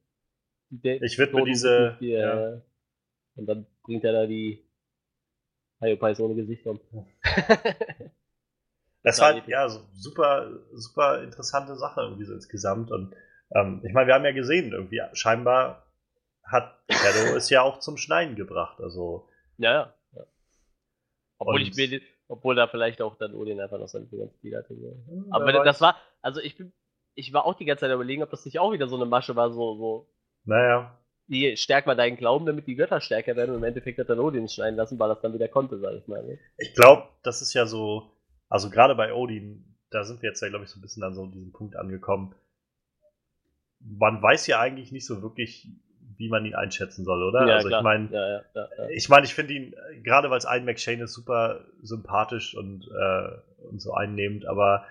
ich 0.71 1.18
widme 1.18 1.45
diese. 1.45 1.97
Die, 2.01 2.11
ja. 2.11 2.55
Äh, 2.55 2.61
und 3.37 3.47
dann 3.47 3.66
bringt 3.83 4.05
er 4.05 4.12
da 4.12 4.27
die 4.27 4.64
Hyopies 5.81 6.21
ohne 6.21 6.35
Gesicht 6.35 6.66
um. 6.66 6.81
das 9.03 9.18
war 9.21 9.35
halt, 9.35 9.49
ja 9.49 9.68
so 9.68 9.81
super, 9.95 10.51
super 10.73 11.23
interessante 11.23 11.77
Sache 11.77 12.03
irgendwie 12.03 12.25
so 12.25 12.35
insgesamt. 12.35 12.91
Und 12.91 13.14
ähm, 13.55 13.81
ich 13.85 13.93
meine, 13.93 14.09
wir 14.09 14.14
haben 14.14 14.25
ja 14.25 14.33
gesehen, 14.33 14.73
irgendwie 14.73 15.01
scheinbar 15.12 15.87
hat 16.45 16.79
Shadow 16.91 17.35
es 17.37 17.51
ja 17.51 17.62
auch 17.62 17.79
zum 17.79 17.97
Schneiden 17.97 18.37
gebracht. 18.37 18.81
Also. 18.81 19.29
Ja, 19.59 19.73
ja. 19.73 19.95
Obwohl 21.41 21.62
ich 21.62 21.74
mir, 21.74 22.01
obwohl 22.28 22.55
da 22.55 22.68
vielleicht 22.68 23.01
auch 23.01 23.16
dann 23.16 23.34
Odin 23.34 23.61
einfach 23.61 23.78
noch 23.78 23.88
sein 23.88 24.07
Fingerspiel 24.09 24.57
hatte. 24.57 24.74
Ja. 24.74 24.91
Hm, 25.09 25.26
Aber 25.30 25.64
das 25.64 25.80
war, 25.80 25.97
also 26.20 26.38
ich 26.41 26.57
bin, 26.57 26.72
ich 27.14 27.32
war 27.32 27.47
auch 27.47 27.55
die 27.55 27.64
ganze 27.64 27.80
Zeit 27.80 27.95
überlegen, 27.95 28.22
ob 28.22 28.30
das 28.30 28.45
nicht 28.45 28.59
auch 28.59 28.72
wieder 28.72 28.88
so 28.88 28.97
eine 28.97 29.07
Masche 29.07 29.34
war, 29.36 29.51
so, 29.51 29.74
so. 29.76 30.09
Naja. 30.45 30.99
Die 31.28 31.57
stärk 31.57 31.86
mal 31.86 31.97
deinen 31.97 32.18
Glauben, 32.18 32.45
damit 32.45 32.66
die 32.66 32.74
Götter 32.74 33.01
stärker 33.01 33.36
werden 33.36 33.53
und 33.53 33.59
im 33.59 33.64
Endeffekt 33.64 33.99
hat 33.99 34.11
dann 34.11 34.20
Odin 34.20 34.49
schneiden 34.49 34.76
lassen, 34.76 34.99
weil 34.99 35.09
das 35.09 35.22
dann 35.22 35.32
wieder 35.32 35.49
konnte, 35.49 35.78
sag 35.78 35.95
ich 35.95 36.07
mal. 36.09 36.22
Ne? 36.22 36.38
Ich 36.59 36.74
glaube, 36.74 37.09
das 37.22 37.41
ist 37.41 37.55
ja 37.55 37.64
so, 37.66 38.11
also 38.49 38.68
gerade 38.68 38.95
bei 38.95 39.14
Odin, 39.14 39.78
da 39.91 40.05
sind 40.05 40.20
wir 40.20 40.28
jetzt 40.28 40.43
ja, 40.43 40.49
glaube 40.51 40.66
ich, 40.66 40.70
so 40.70 40.78
ein 40.78 40.82
bisschen 40.82 41.03
an 41.03 41.14
so 41.14 41.26
diesem 41.26 41.53
Punkt 41.53 41.74
angekommen. 41.76 42.34
Man 43.78 44.20
weiß 44.20 44.47
ja 44.47 44.61
eigentlich 44.61 44.93
nicht 44.93 45.07
so 45.07 45.22
wirklich, 45.22 45.68
wie 46.21 46.29
man 46.29 46.45
ihn 46.45 46.55
einschätzen 46.55 47.05
soll, 47.05 47.23
oder? 47.23 47.47
Ja, 47.47 47.55
also 47.55 47.68
klar. 47.68 47.81
ich 47.81 47.85
meine, 47.85 48.09
ja, 48.12 48.43
ja, 48.55 48.89
ich 48.91 49.09
meine, 49.09 49.25
ich 49.25 49.35
finde 49.35 49.55
ihn, 49.55 49.75
gerade 50.03 50.29
weil 50.29 50.37
es 50.37 50.45
ein 50.45 50.66
McShane 50.66 51.05
ist, 51.05 51.14
super 51.14 51.64
sympathisch 51.83 52.55
und, 52.55 52.87
äh, 52.89 53.64
und 53.68 53.81
so 53.81 53.95
einnehmend, 53.95 54.47
aber 54.47 54.85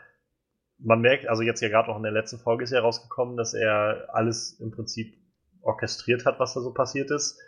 man 0.80 1.02
merkt, 1.02 1.28
also 1.28 1.44
jetzt 1.44 1.62
ja 1.62 1.70
gerade 1.70 1.90
auch 1.90 1.98
in 1.98 2.04
der 2.04 2.12
letzten 2.12 2.40
Folge 2.40 2.64
ist 2.64 2.72
ja 2.72 2.80
rausgekommen, 2.80 3.38
dass 3.38 3.54
er 3.54 4.08
alles 4.12 4.60
im 4.60 4.72
Prinzip 4.72 5.14
orchestriert 5.62 6.26
hat, 6.26 6.40
was 6.40 6.56
da 6.56 6.62
so 6.62 6.74
passiert 6.74 7.12
ist. 7.12 7.40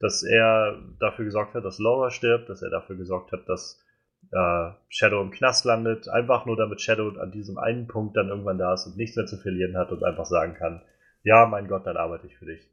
Dass 0.00 0.22
er 0.22 0.78
dafür 0.98 1.24
gesorgt 1.24 1.54
hat, 1.54 1.64
dass 1.64 1.78
Laura 1.78 2.10
stirbt, 2.10 2.48
dass 2.48 2.62
er 2.62 2.70
dafür 2.70 2.96
gesorgt 2.96 3.32
hat, 3.32 3.48
dass 3.48 3.84
äh, 4.30 4.70
Shadow 4.88 5.20
im 5.20 5.32
Knast 5.32 5.64
landet, 5.64 6.08
einfach 6.08 6.46
nur 6.46 6.56
damit 6.56 6.80
Shadow 6.80 7.08
an 7.20 7.32
diesem 7.32 7.58
einen 7.58 7.88
Punkt 7.88 8.16
dann 8.16 8.28
irgendwann 8.28 8.58
da 8.58 8.74
ist 8.74 8.86
und 8.86 8.96
nichts 8.96 9.16
mehr 9.16 9.26
zu 9.26 9.36
verlieren 9.36 9.76
hat 9.76 9.90
und 9.90 10.04
einfach 10.04 10.26
sagen 10.26 10.54
kann, 10.54 10.82
ja, 11.24 11.46
mein 11.46 11.66
Gott, 11.68 11.84
dann 11.86 11.96
arbeite 11.96 12.28
ich 12.28 12.38
für 12.38 12.46
dich. 12.46 12.70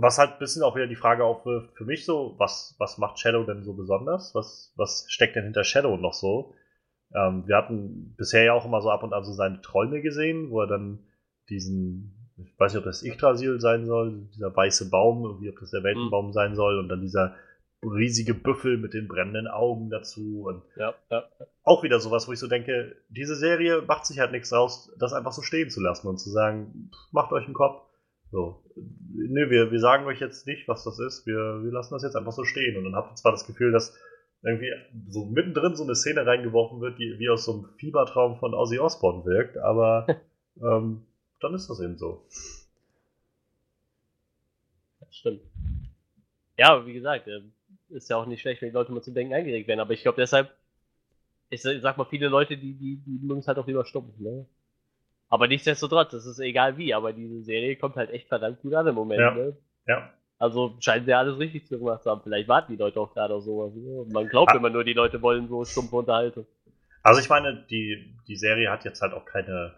Was 0.00 0.18
halt 0.18 0.32
ein 0.32 0.38
bisschen 0.38 0.62
auch 0.62 0.76
wieder 0.76 0.86
die 0.86 0.96
Frage 0.96 1.24
aufwirft 1.24 1.76
für 1.76 1.84
mich 1.84 2.04
so, 2.04 2.34
was, 2.38 2.74
was 2.78 2.98
macht 2.98 3.18
Shadow 3.18 3.44
denn 3.44 3.64
so 3.64 3.74
besonders? 3.74 4.34
Was, 4.34 4.72
was 4.76 5.06
steckt 5.08 5.36
denn 5.36 5.44
hinter 5.44 5.64
Shadow 5.64 5.96
noch 5.96 6.14
so? 6.14 6.54
Ähm, 7.14 7.44
wir 7.46 7.56
hatten 7.56 8.14
bisher 8.16 8.44
ja 8.44 8.52
auch 8.52 8.64
immer 8.64 8.80
so 8.80 8.90
ab 8.90 9.02
und 9.02 9.12
an 9.12 9.24
so 9.24 9.32
seine 9.32 9.60
Träume 9.60 10.00
gesehen, 10.02 10.50
wo 10.50 10.60
er 10.60 10.66
dann 10.66 11.00
diesen, 11.48 12.32
ich 12.36 12.58
weiß 12.58 12.72
nicht, 12.72 12.80
ob 12.80 12.84
das 12.84 13.02
Yggdrasil 13.02 13.60
sein 13.60 13.86
soll, 13.86 14.28
dieser 14.34 14.54
weiße 14.54 14.90
Baum, 14.90 15.24
irgendwie, 15.24 15.50
ob 15.50 15.58
das 15.58 15.70
der 15.70 15.82
Weltenbaum 15.82 16.28
mhm. 16.28 16.32
sein 16.32 16.54
soll 16.54 16.78
und 16.78 16.88
dann 16.88 17.00
dieser 17.00 17.34
riesige 17.82 18.34
Büffel 18.34 18.76
mit 18.76 18.92
den 18.92 19.06
brennenden 19.06 19.46
Augen 19.46 19.88
dazu 19.88 20.42
und 20.48 20.62
ja, 20.76 20.94
ja. 21.10 21.24
auch 21.62 21.82
wieder 21.84 22.00
sowas, 22.00 22.26
wo 22.26 22.32
ich 22.32 22.38
so 22.40 22.48
denke, 22.48 22.96
diese 23.08 23.36
Serie 23.36 23.82
macht 23.82 24.04
sich 24.04 24.18
halt 24.18 24.32
nichts 24.32 24.52
raus, 24.52 24.92
das 24.98 25.12
einfach 25.12 25.32
so 25.32 25.42
stehen 25.42 25.70
zu 25.70 25.80
lassen 25.80 26.08
und 26.08 26.18
zu 26.18 26.30
sagen, 26.30 26.90
macht 27.12 27.32
euch 27.32 27.44
einen 27.44 27.54
Kopf, 27.54 27.87
so, 28.30 28.62
nö, 28.76 29.50
wir, 29.50 29.70
wir 29.70 29.80
sagen 29.80 30.06
euch 30.06 30.20
jetzt 30.20 30.46
nicht, 30.46 30.68
was 30.68 30.84
das 30.84 30.98
ist. 30.98 31.26
Wir, 31.26 31.62
wir 31.62 31.72
lassen 31.72 31.94
das 31.94 32.02
jetzt 32.02 32.16
einfach 32.16 32.32
so 32.32 32.44
stehen. 32.44 32.76
Und 32.76 32.84
dann 32.84 32.94
habt 32.94 33.12
ihr 33.12 33.16
zwar 33.16 33.32
das 33.32 33.46
Gefühl, 33.46 33.72
dass 33.72 33.98
irgendwie 34.42 34.70
so 35.08 35.24
mittendrin 35.24 35.74
so 35.74 35.84
eine 35.84 35.94
Szene 35.94 36.24
reingeworfen 36.24 36.80
wird, 36.80 36.98
die 36.98 37.18
wie 37.18 37.28
aus 37.28 37.44
so 37.44 37.52
einem 37.52 37.64
Fiebertraum 37.78 38.38
von 38.38 38.54
Ozzy 38.54 38.78
Osbourne 38.78 39.24
wirkt, 39.24 39.56
aber 39.58 40.06
ähm, 40.62 41.06
dann 41.40 41.54
ist 41.54 41.68
das 41.68 41.80
eben 41.80 41.96
so. 41.96 42.26
Das 45.00 45.16
stimmt. 45.16 45.42
Ja, 46.56 46.86
wie 46.86 46.92
gesagt, 46.92 47.26
äh, 47.26 47.40
ist 47.88 48.10
ja 48.10 48.16
auch 48.16 48.26
nicht 48.26 48.40
schlecht, 48.40 48.62
wenn 48.62 48.68
die 48.68 48.74
Leute 48.74 48.92
mal 48.92 49.02
zum 49.02 49.14
Denken 49.14 49.34
eingeregt 49.34 49.68
werden, 49.68 49.80
aber 49.80 49.92
ich 49.92 50.02
glaube 50.02 50.20
deshalb, 50.20 50.50
ich 51.50 51.62
sag 51.62 51.96
mal, 51.96 52.04
viele 52.04 52.28
Leute, 52.28 52.56
die, 52.56 52.74
die, 52.74 52.96
die 52.98 53.18
mögen 53.22 53.40
es 53.40 53.48
halt 53.48 53.58
auch 53.58 53.66
lieber 53.66 53.84
stumpf, 53.86 54.18
ne? 54.18 54.46
Aber 55.28 55.46
nichtsdestotrotz, 55.48 56.12
es 56.14 56.26
ist 56.26 56.38
egal 56.38 56.76
wie, 56.78 56.94
aber 56.94 57.12
diese 57.12 57.42
Serie 57.42 57.76
kommt 57.76 57.96
halt 57.96 58.10
echt 58.10 58.28
verdammt 58.28 58.60
gut 58.62 58.74
an 58.74 58.86
im 58.86 58.94
Moment. 58.94 59.20
Ja. 59.20 59.34
Ne? 59.34 59.56
Ja. 59.86 60.12
Also 60.38 60.76
scheinen 60.80 61.04
sie 61.04 61.12
alles 61.14 61.38
richtig 61.38 61.66
zu 61.66 61.78
gemacht 61.78 62.02
zu 62.02 62.10
haben. 62.10 62.22
Vielleicht 62.22 62.48
warten 62.48 62.72
die 62.72 62.78
Leute 62.78 63.00
auch 63.00 63.12
gerade 63.12 63.34
auf 63.34 63.42
sowas. 63.42 63.74
Ne? 63.74 64.06
Man 64.12 64.28
glaubt 64.28 64.52
Ah. 64.52 64.56
immer 64.56 64.70
nur, 64.70 64.84
die 64.84 64.92
Leute 64.92 65.20
wollen 65.20 65.48
so 65.48 65.64
stumpfe 65.64 65.96
Unterhaltung. 65.96 66.46
Also 67.02 67.20
ich 67.20 67.28
meine, 67.28 67.66
die, 67.70 68.16
die 68.26 68.36
Serie 68.36 68.70
hat 68.70 68.84
jetzt 68.84 69.02
halt 69.02 69.12
auch 69.12 69.24
keine, 69.24 69.74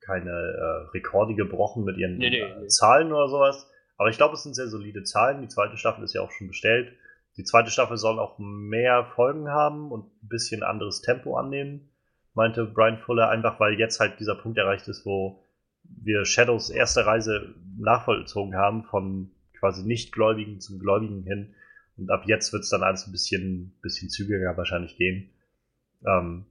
keine 0.00 0.30
äh, 0.30 0.90
Rekorde 0.96 1.34
gebrochen 1.34 1.84
mit 1.84 1.96
ihren 1.98 2.16
Nee, 2.16 2.30
nee, 2.30 2.40
äh, 2.40 2.60
nee. 2.60 2.66
Zahlen 2.68 3.12
oder 3.12 3.28
sowas. 3.28 3.70
Aber 3.98 4.08
ich 4.10 4.16
glaube, 4.16 4.34
es 4.34 4.42
sind 4.42 4.54
sehr 4.54 4.68
solide 4.68 5.02
Zahlen. 5.02 5.40
Die 5.42 5.48
zweite 5.48 5.76
Staffel 5.76 6.04
ist 6.04 6.14
ja 6.14 6.20
auch 6.22 6.30
schon 6.30 6.48
bestellt. 6.48 6.92
Die 7.36 7.44
zweite 7.44 7.70
Staffel 7.70 7.96
soll 7.96 8.18
auch 8.18 8.38
mehr 8.38 9.04
Folgen 9.14 9.48
haben 9.48 9.90
und 9.90 10.06
ein 10.22 10.28
bisschen 10.28 10.62
anderes 10.62 11.02
Tempo 11.02 11.36
annehmen, 11.36 11.90
meinte 12.36 12.66
Brian 12.66 12.98
Fuller, 12.98 13.30
einfach 13.30 13.58
weil 13.58 13.78
jetzt 13.78 13.98
halt 13.98 14.20
dieser 14.20 14.34
Punkt 14.34 14.58
erreicht 14.58 14.86
ist, 14.88 15.04
wo 15.06 15.42
wir 15.82 16.24
Shadows 16.24 16.70
erste 16.70 17.06
Reise 17.06 17.54
nachvollzogen 17.78 18.54
haben, 18.54 18.84
von 18.84 19.30
quasi 19.58 19.84
Nichtgläubigen 19.84 20.60
zum 20.60 20.78
Gläubigen 20.78 21.22
hin. 21.22 21.54
Und 21.96 22.10
ab 22.10 22.24
jetzt 22.26 22.52
wird 22.52 22.64
es 22.64 22.68
dann 22.68 22.82
alles 22.82 23.06
ein 23.06 23.12
bisschen, 23.12 23.74
bisschen 23.80 24.10
zügiger 24.10 24.56
wahrscheinlich 24.56 24.96
gehen. 24.96 25.30
Ähm, 26.06 26.44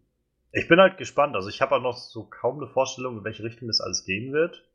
ich 0.51 0.67
bin 0.67 0.79
halt 0.79 0.97
gespannt. 0.97 1.35
Also 1.35 1.49
ich 1.49 1.61
habe 1.61 1.75
auch 1.75 1.81
noch 1.81 1.97
so 1.97 2.23
kaum 2.23 2.57
eine 2.57 2.67
Vorstellung, 2.67 3.19
in 3.19 3.23
welche 3.23 3.43
Richtung 3.43 3.67
das 3.67 3.81
alles 3.81 4.05
gehen 4.05 4.33
wird. 4.33 4.65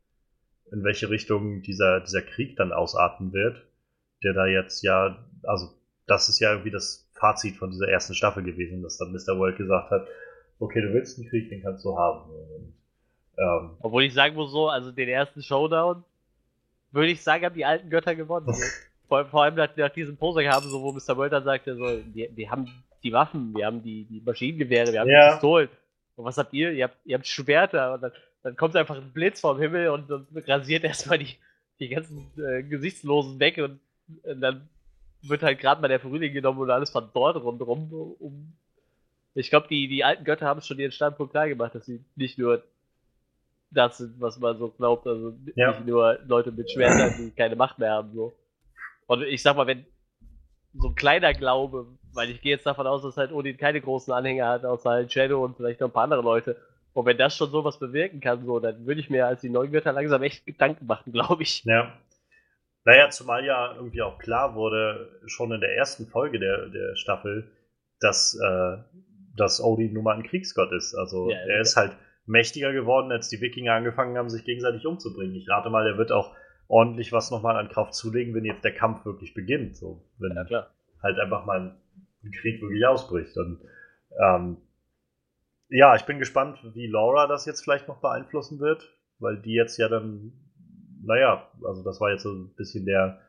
In 0.71 0.83
welche 0.83 1.09
Richtung 1.09 1.61
dieser, 1.61 1.99
dieser 1.99 2.21
Krieg 2.21 2.55
dann 2.55 2.71
ausarten 2.71 3.33
wird. 3.33 3.65
Der 4.23 4.33
da 4.33 4.45
jetzt 4.45 4.81
ja, 4.81 5.25
also 5.43 5.73
das 6.07 6.29
ist 6.29 6.39
ja 6.39 6.51
irgendwie 6.51 6.71
das 6.71 7.09
Fazit 7.13 7.57
von 7.57 7.71
dieser 7.71 7.89
ersten 7.89 8.15
Staffel 8.15 8.43
gewesen, 8.43 8.81
dass 8.81 8.97
dann 8.97 9.11
Mr. 9.11 9.37
World 9.37 9.57
gesagt 9.57 9.91
hat, 9.91 10.07
okay, 10.61 10.81
du 10.81 10.93
willst 10.93 11.19
einen 11.19 11.29
Krieg, 11.29 11.49
den 11.49 11.61
kannst 11.61 11.83
du 11.83 11.97
haben. 11.97 12.29
Und, 12.29 12.73
ähm, 13.37 13.71
Obwohl 13.81 14.03
ich 14.03 14.13
sagen 14.13 14.35
muss, 14.35 14.51
so, 14.51 14.69
also 14.69 14.91
den 14.91 15.09
ersten 15.09 15.41
Showdown, 15.41 16.03
würde 16.91 17.11
ich 17.11 17.21
sagen, 17.21 17.45
haben 17.45 17.55
die 17.55 17.65
alten 17.65 17.89
Götter 17.89 18.15
gewonnen. 18.15 18.47
Vor, 19.07 19.25
vor 19.25 19.43
allem 19.43 19.55
nach, 19.55 19.75
nach 19.75 19.89
diesem 19.89 20.15
Poser 20.15 20.47
haben, 20.49 20.69
so, 20.69 20.81
wo 20.81 20.93
Mr. 20.93 21.27
Dann 21.29 21.43
sagte, 21.43 21.75
so, 21.75 21.83
wir, 22.13 22.29
wir 22.33 22.49
haben 22.49 22.71
die 23.03 23.11
Waffen, 23.11 23.53
wir 23.53 23.65
haben 23.65 23.83
die, 23.83 24.05
die 24.05 24.21
Maschinengewehre, 24.21 24.93
wir 24.93 25.01
haben 25.01 25.09
Ja. 25.09 25.27
die 25.27 25.33
Pistolen. 25.33 25.69
Und 26.15 26.23
was 26.23 26.37
habt 26.37 26.53
ihr? 26.53 26.71
Ihr 26.71 26.85
habt, 26.85 26.95
ihr 27.03 27.17
habt 27.17 27.27
Schwerter. 27.27 27.95
Und 27.95 28.03
dann, 28.03 28.11
dann 28.43 28.55
kommt 28.55 28.73
einfach 28.77 28.95
ein 28.95 29.11
Blitz 29.11 29.41
vom 29.41 29.59
Himmel 29.59 29.89
und, 29.89 30.09
dann 30.09 30.27
rasiert 30.47 30.85
erstmal 30.85 31.17
die, 31.17 31.35
die 31.81 31.89
ganzen 31.89 32.31
äh, 32.37 32.63
Gesichtslosen 32.63 33.37
weg 33.41 33.57
und, 33.57 33.81
und 34.23 34.39
dann 34.39 34.69
wird 35.23 35.43
halt 35.43 35.59
gerade 35.59 35.81
mal 35.81 35.89
der 35.89 35.99
Frühling 35.99 36.33
genommen 36.33 36.59
und 36.59 36.69
alles 36.69 36.89
verdorrt 36.91 37.35
rundherum. 37.35 37.91
Um, 38.19 38.53
ich 39.33 39.49
glaube, 39.49 39.67
die, 39.67 39.87
die 39.87 40.03
alten 40.03 40.23
Götter 40.23 40.45
haben 40.45 40.61
schon 40.61 40.79
ihren 40.79 40.91
Standpunkt 40.91 41.31
klar 41.31 41.47
gemacht, 41.47 41.75
dass 41.75 41.85
sie 41.85 42.03
nicht 42.15 42.37
nur 42.37 42.63
das 43.71 43.97
sind, 43.97 44.19
was 44.19 44.37
man 44.39 44.57
so 44.57 44.69
glaubt, 44.69 45.07
also 45.07 45.33
Ja. 45.55 45.71
nicht 45.71 45.85
nur 45.85 46.19
Leute 46.25 46.51
mit 46.51 46.69
Schwertern, 46.69 47.15
die 47.17 47.31
keine 47.31 47.55
Macht 47.55 47.79
mehr 47.79 47.91
haben. 47.91 48.13
So. 48.13 48.33
Und 49.07 49.23
ich 49.23 49.41
sag 49.41 49.55
mal, 49.55 49.67
wenn 49.67 49.85
so 50.73 50.89
ein 50.89 50.95
kleiner 50.95 51.33
Glaube, 51.33 51.87
weil 52.13 52.29
ich 52.29 52.41
gehe 52.41 52.51
jetzt 52.51 52.65
davon 52.65 52.87
aus, 52.87 53.01
dass 53.01 53.17
halt 53.17 53.31
Odin 53.31 53.57
keine 53.57 53.81
großen 53.81 54.13
Anhänger 54.13 54.47
hat, 54.47 54.65
außer 54.65 54.89
halt 54.89 55.11
Shadow 55.11 55.43
und 55.43 55.55
vielleicht 55.55 55.79
noch 55.79 55.87
ein 55.87 55.93
paar 55.93 56.03
andere 56.03 56.21
Leute. 56.21 56.57
Und 56.93 57.05
wenn 57.05 57.17
das 57.17 57.35
schon 57.37 57.51
sowas 57.51 57.79
bewirken 57.79 58.19
kann, 58.19 58.45
so, 58.45 58.59
dann 58.59 58.85
würde 58.85 58.99
ich 58.99 59.09
mir 59.09 59.25
als 59.25 59.41
die 59.41 59.49
neuen 59.49 59.71
Götter 59.71 59.93
langsam 59.93 60.21
echt 60.23 60.45
Gedanken 60.45 60.85
machen, 60.87 61.13
glaube 61.13 61.43
ich. 61.43 61.63
Ja. 61.63 61.93
Naja, 62.83 63.09
zumal 63.09 63.45
ja 63.45 63.75
irgendwie 63.75 64.01
auch 64.01 64.17
klar 64.17 64.55
wurde, 64.55 65.19
schon 65.27 65.51
in 65.51 65.61
der 65.61 65.75
ersten 65.75 66.07
Folge 66.07 66.39
der, 66.39 66.67
der 66.67 66.95
Staffel, 66.95 67.49
dass, 67.99 68.33
äh, 68.35 68.77
dass 69.35 69.61
Odin 69.61 69.93
nun 69.93 70.03
mal 70.03 70.15
ein 70.15 70.23
Kriegsgott 70.23 70.71
ist. 70.71 70.95
Also 70.95 71.29
Ja, 71.29 71.37
er 71.37 71.61
ist 71.61 71.75
halt 71.75 71.95
mächtiger 72.25 72.71
geworden, 72.73 73.11
als 73.11 73.29
die 73.29 73.41
Wikinger 73.41 73.73
angefangen 73.73 74.17
haben, 74.17 74.29
sich 74.29 74.43
gegenseitig 74.43 74.85
umzubringen. 74.85 75.35
Ich 75.35 75.49
rate 75.49 75.69
mal, 75.69 75.87
er 75.87 75.97
wird 75.97 76.11
auch 76.11 76.35
ordentlich 76.67 77.11
was 77.11 77.31
nochmal 77.31 77.57
an 77.57 77.69
Kraft 77.69 77.93
zulegen, 77.93 78.33
wenn 78.33 78.45
jetzt 78.45 78.63
der 78.63 78.73
Kampf 78.73 79.05
wirklich 79.05 79.33
beginnt. 79.33 79.75
So, 79.75 80.03
wenn 80.17 80.35
Ja, 80.49 80.67
halt 81.01 81.19
einfach 81.19 81.45
mal 81.45 81.59
ein, 81.59 81.75
ein 82.23 82.31
Krieg 82.31 82.61
wirklich 82.61 82.85
ausbricht. 82.85 83.35
Und 83.37 83.59
ähm, 84.19 84.57
ja, 85.69 85.95
ich 85.95 86.03
bin 86.03 86.19
gespannt, 86.19 86.59
wie 86.73 86.87
Laura 86.87 87.27
das 87.27 87.45
jetzt 87.45 87.61
vielleicht 87.61 87.87
noch 87.87 87.99
beeinflussen 87.99 88.59
wird, 88.59 88.93
weil 89.19 89.37
die 89.37 89.53
jetzt 89.53 89.77
ja 89.77 89.87
dann, 89.87 90.33
naja, 91.03 91.49
also 91.65 91.83
das 91.83 91.99
war 92.01 92.11
jetzt 92.11 92.23
so 92.23 92.31
ein 92.33 92.53
bisschen 92.55 92.85
der, 92.85 93.19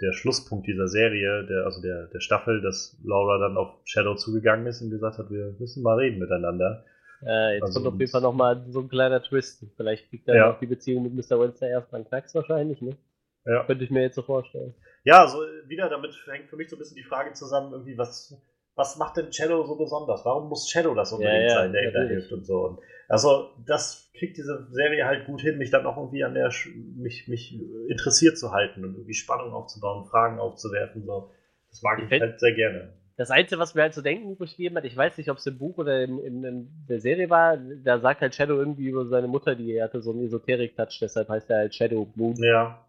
der 0.00 0.12
Schlusspunkt 0.12 0.66
dieser 0.66 0.86
Serie, 0.88 1.44
der, 1.46 1.64
also 1.64 1.82
der, 1.82 2.06
der 2.06 2.20
Staffel, 2.20 2.60
dass 2.62 2.96
Laura 3.04 3.38
dann 3.38 3.56
auf 3.56 3.74
Shadow 3.84 4.14
zugegangen 4.14 4.66
ist 4.66 4.80
und 4.80 4.90
gesagt 4.90 5.18
hat, 5.18 5.30
wir 5.30 5.54
müssen 5.58 5.82
mal 5.82 5.96
reden 5.98 6.18
miteinander. 6.18 6.84
Äh, 7.26 7.54
jetzt 7.54 7.64
Also 7.64 7.80
kommt 7.82 7.94
auf 7.94 8.00
jeden 8.00 8.10
Fall 8.12 8.20
nochmal 8.20 8.64
so 8.68 8.80
ein 8.80 8.88
kleiner 8.88 9.20
Twist. 9.22 9.64
Vielleicht 9.76 10.08
kriegt 10.08 10.28
dann 10.28 10.36
Ja. 10.36 10.52
auch 10.52 10.60
die 10.60 10.66
Beziehung 10.66 11.02
mit 11.02 11.14
Mr. 11.14 11.40
Wednesday 11.40 11.70
erstmal 11.70 12.00
einen 12.00 12.08
Knacks 12.08 12.34
wahrscheinlich, 12.34 12.80
ne? 12.80 12.96
Ja. 13.44 13.64
Könnte 13.64 13.82
ich 13.84 13.90
mir 13.90 14.02
jetzt 14.02 14.14
so 14.14 14.22
vorstellen. 14.22 14.74
Ja, 15.04 15.26
so 15.26 15.38
wieder 15.66 15.88
damit 15.88 16.14
hängt 16.30 16.48
für 16.48 16.56
mich 16.56 16.68
so 16.68 16.76
ein 16.76 16.78
bisschen 16.78 16.96
die 16.96 17.02
Frage 17.02 17.32
zusammen, 17.32 17.72
irgendwie, 17.72 17.96
was, 17.98 18.36
was 18.78 18.96
macht 18.96 19.16
denn 19.16 19.32
Shadow 19.32 19.66
so 19.66 19.74
besonders? 19.74 20.24
Warum 20.24 20.48
muss 20.48 20.70
Shadow 20.70 20.94
das 20.94 21.12
unbedingt 21.12 21.50
Ja, 21.50 21.54
sein, 21.56 21.72
der 21.72 21.82
ihm 21.82 21.92
da 21.92 22.02
hilft 22.04 22.32
und 22.32 22.46
so? 22.46 22.64
Und 22.64 22.78
also, 23.08 23.50
das 23.66 24.10
kriegt 24.16 24.36
diese 24.36 24.68
Serie 24.70 25.04
halt 25.04 25.26
gut 25.26 25.40
hin, 25.40 25.58
mich 25.58 25.70
dann 25.70 25.84
auch 25.84 25.96
irgendwie 25.96 26.22
an 26.22 26.34
der, 26.34 26.52
mich, 26.96 27.26
mich 27.26 27.58
interessiert 27.88 28.38
zu 28.38 28.52
halten 28.52 28.84
und 28.84 28.94
irgendwie 28.94 29.14
Spannung 29.14 29.52
aufzubauen, 29.52 30.06
Fragen 30.06 30.38
aufzuwerfen, 30.38 31.04
so. 31.04 31.30
Das 31.70 31.82
mag 31.82 32.00
ich 32.02 32.10
Ich 32.10 32.20
halt 32.20 32.40
sehr 32.40 32.54
gerne. 32.54 32.92
Das 33.16 33.32
Einzige, 33.32 33.60
was 33.60 33.74
mir 33.74 33.82
halt 33.82 33.94
zu 33.94 34.00
denken 34.00 34.38
gegeben 34.38 34.76
hat, 34.76 34.84
ich 34.84 34.96
weiß 34.96 35.18
nicht, 35.18 35.28
ob 35.28 35.38
es 35.38 35.46
im 35.46 35.58
Buch 35.58 35.76
oder 35.78 36.04
in, 36.04 36.20
in, 36.20 36.44
in 36.44 36.68
der 36.88 37.00
Serie 37.00 37.28
war, 37.28 37.56
da 37.56 37.98
sagt 37.98 38.20
halt 38.20 38.34
Shadow 38.34 38.54
irgendwie 38.54 38.86
über 38.86 39.06
seine 39.06 39.26
Mutter, 39.26 39.56
die 39.56 39.82
hatte 39.82 40.00
so 40.00 40.12
einen 40.12 40.24
Esoterik-Touch, 40.24 41.00
deshalb 41.00 41.28
heißt 41.28 41.50
er 41.50 41.58
halt 41.58 41.74
Shadow 41.74 42.06
Moon. 42.14 42.36
Ja, 42.36 42.87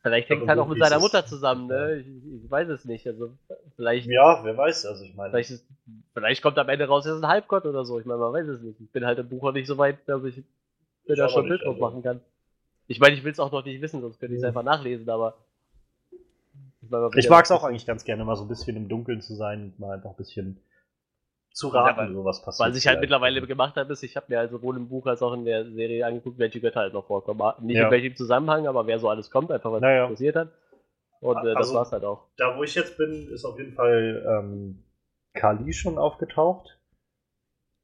Vielleicht 0.00 0.28
hängt 0.28 0.42
es 0.42 0.48
halt 0.48 0.60
auch 0.60 0.68
mit 0.68 0.78
seiner 0.78 1.00
Mutter 1.00 1.26
zusammen, 1.26 1.66
ne? 1.66 1.96
Ich, 1.96 2.44
ich 2.44 2.50
weiß 2.50 2.68
es 2.68 2.84
nicht. 2.84 3.04
Also 3.06 3.32
vielleicht, 3.74 4.06
ja, 4.06 4.40
wer 4.44 4.56
weiß, 4.56 4.86
also 4.86 5.04
ich 5.04 5.14
meine, 5.16 5.30
vielleicht, 5.30 5.50
ist, 5.50 5.66
vielleicht 6.14 6.40
kommt 6.42 6.56
am 6.58 6.68
Ende 6.68 6.86
raus, 6.86 7.04
er 7.04 7.16
ist 7.16 7.22
ein 7.22 7.28
Halbgott 7.28 7.66
oder 7.66 7.84
so. 7.84 7.98
Ich 7.98 8.06
meine, 8.06 8.20
man 8.20 8.32
weiß 8.32 8.46
es 8.46 8.60
nicht. 8.62 8.80
Ich 8.80 8.90
bin 8.90 9.04
halt 9.04 9.18
im 9.18 9.28
Buch 9.28 9.42
noch 9.42 9.52
nicht 9.52 9.66
so 9.66 9.78
weit, 9.78 9.98
dass 10.06 10.22
ich 10.24 10.44
mir 11.08 11.16
da 11.16 11.28
schon 11.28 11.46
ein 11.46 11.48
Bild 11.48 11.62
drauf 11.62 11.74
also. 11.74 11.80
machen 11.80 12.02
kann. 12.02 12.20
Ich 12.86 13.00
meine, 13.00 13.16
ich 13.16 13.24
will 13.24 13.32
es 13.32 13.40
auch 13.40 13.50
noch 13.50 13.64
nicht 13.64 13.80
wissen, 13.80 14.00
sonst 14.00 14.20
könnte 14.20 14.34
ich 14.34 14.40
es 14.40 14.46
einfach 14.46 14.62
nachlesen, 14.62 15.08
aber. 15.10 15.34
Ich, 16.82 16.90
mein, 16.90 17.10
ich 17.16 17.28
mag 17.28 17.44
es 17.44 17.50
auch 17.50 17.64
eigentlich 17.64 17.86
ganz 17.86 18.04
gerne, 18.04 18.24
mal 18.24 18.36
so 18.36 18.44
ein 18.44 18.48
bisschen 18.48 18.76
im 18.76 18.88
Dunkeln 18.88 19.20
zu 19.20 19.34
sein 19.34 19.64
und 19.64 19.80
mal 19.80 19.94
einfach 19.94 20.10
ein 20.10 20.16
bisschen 20.16 20.58
zu 21.52 21.68
Ja, 21.72 21.80
raten, 21.82 21.98
weil- 21.98 22.12
so 22.14 22.24
was 22.24 22.42
passiert. 22.42 22.70
Was 22.70 22.76
ich 22.78 22.86
halt 22.86 23.00
mittlerweile 23.00 23.40
gemacht 23.46 23.76
habe, 23.76 23.92
ist, 23.92 24.02
ich 24.02 24.16
habe 24.16 24.26
mir 24.28 24.40
also 24.40 24.56
sowohl 24.58 24.76
im 24.76 24.88
Buch 24.88 25.06
als 25.06 25.22
auch 25.22 25.32
in 25.34 25.44
der 25.44 25.70
Serie 25.70 26.06
angeguckt, 26.06 26.38
welche 26.38 26.60
Götter 26.60 26.80
halt 26.80 26.92
noch 26.94 27.06
vorkommen. 27.06 27.40
Nicht 27.60 27.76
Ja. 27.76 27.84
in 27.86 27.90
welchem 27.90 28.16
Zusammenhang, 28.16 28.66
aber 28.66 28.86
wer 28.86 28.98
so 28.98 29.08
alles 29.08 29.30
kommt, 29.30 29.50
einfach 29.50 29.70
was 29.72 29.80
Naja. 29.80 30.02
mich 30.02 30.10
interessiert 30.10 30.36
hat. 30.36 30.52
Und 31.20 31.36
äh, 31.38 31.44
das 31.54 31.56
Also- 31.56 31.74
war's 31.74 31.92
halt 31.92 32.04
auch. 32.04 32.28
da 32.36 32.56
wo 32.56 32.62
ich 32.62 32.74
jetzt 32.74 32.96
bin, 32.98 33.28
ist 33.32 33.44
auf 33.44 33.58
jeden 33.58 33.74
Fall 33.74 34.24
ähm, 34.28 34.84
Kali 35.34 35.72
schon 35.72 35.98
aufgetaucht. 35.98 36.78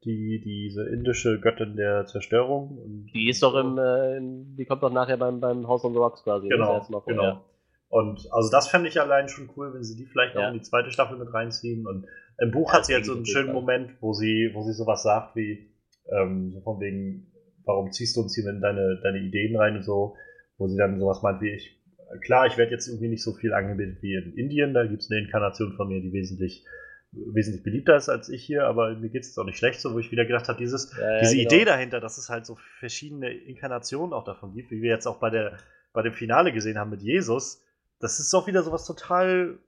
Die, 0.04 0.40
diese 0.44 0.88
indische 0.88 1.40
Göttin 1.40 1.74
der 1.76 2.06
Zerstörung. 2.06 2.78
Und 2.78 3.06
Die 3.14 3.28
ist 3.28 3.42
doch 3.42 3.54
im, 3.56 3.78
äh, 3.78 4.16
in, 4.16 4.54
die 4.56 4.64
kommt 4.64 4.82
doch 4.82 4.92
nachher 4.92 5.16
beim, 5.16 5.40
beim 5.40 5.66
House 5.66 5.84
on 5.84 5.92
the 5.92 5.98
Rocks 5.98 6.22
quasi. 6.22 6.46
ne, 6.46 6.56
das 6.56 6.86
Genau, 6.86 7.00
vor, 7.00 7.04
genau. 7.06 7.22
ja. 7.22 7.44
Und 7.88 8.20
also 8.30 8.48
das 8.50 8.68
fände 8.68 8.88
ich 8.88 9.00
allein 9.00 9.28
schon 9.28 9.50
cool, 9.56 9.74
wenn 9.74 9.82
sie 9.82 9.96
die 9.96 10.06
vielleicht 10.06 10.34
noch 10.36 10.42
Ja. 10.42 10.48
in 10.48 10.54
die 10.54 10.62
zweite 10.62 10.90
Staffel 10.92 11.18
mit 11.18 11.32
reinziehen. 11.34 11.86
Und 11.86 12.06
im 12.38 12.50
Buch 12.50 12.72
Ja, 12.72 12.78
hat 12.78 12.86
sie 12.86 12.92
jetzt 12.92 13.06
so 13.06 13.14
einen 13.14 13.26
schönen 13.26 13.46
Fall. 13.46 13.54
Moment, 13.54 13.90
wo 14.00 14.12
sie, 14.12 14.50
wo 14.54 14.62
sie 14.62 14.72
sowas 14.72 15.02
sagt 15.02 15.36
wie, 15.36 15.70
ähm, 16.10 16.52
so 16.52 16.60
von 16.60 16.80
wegen, 16.80 17.32
warum 17.64 17.92
ziehst 17.92 18.16
du 18.16 18.22
uns 18.22 18.34
hier 18.34 18.48
in 18.48 18.60
deine, 18.60 19.00
deine 19.02 19.18
Ideen 19.18 19.56
rein 19.56 19.76
und 19.76 19.82
so, 19.82 20.16
wo 20.56 20.68
sie 20.68 20.76
dann 20.76 20.98
sowas 20.98 21.22
meint 21.22 21.40
wie 21.40 21.50
ich, 21.50 21.80
klar, 22.22 22.46
ich 22.46 22.56
werde 22.56 22.72
jetzt 22.72 22.88
irgendwie 22.88 23.08
nicht 23.08 23.22
so 23.22 23.32
viel 23.32 23.52
angebetet 23.52 24.02
wie 24.02 24.14
in 24.14 24.34
Indien, 24.34 24.74
da 24.74 24.86
gibt 24.86 25.02
es 25.02 25.10
eine 25.10 25.20
Inkarnation 25.20 25.74
von 25.74 25.88
mir, 25.88 26.00
die 26.00 26.12
wesentlich 26.12 26.64
wesentlich 27.10 27.62
beliebter 27.62 27.96
ist 27.96 28.10
als 28.10 28.28
ich 28.28 28.44
hier, 28.44 28.64
aber 28.64 28.94
mir 28.94 29.08
geht 29.08 29.22
es 29.22 29.38
auch 29.38 29.44
nicht 29.44 29.56
schlecht, 29.56 29.80
so 29.80 29.94
wo 29.94 29.98
ich 29.98 30.12
wieder 30.12 30.26
gedacht 30.26 30.48
habe, 30.48 30.58
dieses, 30.58 30.92
Ja, 30.92 31.14
ja, 31.14 31.20
diese 31.20 31.36
genau. 31.36 31.48
Idee 31.48 31.64
dahinter, 31.64 32.00
dass 32.00 32.18
es 32.18 32.28
halt 32.28 32.44
so 32.44 32.56
verschiedene 32.78 33.32
Inkarnationen 33.32 34.12
auch 34.12 34.24
davon 34.24 34.52
gibt, 34.52 34.70
wie 34.70 34.82
wir 34.82 34.90
jetzt 34.90 35.06
auch 35.06 35.18
bei 35.18 35.30
der 35.30 35.56
bei 35.94 36.02
dem 36.02 36.12
Finale 36.12 36.52
gesehen 36.52 36.78
haben 36.78 36.90
mit 36.90 37.02
Jesus, 37.02 37.64
das 37.98 38.20
ist 38.20 38.32
doch 38.32 38.46
wieder 38.46 38.62
sowas 38.62 38.86
total 38.86 39.58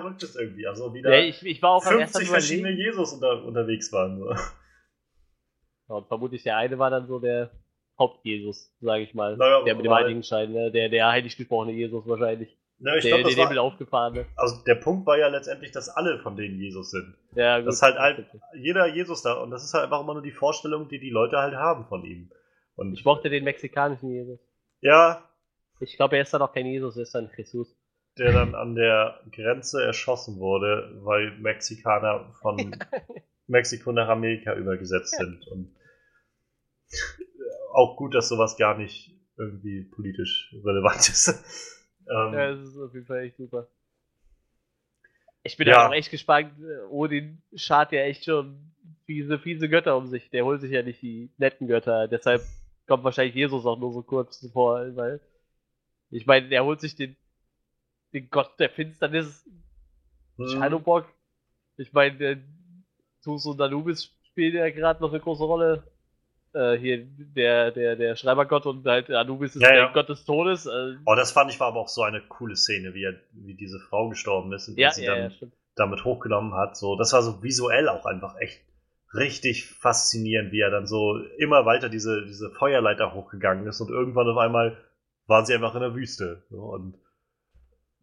Verrücktes 0.00 0.36
irgendwie. 0.36 0.66
Also 0.66 0.92
wieder 0.94 1.16
Ja, 1.16 1.24
ich, 1.24 1.44
ich 1.44 1.62
war 1.62 1.70
auch 1.70 1.86
am 1.86 1.98
ersten 1.98 2.18
50 2.18 2.30
Mal 2.30 2.40
verschiedene. 2.40 2.70
Jesus 2.70 3.12
unter, 3.12 3.44
unterwegs 3.44 3.92
waren. 3.92 4.18
So. 4.18 4.30
Ja, 5.88 5.94
und 5.94 6.08
vermutlich 6.08 6.42
der 6.42 6.56
eine 6.56 6.78
war 6.78 6.90
dann 6.90 7.06
so 7.06 7.18
der 7.18 7.50
Haupt-Jesus, 7.98 8.74
sage 8.80 9.04
ich 9.04 9.14
mal. 9.14 9.36
Naja, 9.36 9.62
der 9.62 9.74
mit 9.74 9.84
dem 9.84 9.92
Heiligenschein, 9.92 10.52
ne? 10.52 10.70
der, 10.70 10.88
der 10.88 11.08
heilig 11.08 11.36
gesprochene 11.36 11.72
Jesus 11.72 12.06
wahrscheinlich. 12.06 12.56
Ne, 12.78 12.98
ich 12.98 13.04
der 13.04 13.22
das 13.22 13.32
Himmel 13.32 13.56
war, 13.56 13.62
aufgefahrene. 13.62 14.26
also 14.36 14.62
der 14.66 14.74
Punkt 14.74 15.06
war 15.06 15.16
ja 15.16 15.28
letztendlich, 15.28 15.72
dass 15.72 15.88
alle 15.88 16.18
von 16.18 16.36
denen 16.36 16.60
Jesus 16.60 16.90
sind. 16.90 17.14
Ja, 17.34 17.58
gut. 17.58 17.68
Das 17.68 17.76
ist 17.76 17.82
halt 17.82 17.96
ein, 17.96 18.26
jeder 18.54 18.86
Jesus 18.86 19.22
da 19.22 19.40
und 19.40 19.50
das 19.50 19.64
ist 19.64 19.72
halt 19.72 19.84
einfach 19.84 20.02
immer 20.02 20.12
nur 20.12 20.22
die 20.22 20.30
Vorstellung, 20.30 20.86
die 20.88 20.98
die 20.98 21.08
Leute 21.08 21.38
halt 21.38 21.54
haben 21.54 21.86
von 21.86 22.04
ihm. 22.04 22.30
Und 22.74 22.92
Ich 22.92 23.04
mochte 23.04 23.30
den 23.30 23.44
mexikanischen 23.44 24.10
Jesus. 24.10 24.38
ja, 24.82 25.22
Ich 25.80 25.96
glaube, 25.96 26.16
er 26.16 26.22
ist 26.22 26.34
dann 26.34 26.42
auch 26.42 26.52
kein 26.52 26.66
Jesus, 26.66 26.96
er 26.96 27.04
ist 27.04 27.14
dann 27.14 27.30
Jesus. 27.34 27.74
Der 28.18 28.32
dann 28.32 28.54
an 28.54 28.74
der 28.74 29.20
Grenze 29.30 29.82
erschossen 29.82 30.38
wurde, 30.38 30.98
weil 31.02 31.36
Mexikaner 31.38 32.32
von 32.40 32.76
Mexiko 33.46 33.92
nach 33.92 34.08
Amerika 34.08 34.54
übergesetzt 34.54 35.16
sind. 35.16 35.46
Und 35.48 35.74
auch 37.72 37.96
gut, 37.96 38.14
dass 38.14 38.28
sowas 38.28 38.56
gar 38.56 38.76
nicht 38.76 39.14
irgendwie 39.36 39.82
politisch 39.82 40.54
relevant 40.64 40.96
ist. 41.08 41.28
ähm, 42.08 42.32
ja, 42.32 42.50
das 42.54 42.68
ist 42.68 42.78
auf 42.78 42.94
jeden 42.94 43.06
Fall 43.06 43.24
echt 43.24 43.36
super. 43.36 43.68
Ich 45.42 45.56
bin 45.56 45.68
ja 45.68 45.86
auch 45.86 45.92
echt 45.92 46.10
gespannt. 46.10 46.54
Odin 46.90 47.40
schart 47.54 47.92
ja 47.92 48.00
echt 48.00 48.24
schon 48.24 48.72
fiese, 49.04 49.38
fiese 49.38 49.68
Götter 49.68 49.96
um 49.96 50.06
sich. 50.06 50.28
Der 50.30 50.44
holt 50.44 50.60
sich 50.60 50.72
ja 50.72 50.82
nicht 50.82 51.00
die 51.02 51.30
netten 51.38 51.68
Götter. 51.68 52.08
Deshalb 52.08 52.42
kommt 52.88 53.04
wahrscheinlich 53.04 53.34
Jesus 53.34 53.64
auch 53.64 53.78
nur 53.78 53.92
so 53.92 54.02
kurz 54.02 54.44
vor, 54.52 54.96
weil 54.96 55.20
ich 56.10 56.26
meine, 56.26 56.48
der 56.48 56.64
holt 56.64 56.80
sich 56.80 56.96
den, 56.96 57.16
den 58.12 58.30
Gott 58.30 58.58
der 58.58 58.70
Finsternis, 58.70 59.48
hm. 60.36 60.48
Shadowbock. 60.48 61.06
Ich 61.76 61.92
meine, 61.92 62.42
Tus 63.22 63.46
und 63.46 63.60
Anubis 63.60 64.14
spielen 64.30 64.54
ja 64.54 64.70
gerade 64.70 65.00
noch 65.02 65.10
eine 65.10 65.20
große 65.20 65.44
Rolle. 65.44 65.84
Äh, 66.52 66.78
hier 66.78 67.04
der, 67.04 67.70
der, 67.70 67.96
der 67.96 68.16
Schreibergott 68.16 68.66
und 68.66 68.86
halt 68.86 69.10
Anubis 69.10 69.56
ist 69.56 69.62
ja, 69.62 69.68
der 69.68 69.78
ja. 69.78 69.92
Gott 69.92 70.08
des 70.08 70.24
Todes. 70.24 70.66
Äh. 70.66 70.96
Oh, 71.04 71.14
das 71.14 71.32
fand 71.32 71.50
ich 71.50 71.60
war 71.60 71.68
aber 71.68 71.80
auch 71.80 71.88
so 71.88 72.02
eine 72.02 72.22
coole 72.22 72.56
Szene, 72.56 72.94
wie, 72.94 73.04
er, 73.04 73.14
wie 73.32 73.54
diese 73.54 73.78
Frau 73.78 74.08
gestorben 74.08 74.52
ist 74.52 74.68
und 74.68 74.78
ja, 74.78 74.90
sie 74.90 75.04
dann 75.04 75.32
damit 75.74 76.04
hochgenommen 76.04 76.54
hat. 76.54 76.76
So, 76.76 76.96
das 76.96 77.12
war 77.12 77.22
so 77.22 77.42
visuell 77.42 77.88
auch 77.88 78.06
einfach 78.06 78.36
echt 78.38 78.62
richtig 79.14 79.66
faszinierend, 79.66 80.52
wie 80.52 80.60
er 80.60 80.70
dann 80.70 80.86
so 80.86 81.18
immer 81.38 81.66
weiter 81.66 81.88
diese, 81.88 82.24
diese 82.24 82.50
Feuerleiter 82.50 83.14
hochgegangen 83.14 83.66
ist 83.66 83.80
und 83.80 83.90
irgendwann 83.90 84.28
auf 84.28 84.38
einmal 84.38 84.76
waren 85.26 85.44
sie 85.44 85.54
einfach 85.54 85.74
in 85.74 85.80
der 85.80 85.94
Wüste. 85.94 86.44
So, 86.50 86.62
und 86.62 86.94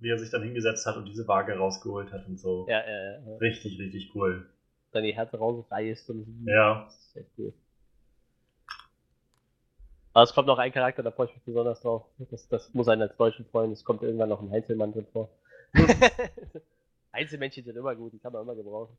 wie 0.03 0.09
er 0.09 0.19
sich 0.19 0.29
dann 0.29 0.43
hingesetzt 0.43 0.85
hat 0.85 0.97
und 0.97 1.05
diese 1.05 1.27
Waage 1.27 1.57
rausgeholt 1.57 2.11
hat 2.11 2.27
und 2.27 2.37
so. 2.37 2.67
Ja, 2.67 2.85
ja, 2.85 3.21
ja. 3.21 3.37
Richtig, 3.37 3.79
richtig 3.79 4.11
cool. 4.13 4.49
Dann 4.91 5.03
die 5.03 5.15
Herzen 5.15 5.37
rausreißt 5.37 6.09
und 6.09 6.45
ja. 6.45 6.83
Das 6.83 6.95
ist 6.95 7.15
echt 7.15 7.29
cool. 7.37 7.53
Aber 10.11 10.23
es 10.23 10.33
kommt 10.33 10.47
noch 10.47 10.59
ein 10.59 10.71
Charakter, 10.71 11.01
da 11.01 11.11
freue 11.11 11.27
ich 11.27 11.33
mich 11.33 11.43
besonders 11.43 11.81
drauf. 11.81 12.05
Das, 12.29 12.47
das 12.49 12.73
muss 12.73 12.87
einen 12.87 13.01
als 13.01 13.15
deutschen 13.15 13.45
freuen. 13.45 13.71
Es 13.71 13.83
kommt 13.83 14.03
irgendwann 14.03 14.29
noch 14.29 14.41
ein 14.41 14.51
Einzelmann 14.51 14.91
drin 14.91 15.07
vor. 15.11 15.29
Einzelmännchen 17.11 17.63
sind 17.63 17.75
immer 17.75 17.95
gut, 17.95 18.13
die 18.13 18.19
kann 18.19 18.33
man 18.33 18.43
immer 18.43 18.55
gebrauchen. 18.55 18.95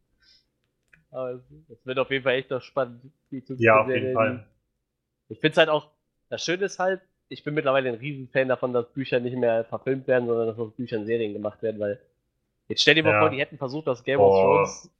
Aber 1.11 1.43
es 1.69 1.87
wird 1.87 1.99
auf 1.99 2.11
jeden 2.11 2.25
Fall 2.25 2.35
echt 2.35 2.51
noch 2.51 2.63
spannend, 2.63 3.13
die 3.31 3.45
zu 3.45 3.55
Ja, 3.59 3.83
auf 3.83 3.89
jeden 3.89 4.15
Fall. 4.15 4.47
Ich 5.29 5.39
finde 5.39 5.53
es 5.53 5.59
halt 5.59 5.69
auch, 5.69 5.91
das 6.31 6.45
Schöne 6.45 6.65
ist 6.65 6.79
halt, 6.79 7.03
ich 7.29 7.45
bin 7.45 7.55
mittlerweile 7.55 7.89
ein 7.89 7.97
Riesenfan 7.97 8.49
davon, 8.49 8.73
dass 8.73 8.93
Bücher 8.93 9.21
nicht 9.21 9.37
mehr 9.37 9.65
verfilmt 9.65 10.07
werden, 10.07 10.27
sondern 10.27 10.49
dass 10.49 10.59
aus 10.59 10.73
Büchern 10.73 11.07
Serien 11.07 11.33
gemacht 11.33 11.63
werden, 11.63 11.81
weil 11.81 12.01
jetzt 12.69 12.83
stell 12.83 12.95
dir 12.95 13.03
mal 13.03 13.13
ja. 13.13 13.21
vor, 13.21 13.31
die 13.31 13.41
hätten 13.41 13.59
versucht, 13.59 13.87
das 13.87 14.05
Game 14.05 14.21
of 14.21 14.35
Thrones 14.35 14.91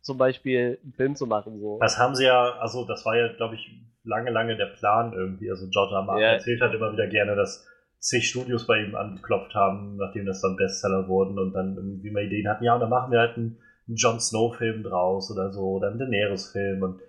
zum 0.00 0.18
Beispiel 0.18 0.78
einen 0.82 0.92
Film 0.92 1.16
zu 1.16 1.26
machen. 1.26 1.60
So. 1.60 1.78
Das 1.80 1.98
haben 1.98 2.14
sie 2.14 2.24
ja, 2.24 2.56
also 2.58 2.84
das 2.84 3.04
war 3.04 3.16
ja, 3.16 3.32
glaube 3.34 3.54
ich, 3.54 3.70
lange, 4.04 4.30
lange 4.30 4.56
der 4.56 4.66
Plan 4.66 5.12
irgendwie. 5.12 5.50
Also 5.50 5.68
George 5.68 5.94
R. 5.94 6.02
Martin 6.02 6.22
ja. 6.22 6.32
erzählt 6.32 6.60
halt 6.60 6.74
immer 6.74 6.92
wieder 6.92 7.06
gerne, 7.06 7.36
dass 7.36 7.66
zig 7.98 8.28
Studios 8.28 8.66
bei 8.66 8.82
ihm 8.82 8.94
angeklopft 8.94 9.54
haben, 9.54 9.96
nachdem 9.96 10.26
das 10.26 10.40
dann 10.40 10.56
Bestseller 10.56 11.06
wurden 11.06 11.38
und 11.38 11.52
dann 11.52 11.76
irgendwie 11.76 12.10
mal 12.10 12.24
Ideen 12.24 12.48
hatten, 12.48 12.64
ja, 12.64 12.74
und 12.74 12.80
dann 12.80 12.88
machen 12.88 13.12
wir 13.12 13.20
halt 13.20 13.36
einen, 13.36 13.58
einen 13.86 13.96
Jon 13.96 14.18
Snow-Film 14.18 14.82
draus 14.82 15.30
oder 15.30 15.52
so, 15.52 15.72
oder 15.72 15.88
einen 15.88 15.98
Daenerys-Film 15.98 16.82
und 16.82 17.00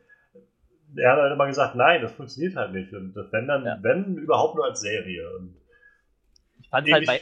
er 0.95 1.11
hat 1.11 1.19
halt 1.19 1.33
immer 1.33 1.47
gesagt, 1.47 1.75
nein, 1.75 2.01
das 2.01 2.13
funktioniert 2.13 2.55
halt 2.55 2.73
nicht. 2.73 2.93
Und 2.93 3.15
wenn 3.15 3.47
dann, 3.47 3.65
ja. 3.65 3.77
wenn 3.81 4.17
überhaupt 4.17 4.55
nur 4.55 4.65
als 4.65 4.81
Serie. 4.81 5.29
Und 5.37 5.55
ich 6.59 6.69
fand 6.69 6.91
halt 6.91 7.05
bei, 7.05 7.21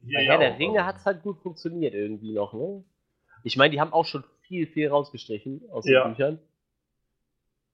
bei 0.00 0.24
Herr 0.24 0.38
der 0.38 0.58
Ringe 0.58 0.80
also. 0.80 0.86
hat 0.86 0.96
es 0.96 1.06
halt 1.06 1.22
gut 1.22 1.40
funktioniert 1.40 1.94
irgendwie 1.94 2.32
noch, 2.32 2.52
ne? 2.52 2.84
Ich 3.42 3.56
meine, 3.56 3.70
die 3.70 3.80
haben 3.80 3.92
auch 3.92 4.06
schon 4.06 4.24
viel, 4.40 4.66
viel 4.66 4.88
rausgestrichen 4.88 5.62
aus 5.70 5.84
den 5.84 5.94
ja. 5.94 6.08
Büchern. 6.08 6.38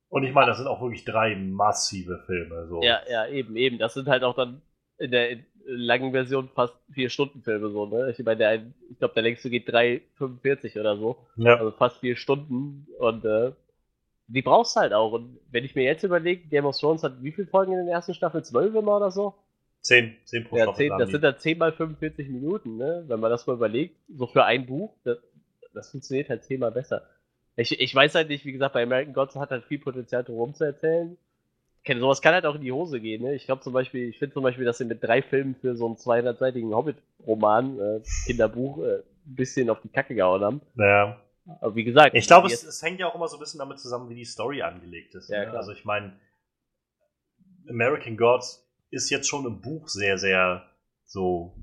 Und 0.09 0.25
ich 0.25 0.33
meine, 0.33 0.49
das 0.49 0.59
sind 0.59 0.67
auch 0.67 0.81
wirklich 0.81 1.05
drei 1.05 1.37
massive 1.37 2.25
Filme. 2.27 2.67
So. 2.67 2.83
Ja, 2.83 3.01
ja, 3.09 3.29
eben, 3.29 3.57
eben. 3.57 3.79
Das 3.79 3.95
sind 3.95 4.09
halt 4.09 4.25
auch 4.25 4.35
dann 4.35 4.61
in 4.99 5.13
der 5.13 5.39
langen 5.65 6.11
Version 6.11 6.49
fast 6.49 6.75
vier 6.93 7.11
Stunden 7.11 7.43
Filme 7.43 7.71
so, 7.71 7.87
ne? 7.87 8.11
Ich 8.11 8.19
meine, 8.25 8.39
der, 8.39 8.55
ich 8.91 8.99
glaube, 8.99 9.15
der 9.15 9.23
längste 9.23 9.51
geht 9.51 9.69
3,45 9.69 10.81
oder 10.81 10.97
so. 10.97 11.17
Ja. 11.37 11.57
Also 11.57 11.71
fast 11.71 11.99
vier 11.99 12.17
Stunden. 12.17 12.89
Und 12.99 13.25
äh, 13.25 13.53
die 14.33 14.43
brauchst 14.43 14.77
du 14.77 14.81
halt 14.81 14.93
auch. 14.93 15.13
Und 15.13 15.39
wenn 15.51 15.65
ich 15.65 15.75
mir 15.75 15.85
jetzt 15.85 16.05
überlege, 16.05 16.47
Game 16.49 16.65
of 16.65 16.79
Thrones 16.79 17.03
hat 17.03 17.23
wie 17.23 17.33
viele 17.33 17.49
Folgen 17.49 17.73
in 17.73 17.87
der 17.87 17.95
ersten 17.95 18.15
Staffel? 18.15 18.45
Zwölf 18.45 18.75
immer 18.75 18.97
oder 18.97 19.11
so? 19.11 19.35
Zehn, 19.81 20.17
zehn 20.25 20.45
pro 20.45 20.57
ja, 20.57 20.65
Staffel. 20.65 20.89
Zehn, 20.89 20.99
das 20.99 21.11
sind 21.11 21.25
dann 21.25 21.39
zehn 21.39 21.59
mal 21.59 21.73
45 21.73 22.29
Minuten, 22.29 22.77
ne? 22.77 23.05
Wenn 23.07 23.21
man 23.21 23.31
das 23.31 23.47
mal 23.47 23.55
überlegt. 23.55 23.97
So 24.09 24.27
für 24.27 24.45
ein 24.45 24.67
Buch. 24.67 24.95
Das, 25.05 25.19
das 25.75 25.91
funktioniert 25.91 26.29
halt 26.29 26.45
zehnmal 26.45 26.71
besser. 26.71 27.03
Ich, 27.57 27.79
ich 27.79 27.95
weiß 27.95 28.15
halt 28.15 28.29
nicht, 28.29 28.45
wie 28.45 28.53
gesagt, 28.53 28.75
bei 28.75 28.83
American 28.83 29.15
Gods 29.15 29.37
hat 29.37 29.51
halt 29.51 29.65
viel 29.65 29.79
Potenzial, 29.79 30.23
drum 30.23 30.55
zu 30.55 30.65
erzählen. 30.65 31.17
Sowas 31.87 32.21
kann 32.21 32.35
halt 32.35 32.47
auch 32.47 32.55
in 32.55 32.61
die 32.61 32.73
Hose 32.73 33.01
gehen, 33.01 33.23
ne? 33.23 33.35
Ich 33.35 33.47
glaube 33.47 33.63
zum 33.63 33.73
Beispiel, 33.73 34.09
ich 34.09 34.19
finde 34.19 34.35
zum 34.35 34.43
Beispiel, 34.43 34.65
dass 34.65 34.79
sie 34.79 34.85
mit 34.85 35.03
drei 35.03 35.23
Filmen 35.23 35.57
für 35.57 35.75
so 35.77 35.87
einen 35.87 35.97
200-seitigen 35.97 36.75
Hobbit-Roman, 36.75 37.81
äh, 37.81 38.01
Kinderbuch, 38.27 38.79
äh, 38.79 38.99
ein 38.99 39.35
bisschen 39.35 39.71
auf 39.71 39.81
die 39.81 39.89
Kacke 39.89 40.15
gehauen 40.15 40.43
haben. 40.43 40.61
Naja. 40.75 41.21
Aber 41.61 41.75
wie 41.75 41.85
gesagt. 41.85 42.15
Ich 42.15 42.27
glaube, 42.27 42.49
es, 42.49 42.63
es, 42.63 42.83
hängt 42.83 43.01
ja 43.01 43.07
auch 43.09 43.15
immer 43.15 43.29
so 43.29 43.37
ein 43.37 43.41
bisschen 43.41 43.59
damit 43.59 43.79
zusammen, 43.79 44.09
wie 44.09 44.15
die 44.15 44.25
Story 44.25 44.63
angelegt 44.63 45.15
ist. 45.15 45.29
Ja, 45.29 45.47
ne? 45.47 45.57
Also 45.57 45.73
ich 45.73 45.85
meine, 45.85 46.19
American 47.69 48.17
Gods 48.17 48.69
ist 48.91 49.11
jetzt 49.11 49.29
schon 49.29 49.47
im 49.47 49.61
Buch 49.61 49.89
sehr, 49.89 50.19
sehr 50.19 50.69
so 51.05 51.55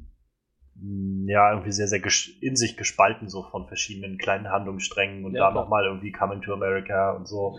Mm, 0.81 1.27
ja, 1.27 1.51
irgendwie 1.51 1.71
sehr, 1.71 1.87
sehr 1.87 2.01
in 2.41 2.55
sich 2.55 2.77
gespalten, 2.77 3.29
so 3.29 3.43
von 3.43 3.67
verschiedenen 3.67 4.17
kleinen 4.17 4.49
Handlungssträngen 4.49 5.25
und 5.25 5.33
ja, 5.33 5.47
da 5.47 5.51
nochmal 5.51 5.85
irgendwie 5.85 6.11
Coming 6.11 6.41
to 6.41 6.53
America 6.53 7.11
und 7.11 7.27
so. 7.27 7.57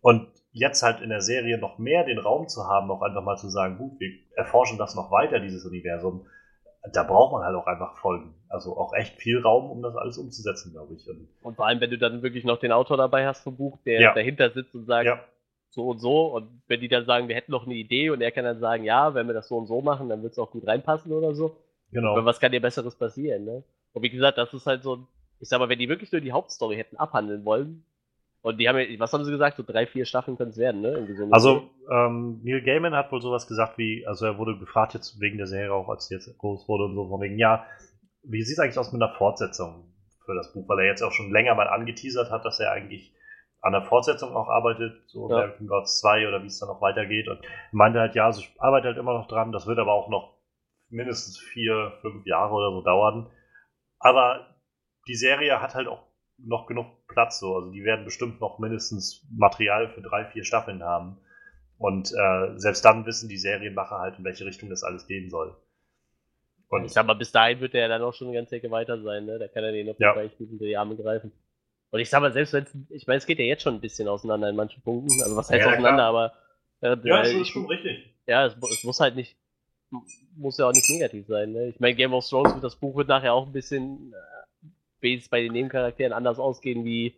Und 0.00 0.28
jetzt 0.52 0.82
halt 0.82 1.00
in 1.00 1.08
der 1.08 1.22
Serie 1.22 1.58
noch 1.58 1.78
mehr 1.78 2.04
den 2.04 2.18
Raum 2.18 2.48
zu 2.48 2.64
haben, 2.68 2.90
auch 2.90 3.02
einfach 3.02 3.22
mal 3.22 3.36
zu 3.36 3.48
sagen, 3.48 3.78
gut, 3.78 3.98
wir 3.98 4.10
erforschen 4.36 4.78
das 4.78 4.94
noch 4.94 5.10
weiter, 5.10 5.40
dieses 5.40 5.64
Universum, 5.64 6.26
da 6.92 7.02
braucht 7.02 7.32
man 7.32 7.42
halt 7.42 7.56
auch 7.56 7.66
einfach 7.66 7.96
Folgen. 7.96 8.34
Also 8.48 8.76
auch 8.76 8.92
echt 8.94 9.16
viel 9.16 9.40
Raum, 9.40 9.70
um 9.70 9.82
das 9.82 9.96
alles 9.96 10.18
umzusetzen, 10.18 10.72
glaube 10.72 10.94
ich. 10.94 11.08
Und, 11.08 11.28
und, 11.42 11.56
vor 11.56 11.66
allem, 11.66 11.80
wenn 11.80 11.90
du 11.90 11.98
dann 11.98 12.22
wirklich 12.22 12.44
noch 12.44 12.58
den 12.58 12.72
Autor 12.72 12.96
dabei 12.96 13.26
hast 13.26 13.42
vom 13.42 13.56
Buch, 13.56 13.78
der 13.84 14.00
ja. 14.00 14.14
dahinter 14.14 14.50
sitzt 14.50 14.74
und 14.74 14.86
sagt, 14.86 15.06
ja. 15.06 15.20
so 15.70 15.88
und 15.88 15.98
so, 15.98 16.26
und 16.34 16.62
wenn 16.66 16.80
die 16.80 16.88
dann 16.88 17.06
sagen, 17.06 17.28
wir 17.28 17.36
hätten 17.36 17.52
noch 17.52 17.64
eine 17.64 17.74
Idee 17.74 18.10
und 18.10 18.20
er 18.20 18.30
kann 18.32 18.44
dann 18.44 18.60
sagen, 18.60 18.84
ja, 18.84 19.14
wenn 19.14 19.26
wir 19.26 19.34
das 19.34 19.48
so 19.48 19.56
und 19.56 19.66
so 19.66 19.80
machen, 19.80 20.08
dann 20.08 20.22
wird 20.22 20.32
es 20.32 20.38
auch 20.38 20.50
gut 20.50 20.66
reinpassen 20.66 21.12
oder 21.12 21.34
so 21.34 21.56
Genau. 21.94 22.12
Aber 22.12 22.24
was 22.24 22.40
kann 22.40 22.52
dir 22.52 22.60
Besseres 22.60 22.96
passieren, 22.96 23.44
ne? 23.44 23.62
Und 23.92 24.02
wie 24.02 24.10
gesagt, 24.10 24.36
das 24.36 24.52
ist 24.52 24.66
halt 24.66 24.82
so 24.82 24.96
ein, 24.96 25.06
ich 25.38 25.48
sag 25.48 25.60
mal, 25.60 25.68
wenn 25.68 25.78
die 25.78 25.88
wirklich 25.88 26.10
nur 26.10 26.20
die 26.20 26.32
Hauptstory 26.32 26.76
hätten 26.76 26.96
abhandeln 26.96 27.44
wollen, 27.44 27.86
und 28.44 28.58
die 28.58 28.68
haben 28.68 28.78
ja, 28.78 29.00
was 29.00 29.10
haben 29.14 29.24
sie 29.24 29.30
gesagt, 29.30 29.56
so 29.56 29.62
drei, 29.62 29.86
vier 29.86 30.04
Staffeln 30.04 30.36
können 30.36 30.50
es 30.50 30.58
werden, 30.58 30.82
ne? 30.82 31.08
So 31.16 31.28
also, 31.30 31.70
ähm, 31.90 32.42
Neil 32.44 32.60
Gaiman 32.60 32.94
hat 32.94 33.10
wohl 33.10 33.22
sowas 33.22 33.46
gesagt 33.46 33.78
wie, 33.78 34.06
also 34.06 34.26
er 34.26 34.36
wurde 34.36 34.58
gefragt 34.58 34.92
jetzt 34.92 35.18
wegen 35.18 35.38
der 35.38 35.46
Serie 35.46 35.72
auch, 35.72 35.88
als 35.88 36.08
sie 36.08 36.14
jetzt 36.14 36.36
groß 36.36 36.68
wurde 36.68 36.84
und 36.84 36.94
so, 36.94 37.08
von 37.08 37.22
wegen, 37.22 37.38
ja, 37.38 37.64
wie 38.22 38.42
sieht 38.42 38.58
es 38.58 38.58
eigentlich 38.58 38.78
aus 38.78 38.92
mit 38.92 39.00
einer 39.00 39.14
Fortsetzung 39.14 39.94
für 40.26 40.34
das 40.34 40.52
Buch? 40.52 40.68
Weil 40.68 40.80
er 40.80 40.86
jetzt 40.88 41.02
auch 41.02 41.12
schon 41.12 41.32
länger 41.32 41.54
mal 41.54 41.68
angeteasert 41.68 42.30
hat, 42.30 42.44
dass 42.44 42.60
er 42.60 42.70
eigentlich 42.70 43.14
an 43.62 43.72
der 43.72 43.80
Fortsetzung 43.80 44.36
auch 44.36 44.50
arbeitet, 44.50 45.08
so 45.08 45.30
ja. 45.30 45.36
American 45.36 45.66
Gods 45.66 46.00
2 46.00 46.28
oder 46.28 46.42
wie 46.42 46.48
es 46.48 46.58
dann 46.58 46.68
noch 46.68 46.82
weitergeht. 46.82 47.28
Und 47.28 47.40
meinte 47.72 47.98
halt, 47.98 48.14
ja, 48.14 48.26
also 48.26 48.42
ich 48.42 48.54
arbeite 48.60 48.88
halt 48.88 48.98
immer 48.98 49.14
noch 49.14 49.26
dran, 49.26 49.52
das 49.52 49.66
wird 49.66 49.78
aber 49.78 49.94
auch 49.94 50.10
noch 50.10 50.36
mindestens 50.90 51.38
vier, 51.38 51.94
fünf 52.02 52.26
Jahre 52.26 52.52
oder 52.52 52.72
so 52.72 52.82
dauern. 52.82 53.30
Aber 54.00 54.54
die 55.08 55.14
Serie 55.14 55.62
hat 55.62 55.74
halt 55.74 55.88
auch 55.88 56.02
noch 56.46 56.66
genug 56.66 56.86
Platz 57.08 57.38
so. 57.40 57.54
Also 57.56 57.70
die 57.70 57.84
werden 57.84 58.04
bestimmt 58.04 58.40
noch 58.40 58.58
mindestens 58.58 59.26
Material 59.30 59.88
für 59.88 60.02
drei, 60.02 60.24
vier 60.26 60.44
Staffeln 60.44 60.82
haben. 60.82 61.18
Und 61.78 62.12
äh, 62.12 62.58
selbst 62.58 62.84
dann 62.84 63.04
wissen 63.06 63.28
die 63.28 63.38
Serienmacher 63.38 63.98
halt, 63.98 64.18
in 64.18 64.24
welche 64.24 64.46
Richtung 64.46 64.70
das 64.70 64.84
alles 64.84 65.06
gehen 65.06 65.30
soll. 65.30 65.56
Und 66.68 66.84
ich 66.84 66.92
sag 66.92 67.06
mal, 67.06 67.14
bis 67.14 67.30
dahin 67.30 67.60
wird 67.60 67.74
der 67.74 67.82
ja 67.82 67.88
dann 67.88 68.02
auch 68.02 68.14
schon 68.14 68.28
eine 68.28 68.36
ganze 68.36 68.56
Ecke 68.56 68.70
weiter 68.70 69.00
sein, 69.00 69.26
ne? 69.26 69.38
Da 69.38 69.48
kann 69.48 69.62
er 69.62 69.72
den 69.72 69.90
auf 69.90 69.98
ja. 69.98 70.14
echt 70.20 70.38
gut 70.38 70.50
unter 70.50 70.64
die 70.64 70.76
Arme 70.76 70.96
greifen. 70.96 71.30
Und 71.90 72.00
ich 72.00 72.10
sag 72.10 72.20
mal, 72.20 72.32
selbst 72.32 72.52
wenn 72.52 72.64
es, 72.64 72.74
ich 72.90 73.06
meine, 73.06 73.18
es 73.18 73.26
geht 73.26 73.38
ja 73.38 73.44
jetzt 73.44 73.62
schon 73.62 73.74
ein 73.74 73.80
bisschen 73.80 74.08
auseinander 74.08 74.48
in 74.48 74.56
manchen 74.56 74.82
Punkten. 74.82 75.22
Also 75.22 75.36
was 75.36 75.50
heißt 75.50 75.64
ja, 75.64 75.72
auseinander, 75.72 76.10
klar. 76.10 76.32
aber 76.80 77.04
äh, 77.04 77.08
ja, 77.08 77.22
das 77.22 77.32
ist 77.32 77.48
schon 77.48 77.66
richtig. 77.66 78.14
Ja, 78.26 78.46
es, 78.46 78.56
es, 78.56 78.82
muss 78.82 78.98
halt 78.98 79.14
nicht 79.14 79.36
muss 80.36 80.58
ja 80.58 80.68
auch 80.68 80.72
nicht 80.72 80.88
negativ 80.90 81.26
sein. 81.26 81.52
Ne? 81.52 81.68
Ich 81.68 81.80
meine, 81.80 81.94
Game 81.94 82.12
of 82.14 82.28
Thrones, 82.28 82.60
das 82.60 82.76
Buch 82.76 82.96
wird 82.96 83.08
nachher 83.08 83.34
auch 83.34 83.46
ein 83.46 83.52
bisschen 83.52 84.12
äh, 85.04 85.22
bei 85.30 85.42
den 85.42 85.52
Nebencharakteren 85.52 86.12
anders 86.12 86.38
ausgehen 86.38 86.84
wie, 86.84 87.14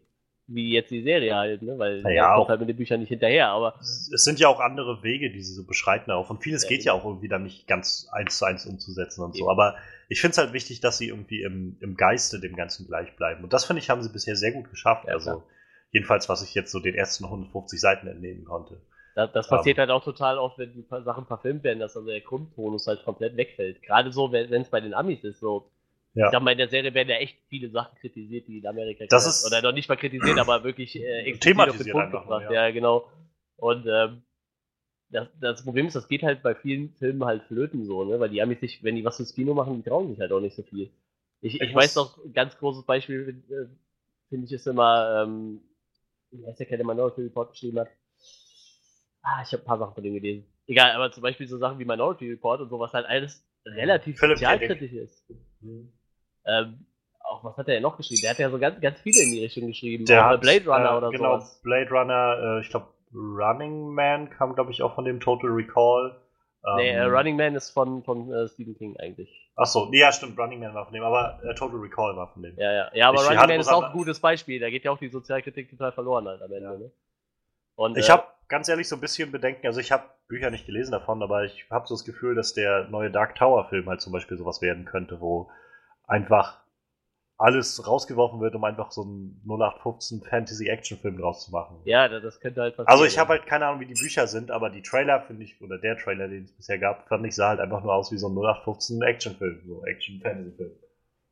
wie 0.46 0.72
jetzt 0.72 0.90
die 0.90 1.02
Serie 1.02 1.34
halt, 1.34 1.62
ne? 1.62 1.78
weil 1.78 2.02
naja, 2.02 2.36
kommt 2.36 2.50
halt 2.50 2.60
mit 2.60 2.68
den 2.68 2.76
Büchern 2.76 3.00
nicht 3.00 3.08
hinterher. 3.08 3.48
Aber 3.48 3.74
es 3.80 4.24
sind 4.24 4.38
ja 4.38 4.48
auch 4.48 4.60
andere 4.60 5.02
Wege, 5.02 5.30
die 5.30 5.42
sie 5.42 5.54
so 5.54 5.66
beschreiten 5.66 6.10
auch. 6.10 6.30
Und 6.30 6.42
vieles 6.42 6.64
ja, 6.64 6.68
geht 6.68 6.84
ja 6.84 6.92
auch 6.92 7.04
irgendwie 7.04 7.28
dann 7.28 7.42
nicht 7.42 7.66
ganz 7.66 8.08
eins 8.12 8.38
zu 8.38 8.44
eins 8.44 8.66
umzusetzen 8.66 9.22
und 9.22 9.34
eben. 9.34 9.44
so. 9.44 9.50
Aber 9.50 9.76
ich 10.08 10.20
finde 10.20 10.32
es 10.32 10.38
halt 10.38 10.52
wichtig, 10.52 10.80
dass 10.80 10.98
sie 10.98 11.08
irgendwie 11.08 11.42
im, 11.42 11.76
im 11.80 11.96
Geiste 11.96 12.40
dem 12.40 12.54
Ganzen 12.54 12.86
gleich 12.86 13.14
bleiben. 13.16 13.42
Und 13.42 13.52
das 13.52 13.64
finde 13.64 13.80
ich, 13.80 13.90
haben 13.90 14.02
sie 14.02 14.12
bisher 14.12 14.36
sehr 14.36 14.52
gut 14.52 14.70
geschafft. 14.70 15.06
Ja, 15.06 15.14
also 15.14 15.30
klar. 15.30 15.44
jedenfalls, 15.90 16.28
was 16.28 16.42
ich 16.42 16.54
jetzt 16.54 16.70
so 16.70 16.80
den 16.80 16.94
ersten 16.94 17.24
150 17.24 17.80
Seiten 17.80 18.06
entnehmen 18.06 18.44
konnte. 18.44 18.80
Das, 19.16 19.32
das 19.32 19.48
passiert 19.48 19.78
um, 19.78 19.80
halt 19.80 19.90
auch 19.90 20.04
total 20.04 20.38
oft, 20.38 20.58
wenn 20.58 20.74
die 20.74 20.82
Sachen 20.82 21.24
verfilmt 21.24 21.64
werden, 21.64 21.80
dass 21.80 21.96
also 21.96 22.08
der 22.08 22.20
Grundtonus 22.20 22.86
halt 22.86 23.02
komplett 23.02 23.36
wegfällt. 23.36 23.82
Gerade 23.82 24.12
so, 24.12 24.30
wenn 24.30 24.52
es 24.52 24.68
bei 24.68 24.80
den 24.80 24.94
Amis 24.94 25.24
ist, 25.24 25.40
so. 25.40 25.70
Ja. 26.16 26.26
Ich 26.26 26.32
sag 26.32 26.43
mal, 26.43 26.52
in 26.52 26.59
der 26.59 26.68
Serie 26.68 26.94
werden 26.94 27.10
ja 27.10 27.16
echt 27.16 27.36
viele 27.48 27.68
Sachen 27.68 27.94
kritisiert, 27.98 28.48
die 28.48 28.59
in 28.59 28.66
Amerika 28.66 29.05
das 29.06 29.26
ist 29.26 29.47
oder 29.47 29.60
noch 29.60 29.72
nicht 29.72 29.86
mal 29.90 29.97
kritisiert, 29.97 30.38
aber 30.38 30.64
wirklich 30.64 30.97
äh, 30.97 31.30
thematisiert 31.34 31.94
auf 31.94 32.02
den 32.02 32.10
Punkt 32.10 32.10
gebracht. 32.24 32.51
Ja. 32.51 32.66
ja. 32.66 32.70
genau. 32.70 33.06
Und 33.59 33.86
ähm, 33.86 34.22
das, 35.10 35.28
das 35.38 35.62
Problem 35.62 35.86
ist, 35.86 35.94
das 35.94 36.09
geht 36.09 36.22
halt 36.22 36.43
bei 36.43 36.55
vielen 36.55 36.94
Filmen 36.94 37.22
halt 37.26 37.43
flöten 37.44 37.84
so, 37.84 38.02
ne? 38.05 38.18
Weil 38.18 38.30
die 38.30 38.40
Amis 38.40 38.60
sich, 38.60 38.82
wenn 38.82 38.97
die 38.97 39.05
was 39.05 39.18
fürs 39.18 39.34
Kino 39.34 39.52
machen, 39.52 39.76
die 39.76 39.88
trauen 39.88 40.09
sich 40.09 40.18
halt 40.18 40.32
auch 40.32 40.40
nicht 40.40 40.56
so 40.56 40.62
viel. 40.62 40.90
Ich, 41.43 41.56
ich, 41.56 41.60
Ich 41.60 41.74
weiß 41.74 41.94
noch, 41.97 42.16
ein 42.24 42.32
ganz 42.32 42.56
großes 42.56 42.86
Beispiel, 42.86 43.43
äh, 43.51 43.66
finde 44.30 44.47
ich, 44.47 44.52
ist 44.52 44.66
immer, 44.66 45.22
ähm, 45.22 45.60
wie 46.30 46.47
heißt 46.47 46.60
der, 46.60 46.66
der 46.66 46.86
Minority 46.86 47.24
Report 47.24 47.51
geschrieben 47.51 47.80
hat? 47.80 47.88
Ah, 49.20 49.43
ich 49.43 49.52
habe 49.52 49.62
ein 49.62 49.66
paar 49.66 49.78
Sachen 49.78 49.94
von 49.94 50.02
dem 50.02 50.14
gelesen. 50.14 50.47
Egal, 50.66 50.93
aber 50.93 51.12
zum 51.12 51.22
Beispiel 51.22 51.47
so 51.47 51.59
Sachen 51.59 51.78
wie 51.78 51.84
Minority 51.84 52.30
Report 52.30 52.62
und 52.62 52.70
so, 52.70 52.78
was 52.78 52.94
halt 52.94 53.05
alles 53.05 53.47
relativ 53.66 54.18
Philipp 54.18 54.38
sozialkritisch 54.38 54.93
ist. 54.93 55.26
Ähm, 56.47 56.86
auch 57.20 57.43
was 57.44 57.56
hat 57.56 57.68
er 57.68 57.74
ja 57.74 57.81
noch 57.81 57.97
geschrieben? 57.97 58.23
Der 58.23 58.31
hat 58.31 58.39
ja 58.39 58.51
so 58.51 58.59
ganz, 58.59 58.81
ganz 58.81 59.01
viele 59.01 59.23
in 59.23 59.32
die 59.32 59.43
Richtung 59.43 59.66
geschrieben. 59.66 60.05
Der 60.06 60.23
bei 60.23 60.28
hat, 60.28 60.40
Blade 60.40 60.64
Runner 60.64 60.93
äh, 60.93 60.97
oder 60.97 61.10
genau, 61.10 61.39
sowas. 61.39 61.60
Blade 61.62 61.90
Runner, 61.90 62.59
äh, 62.59 62.60
ich 62.60 62.70
glaube 62.70 62.86
Running 63.14 63.94
Man 63.94 64.31
kam, 64.31 64.55
glaube 64.55 64.70
ich, 64.70 64.82
auch 64.82 64.94
von 64.94 65.05
dem 65.05 65.20
Total 65.20 65.51
Recall. 65.51 66.16
Nee, 66.77 66.90
äh, 66.90 67.05
Ähm, 67.05 67.12
Running 67.12 67.36
Man 67.36 67.55
ist 67.55 67.70
von, 67.70 68.02
von 68.02 68.32
äh, 68.32 68.48
Stephen 68.48 68.77
King 68.77 68.97
eigentlich. 68.98 69.51
Achso, 69.55 69.89
nee, 69.90 70.01
ja, 70.01 70.12
stimmt, 70.12 70.39
Running 70.39 70.60
Man 70.60 70.74
war 70.74 70.85
von 70.85 70.94
dem, 70.94 71.02
aber 71.02 71.40
äh, 71.44 71.55
Total 71.55 71.78
Recall 71.78 72.16
war 72.16 72.32
von 72.32 72.43
dem. 72.43 72.56
Ja, 72.59 72.73
ja. 72.73 72.90
Ja, 72.93 73.09
aber 73.09 73.23
Ich 73.23 73.28
Running 73.28 73.39
Man 73.39 73.60
ist 73.60 73.68
auch 73.68 73.85
ein 73.85 73.93
gutes 73.93 74.20
Beispiel. 74.20 74.60
Da 74.60 74.70
geht 74.70 74.85
ja 74.85 74.90
auch 74.90 74.98
die 74.98 75.09
Sozialkritik 75.09 75.70
total 75.70 75.93
verloren 75.93 76.27
halt 76.27 76.43
am 76.43 76.52
Ende. 76.52 76.62
Ja. 76.62 76.77
Ne? 76.77 76.90
Und, 77.77 77.97
Ich 77.98 78.09
äh, 78.09 78.12
habe 78.12 78.24
ganz 78.48 78.68
ehrlich 78.68 78.89
so 78.89 78.97
ein 78.97 79.01
bisschen 79.01 79.31
Bedenken, 79.32 79.66
also 79.66 79.81
ich 79.81 79.93
habe 79.93 80.05
Bücher 80.28 80.51
nicht 80.51 80.66
gelesen 80.66 80.93
davon, 80.93 81.23
aber 81.23 81.44
ich 81.44 81.66
habe 81.70 81.86
so 81.86 81.94
das 81.94 82.05
Gefühl, 82.05 82.35
dass 82.35 82.55
der 82.55 82.89
neue 82.89 83.10
Dark 83.10 83.36
Tower 83.36 83.68
Film 83.68 83.89
halt 83.89 84.01
zum 84.01 84.12
Beispiel 84.12 84.36
sowas 84.36 84.60
werden 84.60 84.85
könnte, 84.85 85.20
wo 85.20 85.51
einfach 86.06 86.64
alles 87.38 87.86
rausgeworfen 87.86 88.40
wird, 88.40 88.54
um 88.54 88.64
einfach 88.64 88.90
so 88.90 89.02
einen 89.02 89.42
0815 89.46 90.22
Fantasy 90.22 90.68
Action 90.68 90.96
Film 90.98 91.18
draus 91.18 91.44
zu 91.44 91.50
machen. 91.50 91.80
Ja, 91.84 92.08
das, 92.08 92.40
könnte 92.40 92.62
halt 92.62 92.76
passieren. 92.76 92.92
Also 92.92 93.04
ich 93.04 93.18
habe 93.18 93.30
halt 93.30 93.46
keine 93.46 93.66
Ahnung, 93.66 93.80
wie 93.80 93.86
die 93.86 94.00
Bücher 94.00 94.26
sind, 94.26 94.50
aber 94.50 94.70
die 94.70 94.80
Trailer 94.80 95.20
finde 95.20 95.44
ich, 95.44 95.60
oder 95.60 95.78
der 95.78 95.98
Trailer, 95.98 96.28
den 96.28 96.44
es 96.44 96.52
bisher 96.52 96.78
gab, 96.78 97.06
fand 97.08 97.26
ich, 97.26 97.34
sah 97.34 97.50
halt 97.50 97.60
einfach 97.60 97.82
nur 97.82 97.92
aus 97.92 98.10
wie 98.10 98.16
so 98.16 98.28
ein 98.28 98.34
0815 98.34 99.02
Actionfilm, 99.02 99.60
so 99.66 99.84
Action-Fantasy-Film. 99.84 100.72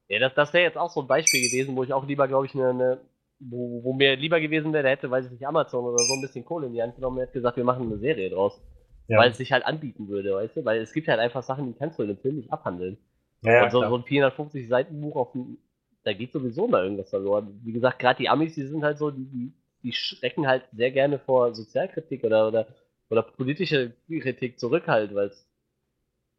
Ja, 0.09 0.19
das, 0.19 0.35
das 0.35 0.53
wäre 0.53 0.65
jetzt 0.65 0.77
auch 0.77 0.91
so 0.91 1.01
ein 1.01 1.07
Beispiel 1.07 1.49
gewesen, 1.49 1.75
wo 1.75 1.85
ich 1.85 1.95
auch 1.95 2.07
lieber, 2.07 2.29
glaube 2.29 2.47
ich, 2.47 2.55
eine, 2.55 2.69
eine 2.69 3.01
wo, 3.41 3.83
wo 3.83 3.93
mir 3.95 4.17
lieber 4.17 4.41
gewesen 4.41 4.73
wäre, 4.73 4.89
hätte, 4.89 5.11
weiß 5.11 5.27
ich 5.27 5.33
nicht, 5.33 5.47
Amazon 5.47 5.85
oder 5.85 5.99
so 5.99 6.15
ein 6.15 6.21
bisschen 6.21 6.45
Kohle 6.45 6.67
in 6.67 6.75
die 6.75 6.83
Hand 6.83 6.97
genommen 6.97 7.17
und 7.17 7.23
hätte 7.23 7.33
gesagt, 7.33 7.57
wir 7.57 7.65
machen 7.65 7.87
eine 7.87 7.99
Serie 7.99 8.31
draus. 8.31 8.61
Ja, 9.09 9.19
Weil 9.19 9.31
es 9.31 9.37
sich 9.37 9.53
halt 9.53 9.67
anbieten 9.67 10.09
würde, 10.09 10.35
weißt 10.35 10.57
du? 10.57 10.65
Weil 10.65 10.81
es 10.81 10.93
gibt 10.93 11.09
halt 11.09 11.21
einfach 11.21 11.43
Sachen, 11.43 11.67
die 11.67 11.79
kannst 11.79 11.99
du 11.99 12.03
in 12.03 12.11
einem 12.11 12.19
Film 12.19 12.37
nicht 12.37 12.53
abhandeln. 12.53 12.97
Ja, 13.45 13.65
und 13.65 13.71
so, 13.71 13.81
so 13.81 13.97
ein 13.97 14.05
450 14.05 14.69
Seiten 14.69 15.01
Buch 15.01 15.17
auf 15.17 15.33
dem, 15.33 15.59
da 16.05 16.13
geht 16.13 16.33
sowieso 16.33 16.67
mal 16.67 16.83
irgendwas 16.83 17.11
verloren. 17.11 17.61
Wie 17.65 17.73
gesagt, 17.73 17.99
gerade 17.99 18.19
die 18.19 18.29
Amis, 18.29 18.55
die 18.55 18.67
sind 18.67 18.83
halt 18.83 18.99
so, 18.99 19.11
die, 19.11 19.53
die, 19.83 19.93
schrecken 19.93 20.47
halt 20.47 20.65
sehr 20.73 20.91
gerne 20.91 21.19
vor 21.19 21.55
Sozialkritik 21.55 22.25
oder, 22.25 22.49
oder, 22.49 22.67
oder 23.11 23.23
politische 23.23 23.93
Kritik 24.09 24.59
zurück 24.59 24.87
halt, 24.87 25.15
weil 25.15 25.29
es 25.29 25.47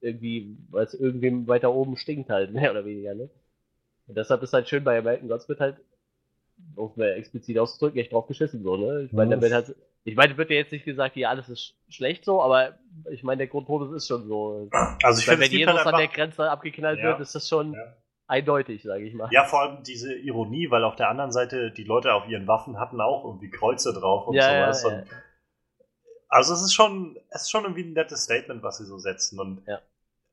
irgendwie, 0.02 0.57
weil 0.69 0.86
es 0.86 0.94
irgendwem 0.94 1.48
weiter 1.48 1.73
oben 1.73 1.98
stinkt 1.98 2.30
halt, 2.30 2.52
mehr 2.53 2.72
oder 2.72 2.86
weniger, 2.86 3.14
ne? 3.15 3.30
Und 4.07 4.18
deshalb 4.18 4.44
ist 4.44 4.53
halt 4.53 4.69
schön 4.69 4.84
bei 4.84 4.99
American 4.99 5.30
Gods 5.30 5.49
wird 5.49 5.60
halt, 5.60 5.77
um 6.76 6.90
es 6.90 6.98
mal 6.98 7.07
explizit 7.14 7.57
auszudrücken, 7.57 7.99
echt 7.99 8.11
drauf 8.14 8.27
geschissen, 8.27 8.64
so, 8.64 8.77
ne? 8.77 9.03
Ich 9.03 9.14
meine, 9.14 9.36
da 9.36 9.41
wird 9.41 9.53
halt, 9.53 9.76
ich 10.03 10.15
meine, 10.15 10.38
wird 10.38 10.49
ja 10.49 10.57
jetzt 10.57 10.72
nicht 10.72 10.86
gesagt, 10.86 11.14
hier 11.15 11.30
alles 11.30 11.49
ist 11.49 11.60
sch- 11.60 11.94
schlecht 11.94 12.26
so, 12.26 12.41
aber 12.41 12.77
ich 13.11 13.23
meine, 13.23 13.40
der 13.40 13.48
Grundtodus 13.48 13.91
ist 13.94 14.07
schon 14.07 14.27
so. 14.27 14.69
Also 15.03 15.19
ich 15.19 15.26
finde, 15.26 15.41
wenn 15.45 15.52
Jesus 15.52 15.76
halt 15.76 15.88
an 15.88 15.98
der 15.98 16.07
Grenze 16.07 16.49
abgeknallt 16.49 16.99
Ja. 16.99 17.06
wird, 17.06 17.19
ist 17.22 17.34
das 17.36 17.48
schon 17.49 17.73
Ja. 17.73 17.95
eindeutig, 18.27 18.84
sage 18.84 19.03
ich 19.06 19.14
mal. 19.14 19.30
ja, 19.32 19.44
vor 19.45 19.61
allem 19.61 19.84
diese 19.84 20.14
Ironie, 20.14 20.69
weil 20.72 20.84
auf 20.84 20.95
der 20.95 21.10
anderen 21.10 21.32
Seite 21.32 21.72
die 21.72 21.84
Leute 21.84 22.14
auf 22.14 22.27
ihren 22.27 22.48
Waffen 22.48 22.80
hatten 22.80 23.02
auch 23.02 23.26
irgendwie 23.26 23.49
Kreuze 23.49 23.94
drauf 23.94 24.27
und 24.27 24.36
Ja, 24.36 24.44
sowas. 24.49 24.84
ja, 24.84 24.90
ja. 24.91 24.98
Und 24.99 25.07
also 26.27 26.53
es 26.53 26.61
ist 26.61 26.73
schon, 26.73 27.18
es 27.30 27.44
ist 27.44 27.52
schon 27.52 27.64
irgendwie 27.64 27.84
ein 27.84 27.94
nettes 27.94 28.23
Statement, 28.23 28.64
was 28.64 28.77
sie 28.77 28.86
so 28.86 28.98
setzen. 28.98 29.40
Und 29.40 29.61
Ja. 29.68 29.80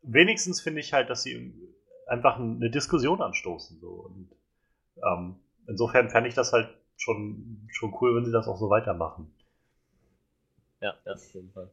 wenigstens 0.03 0.61
finde 0.61 0.81
ich 0.81 0.93
halt, 0.93 1.11
dass 1.11 1.23
sie 1.23 1.53
einfach 2.07 2.39
eine 2.39 2.70
Diskussion 2.70 3.20
anstoßen. 3.23 3.78
So. 3.81 3.89
Und 3.89 4.28
ähm, 5.03 5.36
insofern 5.73 6.11
fände 6.11 6.28
ich 6.28 6.35
das 6.35 6.53
halt 6.53 6.69
schon, 6.97 7.66
schon 7.70 7.94
cool, 8.01 8.15
wenn 8.16 8.24
sie 8.24 8.32
das 8.32 8.47
auch 8.47 8.59
so 8.59 8.70
weitermachen. 8.70 9.32
Ja, 10.81 10.94
ja, 11.05 11.12
auf 11.15 11.35
jeden 11.35 11.51
Fall. 11.53 11.70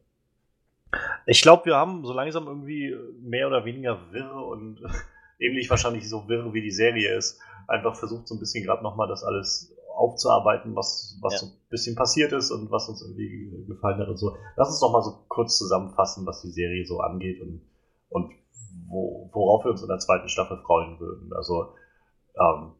Ich 1.26 1.42
glaube, 1.42 1.66
wir 1.66 1.76
haben 1.76 2.04
so 2.04 2.12
langsam 2.12 2.46
irgendwie 2.46 2.96
mehr 3.20 3.46
oder 3.46 3.64
weniger 3.64 4.12
wirre 4.12 4.40
und 4.40 4.80
ähnlich 5.38 5.70
wahrscheinlich 5.70 6.08
so 6.08 6.28
wirre 6.28 6.52
wie 6.52 6.62
die 6.62 6.70
Serie 6.72 7.14
ist, 7.16 7.40
einfach 7.68 7.94
versucht 7.96 8.26
so 8.28 8.34
ein 8.34 8.40
bisschen 8.40 8.64
gerade 8.64 8.82
nochmal 8.82 9.08
das 9.08 9.22
alles 9.22 9.74
aufzuarbeiten, 9.94 10.74
was, 10.74 11.18
was 11.20 11.34
Ja. 11.34 11.38
so 11.40 11.46
ein 11.46 11.52
bisschen 11.68 11.94
passiert 11.94 12.32
ist 12.32 12.50
und 12.50 12.70
was 12.70 12.88
uns 12.88 13.02
irgendwie 13.02 13.64
gefallen 13.68 13.98
hat 14.00 14.08
und 14.08 14.16
so. 14.16 14.36
Lass 14.56 14.68
uns 14.70 14.80
doch 14.80 14.92
mal 14.92 15.02
so 15.02 15.24
kurz 15.28 15.58
zusammenfassen, 15.58 16.26
was 16.26 16.42
die 16.42 16.50
Serie 16.50 16.86
so 16.86 17.00
angeht 17.00 17.40
und, 17.40 17.60
und 18.08 18.32
wo, 18.88 19.28
worauf 19.32 19.64
wir 19.64 19.70
uns 19.72 19.82
in 19.82 19.88
der 19.88 19.98
zweiten 19.98 20.28
Staffel 20.28 20.58
freuen 20.58 20.98
würden. 20.98 21.32
Also, 21.34 21.74
ähm, 22.34 22.72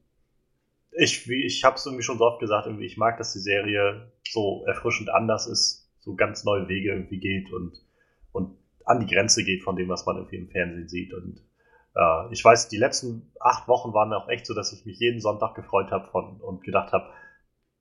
ich, 0.93 1.29
ich 1.29 1.65
habe 1.65 1.77
es 1.77 1.87
irgendwie 1.87 2.03
schon 2.03 2.19
so 2.19 2.25
oft 2.25 2.41
gesagt, 2.41 2.67
irgendwie, 2.67 2.87
ich 2.87 2.97
mag, 2.97 3.19
dass 3.19 3.33
die 3.33 3.39
Serie 3.39 4.13
so 4.29 4.65
erfrischend 4.67 5.11
anders 5.11 5.47
ist, 5.47 5.91
so 6.01 6.15
ganz 6.15 6.45
neue 6.45 6.69
Wege 6.69 6.91
irgendwie 6.91 7.21
geht 7.21 7.53
und, 7.53 7.81
und 8.33 8.57
an 8.85 9.01
die 9.01 9.13
Grenze 9.13 9.45
geht 9.45 9.63
von 9.63 9.77
dem, 9.77 9.89
was 9.89 10.07
man 10.07 10.17
irgendwie 10.17 10.37
im 10.37 10.49
Fernsehen 10.49 10.89
sieht. 10.89 11.13
Und 11.13 11.43
äh, 11.95 12.33
ich 12.33 12.45
weiß, 12.45 12.69
die 12.69 12.79
letzten 12.79 13.31
acht 13.41 13.69
Wochen 13.69 13.93
waren 13.93 14.13
auch 14.13 14.29
echt 14.29 14.47
so, 14.47 14.55
dass 14.55 14.73
ich 14.73 14.87
mich 14.87 14.99
jeden 14.99 15.21
Sonntag 15.21 15.55
gefreut 15.55 15.91
habe 15.91 16.11
und 16.43 16.65
gedacht 16.65 16.93
habe, 16.93 17.11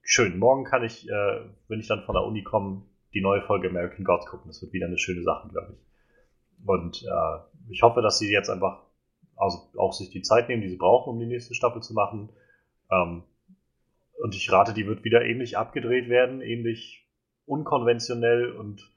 schön, 0.02 0.38
morgen 0.38 0.66
kann 0.66 0.84
ich, 0.84 1.08
äh, 1.10 1.42
wenn 1.68 1.80
ich 1.80 1.88
dann 1.88 2.04
von 2.04 2.16
der 2.16 2.26
Uni 2.26 2.44
komme, 2.44 2.84
die 3.14 3.22
neue 3.22 3.42
Folge 3.42 3.70
American 3.70 4.06
Gods 4.06 4.28
gucken. 4.28 4.48
Das 4.48 4.62
wird 4.62 4.74
wieder 4.74 4.88
eine 4.88 4.98
schöne 4.98 5.24
Sache, 5.24 5.50
glaube 5.50 5.74
ich. 5.74 6.68
Und 6.68 7.04
äh, 7.04 7.72
ich 7.72 7.82
hoffe, 7.82 8.02
dass 8.02 8.20
sie 8.20 8.32
jetzt 8.32 8.50
einfach 8.50 8.84
also 9.36 9.70
auch 9.78 9.94
sich 9.94 10.10
die 10.10 10.22
Zeit 10.22 10.50
nehmen, 10.50 10.62
die 10.62 10.70
sie 10.70 10.78
brauchen, 10.78 11.12
um 11.12 11.20
die 11.20 11.26
nächste 11.26 11.54
Staffel 11.54 11.82
zu 11.82 11.94
machen. 11.94 12.30
Ähm, 12.92 13.24
und 14.22 14.36
ich 14.36 14.52
rate, 14.52 14.74
die 14.74 14.86
wird 14.86 15.04
wieder 15.04 15.24
ähnlich 15.24 15.58
abgedreht 15.58 16.10
werden, 16.10 16.42
ähnlich 16.42 17.08
unkonventionell 17.46 18.52
und 18.52 18.92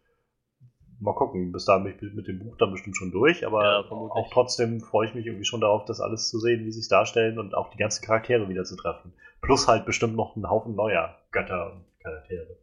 mal 1.01 1.15
gucken. 1.15 1.53
Bis 1.53 1.65
dahin 1.65 1.85
bin 1.85 2.09
ich 2.09 2.15
mit 2.15 2.29
dem 2.29 2.39
Buch 2.41 2.57
dann 2.57 2.73
bestimmt 2.73 2.97
schon 2.97 3.13
durch, 3.13 3.47
aber 3.47 3.63
Ja, 3.63 3.79
auch 3.91 4.31
trotzdem 4.33 4.81
freue 4.81 5.09
ich 5.09 5.15
mich 5.15 5.27
irgendwie 5.27 5.45
schon 5.45 5.61
darauf, 5.61 5.85
das 5.85 6.01
alles 6.01 6.29
zu 6.29 6.39
sehen, 6.39 6.65
wie 6.65 6.73
sie 6.73 6.81
es 6.81 6.89
darstellen 6.89 7.39
und 7.39 7.55
auch 7.55 7.71
die 7.71 7.79
ganzen 7.79 8.05
Charaktere 8.05 8.49
wieder 8.49 8.65
zu 8.65 8.77
treffen. 8.77 9.13
Plus 9.41 9.69
halt 9.69 9.87
bestimmt 9.87 10.17
noch 10.17 10.37
einen 10.37 10.49
Haufen 10.49 10.75
neuer 10.75 11.19
Götter 11.31 11.73
und 11.73 11.85
Charaktere. 12.01 12.57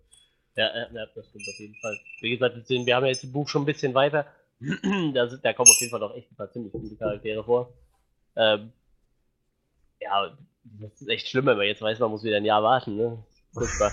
Ja, 0.56 0.68
ja, 0.76 1.06
das 1.16 1.30
stimmt 1.30 1.48
auf 1.48 1.60
jeden 1.60 1.76
Fall. 1.76 1.98
Wie 2.22 2.32
gesagt, 2.32 2.56
wir 2.70 2.96
haben 2.96 3.04
ja 3.04 3.12
jetzt 3.12 3.24
das 3.24 3.32
Buch 3.32 3.48
schon 3.48 3.64
ein 3.64 3.66
bisschen 3.66 3.94
weiter. 3.94 4.26
da, 5.14 5.28
sind, 5.28 5.44
da 5.46 5.54
kommen 5.54 5.70
auf 5.70 5.80
jeden 5.80 5.92
Fall 5.92 6.02
noch 6.02 6.16
echt 6.16 6.32
ein 6.32 6.36
paar 6.36 6.52
ziemlich 6.52 6.74
gute 6.74 6.98
Charaktere 6.98 7.44
vor. 7.44 7.74
Ähm, 8.36 8.74
ja, 10.02 10.38
das 10.64 11.02
ist 11.02 11.08
echt 11.10 11.28
schlimm, 11.28 11.46
wenn 11.46 11.58
man 11.58 11.66
jetzt 11.68 11.82
weiß, 11.82 12.00
man 12.00 12.12
muss 12.12 12.24
wieder 12.24 12.38
ein 12.38 12.46
Jahr 12.46 12.64
warten, 12.64 12.96
ne? 12.96 13.24
Furchtbar. 13.54 13.92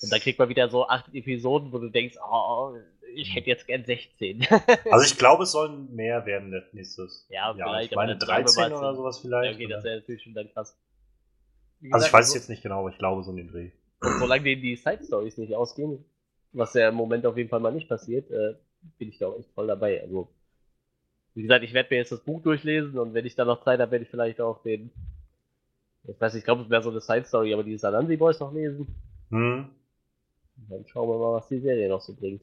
Und 0.00 0.10
dann 0.12 0.20
kriegt 0.20 0.38
man 0.38 0.48
wieder 0.48 0.68
so 0.68 0.88
acht 0.88 1.14
Episoden, 1.14 1.72
wo 1.72 1.78
du 1.78 1.88
denkst, 1.88 2.16
oh, 2.28 2.74
ich 3.14 3.34
hätte 3.34 3.50
jetzt 3.50 3.66
gern 3.66 3.84
16. 3.84 4.46
Also 4.90 5.04
ich 5.04 5.16
glaube, 5.18 5.44
es 5.44 5.52
sollen 5.52 5.94
mehr 5.94 6.26
werden 6.26 6.50
nächstes 6.72 7.26
Ja, 7.28 7.54
Jahr. 7.54 7.68
vielleicht, 7.68 7.90
Ich 7.92 7.96
meine 7.96 8.12
aber 8.12 8.18
dann 8.18 8.26
sagen 8.28 8.44
wir 8.46 8.52
13 8.52 8.70
mal, 8.72 8.78
oder 8.78 8.94
so- 8.94 9.02
sowas 9.02 9.16
ja, 9.16 9.22
vielleicht. 9.22 9.54
okay, 9.54 9.66
das 9.68 9.84
wäre 9.84 9.96
natürlich 9.96 10.22
schon 10.22 10.34
dann 10.34 10.52
krass. 10.52 10.76
Wie 11.80 11.92
also 11.92 12.04
ich 12.06 12.10
gesagt, 12.10 12.14
weiß 12.14 12.28
es 12.28 12.34
jetzt 12.34 12.48
nicht 12.48 12.62
genau, 12.62 12.80
aber 12.80 12.88
ich 12.90 12.98
glaube 12.98 13.22
so 13.22 13.30
in 13.30 13.36
den 13.36 13.48
Dreh. 13.48 13.70
Und 14.00 14.18
solange 14.18 14.44
denen 14.44 14.62
die 14.62 14.76
Side-Stories 14.76 15.36
nicht 15.38 15.54
ausgehen, 15.54 16.04
was 16.52 16.74
ja 16.74 16.88
im 16.88 16.94
Moment 16.96 17.26
auf 17.26 17.36
jeden 17.36 17.48
Fall 17.48 17.60
mal 17.60 17.72
nicht 17.72 17.88
passiert, 17.88 18.30
äh, 18.30 18.54
bin 18.98 19.08
ich 19.08 19.18
da 19.18 19.28
auch 19.28 19.38
echt 19.38 19.50
voll 19.52 19.66
dabei. 19.68 20.00
Also, 20.02 20.28
wie 21.34 21.42
gesagt, 21.42 21.64
ich 21.64 21.72
werde 21.72 21.88
mir 21.90 21.98
jetzt 21.98 22.12
das 22.12 22.20
Buch 22.24 22.42
durchlesen 22.42 22.98
und 22.98 23.14
wenn 23.14 23.24
ich 23.26 23.34
dann 23.36 23.46
noch 23.46 23.62
Zeit 23.62 23.80
habe, 23.80 23.92
werde 23.92 24.04
ich 24.04 24.10
vielleicht 24.10 24.40
auch 24.40 24.62
den, 24.62 24.90
ich 26.04 26.20
weiß 26.20 26.34
nicht, 26.34 26.40
ich 26.40 26.44
glaube, 26.44 26.62
es 26.62 26.70
wäre 26.70 26.82
so 26.82 26.90
eine 26.90 27.00
Side-Story, 27.00 27.54
aber 27.54 27.62
die 27.62 27.78
Sanansi 27.78 28.16
Boys 28.16 28.40
noch 28.40 28.52
lesen. 28.52 28.94
Hm. 29.30 29.68
Dann 30.68 30.86
schauen 30.86 31.08
wir 31.08 31.18
mal, 31.18 31.34
was 31.34 31.48
die 31.48 31.60
Serie 31.60 31.88
noch 31.88 32.00
so 32.00 32.14
bringt. 32.14 32.42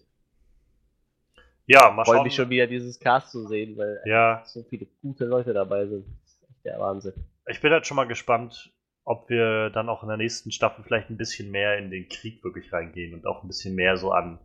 Ja, 1.65 1.91
mal 1.91 2.03
freue 2.03 2.18
schauen. 2.18 2.23
mich 2.23 2.36
schon 2.36 2.49
wieder, 2.49 2.68
dieses 2.68 2.99
Cast 2.99 3.31
zu 3.31 3.48
sehen, 3.48 3.77
weil 3.77 4.02
Ja, 4.06 4.41
so 4.45 4.64
viele 4.64 4.88
gute 5.02 5.26
Leute 5.26 5.53
dabei 5.53 5.86
sind. 5.86 6.06
Das 6.23 6.31
ist 6.31 6.44
echt 6.49 6.65
der 6.65 6.80
Wahnsinn. 6.80 7.14
ich 7.48 7.61
bin 7.61 7.72
halt 7.72 7.86
schon 7.86 7.95
mal 7.95 8.07
gespannt, 8.07 8.72
ob 9.03 9.30
wir 9.30 9.69
dann 9.69 9.90
auch 9.90 10.02
in 10.02 10.10
der 10.10 10.18
nächsten 10.18 10.52
Staffel 10.52 10.84
vielleicht 10.84 11.10
ein 11.10 11.18
bisschen 11.18 11.52
mehr 11.52 11.77
in 11.77 11.91
den 11.91 12.10
Krieg 12.10 12.44
wirklich 12.44 12.73
reingehen 12.73 13.14
und 13.14 13.27
auch 13.27 13.44
ein 13.44 13.48
bisschen 13.48 13.76
mehr 13.76 13.98
so 13.98 14.11
an. 14.11 14.40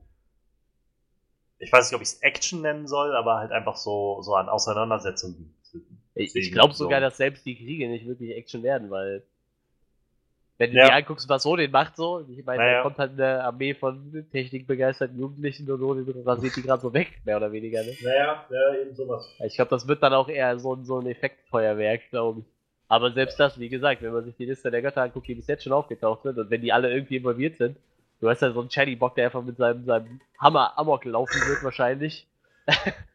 Ich 1.58 1.72
weiß 1.72 1.90
nicht, 1.90 1.96
ob 1.96 2.02
ich 2.02 2.08
es 2.08 2.22
Action 2.22 2.60
nennen 2.60 2.86
soll, 2.86 3.14
aber 3.16 3.38
halt 3.38 3.52
einfach 3.52 3.76
so, 3.76 4.20
so 4.22 4.34
an 4.34 4.48
Auseinandersetzungen. 4.48 5.54
Ich, 6.14 6.34
ich 6.36 6.52
glaube 6.52 6.74
so. 6.74 6.84
sogar, 6.84 7.00
dass 7.00 7.16
selbst 7.16 7.44
die 7.44 7.56
Kriege 7.56 7.88
nicht 7.88 8.06
wirklich 8.06 8.36
Action 8.36 8.62
werden, 8.62 8.90
weil 8.90 9.22
wenn 10.58 10.70
du 10.70 10.76
Ja. 10.76 10.86
dir 10.86 10.94
anguckst, 10.94 11.28
was 11.28 11.44
Odin 11.46 11.72
macht, 11.72 11.96
so, 11.96 12.24
ich 12.28 12.44
meine, 12.44 12.62
Naja. 12.62 12.76
da 12.76 12.82
kommt 12.84 12.98
halt 12.98 13.12
eine 13.12 13.42
Armee 13.42 13.74
von 13.74 14.24
technikbegeisterten 14.30 15.18
Jugendlichen 15.18 15.68
und 15.70 15.82
Odin 15.82 16.22
rasiert 16.24 16.54
die 16.54 16.62
gerade 16.62 16.80
so 16.80 16.92
weg, 16.94 17.20
mehr 17.24 17.36
oder 17.38 17.50
weniger. 17.50 17.82
Ne? 17.82 17.92
Naja, 18.00 18.46
ja, 18.48 18.74
eben 18.80 18.94
sowas. 18.94 19.28
Ich 19.44 19.56
glaube, 19.56 19.70
das 19.70 19.88
wird 19.88 20.00
dann 20.04 20.12
auch 20.14 20.28
eher 20.28 20.56
so, 20.60 20.74
ein- 20.76 20.84
so 20.84 21.00
ein 21.00 21.06
Effektfeuerwerk, 21.08 22.02
glaube 22.10 22.40
ich. 22.40 22.46
Aber 22.86 23.10
selbst 23.12 23.40
das, 23.40 23.58
wie 23.58 23.68
gesagt, 23.68 24.02
wenn 24.02 24.12
man 24.12 24.24
sich 24.24 24.36
die 24.36 24.44
Liste 24.44 24.70
der 24.70 24.82
Götter 24.82 25.02
anguckt, 25.02 25.26
die 25.26 25.34
bis 25.34 25.48
jetzt 25.48 25.64
schon 25.64 25.72
aufgetaucht 25.72 26.22
sind 26.22 26.38
und 26.38 26.50
wenn 26.50 26.60
die 26.60 26.72
alle 26.72 26.92
irgendwie 26.92 27.16
involviert 27.16 27.56
sind, 27.56 27.76
Du 28.20 28.30
hast 28.30 28.40
ja 28.40 28.52
so 28.52 28.60
einen 28.60 28.70
Channy-Bock, 28.70 29.16
der 29.16 29.26
einfach 29.26 29.42
mit 29.42 29.56
seinem, 29.58 29.84
seinem 29.84 30.20
Hammer 30.38 30.78
Amok 30.78 31.04
laufen 31.04 31.40
wird, 31.46 31.62
wahrscheinlich. 31.62 32.26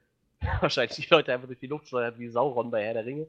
wahrscheinlich 0.62 0.96
die 0.96 1.08
Leute 1.10 1.34
einfach 1.34 1.48
durch 1.48 1.60
die 1.60 1.68
Luft 1.68 1.88
steuert 1.88 2.18
wie 2.20 2.30
Sauron 2.30 2.72
bei 2.72 2.84
Herr 2.84 2.94
der 2.94 3.06
Ringe. 3.06 3.28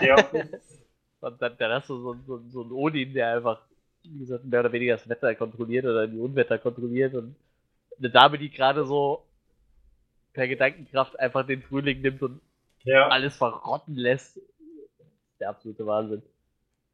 Ja. 0.00 0.16
Und 1.20 1.40
dann, 1.40 1.56
dann 1.56 1.72
hast 1.72 1.88
du 1.88 1.98
so, 1.98 2.16
so, 2.26 2.42
so 2.48 2.62
einen 2.62 2.72
Odin, 2.72 3.14
der 3.14 3.36
einfach, 3.36 3.60
wie 4.02 4.18
gesagt, 4.18 4.44
mehr 4.44 4.60
oder 4.60 4.72
weniger 4.72 4.94
das 4.94 5.08
Wetter 5.08 5.34
kontrolliert 5.36 5.84
oder 5.84 6.08
die 6.08 6.18
Unwetter 6.18 6.58
kontrolliert 6.58 7.14
und 7.14 7.36
eine 7.96 8.10
Dame, 8.10 8.38
die 8.38 8.50
gerade 8.50 8.84
so 8.84 9.24
per 10.32 10.48
Gedankenkraft 10.48 11.18
einfach 11.20 11.46
den 11.46 11.62
Frühling 11.62 12.00
nimmt 12.00 12.22
und 12.22 12.40
ja. 12.82 13.08
alles 13.08 13.36
verrotten 13.36 13.94
lässt. 13.94 14.40
Der 15.38 15.50
absolute 15.50 15.86
Wahnsinn. 15.86 16.22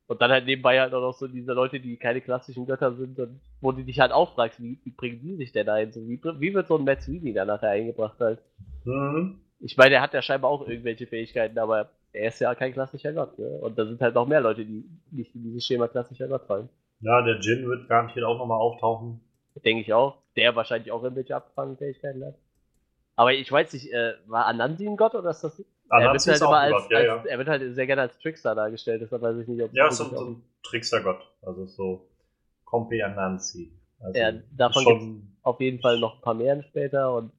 Und 0.08 0.20
dann 0.20 0.30
halt 0.30 0.46
nebenbei 0.46 0.80
halt 0.80 0.92
auch 0.92 1.00
noch 1.00 1.14
so 1.14 1.26
diese 1.26 1.52
Leute, 1.52 1.80
die 1.80 1.96
keine 1.96 2.20
klassischen 2.20 2.66
Götter 2.66 2.94
sind 2.94 3.18
und 3.18 3.40
wo 3.60 3.72
du 3.72 3.82
dich 3.82 4.00
halt 4.00 4.12
auch 4.12 4.34
fragst, 4.34 4.62
wie, 4.62 4.78
wie 4.84 4.90
bringen 4.90 5.20
die 5.22 5.36
sich 5.36 5.52
denn 5.52 5.68
ein? 5.68 5.92
So, 5.92 6.00
wie, 6.06 6.20
wie 6.22 6.54
wird 6.54 6.66
so 6.66 6.76
ein 6.76 6.84
Matt 6.84 7.02
Sweeney 7.02 7.32
da 7.32 7.44
nachher 7.44 7.70
eingebracht 7.70 8.18
halt? 8.20 8.40
Mhm. 8.84 9.40
Ich 9.60 9.76
meine, 9.76 9.90
der 9.90 10.02
hat 10.02 10.14
ja 10.14 10.22
scheinbar 10.22 10.50
auch 10.50 10.66
irgendwelche 10.66 11.06
Fähigkeiten, 11.06 11.58
aber 11.58 11.90
er 12.12 12.28
ist 12.28 12.40
ja 12.40 12.54
kein 12.54 12.72
klassischer 12.72 13.12
Gott. 13.12 13.38
Ne? 13.38 13.46
Und 13.46 13.78
da 13.78 13.86
sind 13.86 14.00
halt 14.00 14.14
noch 14.14 14.26
mehr 14.26 14.40
Leute, 14.40 14.64
die 14.64 14.84
nicht 15.10 15.34
in 15.34 15.42
dieses 15.42 15.64
Schema 15.64 15.88
klassischer 15.88 16.28
Gott 16.28 16.46
fallen. 16.46 16.68
Ja, 17.00 17.22
der 17.22 17.38
Jin 17.40 17.68
wird 17.68 17.88
garantiert 17.88 18.24
auch 18.24 18.38
nochmal 18.38 18.58
auftauchen. 18.58 19.20
Denke 19.64 19.82
ich 19.82 19.92
auch. 19.92 20.18
Der 20.36 20.54
wahrscheinlich 20.54 20.92
auch 20.92 21.02
irgendwelche 21.02 21.34
abgefangen 21.34 21.76
Fähigkeiten 21.76 22.24
hat. 22.24 22.34
Aber 23.16 23.32
ich 23.32 23.50
weiß 23.50 23.72
nicht, 23.72 23.92
äh, 23.92 24.14
war 24.26 24.46
Anansi 24.46 24.86
ein 24.86 24.96
Gott 24.96 25.14
oder 25.16 25.30
ist 25.30 25.42
das. 25.42 25.64
Anansi 25.88 26.30
er 26.30 26.34
ist 26.34 26.40
wird 26.40 26.50
halt 26.50 26.50
immer 26.50 26.76
als, 26.76 26.82
Gott, 26.84 26.90
ja, 26.92 26.98
als 26.98 27.24
ja. 27.24 27.30
er 27.30 27.38
wird 27.38 27.48
halt 27.48 27.74
sehr 27.74 27.86
gerne 27.86 28.02
als 28.02 28.18
Trickster 28.18 28.54
dargestellt, 28.54 29.02
deshalb 29.02 29.22
weiß 29.22 29.38
ich 29.38 29.48
nicht, 29.48 29.62
ob 29.62 29.72
Ja, 29.72 29.86
das 29.86 29.98
so, 29.98 30.04
ein 30.04 30.42
Trickstergott. 30.62 31.20
Also 31.42 31.66
so 31.66 32.08
Compe 32.64 33.04
Anansi. 33.04 33.72
Also 34.00 34.20
Ja, 34.20 34.32
davon 34.56 34.82
schon. 34.82 35.36
auf 35.42 35.60
jeden 35.60 35.80
Fall 35.80 35.98
noch 35.98 36.16
ein 36.16 36.20
paar 36.20 36.34
mehr 36.34 36.62
später 36.62 37.12
und 37.14 37.32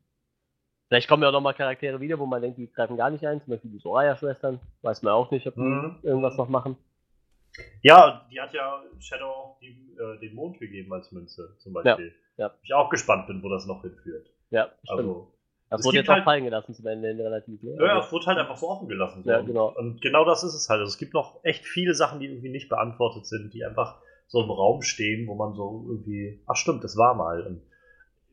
vielleicht 0.90 1.08
kommen 1.08 1.24
ja 1.24 1.30
auch 1.30 1.34
nochmal 1.34 1.54
Charaktere 1.54 2.02
wieder, 2.02 2.20
wo 2.20 2.26
man 2.26 2.42
denkt, 2.42 2.58
die 2.58 2.70
greifen 2.72 2.98
gar 2.98 3.10
nicht 3.10 3.26
ein, 3.26 3.42
zum 3.42 3.52
Beispiel 3.52 3.72
die 3.72 3.80
Soraya-Schwestern. 3.80 4.60
Weiß 4.82 5.02
man 5.04 5.14
auch 5.14 5.32
nicht, 5.32 5.48
ob 5.48 5.54
die 5.56 5.62
Mhm. 5.62 6.00
irgendwas 6.04 6.36
noch 6.36 6.50
machen. 6.50 6.76
Ja, 7.82 8.26
die 8.32 8.40
hat 8.40 8.54
ja 8.54 8.82
Shadow 9.00 9.26
auch 9.26 9.60
die, 9.60 9.96
äh, 10.00 10.20
den 10.20 10.36
Mond 10.36 10.60
gegeben 10.60 10.94
als 10.94 11.12
Münze, 11.12 11.56
zum 11.60 11.74
Beispiel. 11.74 12.14
ja. 12.38 12.52
Ich 12.64 12.74
auch 12.74 12.90
gespannt 12.90 13.28
bin, 13.28 13.42
wo 13.44 13.50
das 13.50 13.66
noch 13.66 13.82
hinführt. 13.82 14.30
Ja, 14.50 14.70
stimmt. 14.84 15.00
Also, 15.00 15.34
das 15.70 15.80
es 15.82 15.86
wurde 15.86 15.98
jetzt 15.98 16.10
auch 16.10 16.14
halt- 16.14 16.24
fallen 16.24 16.44
gelassen 16.46 16.74
zum 16.74 16.88
Ende 16.88 17.10
relativ. 17.10 17.62
Ne? 17.64 17.72
ja, 17.80 17.86
ja, 17.86 17.94
Also, 17.96 18.08
es 18.08 18.12
wurde 18.14 18.26
halt 18.28 18.38
einfach 18.40 18.58
so 18.58 18.70
offen 18.70 18.88
gelassen. 18.88 19.24
So. 19.24 19.30
Ja, 19.30 19.40
Und- 19.40 19.46
genau. 19.48 19.74
Und 19.78 20.02
genau 20.02 20.26
das 20.26 20.44
ist 20.44 20.54
es 20.54 20.70
halt. 20.70 20.80
Also, 20.80 20.90
es 20.90 20.98
gibt 20.98 21.14
noch 21.14 21.44
echt 21.44 21.66
viele 21.66 21.94
Sachen, 21.94 22.20
die 22.20 22.28
irgendwie 22.28 22.50
nicht 22.50 22.70
beantwortet 22.70 23.26
sind, 23.26 23.54
die 23.54 23.64
einfach 23.66 24.00
so 24.28 24.42
im 24.44 24.50
Raum 24.52 24.82
stehen, 24.84 25.28
wo 25.28 25.36
man 25.36 25.54
so 25.54 25.86
irgendwie, 25.90 26.42
ach 26.48 26.56
stimmt, 26.56 26.84
das 26.84 26.96
war 26.98 27.14
mal. 27.16 27.46
Und 27.46 27.62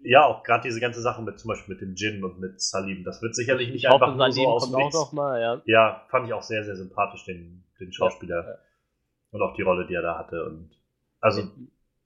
ja, 0.03 0.25
auch 0.25 0.43
gerade 0.43 0.63
diese 0.63 0.81
ganze 0.81 1.01
Sache 1.01 1.23
mit 1.23 1.39
zum 1.39 1.49
Beispiel 1.49 1.75
mit 1.75 1.83
dem 1.83 1.95
Djinn 1.95 2.23
und 2.23 2.39
mit 2.39 2.61
Salim, 2.61 3.05
das 3.05 3.23
wird 3.23 3.35
sicherlich 3.35 3.71
nicht 3.71 3.85
ich 3.85 3.91
hoffe, 3.91 4.05
einfach 4.05 4.17
nur 4.17 4.33
so 4.33 4.47
aus 4.47 4.71
kommt 4.71 4.95
auch 4.95 5.13
mal, 5.13 5.41
ja. 5.41 5.63
Ja, 5.65 6.07
fand 6.09 6.27
ich 6.27 6.33
auch 6.33 6.43
sehr, 6.43 6.65
sehr 6.65 6.77
sympathisch, 6.77 7.25
den, 7.25 7.65
den 7.81 7.93
Schauspieler. 7.93 8.43
Ja, 8.43 8.51
ja. 8.51 8.59
Und 9.33 9.43
auch 9.43 9.55
die 9.55 9.63
Rolle, 9.63 9.87
die 9.87 9.95
er 9.95 10.03
da 10.03 10.19
hatte. 10.19 10.45
Und 10.45 10.71
also 11.21 11.43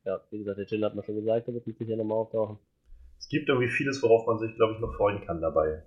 Ja, 0.04 0.20
wie 0.30 0.38
gesagt, 0.38 0.58
der 0.58 0.66
Jin 0.66 0.84
hat 0.84 0.94
man 0.94 1.04
schon 1.04 1.16
gesagt, 1.16 1.46
der 1.46 1.54
wird 1.54 1.66
mit 1.66 1.78
sicher 1.78 1.96
nochmal 1.96 2.18
auftauchen. 2.18 2.58
es 3.18 3.28
gibt 3.28 3.48
irgendwie 3.48 3.68
vieles, 3.68 4.02
worauf 4.02 4.26
man 4.26 4.38
sich, 4.38 4.54
glaube 4.56 4.74
ich, 4.74 4.80
noch 4.80 4.94
freuen 4.94 5.24
kann 5.26 5.40
dabei. 5.40 5.82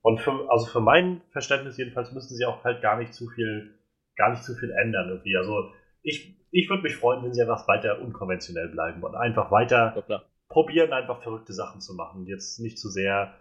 Und 0.00 0.20
für, 0.20 0.50
also 0.50 0.66
für 0.66 0.80
mein 0.80 1.20
Verständnis 1.30 1.76
jedenfalls 1.76 2.12
müssen 2.12 2.34
sie 2.34 2.46
auch 2.46 2.64
halt 2.64 2.80
gar 2.82 2.96
nicht 2.96 3.12
zu 3.12 3.28
viel, 3.28 3.74
gar 4.16 4.30
nicht 4.30 4.42
zu 4.42 4.54
viel 4.54 4.70
ändern 4.70 5.08
irgendwie. 5.10 5.36
Also 5.36 5.70
ich, 6.02 6.34
ich 6.50 6.70
würde 6.70 6.82
mich 6.82 6.96
freuen, 6.96 7.22
wenn 7.24 7.34
sie 7.34 7.42
einfach 7.42 7.68
weiter 7.68 8.00
unkonventionell 8.00 8.68
bleiben 8.68 9.02
und 9.02 9.14
einfach 9.14 9.50
weiter 9.50 9.92
Ja, 9.96 10.02
klar. 10.02 10.24
Probieren, 10.48 10.92
einfach 10.92 11.22
verrückte 11.22 11.52
Sachen 11.52 11.80
zu 11.80 11.94
machen. 11.94 12.26
Jetzt 12.26 12.58
nicht 12.60 12.78
zu 12.78 12.88
sehr 12.88 13.34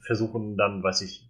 versuchen, 0.00 0.56
dann, 0.56 0.82
weiß 0.82 1.02
ich, 1.02 1.28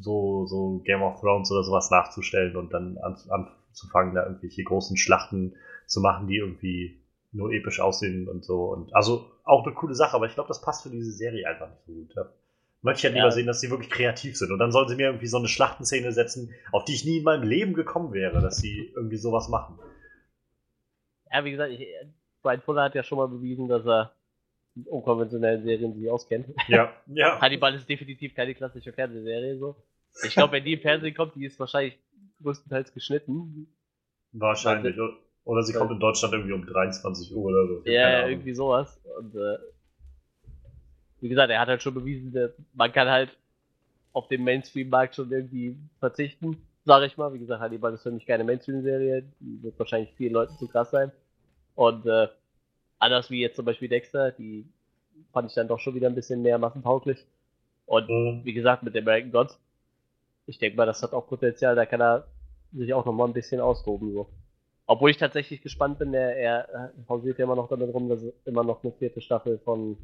so, 0.00 0.46
so 0.46 0.80
Game 0.84 1.02
of 1.02 1.20
Thrones 1.20 1.50
oder 1.50 1.64
sowas 1.64 1.90
nachzustellen 1.90 2.56
und 2.56 2.72
dann 2.72 2.98
an, 2.98 3.16
anzufangen, 3.30 4.14
da 4.14 4.24
irgendwelche 4.24 4.62
großen 4.62 4.96
Schlachten 4.96 5.54
zu 5.86 6.00
machen, 6.00 6.28
die 6.28 6.36
irgendwie 6.36 7.00
nur 7.32 7.50
episch 7.52 7.80
aussehen 7.80 8.28
und 8.28 8.44
so. 8.44 8.64
Und 8.66 8.94
also 8.94 9.30
auch 9.44 9.64
eine 9.64 9.74
coole 9.74 9.94
Sache, 9.94 10.14
aber 10.14 10.26
ich 10.26 10.34
glaube, 10.34 10.48
das 10.48 10.60
passt 10.60 10.82
für 10.82 10.90
diese 10.90 11.12
Serie 11.12 11.48
einfach 11.48 11.70
nicht 11.70 11.84
so 11.86 11.92
gut. 11.92 12.14
Ja. 12.14 12.26
Möchte 12.82 12.98
ich 12.98 13.04
halt 13.04 13.14
lieber 13.14 13.26
Ja. 13.26 13.30
sehen, 13.30 13.46
dass 13.46 13.60
sie 13.60 13.70
wirklich 13.70 13.90
kreativ 13.90 14.36
sind. 14.36 14.52
Und 14.52 14.58
dann 14.58 14.70
sollen 14.70 14.88
sie 14.88 14.96
mir 14.96 15.06
irgendwie 15.06 15.26
so 15.26 15.38
eine 15.38 15.48
Schlachtenszene 15.48 16.12
setzen, 16.12 16.52
auf 16.70 16.84
die 16.84 16.92
ich 16.94 17.04
nie 17.06 17.18
in 17.18 17.24
meinem 17.24 17.42
Leben 17.42 17.72
gekommen 17.72 18.12
wäre, 18.12 18.40
dass 18.42 18.58
sie 18.58 18.92
irgendwie 18.94 19.16
sowas 19.16 19.48
machen. 19.48 19.78
Ja, 21.32 21.44
wie 21.44 21.50
gesagt, 21.50 21.72
ich, 21.72 21.86
Brian 22.42 22.60
Fuller 22.60 22.82
hat 22.82 22.94
ja 22.94 23.02
schon 23.02 23.18
mal 23.18 23.28
bewiesen, 23.28 23.68
dass 23.68 23.86
er 23.86 24.12
unkonventionellen 24.86 25.62
Serien 25.62 25.94
sich 25.94 26.10
auskennt. 26.10 26.46
Ja, 26.68 26.92
ja. 27.06 27.40
Hannibal 27.40 27.74
ist 27.74 27.88
definitiv 27.88 28.34
keine 28.34 28.54
klassische 28.54 28.92
Fernsehserie, 28.92 29.58
so. 29.58 29.76
Ich 30.24 30.34
glaube, 30.34 30.52
wenn 30.52 30.64
die 30.64 30.74
im 30.74 30.80
Fernsehen 30.80 31.14
kommt, 31.14 31.34
die 31.34 31.44
ist 31.44 31.58
wahrscheinlich 31.58 31.98
größtenteils 32.42 32.92
geschnitten. 32.92 33.66
Wahrscheinlich. 34.32 34.96
Oder 35.44 35.62
sie 35.62 35.72
kommt 35.72 35.90
in 35.90 36.00
Deutschland 36.00 36.34
irgendwie 36.34 36.52
um 36.52 36.64
23 36.64 37.34
Uhr 37.34 37.44
oder 37.44 37.66
so. 37.66 37.82
Ja, 37.84 38.28
irgendwie 38.28 38.54
sowas. 38.54 39.00
Und 39.18 39.34
äh, 39.34 39.58
wie 41.20 41.28
gesagt, 41.28 41.50
er 41.50 41.60
hat 41.60 41.68
halt 41.68 41.82
schon 41.82 41.94
bewiesen, 41.94 42.32
dass 42.32 42.52
man 42.72 42.92
kann 42.92 43.08
halt 43.08 43.36
auf 44.12 44.28
den 44.28 44.44
Mainstream-Markt 44.44 45.16
schon 45.16 45.30
irgendwie 45.30 45.76
verzichten, 45.98 46.56
sage 46.84 47.06
ich 47.06 47.16
mal. 47.16 47.32
Wie 47.34 47.38
gesagt, 47.38 47.60
Hannibal 47.60 47.92
ist 47.92 48.04
für 48.04 48.12
mich 48.12 48.26
keine 48.26 48.44
Mainstream-Serie, 48.44 49.24
die 49.40 49.62
wird 49.62 49.78
wahrscheinlich 49.78 50.12
vielen 50.14 50.32
Leuten 50.32 50.56
zu 50.56 50.68
krass 50.68 50.90
sein. 50.90 51.12
Und 51.74 52.06
äh, 52.06 52.28
anders 52.98 53.30
wie 53.30 53.40
jetzt 53.40 53.56
zum 53.56 53.64
Beispiel 53.64 53.88
Dexter, 53.88 54.32
die 54.32 54.66
fand 55.32 55.48
ich 55.48 55.54
dann 55.54 55.68
doch 55.68 55.78
schon 55.80 55.94
wieder 55.94 56.08
ein 56.08 56.14
bisschen 56.14 56.42
mehr 56.42 56.58
massentauglich. 56.58 57.24
Und 57.86 58.08
Mhm. 58.08 58.40
wie 58.44 58.54
gesagt, 58.54 58.82
mit 58.82 58.96
American 58.96 59.30
Gods, 59.32 59.58
ich 60.46 60.58
denke 60.58 60.76
mal, 60.76 60.86
das 60.86 61.02
hat 61.02 61.12
auch 61.12 61.26
Potenzial, 61.28 61.74
da 61.76 61.86
kann 61.86 62.00
er 62.00 62.26
sich 62.72 62.92
auch 62.94 63.04
noch 63.04 63.12
mal 63.12 63.26
ein 63.26 63.32
bisschen 63.32 63.60
austoben. 63.60 64.12
So. 64.12 64.28
Obwohl 64.86 65.10
ich 65.10 65.16
tatsächlich 65.16 65.62
gespannt 65.62 65.98
bin, 65.98 66.12
er, 66.14 66.36
er 66.36 66.92
hausiert 67.08 67.38
ja 67.38 67.44
immer 67.44 67.56
noch 67.56 67.68
damit 67.68 67.92
rum, 67.94 68.08
dass 68.08 68.22
es 68.22 68.34
immer 68.44 68.64
noch 68.64 68.82
eine 68.82 68.92
vierte 68.92 69.20
Staffel 69.20 69.58
von, 69.58 69.96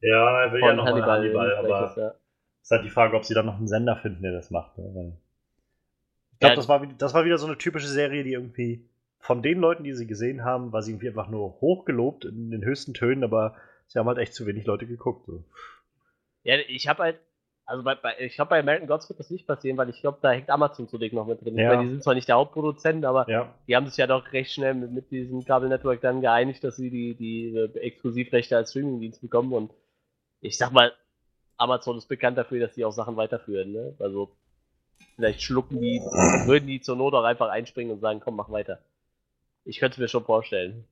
Ja, 0.00 0.42
er 0.44 0.52
will 0.52 0.60
ja 0.60 0.68
von 0.68 0.76
noch 0.76 0.84
mal 0.84 0.92
Hannibal, 0.92 1.18
Hannibal, 1.20 1.56
aber 1.56 1.90
ist. 1.90 1.96
Ja. 1.96 2.14
ist 2.62 2.70
halt 2.70 2.84
die 2.84 2.90
Frage, 2.90 3.16
ob 3.16 3.24
sie 3.24 3.34
dann 3.34 3.46
noch 3.46 3.56
einen 3.56 3.68
Sender 3.68 3.96
finden, 3.96 4.22
der 4.22 4.32
das 4.32 4.50
macht. 4.50 4.76
ne? 4.78 4.84
Ich 6.32 6.38
glaube, 6.40 6.52
Ja, 6.52 6.56
das, 6.56 6.68
war, 6.68 6.86
das 6.86 7.14
war 7.14 7.24
wieder 7.24 7.38
so 7.38 7.46
eine 7.46 7.58
typische 7.58 7.86
Serie, 7.88 8.24
die 8.24 8.32
irgendwie 8.32 8.84
von 9.22 9.40
den 9.40 9.60
Leuten, 9.60 9.84
die 9.84 9.94
sie 9.94 10.08
gesehen 10.08 10.44
haben, 10.44 10.72
war 10.72 10.82
sie 10.82 10.90
irgendwie 10.90 11.08
einfach 11.08 11.28
nur 11.28 11.60
hochgelobt 11.60 12.24
in 12.24 12.50
den 12.50 12.64
höchsten 12.64 12.92
Tönen, 12.92 13.22
aber 13.22 13.54
sie 13.86 14.00
haben 14.00 14.08
halt 14.08 14.18
echt 14.18 14.34
zu 14.34 14.46
wenig 14.46 14.66
Leute 14.66 14.84
geguckt. 14.84 15.26
So. 15.26 15.44
ja, 16.42 16.56
ich 16.66 16.88
habe 16.88 17.04
halt, 17.04 17.20
also 17.64 17.84
bei, 17.84 17.94
bei, 17.94 18.18
ich 18.18 18.34
glaube, 18.34 18.48
bei 18.48 18.58
American 18.58 18.88
Gods 18.88 19.08
wird 19.08 19.20
das 19.20 19.30
nicht 19.30 19.46
passieren, 19.46 19.76
weil 19.76 19.88
ich 19.90 20.00
glaube, 20.00 20.18
da 20.20 20.32
hängt 20.32 20.50
Amazon 20.50 20.88
zu 20.88 20.98
dick 20.98 21.12
noch 21.12 21.28
mit 21.28 21.40
drin. 21.40 21.56
Ja. 21.56 21.62
Ich 21.62 21.68
meine, 21.68 21.82
die 21.84 21.90
sind 21.90 22.02
zwar 22.02 22.14
nicht 22.14 22.26
der 22.26 22.34
Hauptproduzent, 22.34 23.04
aber 23.04 23.28
Ja, 23.28 23.54
die 23.68 23.76
haben 23.76 23.86
sich 23.86 23.96
ja 23.96 24.08
doch 24.08 24.32
recht 24.32 24.50
schnell 24.50 24.74
mit, 24.74 24.90
mit 24.90 25.12
diesem 25.12 25.44
Kabel-Network 25.44 26.00
dann 26.00 26.20
geeinigt, 26.20 26.64
dass 26.64 26.74
sie 26.74 26.90
die, 26.90 27.14
die 27.14 27.56
äh, 27.56 27.78
Exklusivrechte 27.78 28.56
als 28.56 28.70
Streamingdienst 28.70 29.20
bekommen 29.20 29.52
und 29.52 29.72
ich 30.40 30.58
sag 30.58 30.72
mal, 30.72 30.92
Amazon 31.56 31.96
ist 31.96 32.08
bekannt 32.08 32.36
dafür, 32.36 32.58
dass 32.58 32.74
die 32.74 32.84
auch 32.84 32.90
Sachen 32.90 33.16
weiterführen, 33.16 33.70
ne? 33.70 33.94
Also 34.00 34.32
vielleicht 35.14 35.42
schlucken 35.42 35.80
die, 35.80 36.00
würden 36.00 36.66
die 36.66 36.80
zur 36.80 36.96
Not 36.96 37.14
auch 37.14 37.22
einfach 37.22 37.50
einspringen 37.50 37.92
und 37.92 38.00
sagen, 38.00 38.18
komm, 38.18 38.34
mach 38.34 38.50
weiter. 38.50 38.80
Ich 39.64 39.78
könnte 39.78 39.94
es 39.94 39.98
mir 39.98 40.08
schon 40.08 40.24
vorstellen. 40.24 40.84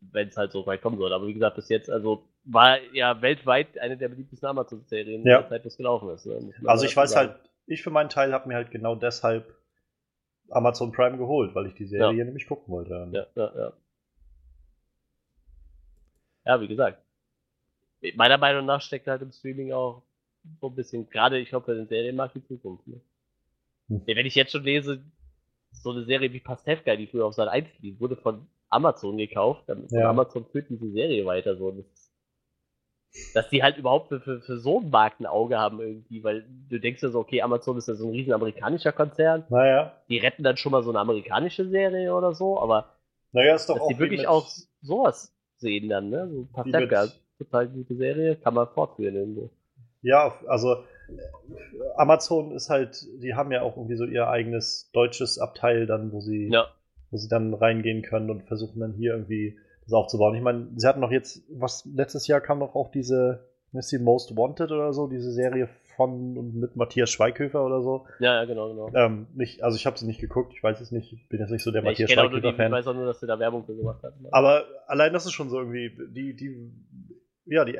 Wenn 0.00 0.28
es 0.28 0.36
halt 0.36 0.52
so 0.52 0.66
weit 0.66 0.82
kommen 0.82 0.98
soll. 0.98 1.12
Aber 1.12 1.26
wie 1.26 1.34
gesagt, 1.34 1.56
bis 1.56 1.68
jetzt, 1.68 1.88
also 1.88 2.24
war 2.44 2.78
ja 2.92 3.22
weltweit 3.22 3.78
eine 3.78 3.96
der 3.96 4.08
beliebtesten 4.08 4.48
Amazon-Serien, 4.48 5.24
Ja. 5.24 5.40
der 5.40 5.48
Zeit, 5.48 5.64
was 5.64 5.76
gelaufen 5.76 6.10
ist. 6.10 6.26
Ne? 6.26 6.52
Also 6.66 6.84
ich 6.84 6.94
weiß 6.96 7.12
sagen. 7.12 7.30
halt, 7.30 7.40
ich 7.66 7.82
für 7.82 7.90
meinen 7.90 8.10
Teil 8.10 8.32
habe 8.32 8.48
mir 8.48 8.54
halt 8.56 8.70
genau 8.70 8.94
deshalb 8.96 9.54
Amazon 10.50 10.92
Prime 10.92 11.16
geholt, 11.16 11.54
weil 11.54 11.66
ich 11.66 11.74
die 11.74 11.86
Serie 11.86 12.18
Ja. 12.18 12.24
nämlich 12.24 12.46
gucken 12.46 12.72
wollte. 12.72 13.08
Ja, 13.12 13.26
ja, 13.34 13.52
ja. 13.56 13.72
Ja, 16.44 16.60
wie 16.60 16.68
gesagt. 16.68 16.98
Meiner 18.16 18.36
Meinung 18.36 18.66
nach 18.66 18.82
steckt 18.82 19.06
halt 19.06 19.22
im 19.22 19.32
Streaming 19.32 19.72
auch 19.72 20.02
so 20.60 20.68
ein 20.68 20.74
bisschen, 20.74 21.08
gerade 21.08 21.38
ich 21.38 21.54
hoffe, 21.54 21.72
in 21.72 21.86
Serienmarkt 21.88 22.34
die 22.34 22.44
Zukunft. 22.44 22.86
Ne? 22.86 23.00
Hm. 23.88 24.02
Wenn 24.04 24.26
ich 24.26 24.34
jetzt 24.34 24.52
schon 24.52 24.62
lese, 24.64 25.02
so 25.82 25.90
eine 25.90 26.04
Serie 26.04 26.32
wie 26.32 26.40
Pastewka, 26.40 26.96
die 26.96 27.06
früher 27.06 27.26
auf 27.26 27.34
Sat 27.34 27.48
1 27.48 27.68
lief, 27.80 28.00
wurde 28.00 28.16
von 28.16 28.46
Amazon 28.70 29.16
gekauft, 29.18 29.64
dann 29.66 29.86
Ja. 29.90 30.10
Amazon 30.10 30.44
führt 30.46 30.68
diese 30.70 30.90
Serie 30.90 31.24
weiter 31.26 31.56
so. 31.56 31.70
Das, 31.70 31.84
dass 33.34 33.48
die 33.50 33.62
halt 33.62 33.76
überhaupt 33.76 34.08
für, 34.08 34.20
für, 34.20 34.40
für 34.40 34.58
so 34.58 34.80
einen 34.80 34.90
Markt 34.90 35.20
ein 35.20 35.26
Auge 35.26 35.58
haben 35.58 35.80
irgendwie, 35.80 36.22
weil 36.24 36.44
du 36.68 36.80
denkst 36.80 37.02
ja 37.02 37.10
so, 37.10 37.20
okay, 37.20 37.42
Amazon 37.42 37.76
ist 37.78 37.88
ja 37.88 37.94
so 37.94 38.06
ein 38.08 38.12
riesen 38.12 38.32
amerikanischer 38.32 38.92
Konzern, 38.92 39.44
Naja, 39.50 39.92
die 40.08 40.18
retten 40.18 40.42
dann 40.42 40.56
schon 40.56 40.72
mal 40.72 40.82
so 40.82 40.90
eine 40.90 40.98
amerikanische 41.00 41.68
Serie 41.68 42.14
oder 42.14 42.34
so, 42.34 42.58
aber 42.60 42.94
naja, 43.32 43.54
ist 43.54 43.68
doch 43.68 43.74
dass 43.76 43.82
auch 43.84 43.88
die 43.88 43.98
wirklich 43.98 44.20
mit- 44.20 44.28
auch 44.28 44.48
sowas 44.82 45.32
sehen 45.56 45.88
dann, 45.88 46.10
ne? 46.10 46.28
So 46.28 46.48
Pastewka, 46.52 47.08
total 47.38 47.68
gute 47.68 47.94
Serie, 47.96 48.36
kann 48.36 48.54
man 48.54 48.68
fortführen 48.68 49.14
irgendwo. 49.14 49.50
Ja, 50.02 50.38
also 50.46 50.84
Amazon 51.96 52.52
ist 52.52 52.70
halt, 52.70 53.06
die 53.22 53.34
haben 53.34 53.52
ja 53.52 53.62
auch 53.62 53.76
irgendwie 53.76 53.96
so 53.96 54.04
ihr 54.04 54.28
eigenes 54.28 54.90
deutsches 54.92 55.38
Abteil 55.38 55.86
dann, 55.86 56.12
wo 56.12 56.20
sie, 56.20 56.48
Ja, 56.50 56.66
wo 57.10 57.16
sie 57.16 57.28
dann 57.28 57.54
reingehen 57.54 58.02
können 58.02 58.30
und 58.30 58.44
versuchen 58.44 58.80
dann 58.80 58.92
hier 58.92 59.12
irgendwie 59.12 59.58
das 59.84 59.92
aufzubauen. 59.92 60.34
Ich 60.34 60.42
meine, 60.42 60.68
sie 60.76 60.86
hatten 60.86 61.00
noch 61.00 61.10
jetzt, 61.10 61.42
was 61.50 61.84
letztes 61.94 62.26
Jahr 62.26 62.40
kam 62.40 62.58
noch 62.58 62.74
auch 62.74 62.90
diese, 62.90 63.48
ist 63.72 63.92
die 63.92 63.98
Most 63.98 64.36
Wanted 64.36 64.70
oder 64.72 64.92
so, 64.92 65.06
diese 65.08 65.30
Serie 65.32 65.68
von 65.96 66.36
und 66.38 66.54
mit 66.56 66.74
Matthias 66.76 67.10
Schweighöfer 67.10 67.64
oder 67.64 67.82
so. 67.82 68.06
Ja, 68.18 68.34
ja, 68.36 68.44
genau, 68.46 68.68
genau. 68.68 68.90
Ähm, 68.94 69.26
nicht, 69.34 69.62
also 69.62 69.76
ich 69.76 69.86
habe 69.86 69.98
sie 69.98 70.06
nicht 70.06 70.20
geguckt, 70.20 70.52
ich 70.56 70.62
weiß 70.62 70.80
es 70.80 70.90
nicht, 70.90 71.12
ich 71.12 71.28
bin 71.28 71.38
jetzt 71.40 71.50
nicht 71.50 71.62
so 71.62 71.70
der 71.70 71.82
Ja, 71.82 71.90
Matthias 71.90 72.08
die, 72.08 72.14
ich 72.14 72.18
Schweighöfer-Fan. 72.18 72.72
weiß 72.72 72.86
auch 72.88 72.94
nur, 72.94 73.06
dass 73.06 73.20
sie 73.20 73.26
da 73.26 73.38
Werbung 73.38 73.64
für 73.64 73.76
gemacht 73.76 74.02
hat. 74.02 74.20
ne? 74.20 74.28
Aber 74.32 74.64
allein 74.86 75.12
das 75.12 75.26
ist 75.26 75.32
schon 75.32 75.50
so 75.50 75.58
irgendwie, 75.58 75.90
die, 76.12 76.34
die, 76.34 76.72
ja, 77.46 77.64
die 77.64 77.78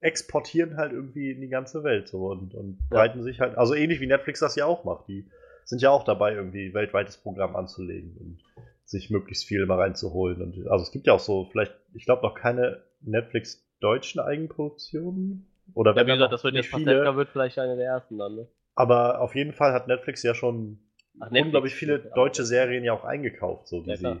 exportieren 0.00 0.76
halt 0.76 0.92
irgendwie 0.92 1.30
in 1.32 1.40
die 1.40 1.48
ganze 1.48 1.82
Welt 1.84 2.08
so 2.08 2.26
und, 2.30 2.54
und 2.54 2.78
Ja. 2.90 2.96
breiten 2.98 3.22
sich 3.22 3.40
halt, 3.40 3.56
also 3.58 3.74
ähnlich 3.74 4.00
wie 4.00 4.06
Netflix 4.06 4.40
das 4.40 4.54
ja 4.56 4.64
auch 4.66 4.84
macht. 4.84 5.08
Die 5.08 5.28
sind 5.64 5.82
ja 5.82 5.90
auch 5.90 6.04
dabei, 6.04 6.34
irgendwie 6.34 6.72
weltweites 6.72 7.18
Programm 7.18 7.56
anzulegen 7.56 8.16
und 8.16 8.38
sich 8.84 9.10
möglichst 9.10 9.44
viel 9.44 9.62
immer 9.62 9.76
reinzuholen. 9.78 10.40
Und 10.40 10.66
also 10.68 10.82
es 10.84 10.92
gibt 10.92 11.06
ja 11.06 11.12
auch 11.14 11.20
so, 11.20 11.44
vielleicht, 11.50 11.74
ich 11.94 12.04
glaube 12.06 12.22
noch 12.22 12.34
keine 12.34 12.82
Netflix-deutschen 13.02 14.20
Eigenproduktionen. 14.20 15.46
Oder 15.74 15.90
Ja, 15.90 15.96
wenn 15.98 16.06
wie 16.06 16.12
gesagt, 16.12 16.32
das 16.32 16.44
wird 16.44 16.54
jetzt 16.54 16.68
viele. 16.68 17.14
wird 17.16 17.28
vielleicht 17.28 17.58
eine 17.58 17.76
der 17.76 17.86
ersten 17.86 18.16
dann, 18.18 18.34
ne? 18.36 18.48
Aber 18.74 19.20
auf 19.20 19.34
jeden 19.34 19.52
Fall 19.52 19.72
hat 19.72 19.88
Netflix 19.88 20.22
ja 20.22 20.34
schon 20.34 20.78
Ach, 21.20 21.26
Netflix. 21.26 21.44
unglaublich 21.46 21.74
viele 21.74 21.98
deutsche. 21.98 22.44
Serien 22.44 22.84
ja 22.84 22.92
auch 22.92 23.04
eingekauft, 23.04 23.66
so 23.68 23.82
die, 23.82 23.90
Ja, 23.90 23.96
sie, 23.96 24.20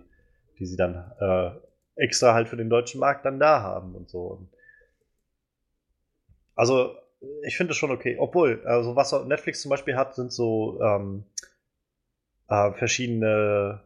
die 0.58 0.66
sie 0.66 0.76
dann 0.76 1.12
äh, 1.20 1.50
extra 1.94 2.34
halt 2.34 2.48
für 2.48 2.56
den 2.56 2.68
deutschen 2.68 3.00
Markt 3.00 3.24
dann 3.24 3.38
da 3.40 3.62
haben 3.62 3.94
und 3.94 4.10
so. 4.10 4.20
Und 4.22 4.48
also 6.58 6.94
ich 7.42 7.56
finde 7.56 7.72
es 7.72 7.76
schon 7.76 7.90
okay. 7.90 8.16
Obwohl, 8.18 8.62
also 8.66 8.96
was 8.96 9.14
auch 9.14 9.24
Netflix 9.24 9.62
zum 9.62 9.70
Beispiel 9.70 9.96
hat, 9.96 10.14
sind 10.14 10.32
so 10.32 10.80
ähm, 10.82 11.24
äh, 12.48 12.72
verschiedene 12.72 13.80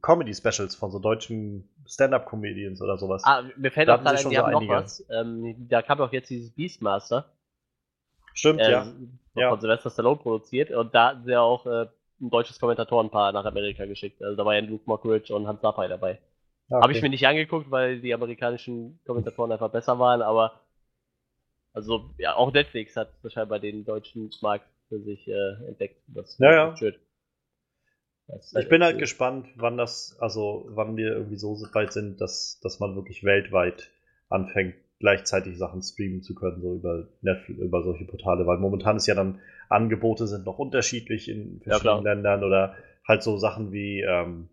Comedy-Specials 0.00 0.74
von 0.74 0.90
so 0.90 0.98
deutschen 0.98 1.68
Stand-up-Comedians 1.86 2.80
oder 2.80 2.96
sowas. 2.96 3.22
Ah, 3.24 3.42
mir 3.56 3.70
fällt 3.70 3.88
Da 3.88 3.96
auch 3.96 4.02
gerade 4.02 4.18
ein, 4.18 4.28
die 4.28 4.36
so 4.36 4.42
haben 4.42 4.52
noch 4.52 4.68
was. 4.68 5.04
Ähm, 5.10 5.68
da 5.68 5.82
kam 5.82 5.98
doch 5.98 6.12
jetzt 6.12 6.30
dieses 6.30 6.50
Beastmaster. 6.50 7.26
Stimmt, 8.34 8.60
äh, 8.60 8.70
ja. 8.70 8.84
Von 8.84 9.18
Ja. 9.34 9.56
Sylvester 9.58 9.90
Stallone 9.90 10.16
produziert. 10.16 10.70
Und 10.70 10.94
da 10.94 11.08
hatten 11.08 11.24
sie 11.24 11.32
ja 11.32 11.40
auch 11.40 11.66
äh, 11.66 11.86
ein 12.20 12.30
deutsches 12.30 12.58
Kommentatorenpaar 12.58 13.32
nach 13.32 13.44
Amerika 13.44 13.84
geschickt. 13.84 14.22
Also 14.22 14.36
da 14.36 14.44
war 14.44 14.54
ja 14.54 14.60
Luke 14.60 14.84
Mockridge 14.86 15.34
und 15.34 15.46
Hans 15.46 15.60
Sapai 15.60 15.88
dabei. 15.88 16.20
Ah, 16.70 16.80
Habe 16.80 16.92
ich 16.92 16.98
okay. 16.98 17.06
mir 17.06 17.10
nicht 17.10 17.26
angeguckt, 17.26 17.70
weil 17.70 18.00
die 18.00 18.14
amerikanischen 18.14 18.98
Kommentatoren 19.04 19.52
einfach 19.52 19.70
besser 19.70 19.98
waren, 19.98 20.22
aber 20.22 20.61
also 21.72 22.10
ja, 22.18 22.34
auch 22.34 22.52
Netflix 22.52 22.96
hat 22.96 23.12
wahrscheinlich 23.22 23.60
den 23.60 23.84
deutschen 23.84 24.30
Markt 24.40 24.66
für 24.88 25.00
sich 25.00 25.26
äh, 25.28 25.54
entdeckt. 25.68 26.02
Das 26.08 26.38
Ja, 26.38 26.52
ja. 26.52 26.68
ist 26.72 26.78
schön. 26.78 26.94
Das, 28.26 28.52
Ich 28.54 28.68
bin 28.68 28.82
halt 28.82 28.98
cool. 28.98 28.98
gespannt, 28.98 29.46
wann 29.56 29.76
das, 29.78 30.16
also 30.20 30.66
wann 30.70 30.96
wir 30.96 31.12
irgendwie 31.12 31.36
so 31.36 31.54
weit 31.72 31.92
sind, 31.92 32.20
dass, 32.20 32.60
dass 32.62 32.80
man 32.80 32.94
wirklich 32.96 33.24
weltweit 33.24 33.90
anfängt, 34.30 34.74
gleichzeitig 35.00 35.58
Sachen 35.58 35.82
streamen 35.82 36.22
zu 36.22 36.34
können, 36.34 36.60
so 36.62 36.74
über 36.74 37.08
Netflix, 37.22 37.60
über 37.60 37.82
solche 37.82 38.04
Portale, 38.06 38.46
weil 38.46 38.58
momentan 38.58 38.96
ist 38.96 39.06
ja 39.06 39.14
dann 39.14 39.40
Angebote 39.68 40.26
sind 40.26 40.44
noch 40.46 40.58
unterschiedlich 40.58 41.28
in 41.28 41.60
Ja, 41.68 41.78
verschiedenen 41.80 42.02
klar. 42.02 42.04
Ländern 42.04 42.44
oder 42.44 42.74
halt 43.06 43.22
so 43.22 43.36
Sachen 43.38 43.72
wie, 43.72 44.00
ähm, 44.02 44.48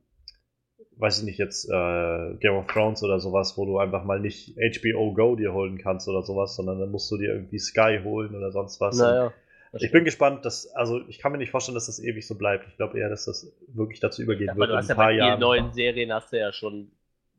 weiß 1.00 1.20
ich 1.20 1.24
nicht, 1.26 1.38
jetzt 1.40 1.66
äh, 1.70 2.34
Game 2.40 2.54
of 2.56 2.68
Thrones 2.68 3.02
oder 3.04 3.20
sowas, 3.20 3.58
wo 3.58 3.66
du 3.66 3.80
einfach 3.80 4.04
mal 4.04 4.20
nicht 4.20 4.56
HBO 4.58 5.14
Go 5.14 5.36
dir 5.36 5.54
holen 5.54 5.78
kannst 5.78 6.08
oder 6.08 6.22
sowas, 6.24 6.56
sondern 6.56 6.80
dann 6.80 6.92
musst 6.92 7.10
du 7.12 7.18
dir 7.18 7.34
irgendwie 7.34 7.58
Sky 7.60 8.00
holen 8.04 8.36
oder 8.36 8.52
sonst 8.52 8.80
was. 8.82 8.98
Naja. 8.98 9.34
ich 9.74 9.92
bin 9.92 10.04
gespannt, 10.04 10.44
dass, 10.46 10.68
also 10.76 11.02
ich 11.08 11.20
kann 11.20 11.32
mir 11.32 11.38
nicht 11.38 11.52
vorstellen, 11.52 11.76
dass 11.76 11.86
das 11.88 12.00
ewig 12.04 12.28
so 12.28 12.36
bleibt. 12.38 12.68
Ich 12.68 12.76
glaube 12.78 13.00
eher, 13.00 13.10
dass 13.10 13.26
das 13.26 13.52
wirklich 13.70 14.00
dazu 14.00 14.22
übergehen 14.22 14.48
Ja, 14.48 14.52
aber 14.54 14.60
wird 14.62 14.70
du 14.70 14.74
in 14.74 14.78
hast 14.80 14.86
ein 14.86 14.90
ja 14.90 14.96
paar 14.96 15.06
bei 15.08 15.14
Jahren. 15.14 15.40
neuen 15.40 15.74
Serien 15.74 16.14
hast 16.14 16.34
du 16.34 16.40
ja 16.40 16.52
schon, 16.52 16.92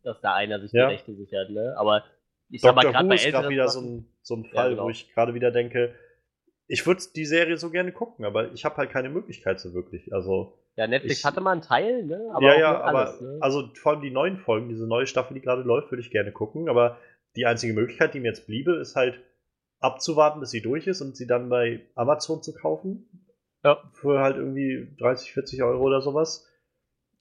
dass 0.03 0.21
da 0.21 0.35
einer 0.35 0.59
sich 0.61 0.73
Ja. 0.73 0.89
die 0.89 0.95
Rechte 0.95 1.15
sichert, 1.15 1.51
ne? 1.51 1.75
Aber 1.77 2.03
ich 2.49 2.63
sag 2.63 2.75
mal, 2.75 2.81
Dr. 2.83 2.93
gerade 2.93 3.09
bei 3.09 3.15
ist 3.17 3.27
gerade 3.31 3.49
wieder 3.51 3.69
so 3.69 3.81
ein, 3.81 4.07
so 4.23 4.37
ein 4.37 4.45
Ja, 4.45 4.51
Fall, 4.53 4.71
genau. 4.71 4.85
wo 4.85 4.91
ich 4.91 5.13
gerade 5.13 5.35
wieder 5.35 5.51
denke, 5.51 5.95
ich 6.67 6.87
würde 6.87 7.03
die 7.15 7.27
Serie 7.27 7.57
so 7.59 7.69
gerne 7.71 7.93
gucken, 7.93 8.25
aber 8.25 8.53
ich 8.53 8.65
habe 8.65 8.77
halt 8.77 8.91
keine 8.91 9.11
Möglichkeit 9.11 9.61
so 9.61 9.75
wirklich. 9.75 10.15
Also, 10.15 10.57
Ja, 10.77 10.87
Netflix 10.87 11.19
ich- 11.21 11.25
hatte 11.25 11.41
mal 11.41 11.53
einen 11.53 11.63
Teil, 11.63 12.05
ne? 12.05 12.31
Aber 12.33 12.47
ja, 12.47 12.59
ja, 12.59 12.81
aber 12.81 12.99
alles, 13.07 13.21
ne? 13.21 13.39
also 13.41 13.69
vor 13.75 13.93
allem 13.93 14.03
die 14.03 14.11
neuen 14.11 14.39
Folgen, 14.39 14.69
diese 14.69 14.87
neue 14.87 15.07
Staffel, 15.07 15.35
die 15.35 15.41
gerade 15.41 15.63
läuft, 15.63 15.91
würde 15.91 16.01
ich 16.01 16.11
gerne 16.11 16.33
gucken, 16.33 16.69
aber 16.69 16.99
die 17.37 17.47
einzige 17.47 17.73
Möglichkeit, 17.73 18.15
die 18.15 18.21
mir 18.21 18.29
jetzt 18.29 18.47
bliebe, 18.47 18.77
ist 18.77 18.97
halt 18.97 19.21
abzuwarten, 19.81 20.41
bis 20.41 20.51
sie 20.51 20.63
durch 20.63 20.87
ist 20.87 21.01
und 21.01 21.17
sie 21.17 21.27
dann 21.27 21.49
bei 21.49 21.81
Amazon 21.95 22.43
zu 22.43 22.53
kaufen. 22.53 23.09
Ja. 23.65 23.83
Für 23.93 24.21
halt 24.21 24.37
irgendwie 24.37 24.95
30, 24.99 25.33
40 25.33 25.63
Euro 25.63 25.83
oder 25.83 26.01
sowas. 26.01 26.49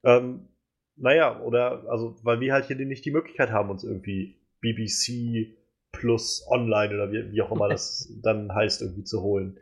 Ähm, 0.04 0.48
naja, 0.96 1.40
oder, 1.42 1.90
also, 1.90 2.16
weil 2.24 2.40
wir 2.40 2.54
halt 2.54 2.66
hier 2.66 2.76
nicht 2.78 3.06
die 3.06 3.12
Möglichkeit 3.12 3.52
haben, 3.52 3.70
uns 3.70 3.84
irgendwie 3.84 4.38
BBC 4.62 5.56
plus 5.92 6.46
online 6.50 6.94
oder 6.94 7.12
wie, 7.12 7.32
wie 7.32 7.42
auch 7.42 7.52
immer 7.52 7.70
das 7.70 8.14
dann 8.22 8.54
heißt, 8.54 8.82
irgendwie 8.82 9.04
zu 9.04 9.22
holen. 9.22 9.58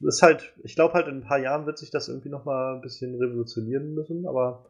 Ist 0.00 0.22
halt, 0.22 0.52
ich 0.62 0.74
glaube 0.74 0.94
halt 0.94 1.06
in 1.08 1.18
ein 1.18 1.24
paar 1.24 1.38
Jahren 1.38 1.66
wird 1.66 1.78
sich 1.78 1.90
das 1.90 2.08
irgendwie 2.08 2.28
nochmal 2.28 2.74
ein 2.74 2.80
bisschen 2.80 3.14
revolutionieren 3.14 3.94
müssen, 3.94 4.26
aber 4.26 4.66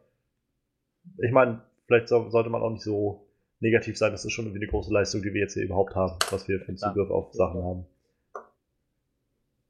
ich 1.18 1.32
meine, 1.32 1.62
vielleicht 1.86 2.08
so, 2.08 2.28
sollte 2.30 2.50
man 2.50 2.62
auch 2.62 2.70
nicht 2.70 2.82
so 2.84 3.26
negativ 3.60 3.96
sein, 3.98 4.12
das 4.12 4.24
ist 4.24 4.32
schon 4.32 4.44
irgendwie 4.46 4.62
eine 4.62 4.70
große 4.70 4.92
Leistung, 4.92 5.22
die 5.22 5.32
wir 5.32 5.40
jetzt 5.40 5.54
hier 5.54 5.64
überhaupt 5.64 5.94
haben, 5.94 6.18
was 6.30 6.46
wir 6.48 6.60
für 6.60 6.68
einen. 6.68 6.76
Zugriff 6.78 7.10
auf 7.10 7.32
Sachen 7.32 7.62
haben. 7.62 7.86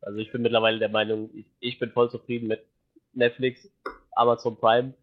Also 0.01 0.18
ich 0.18 0.30
bin 0.32 0.42
mittlerweile 0.42 0.78
der 0.78 0.90
Meinung, 0.90 1.30
ich, 1.34 1.46
ich 1.60 1.78
bin 1.78 1.90
voll 1.90 2.10
zufrieden 2.10 2.48
mit 2.48 2.62
Netflix, 3.14 3.70
Amazon 4.12 4.56
Prime. 4.56 4.94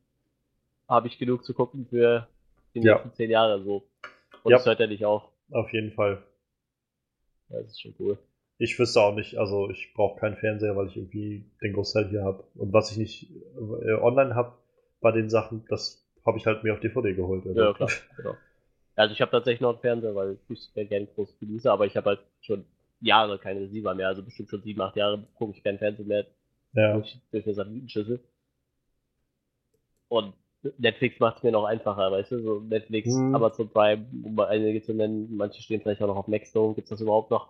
Habe 0.87 1.07
ich 1.07 1.17
genug 1.17 1.43
zu 1.43 1.53
gucken 1.53 1.87
für 1.89 2.27
die 2.75 2.81
Ja. 2.81 2.93
nächsten 2.95 3.13
zehn 3.13 3.31
Jahre 3.31 3.63
so. 3.63 3.83
Und 4.43 4.51
Ja. 4.51 4.57
das 4.57 4.65
hört 4.65 4.79
ja 4.79 4.87
nicht 4.87 5.05
auf. 5.05 5.23
Auf 5.51 5.71
jeden 5.73 5.91
Fall. 5.93 6.21
Das 7.49 7.65
ist 7.67 7.81
schon 7.81 7.95
cool. 7.99 8.17
Ich 8.61 8.77
wüsste 8.77 9.01
auch 9.01 9.15
nicht, 9.15 9.37
also 9.39 9.71
ich 9.71 9.91
brauche 9.95 10.19
keinen 10.19 10.37
Fernseher, 10.37 10.75
weil 10.75 10.85
ich 10.85 10.95
irgendwie 10.95 11.43
den 11.63 11.73
Großteil 11.73 12.09
hier 12.09 12.23
habe. 12.23 12.43
Und 12.53 12.71
was 12.71 12.91
ich 12.91 12.97
nicht 12.97 13.31
äh, 13.55 13.93
online 13.93 14.35
habe 14.35 14.53
bei 14.99 15.11
den 15.11 15.31
Sachen, 15.31 15.65
das 15.67 16.05
habe 16.23 16.37
ich 16.37 16.45
halt 16.45 16.63
mir 16.63 16.73
auf 16.73 16.79
DVD 16.79 17.15
geholt. 17.15 17.43
Also. 17.47 17.59
Ja, 17.59 17.73
klar. 17.73 17.89
Genau. 18.17 18.37
Also 18.95 19.13
ich 19.13 19.21
habe 19.21 19.31
tatsächlich 19.31 19.61
noch 19.61 19.71
einen 19.71 19.79
Fernseher, 19.79 20.13
weil 20.13 20.37
ich 20.47 20.75
wäre 20.75 20.85
gerne 20.85 21.07
groß 21.07 21.39
genieße, 21.39 21.71
aber 21.71 21.87
ich 21.87 21.97
habe 21.97 22.11
halt 22.11 22.19
schon 22.41 22.65
Jahre 22.99 23.39
keine 23.39 23.61
Receiver 23.61 23.95
mehr, 23.95 24.09
also 24.09 24.21
bestimmt 24.21 24.51
schon 24.51 24.61
sieben, 24.61 24.79
acht 24.81 24.95
Jahre 24.95 25.25
gucke 25.39 25.57
ich 25.57 25.63
keinen 25.63 25.79
Fernseher 25.79 26.05
mehr 26.05 26.25
Ja. 26.73 26.93
durch, 26.93 27.17
durch 27.31 27.45
eine 27.45 27.55
Satellitenschüssel. 27.55 28.19
Und 30.07 30.35
Netflix 30.77 31.19
macht 31.19 31.37
es 31.37 31.43
mir 31.43 31.51
noch 31.51 31.65
einfacher, 31.65 32.11
weißt 32.11 32.31
du? 32.33 32.39
So 32.43 32.59
Netflix, 32.59 33.09
Hm. 33.09 33.33
Amazon 33.33 33.69
Prime, 33.69 34.05
um 34.23 34.39
einige 34.39 34.83
zu 34.83 34.93
nennen, 34.93 35.35
manche 35.35 35.63
stehen 35.63 35.81
vielleicht 35.81 36.03
auch 36.03 36.07
noch 36.07 36.17
auf 36.17 36.27
Maxdome, 36.27 36.75
gibt's 36.75 36.91
das 36.91 37.01
überhaupt 37.01 37.31
noch? 37.31 37.49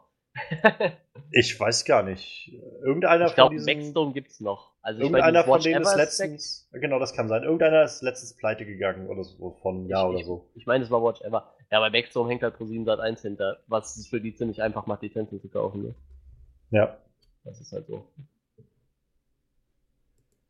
Ich 1.33 1.57
weiß 1.57 1.85
gar 1.85 2.03
nicht. 2.03 2.51
Irgendeiner 2.83 3.27
ich 3.27 3.35
glaube, 3.35 3.55
von 3.55 3.65
diesen. 3.65 3.83
Maxdome 3.83 4.13
gibt's 4.13 4.41
noch. 4.41 4.71
Also 4.81 5.01
Irgendeiner 5.01 5.43
von 5.43 5.61
denen 5.61 5.81
ist 5.81 5.95
letztens. 5.95 6.69
Genau, 6.73 6.99
das 6.99 7.13
kann 7.13 7.29
sein. 7.29 7.43
Irgendeiner 7.43 7.83
ist 7.83 8.01
letztens 8.01 8.35
pleite 8.35 8.65
gegangen 8.65 9.07
oder 9.07 9.23
so, 9.23 9.57
von 9.61 9.89
ich, 9.89 9.95
oder 9.95 10.19
ich, 10.19 10.25
so. 10.25 10.49
Ich 10.55 10.65
meine, 10.65 10.83
es 10.83 10.91
war 10.91 11.01
Watch 11.01 11.21
Ever. 11.21 11.53
Ja, 11.71 11.79
bei 11.79 11.89
Maxdome 11.89 12.29
hängt 12.29 12.43
halt 12.43 12.57
ProSieben 12.57 12.85
Sat 12.85 12.99
1 12.99 13.21
hinter, 13.21 13.59
was 13.67 13.95
es 13.95 14.07
für 14.07 14.19
die 14.19 14.33
ziemlich 14.35 14.61
einfach 14.61 14.87
macht, 14.87 15.03
Lizenzen 15.03 15.39
zu 15.39 15.47
kaufen. 15.47 15.83
Ne? 15.83 15.95
Ja. 16.71 16.97
Das 17.45 17.61
ist 17.61 17.71
halt 17.71 17.87
so. 17.87 18.05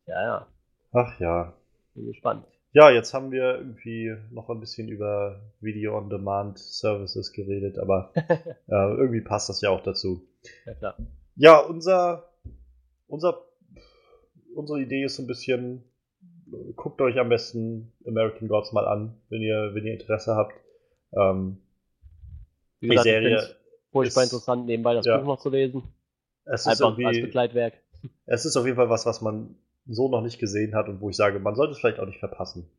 Ja, 0.06 0.22
ja, 0.22 0.46
Ach 0.92 1.20
ja. 1.20 1.54
bin 1.94 2.06
gespannt. 2.06 2.44
Ja, 2.74 2.90
jetzt 2.90 3.12
haben 3.12 3.30
wir 3.32 3.56
irgendwie 3.58 4.16
noch 4.30 4.48
ein 4.48 4.60
bisschen 4.60 4.88
über 4.88 5.40
Video-on-Demand-Services 5.60 7.32
geredet, 7.32 7.78
aber 7.78 8.12
äh, 8.16 8.54
irgendwie 8.68 9.20
passt 9.20 9.48
das 9.50 9.60
ja 9.60 9.70
auch 9.70 9.82
dazu. 9.82 10.26
Ja, 10.64 10.74
klar. 10.74 10.96
Ja, 11.36 11.58
unser, 11.58 12.30
unser, 13.08 13.42
unsere 14.54 14.80
Idee 14.80 15.04
ist 15.04 15.16
so 15.16 15.22
ein 15.22 15.26
bisschen, 15.26 15.84
guckt 16.76 17.00
euch 17.02 17.18
am 17.18 17.28
besten 17.28 17.92
American 18.06 18.48
Gods 18.48 18.72
mal 18.72 18.86
an, 18.86 19.14
wenn 19.28 19.42
ihr, 19.42 19.70
wenn 19.74 19.84
ihr 19.86 19.92
Interesse 19.92 20.34
habt. 20.34 20.54
Ähm, 21.14 21.58
Wie 22.80 22.86
die 22.88 22.90
gesagt, 22.90 23.06
ich 23.06 23.12
Serie 23.12 23.38
find's 23.38 23.56
furchtbar 23.90 24.22
ist- 24.24 24.32
interessant, 24.32 24.66
nebenbei 24.66 24.94
das 24.94 25.04
ja. 25.04 25.18
Buch 25.18 25.26
noch 25.26 25.40
zu 25.40 25.50
lesen. 25.50 25.82
es 26.46 26.62
ist 26.62 26.66
Einfach 26.68 26.96
als 26.96 26.98
irgendwie, 26.98 27.20
Begleitwerk. 27.22 27.74
es 28.24 28.46
ist 28.46 28.56
auf 28.56 28.64
jeden 28.64 28.76
Fall 28.76 28.88
was, 28.88 29.04
was 29.04 29.20
man 29.20 29.56
so 29.86 30.08
noch 30.08 30.22
nicht 30.22 30.38
gesehen 30.38 30.74
hat 30.74 30.88
und 30.88 31.00
wo 31.00 31.10
ich 31.10 31.16
sage, 31.16 31.38
man 31.38 31.54
sollte 31.54 31.72
es 31.72 31.78
vielleicht 31.78 31.98
auch 32.00 32.06
nicht 32.06 32.20
verpassen, 32.20 32.70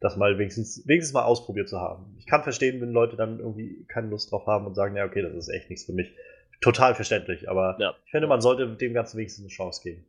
das 0.00 0.16
mal 0.16 0.38
wenigstens, 0.38 0.86
wenigstens 0.86 1.14
mal 1.14 1.24
ausprobiert 1.24 1.68
zu 1.68 1.78
haben. 1.80 2.14
Ich 2.18 2.26
kann 2.26 2.42
verstehen, 2.42 2.80
wenn 2.80 2.90
Leute 2.92 3.16
dann 3.16 3.38
irgendwie 3.38 3.84
keine 3.86 4.08
Lust 4.08 4.32
drauf 4.32 4.46
haben 4.46 4.66
und 4.66 4.74
sagen, 4.74 4.96
ja, 4.96 5.04
okay, 5.04 5.22
das 5.22 5.34
ist 5.34 5.48
echt 5.48 5.70
nichts 5.70 5.84
für 5.86 5.92
mich. 5.92 6.14
Total 6.60 6.94
verständlich, 6.94 7.48
aber 7.48 7.76
Ja. 7.78 7.94
ich 8.04 8.10
finde, 8.10 8.26
man 8.26 8.40
sollte 8.40 8.76
dem 8.76 8.92
Ganzen 8.92 9.18
wenigstens 9.18 9.44
eine 9.44 9.50
Chance 9.50 9.82
geben. 9.82 10.04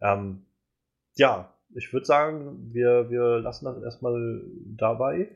Ähm, 0.00 0.42
ja, 1.16 1.52
ich 1.74 1.92
würde 1.92 2.06
sagen, 2.06 2.70
wir, 2.72 3.10
wir 3.10 3.38
lassen 3.38 3.64
das 3.66 3.82
erstmal 3.82 4.42
dabei. 4.66 5.28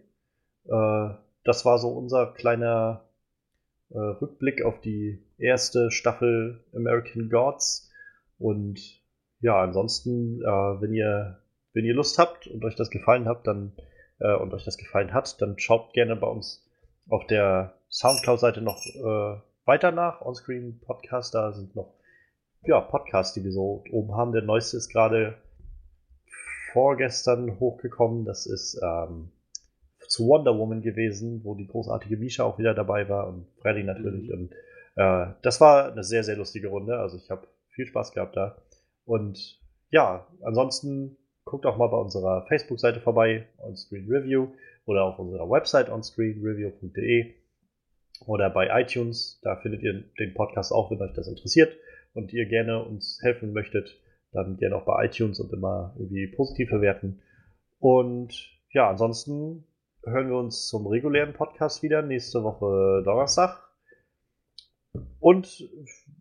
Äh, 0.64 1.08
das 1.44 1.64
war 1.64 1.78
so 1.78 1.90
unser 1.90 2.32
kleiner 2.32 3.04
äh, 3.90 3.98
Rückblick 3.98 4.62
auf 4.64 4.80
die 4.80 5.22
erste 5.38 5.90
Staffel 5.90 6.64
American 6.74 7.30
Gods. 7.30 7.90
Und 8.38 8.80
ja, 9.40 9.60
ansonsten, 9.60 10.40
äh, 10.42 10.44
wenn 10.44 10.94
ihr, 10.94 11.38
wenn 11.72 11.84
ihr 11.84 11.94
Lust 11.94 12.18
habt 12.18 12.46
und 12.46 12.64
euch 12.64 12.74
das 12.74 12.90
gefallen 12.90 13.26
habt, 13.26 13.46
dann 13.46 13.72
äh, 14.18 14.34
und 14.34 14.52
euch 14.54 14.64
das 14.64 14.78
gefallen 14.78 15.12
hat, 15.12 15.40
dann 15.40 15.58
schaut 15.58 15.92
gerne 15.92 16.16
bei 16.16 16.26
uns 16.26 16.66
auf 17.08 17.26
der 17.26 17.74
Soundcloud-Seite 17.90 18.60
noch 18.60 18.84
äh, 18.84 19.40
weiter 19.64 19.92
nach. 19.92 20.22
Onscreen 20.22 20.80
Podcast, 20.80 21.34
da 21.34 21.52
sind 21.52 21.74
noch 21.76 21.94
ja, 22.64 22.80
Podcasts, 22.80 23.34
die 23.34 23.44
wir 23.44 23.52
so 23.52 23.84
oben 23.92 24.14
haben. 24.14 24.32
Der 24.32 24.42
neueste 24.42 24.76
ist 24.76 24.88
gerade 24.88 25.36
vorgestern 26.72 27.60
hochgekommen. 27.60 28.24
Das 28.24 28.46
ist 28.46 28.80
ähm, 28.82 29.30
zu 30.08 30.26
Wonder 30.26 30.58
Woman 30.58 30.82
gewesen, 30.82 31.42
wo 31.44 31.54
die 31.54 31.66
großartige 31.66 32.16
Misha 32.16 32.44
auch 32.44 32.58
wieder 32.58 32.74
dabei 32.74 33.08
war 33.08 33.28
und 33.28 33.46
Freddy 33.60 33.84
natürlich. 33.84 34.28
Mhm. 34.28 34.34
Und 34.34 34.52
äh, 34.96 35.32
das 35.42 35.60
war 35.60 35.92
eine 35.92 36.02
sehr, 36.02 36.24
sehr 36.24 36.36
lustige 36.36 36.68
Runde. 36.68 36.98
Also 36.98 37.16
ich 37.16 37.30
habe 37.30 37.46
viel 37.68 37.86
Spaß 37.86 38.12
gehabt 38.12 38.36
da. 38.36 38.56
Und 39.06 39.60
ja, 39.90 40.26
ansonsten 40.42 41.16
guckt 41.44 41.64
auch 41.64 41.78
mal 41.78 41.86
bei 41.86 41.96
unserer 41.96 42.44
Facebook-Seite 42.48 43.00
vorbei, 43.00 43.46
Onscreen 43.58 44.10
Review, 44.10 44.48
oder 44.86 45.04
auf 45.04 45.18
unserer 45.18 45.50
Website 45.50 45.90
onscreenreview.de 45.90 47.34
oder 48.26 48.50
bei 48.50 48.80
iTunes. 48.80 49.40
Da 49.42 49.56
findet 49.56 49.82
ihr 49.82 50.04
den 50.18 50.34
Podcast 50.34 50.72
auch, 50.72 50.90
wenn 50.90 51.02
euch 51.02 51.12
das 51.12 51.28
interessiert 51.28 51.76
und 52.14 52.32
ihr 52.32 52.46
gerne 52.46 52.84
uns 52.84 53.18
helfen 53.22 53.52
möchtet, 53.52 54.00
dann 54.32 54.56
gerne 54.56 54.76
auch 54.76 54.84
bei 54.84 55.04
iTunes 55.04 55.40
und 55.40 55.52
immer 55.52 55.94
irgendwie 55.98 56.26
positiv 56.28 56.68
verwerten. 56.68 57.20
Und 57.78 58.50
ja, 58.70 58.88
ansonsten 58.88 59.64
hören 60.04 60.28
wir 60.28 60.36
uns 60.36 60.68
zum 60.68 60.86
regulären 60.86 61.34
Podcast 61.34 61.82
wieder 61.82 62.02
nächste 62.02 62.42
Woche 62.42 63.02
Donnerstag. 63.04 63.62
Und 65.20 65.68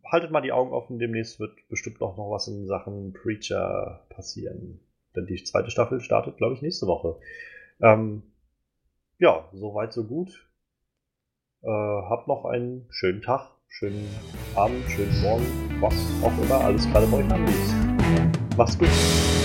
haltet 0.05 0.31
mal 0.31 0.41
die 0.41 0.51
Augen 0.51 0.73
offen, 0.73 0.99
demnächst 0.99 1.39
wird 1.39 1.55
bestimmt 1.69 2.01
auch 2.01 2.17
noch 2.17 2.31
was 2.31 2.47
in 2.47 2.65
Sachen 2.65 3.13
Preacher 3.13 4.05
passieren. 4.09 4.79
Denn 5.15 5.25
die 5.25 5.43
zweite 5.43 5.71
Staffel 5.71 6.01
startet, 6.01 6.37
glaube 6.37 6.55
ich, 6.55 6.61
nächste 6.61 6.87
Woche. 6.87 7.17
Ähm, 7.81 8.23
ja, 9.17 9.47
soweit, 9.53 9.93
so 9.93 10.03
gut. 10.03 10.49
Äh, 11.63 11.69
habt 11.69 12.27
noch 12.27 12.45
einen 12.45 12.85
schönen 12.89 13.21
Tag, 13.21 13.49
schönen 13.67 14.07
Abend, 14.55 14.83
schönen 14.91 15.21
Morgen, 15.21 15.45
was 15.81 15.95
auch 16.21 16.43
immer 16.43 16.63
alles 16.63 16.85
gerade 16.91 17.07
bei 17.07 17.17
euch 17.17 17.31
anliegt. 17.31 18.57
Macht's 18.57 18.77
gut. 18.77 19.44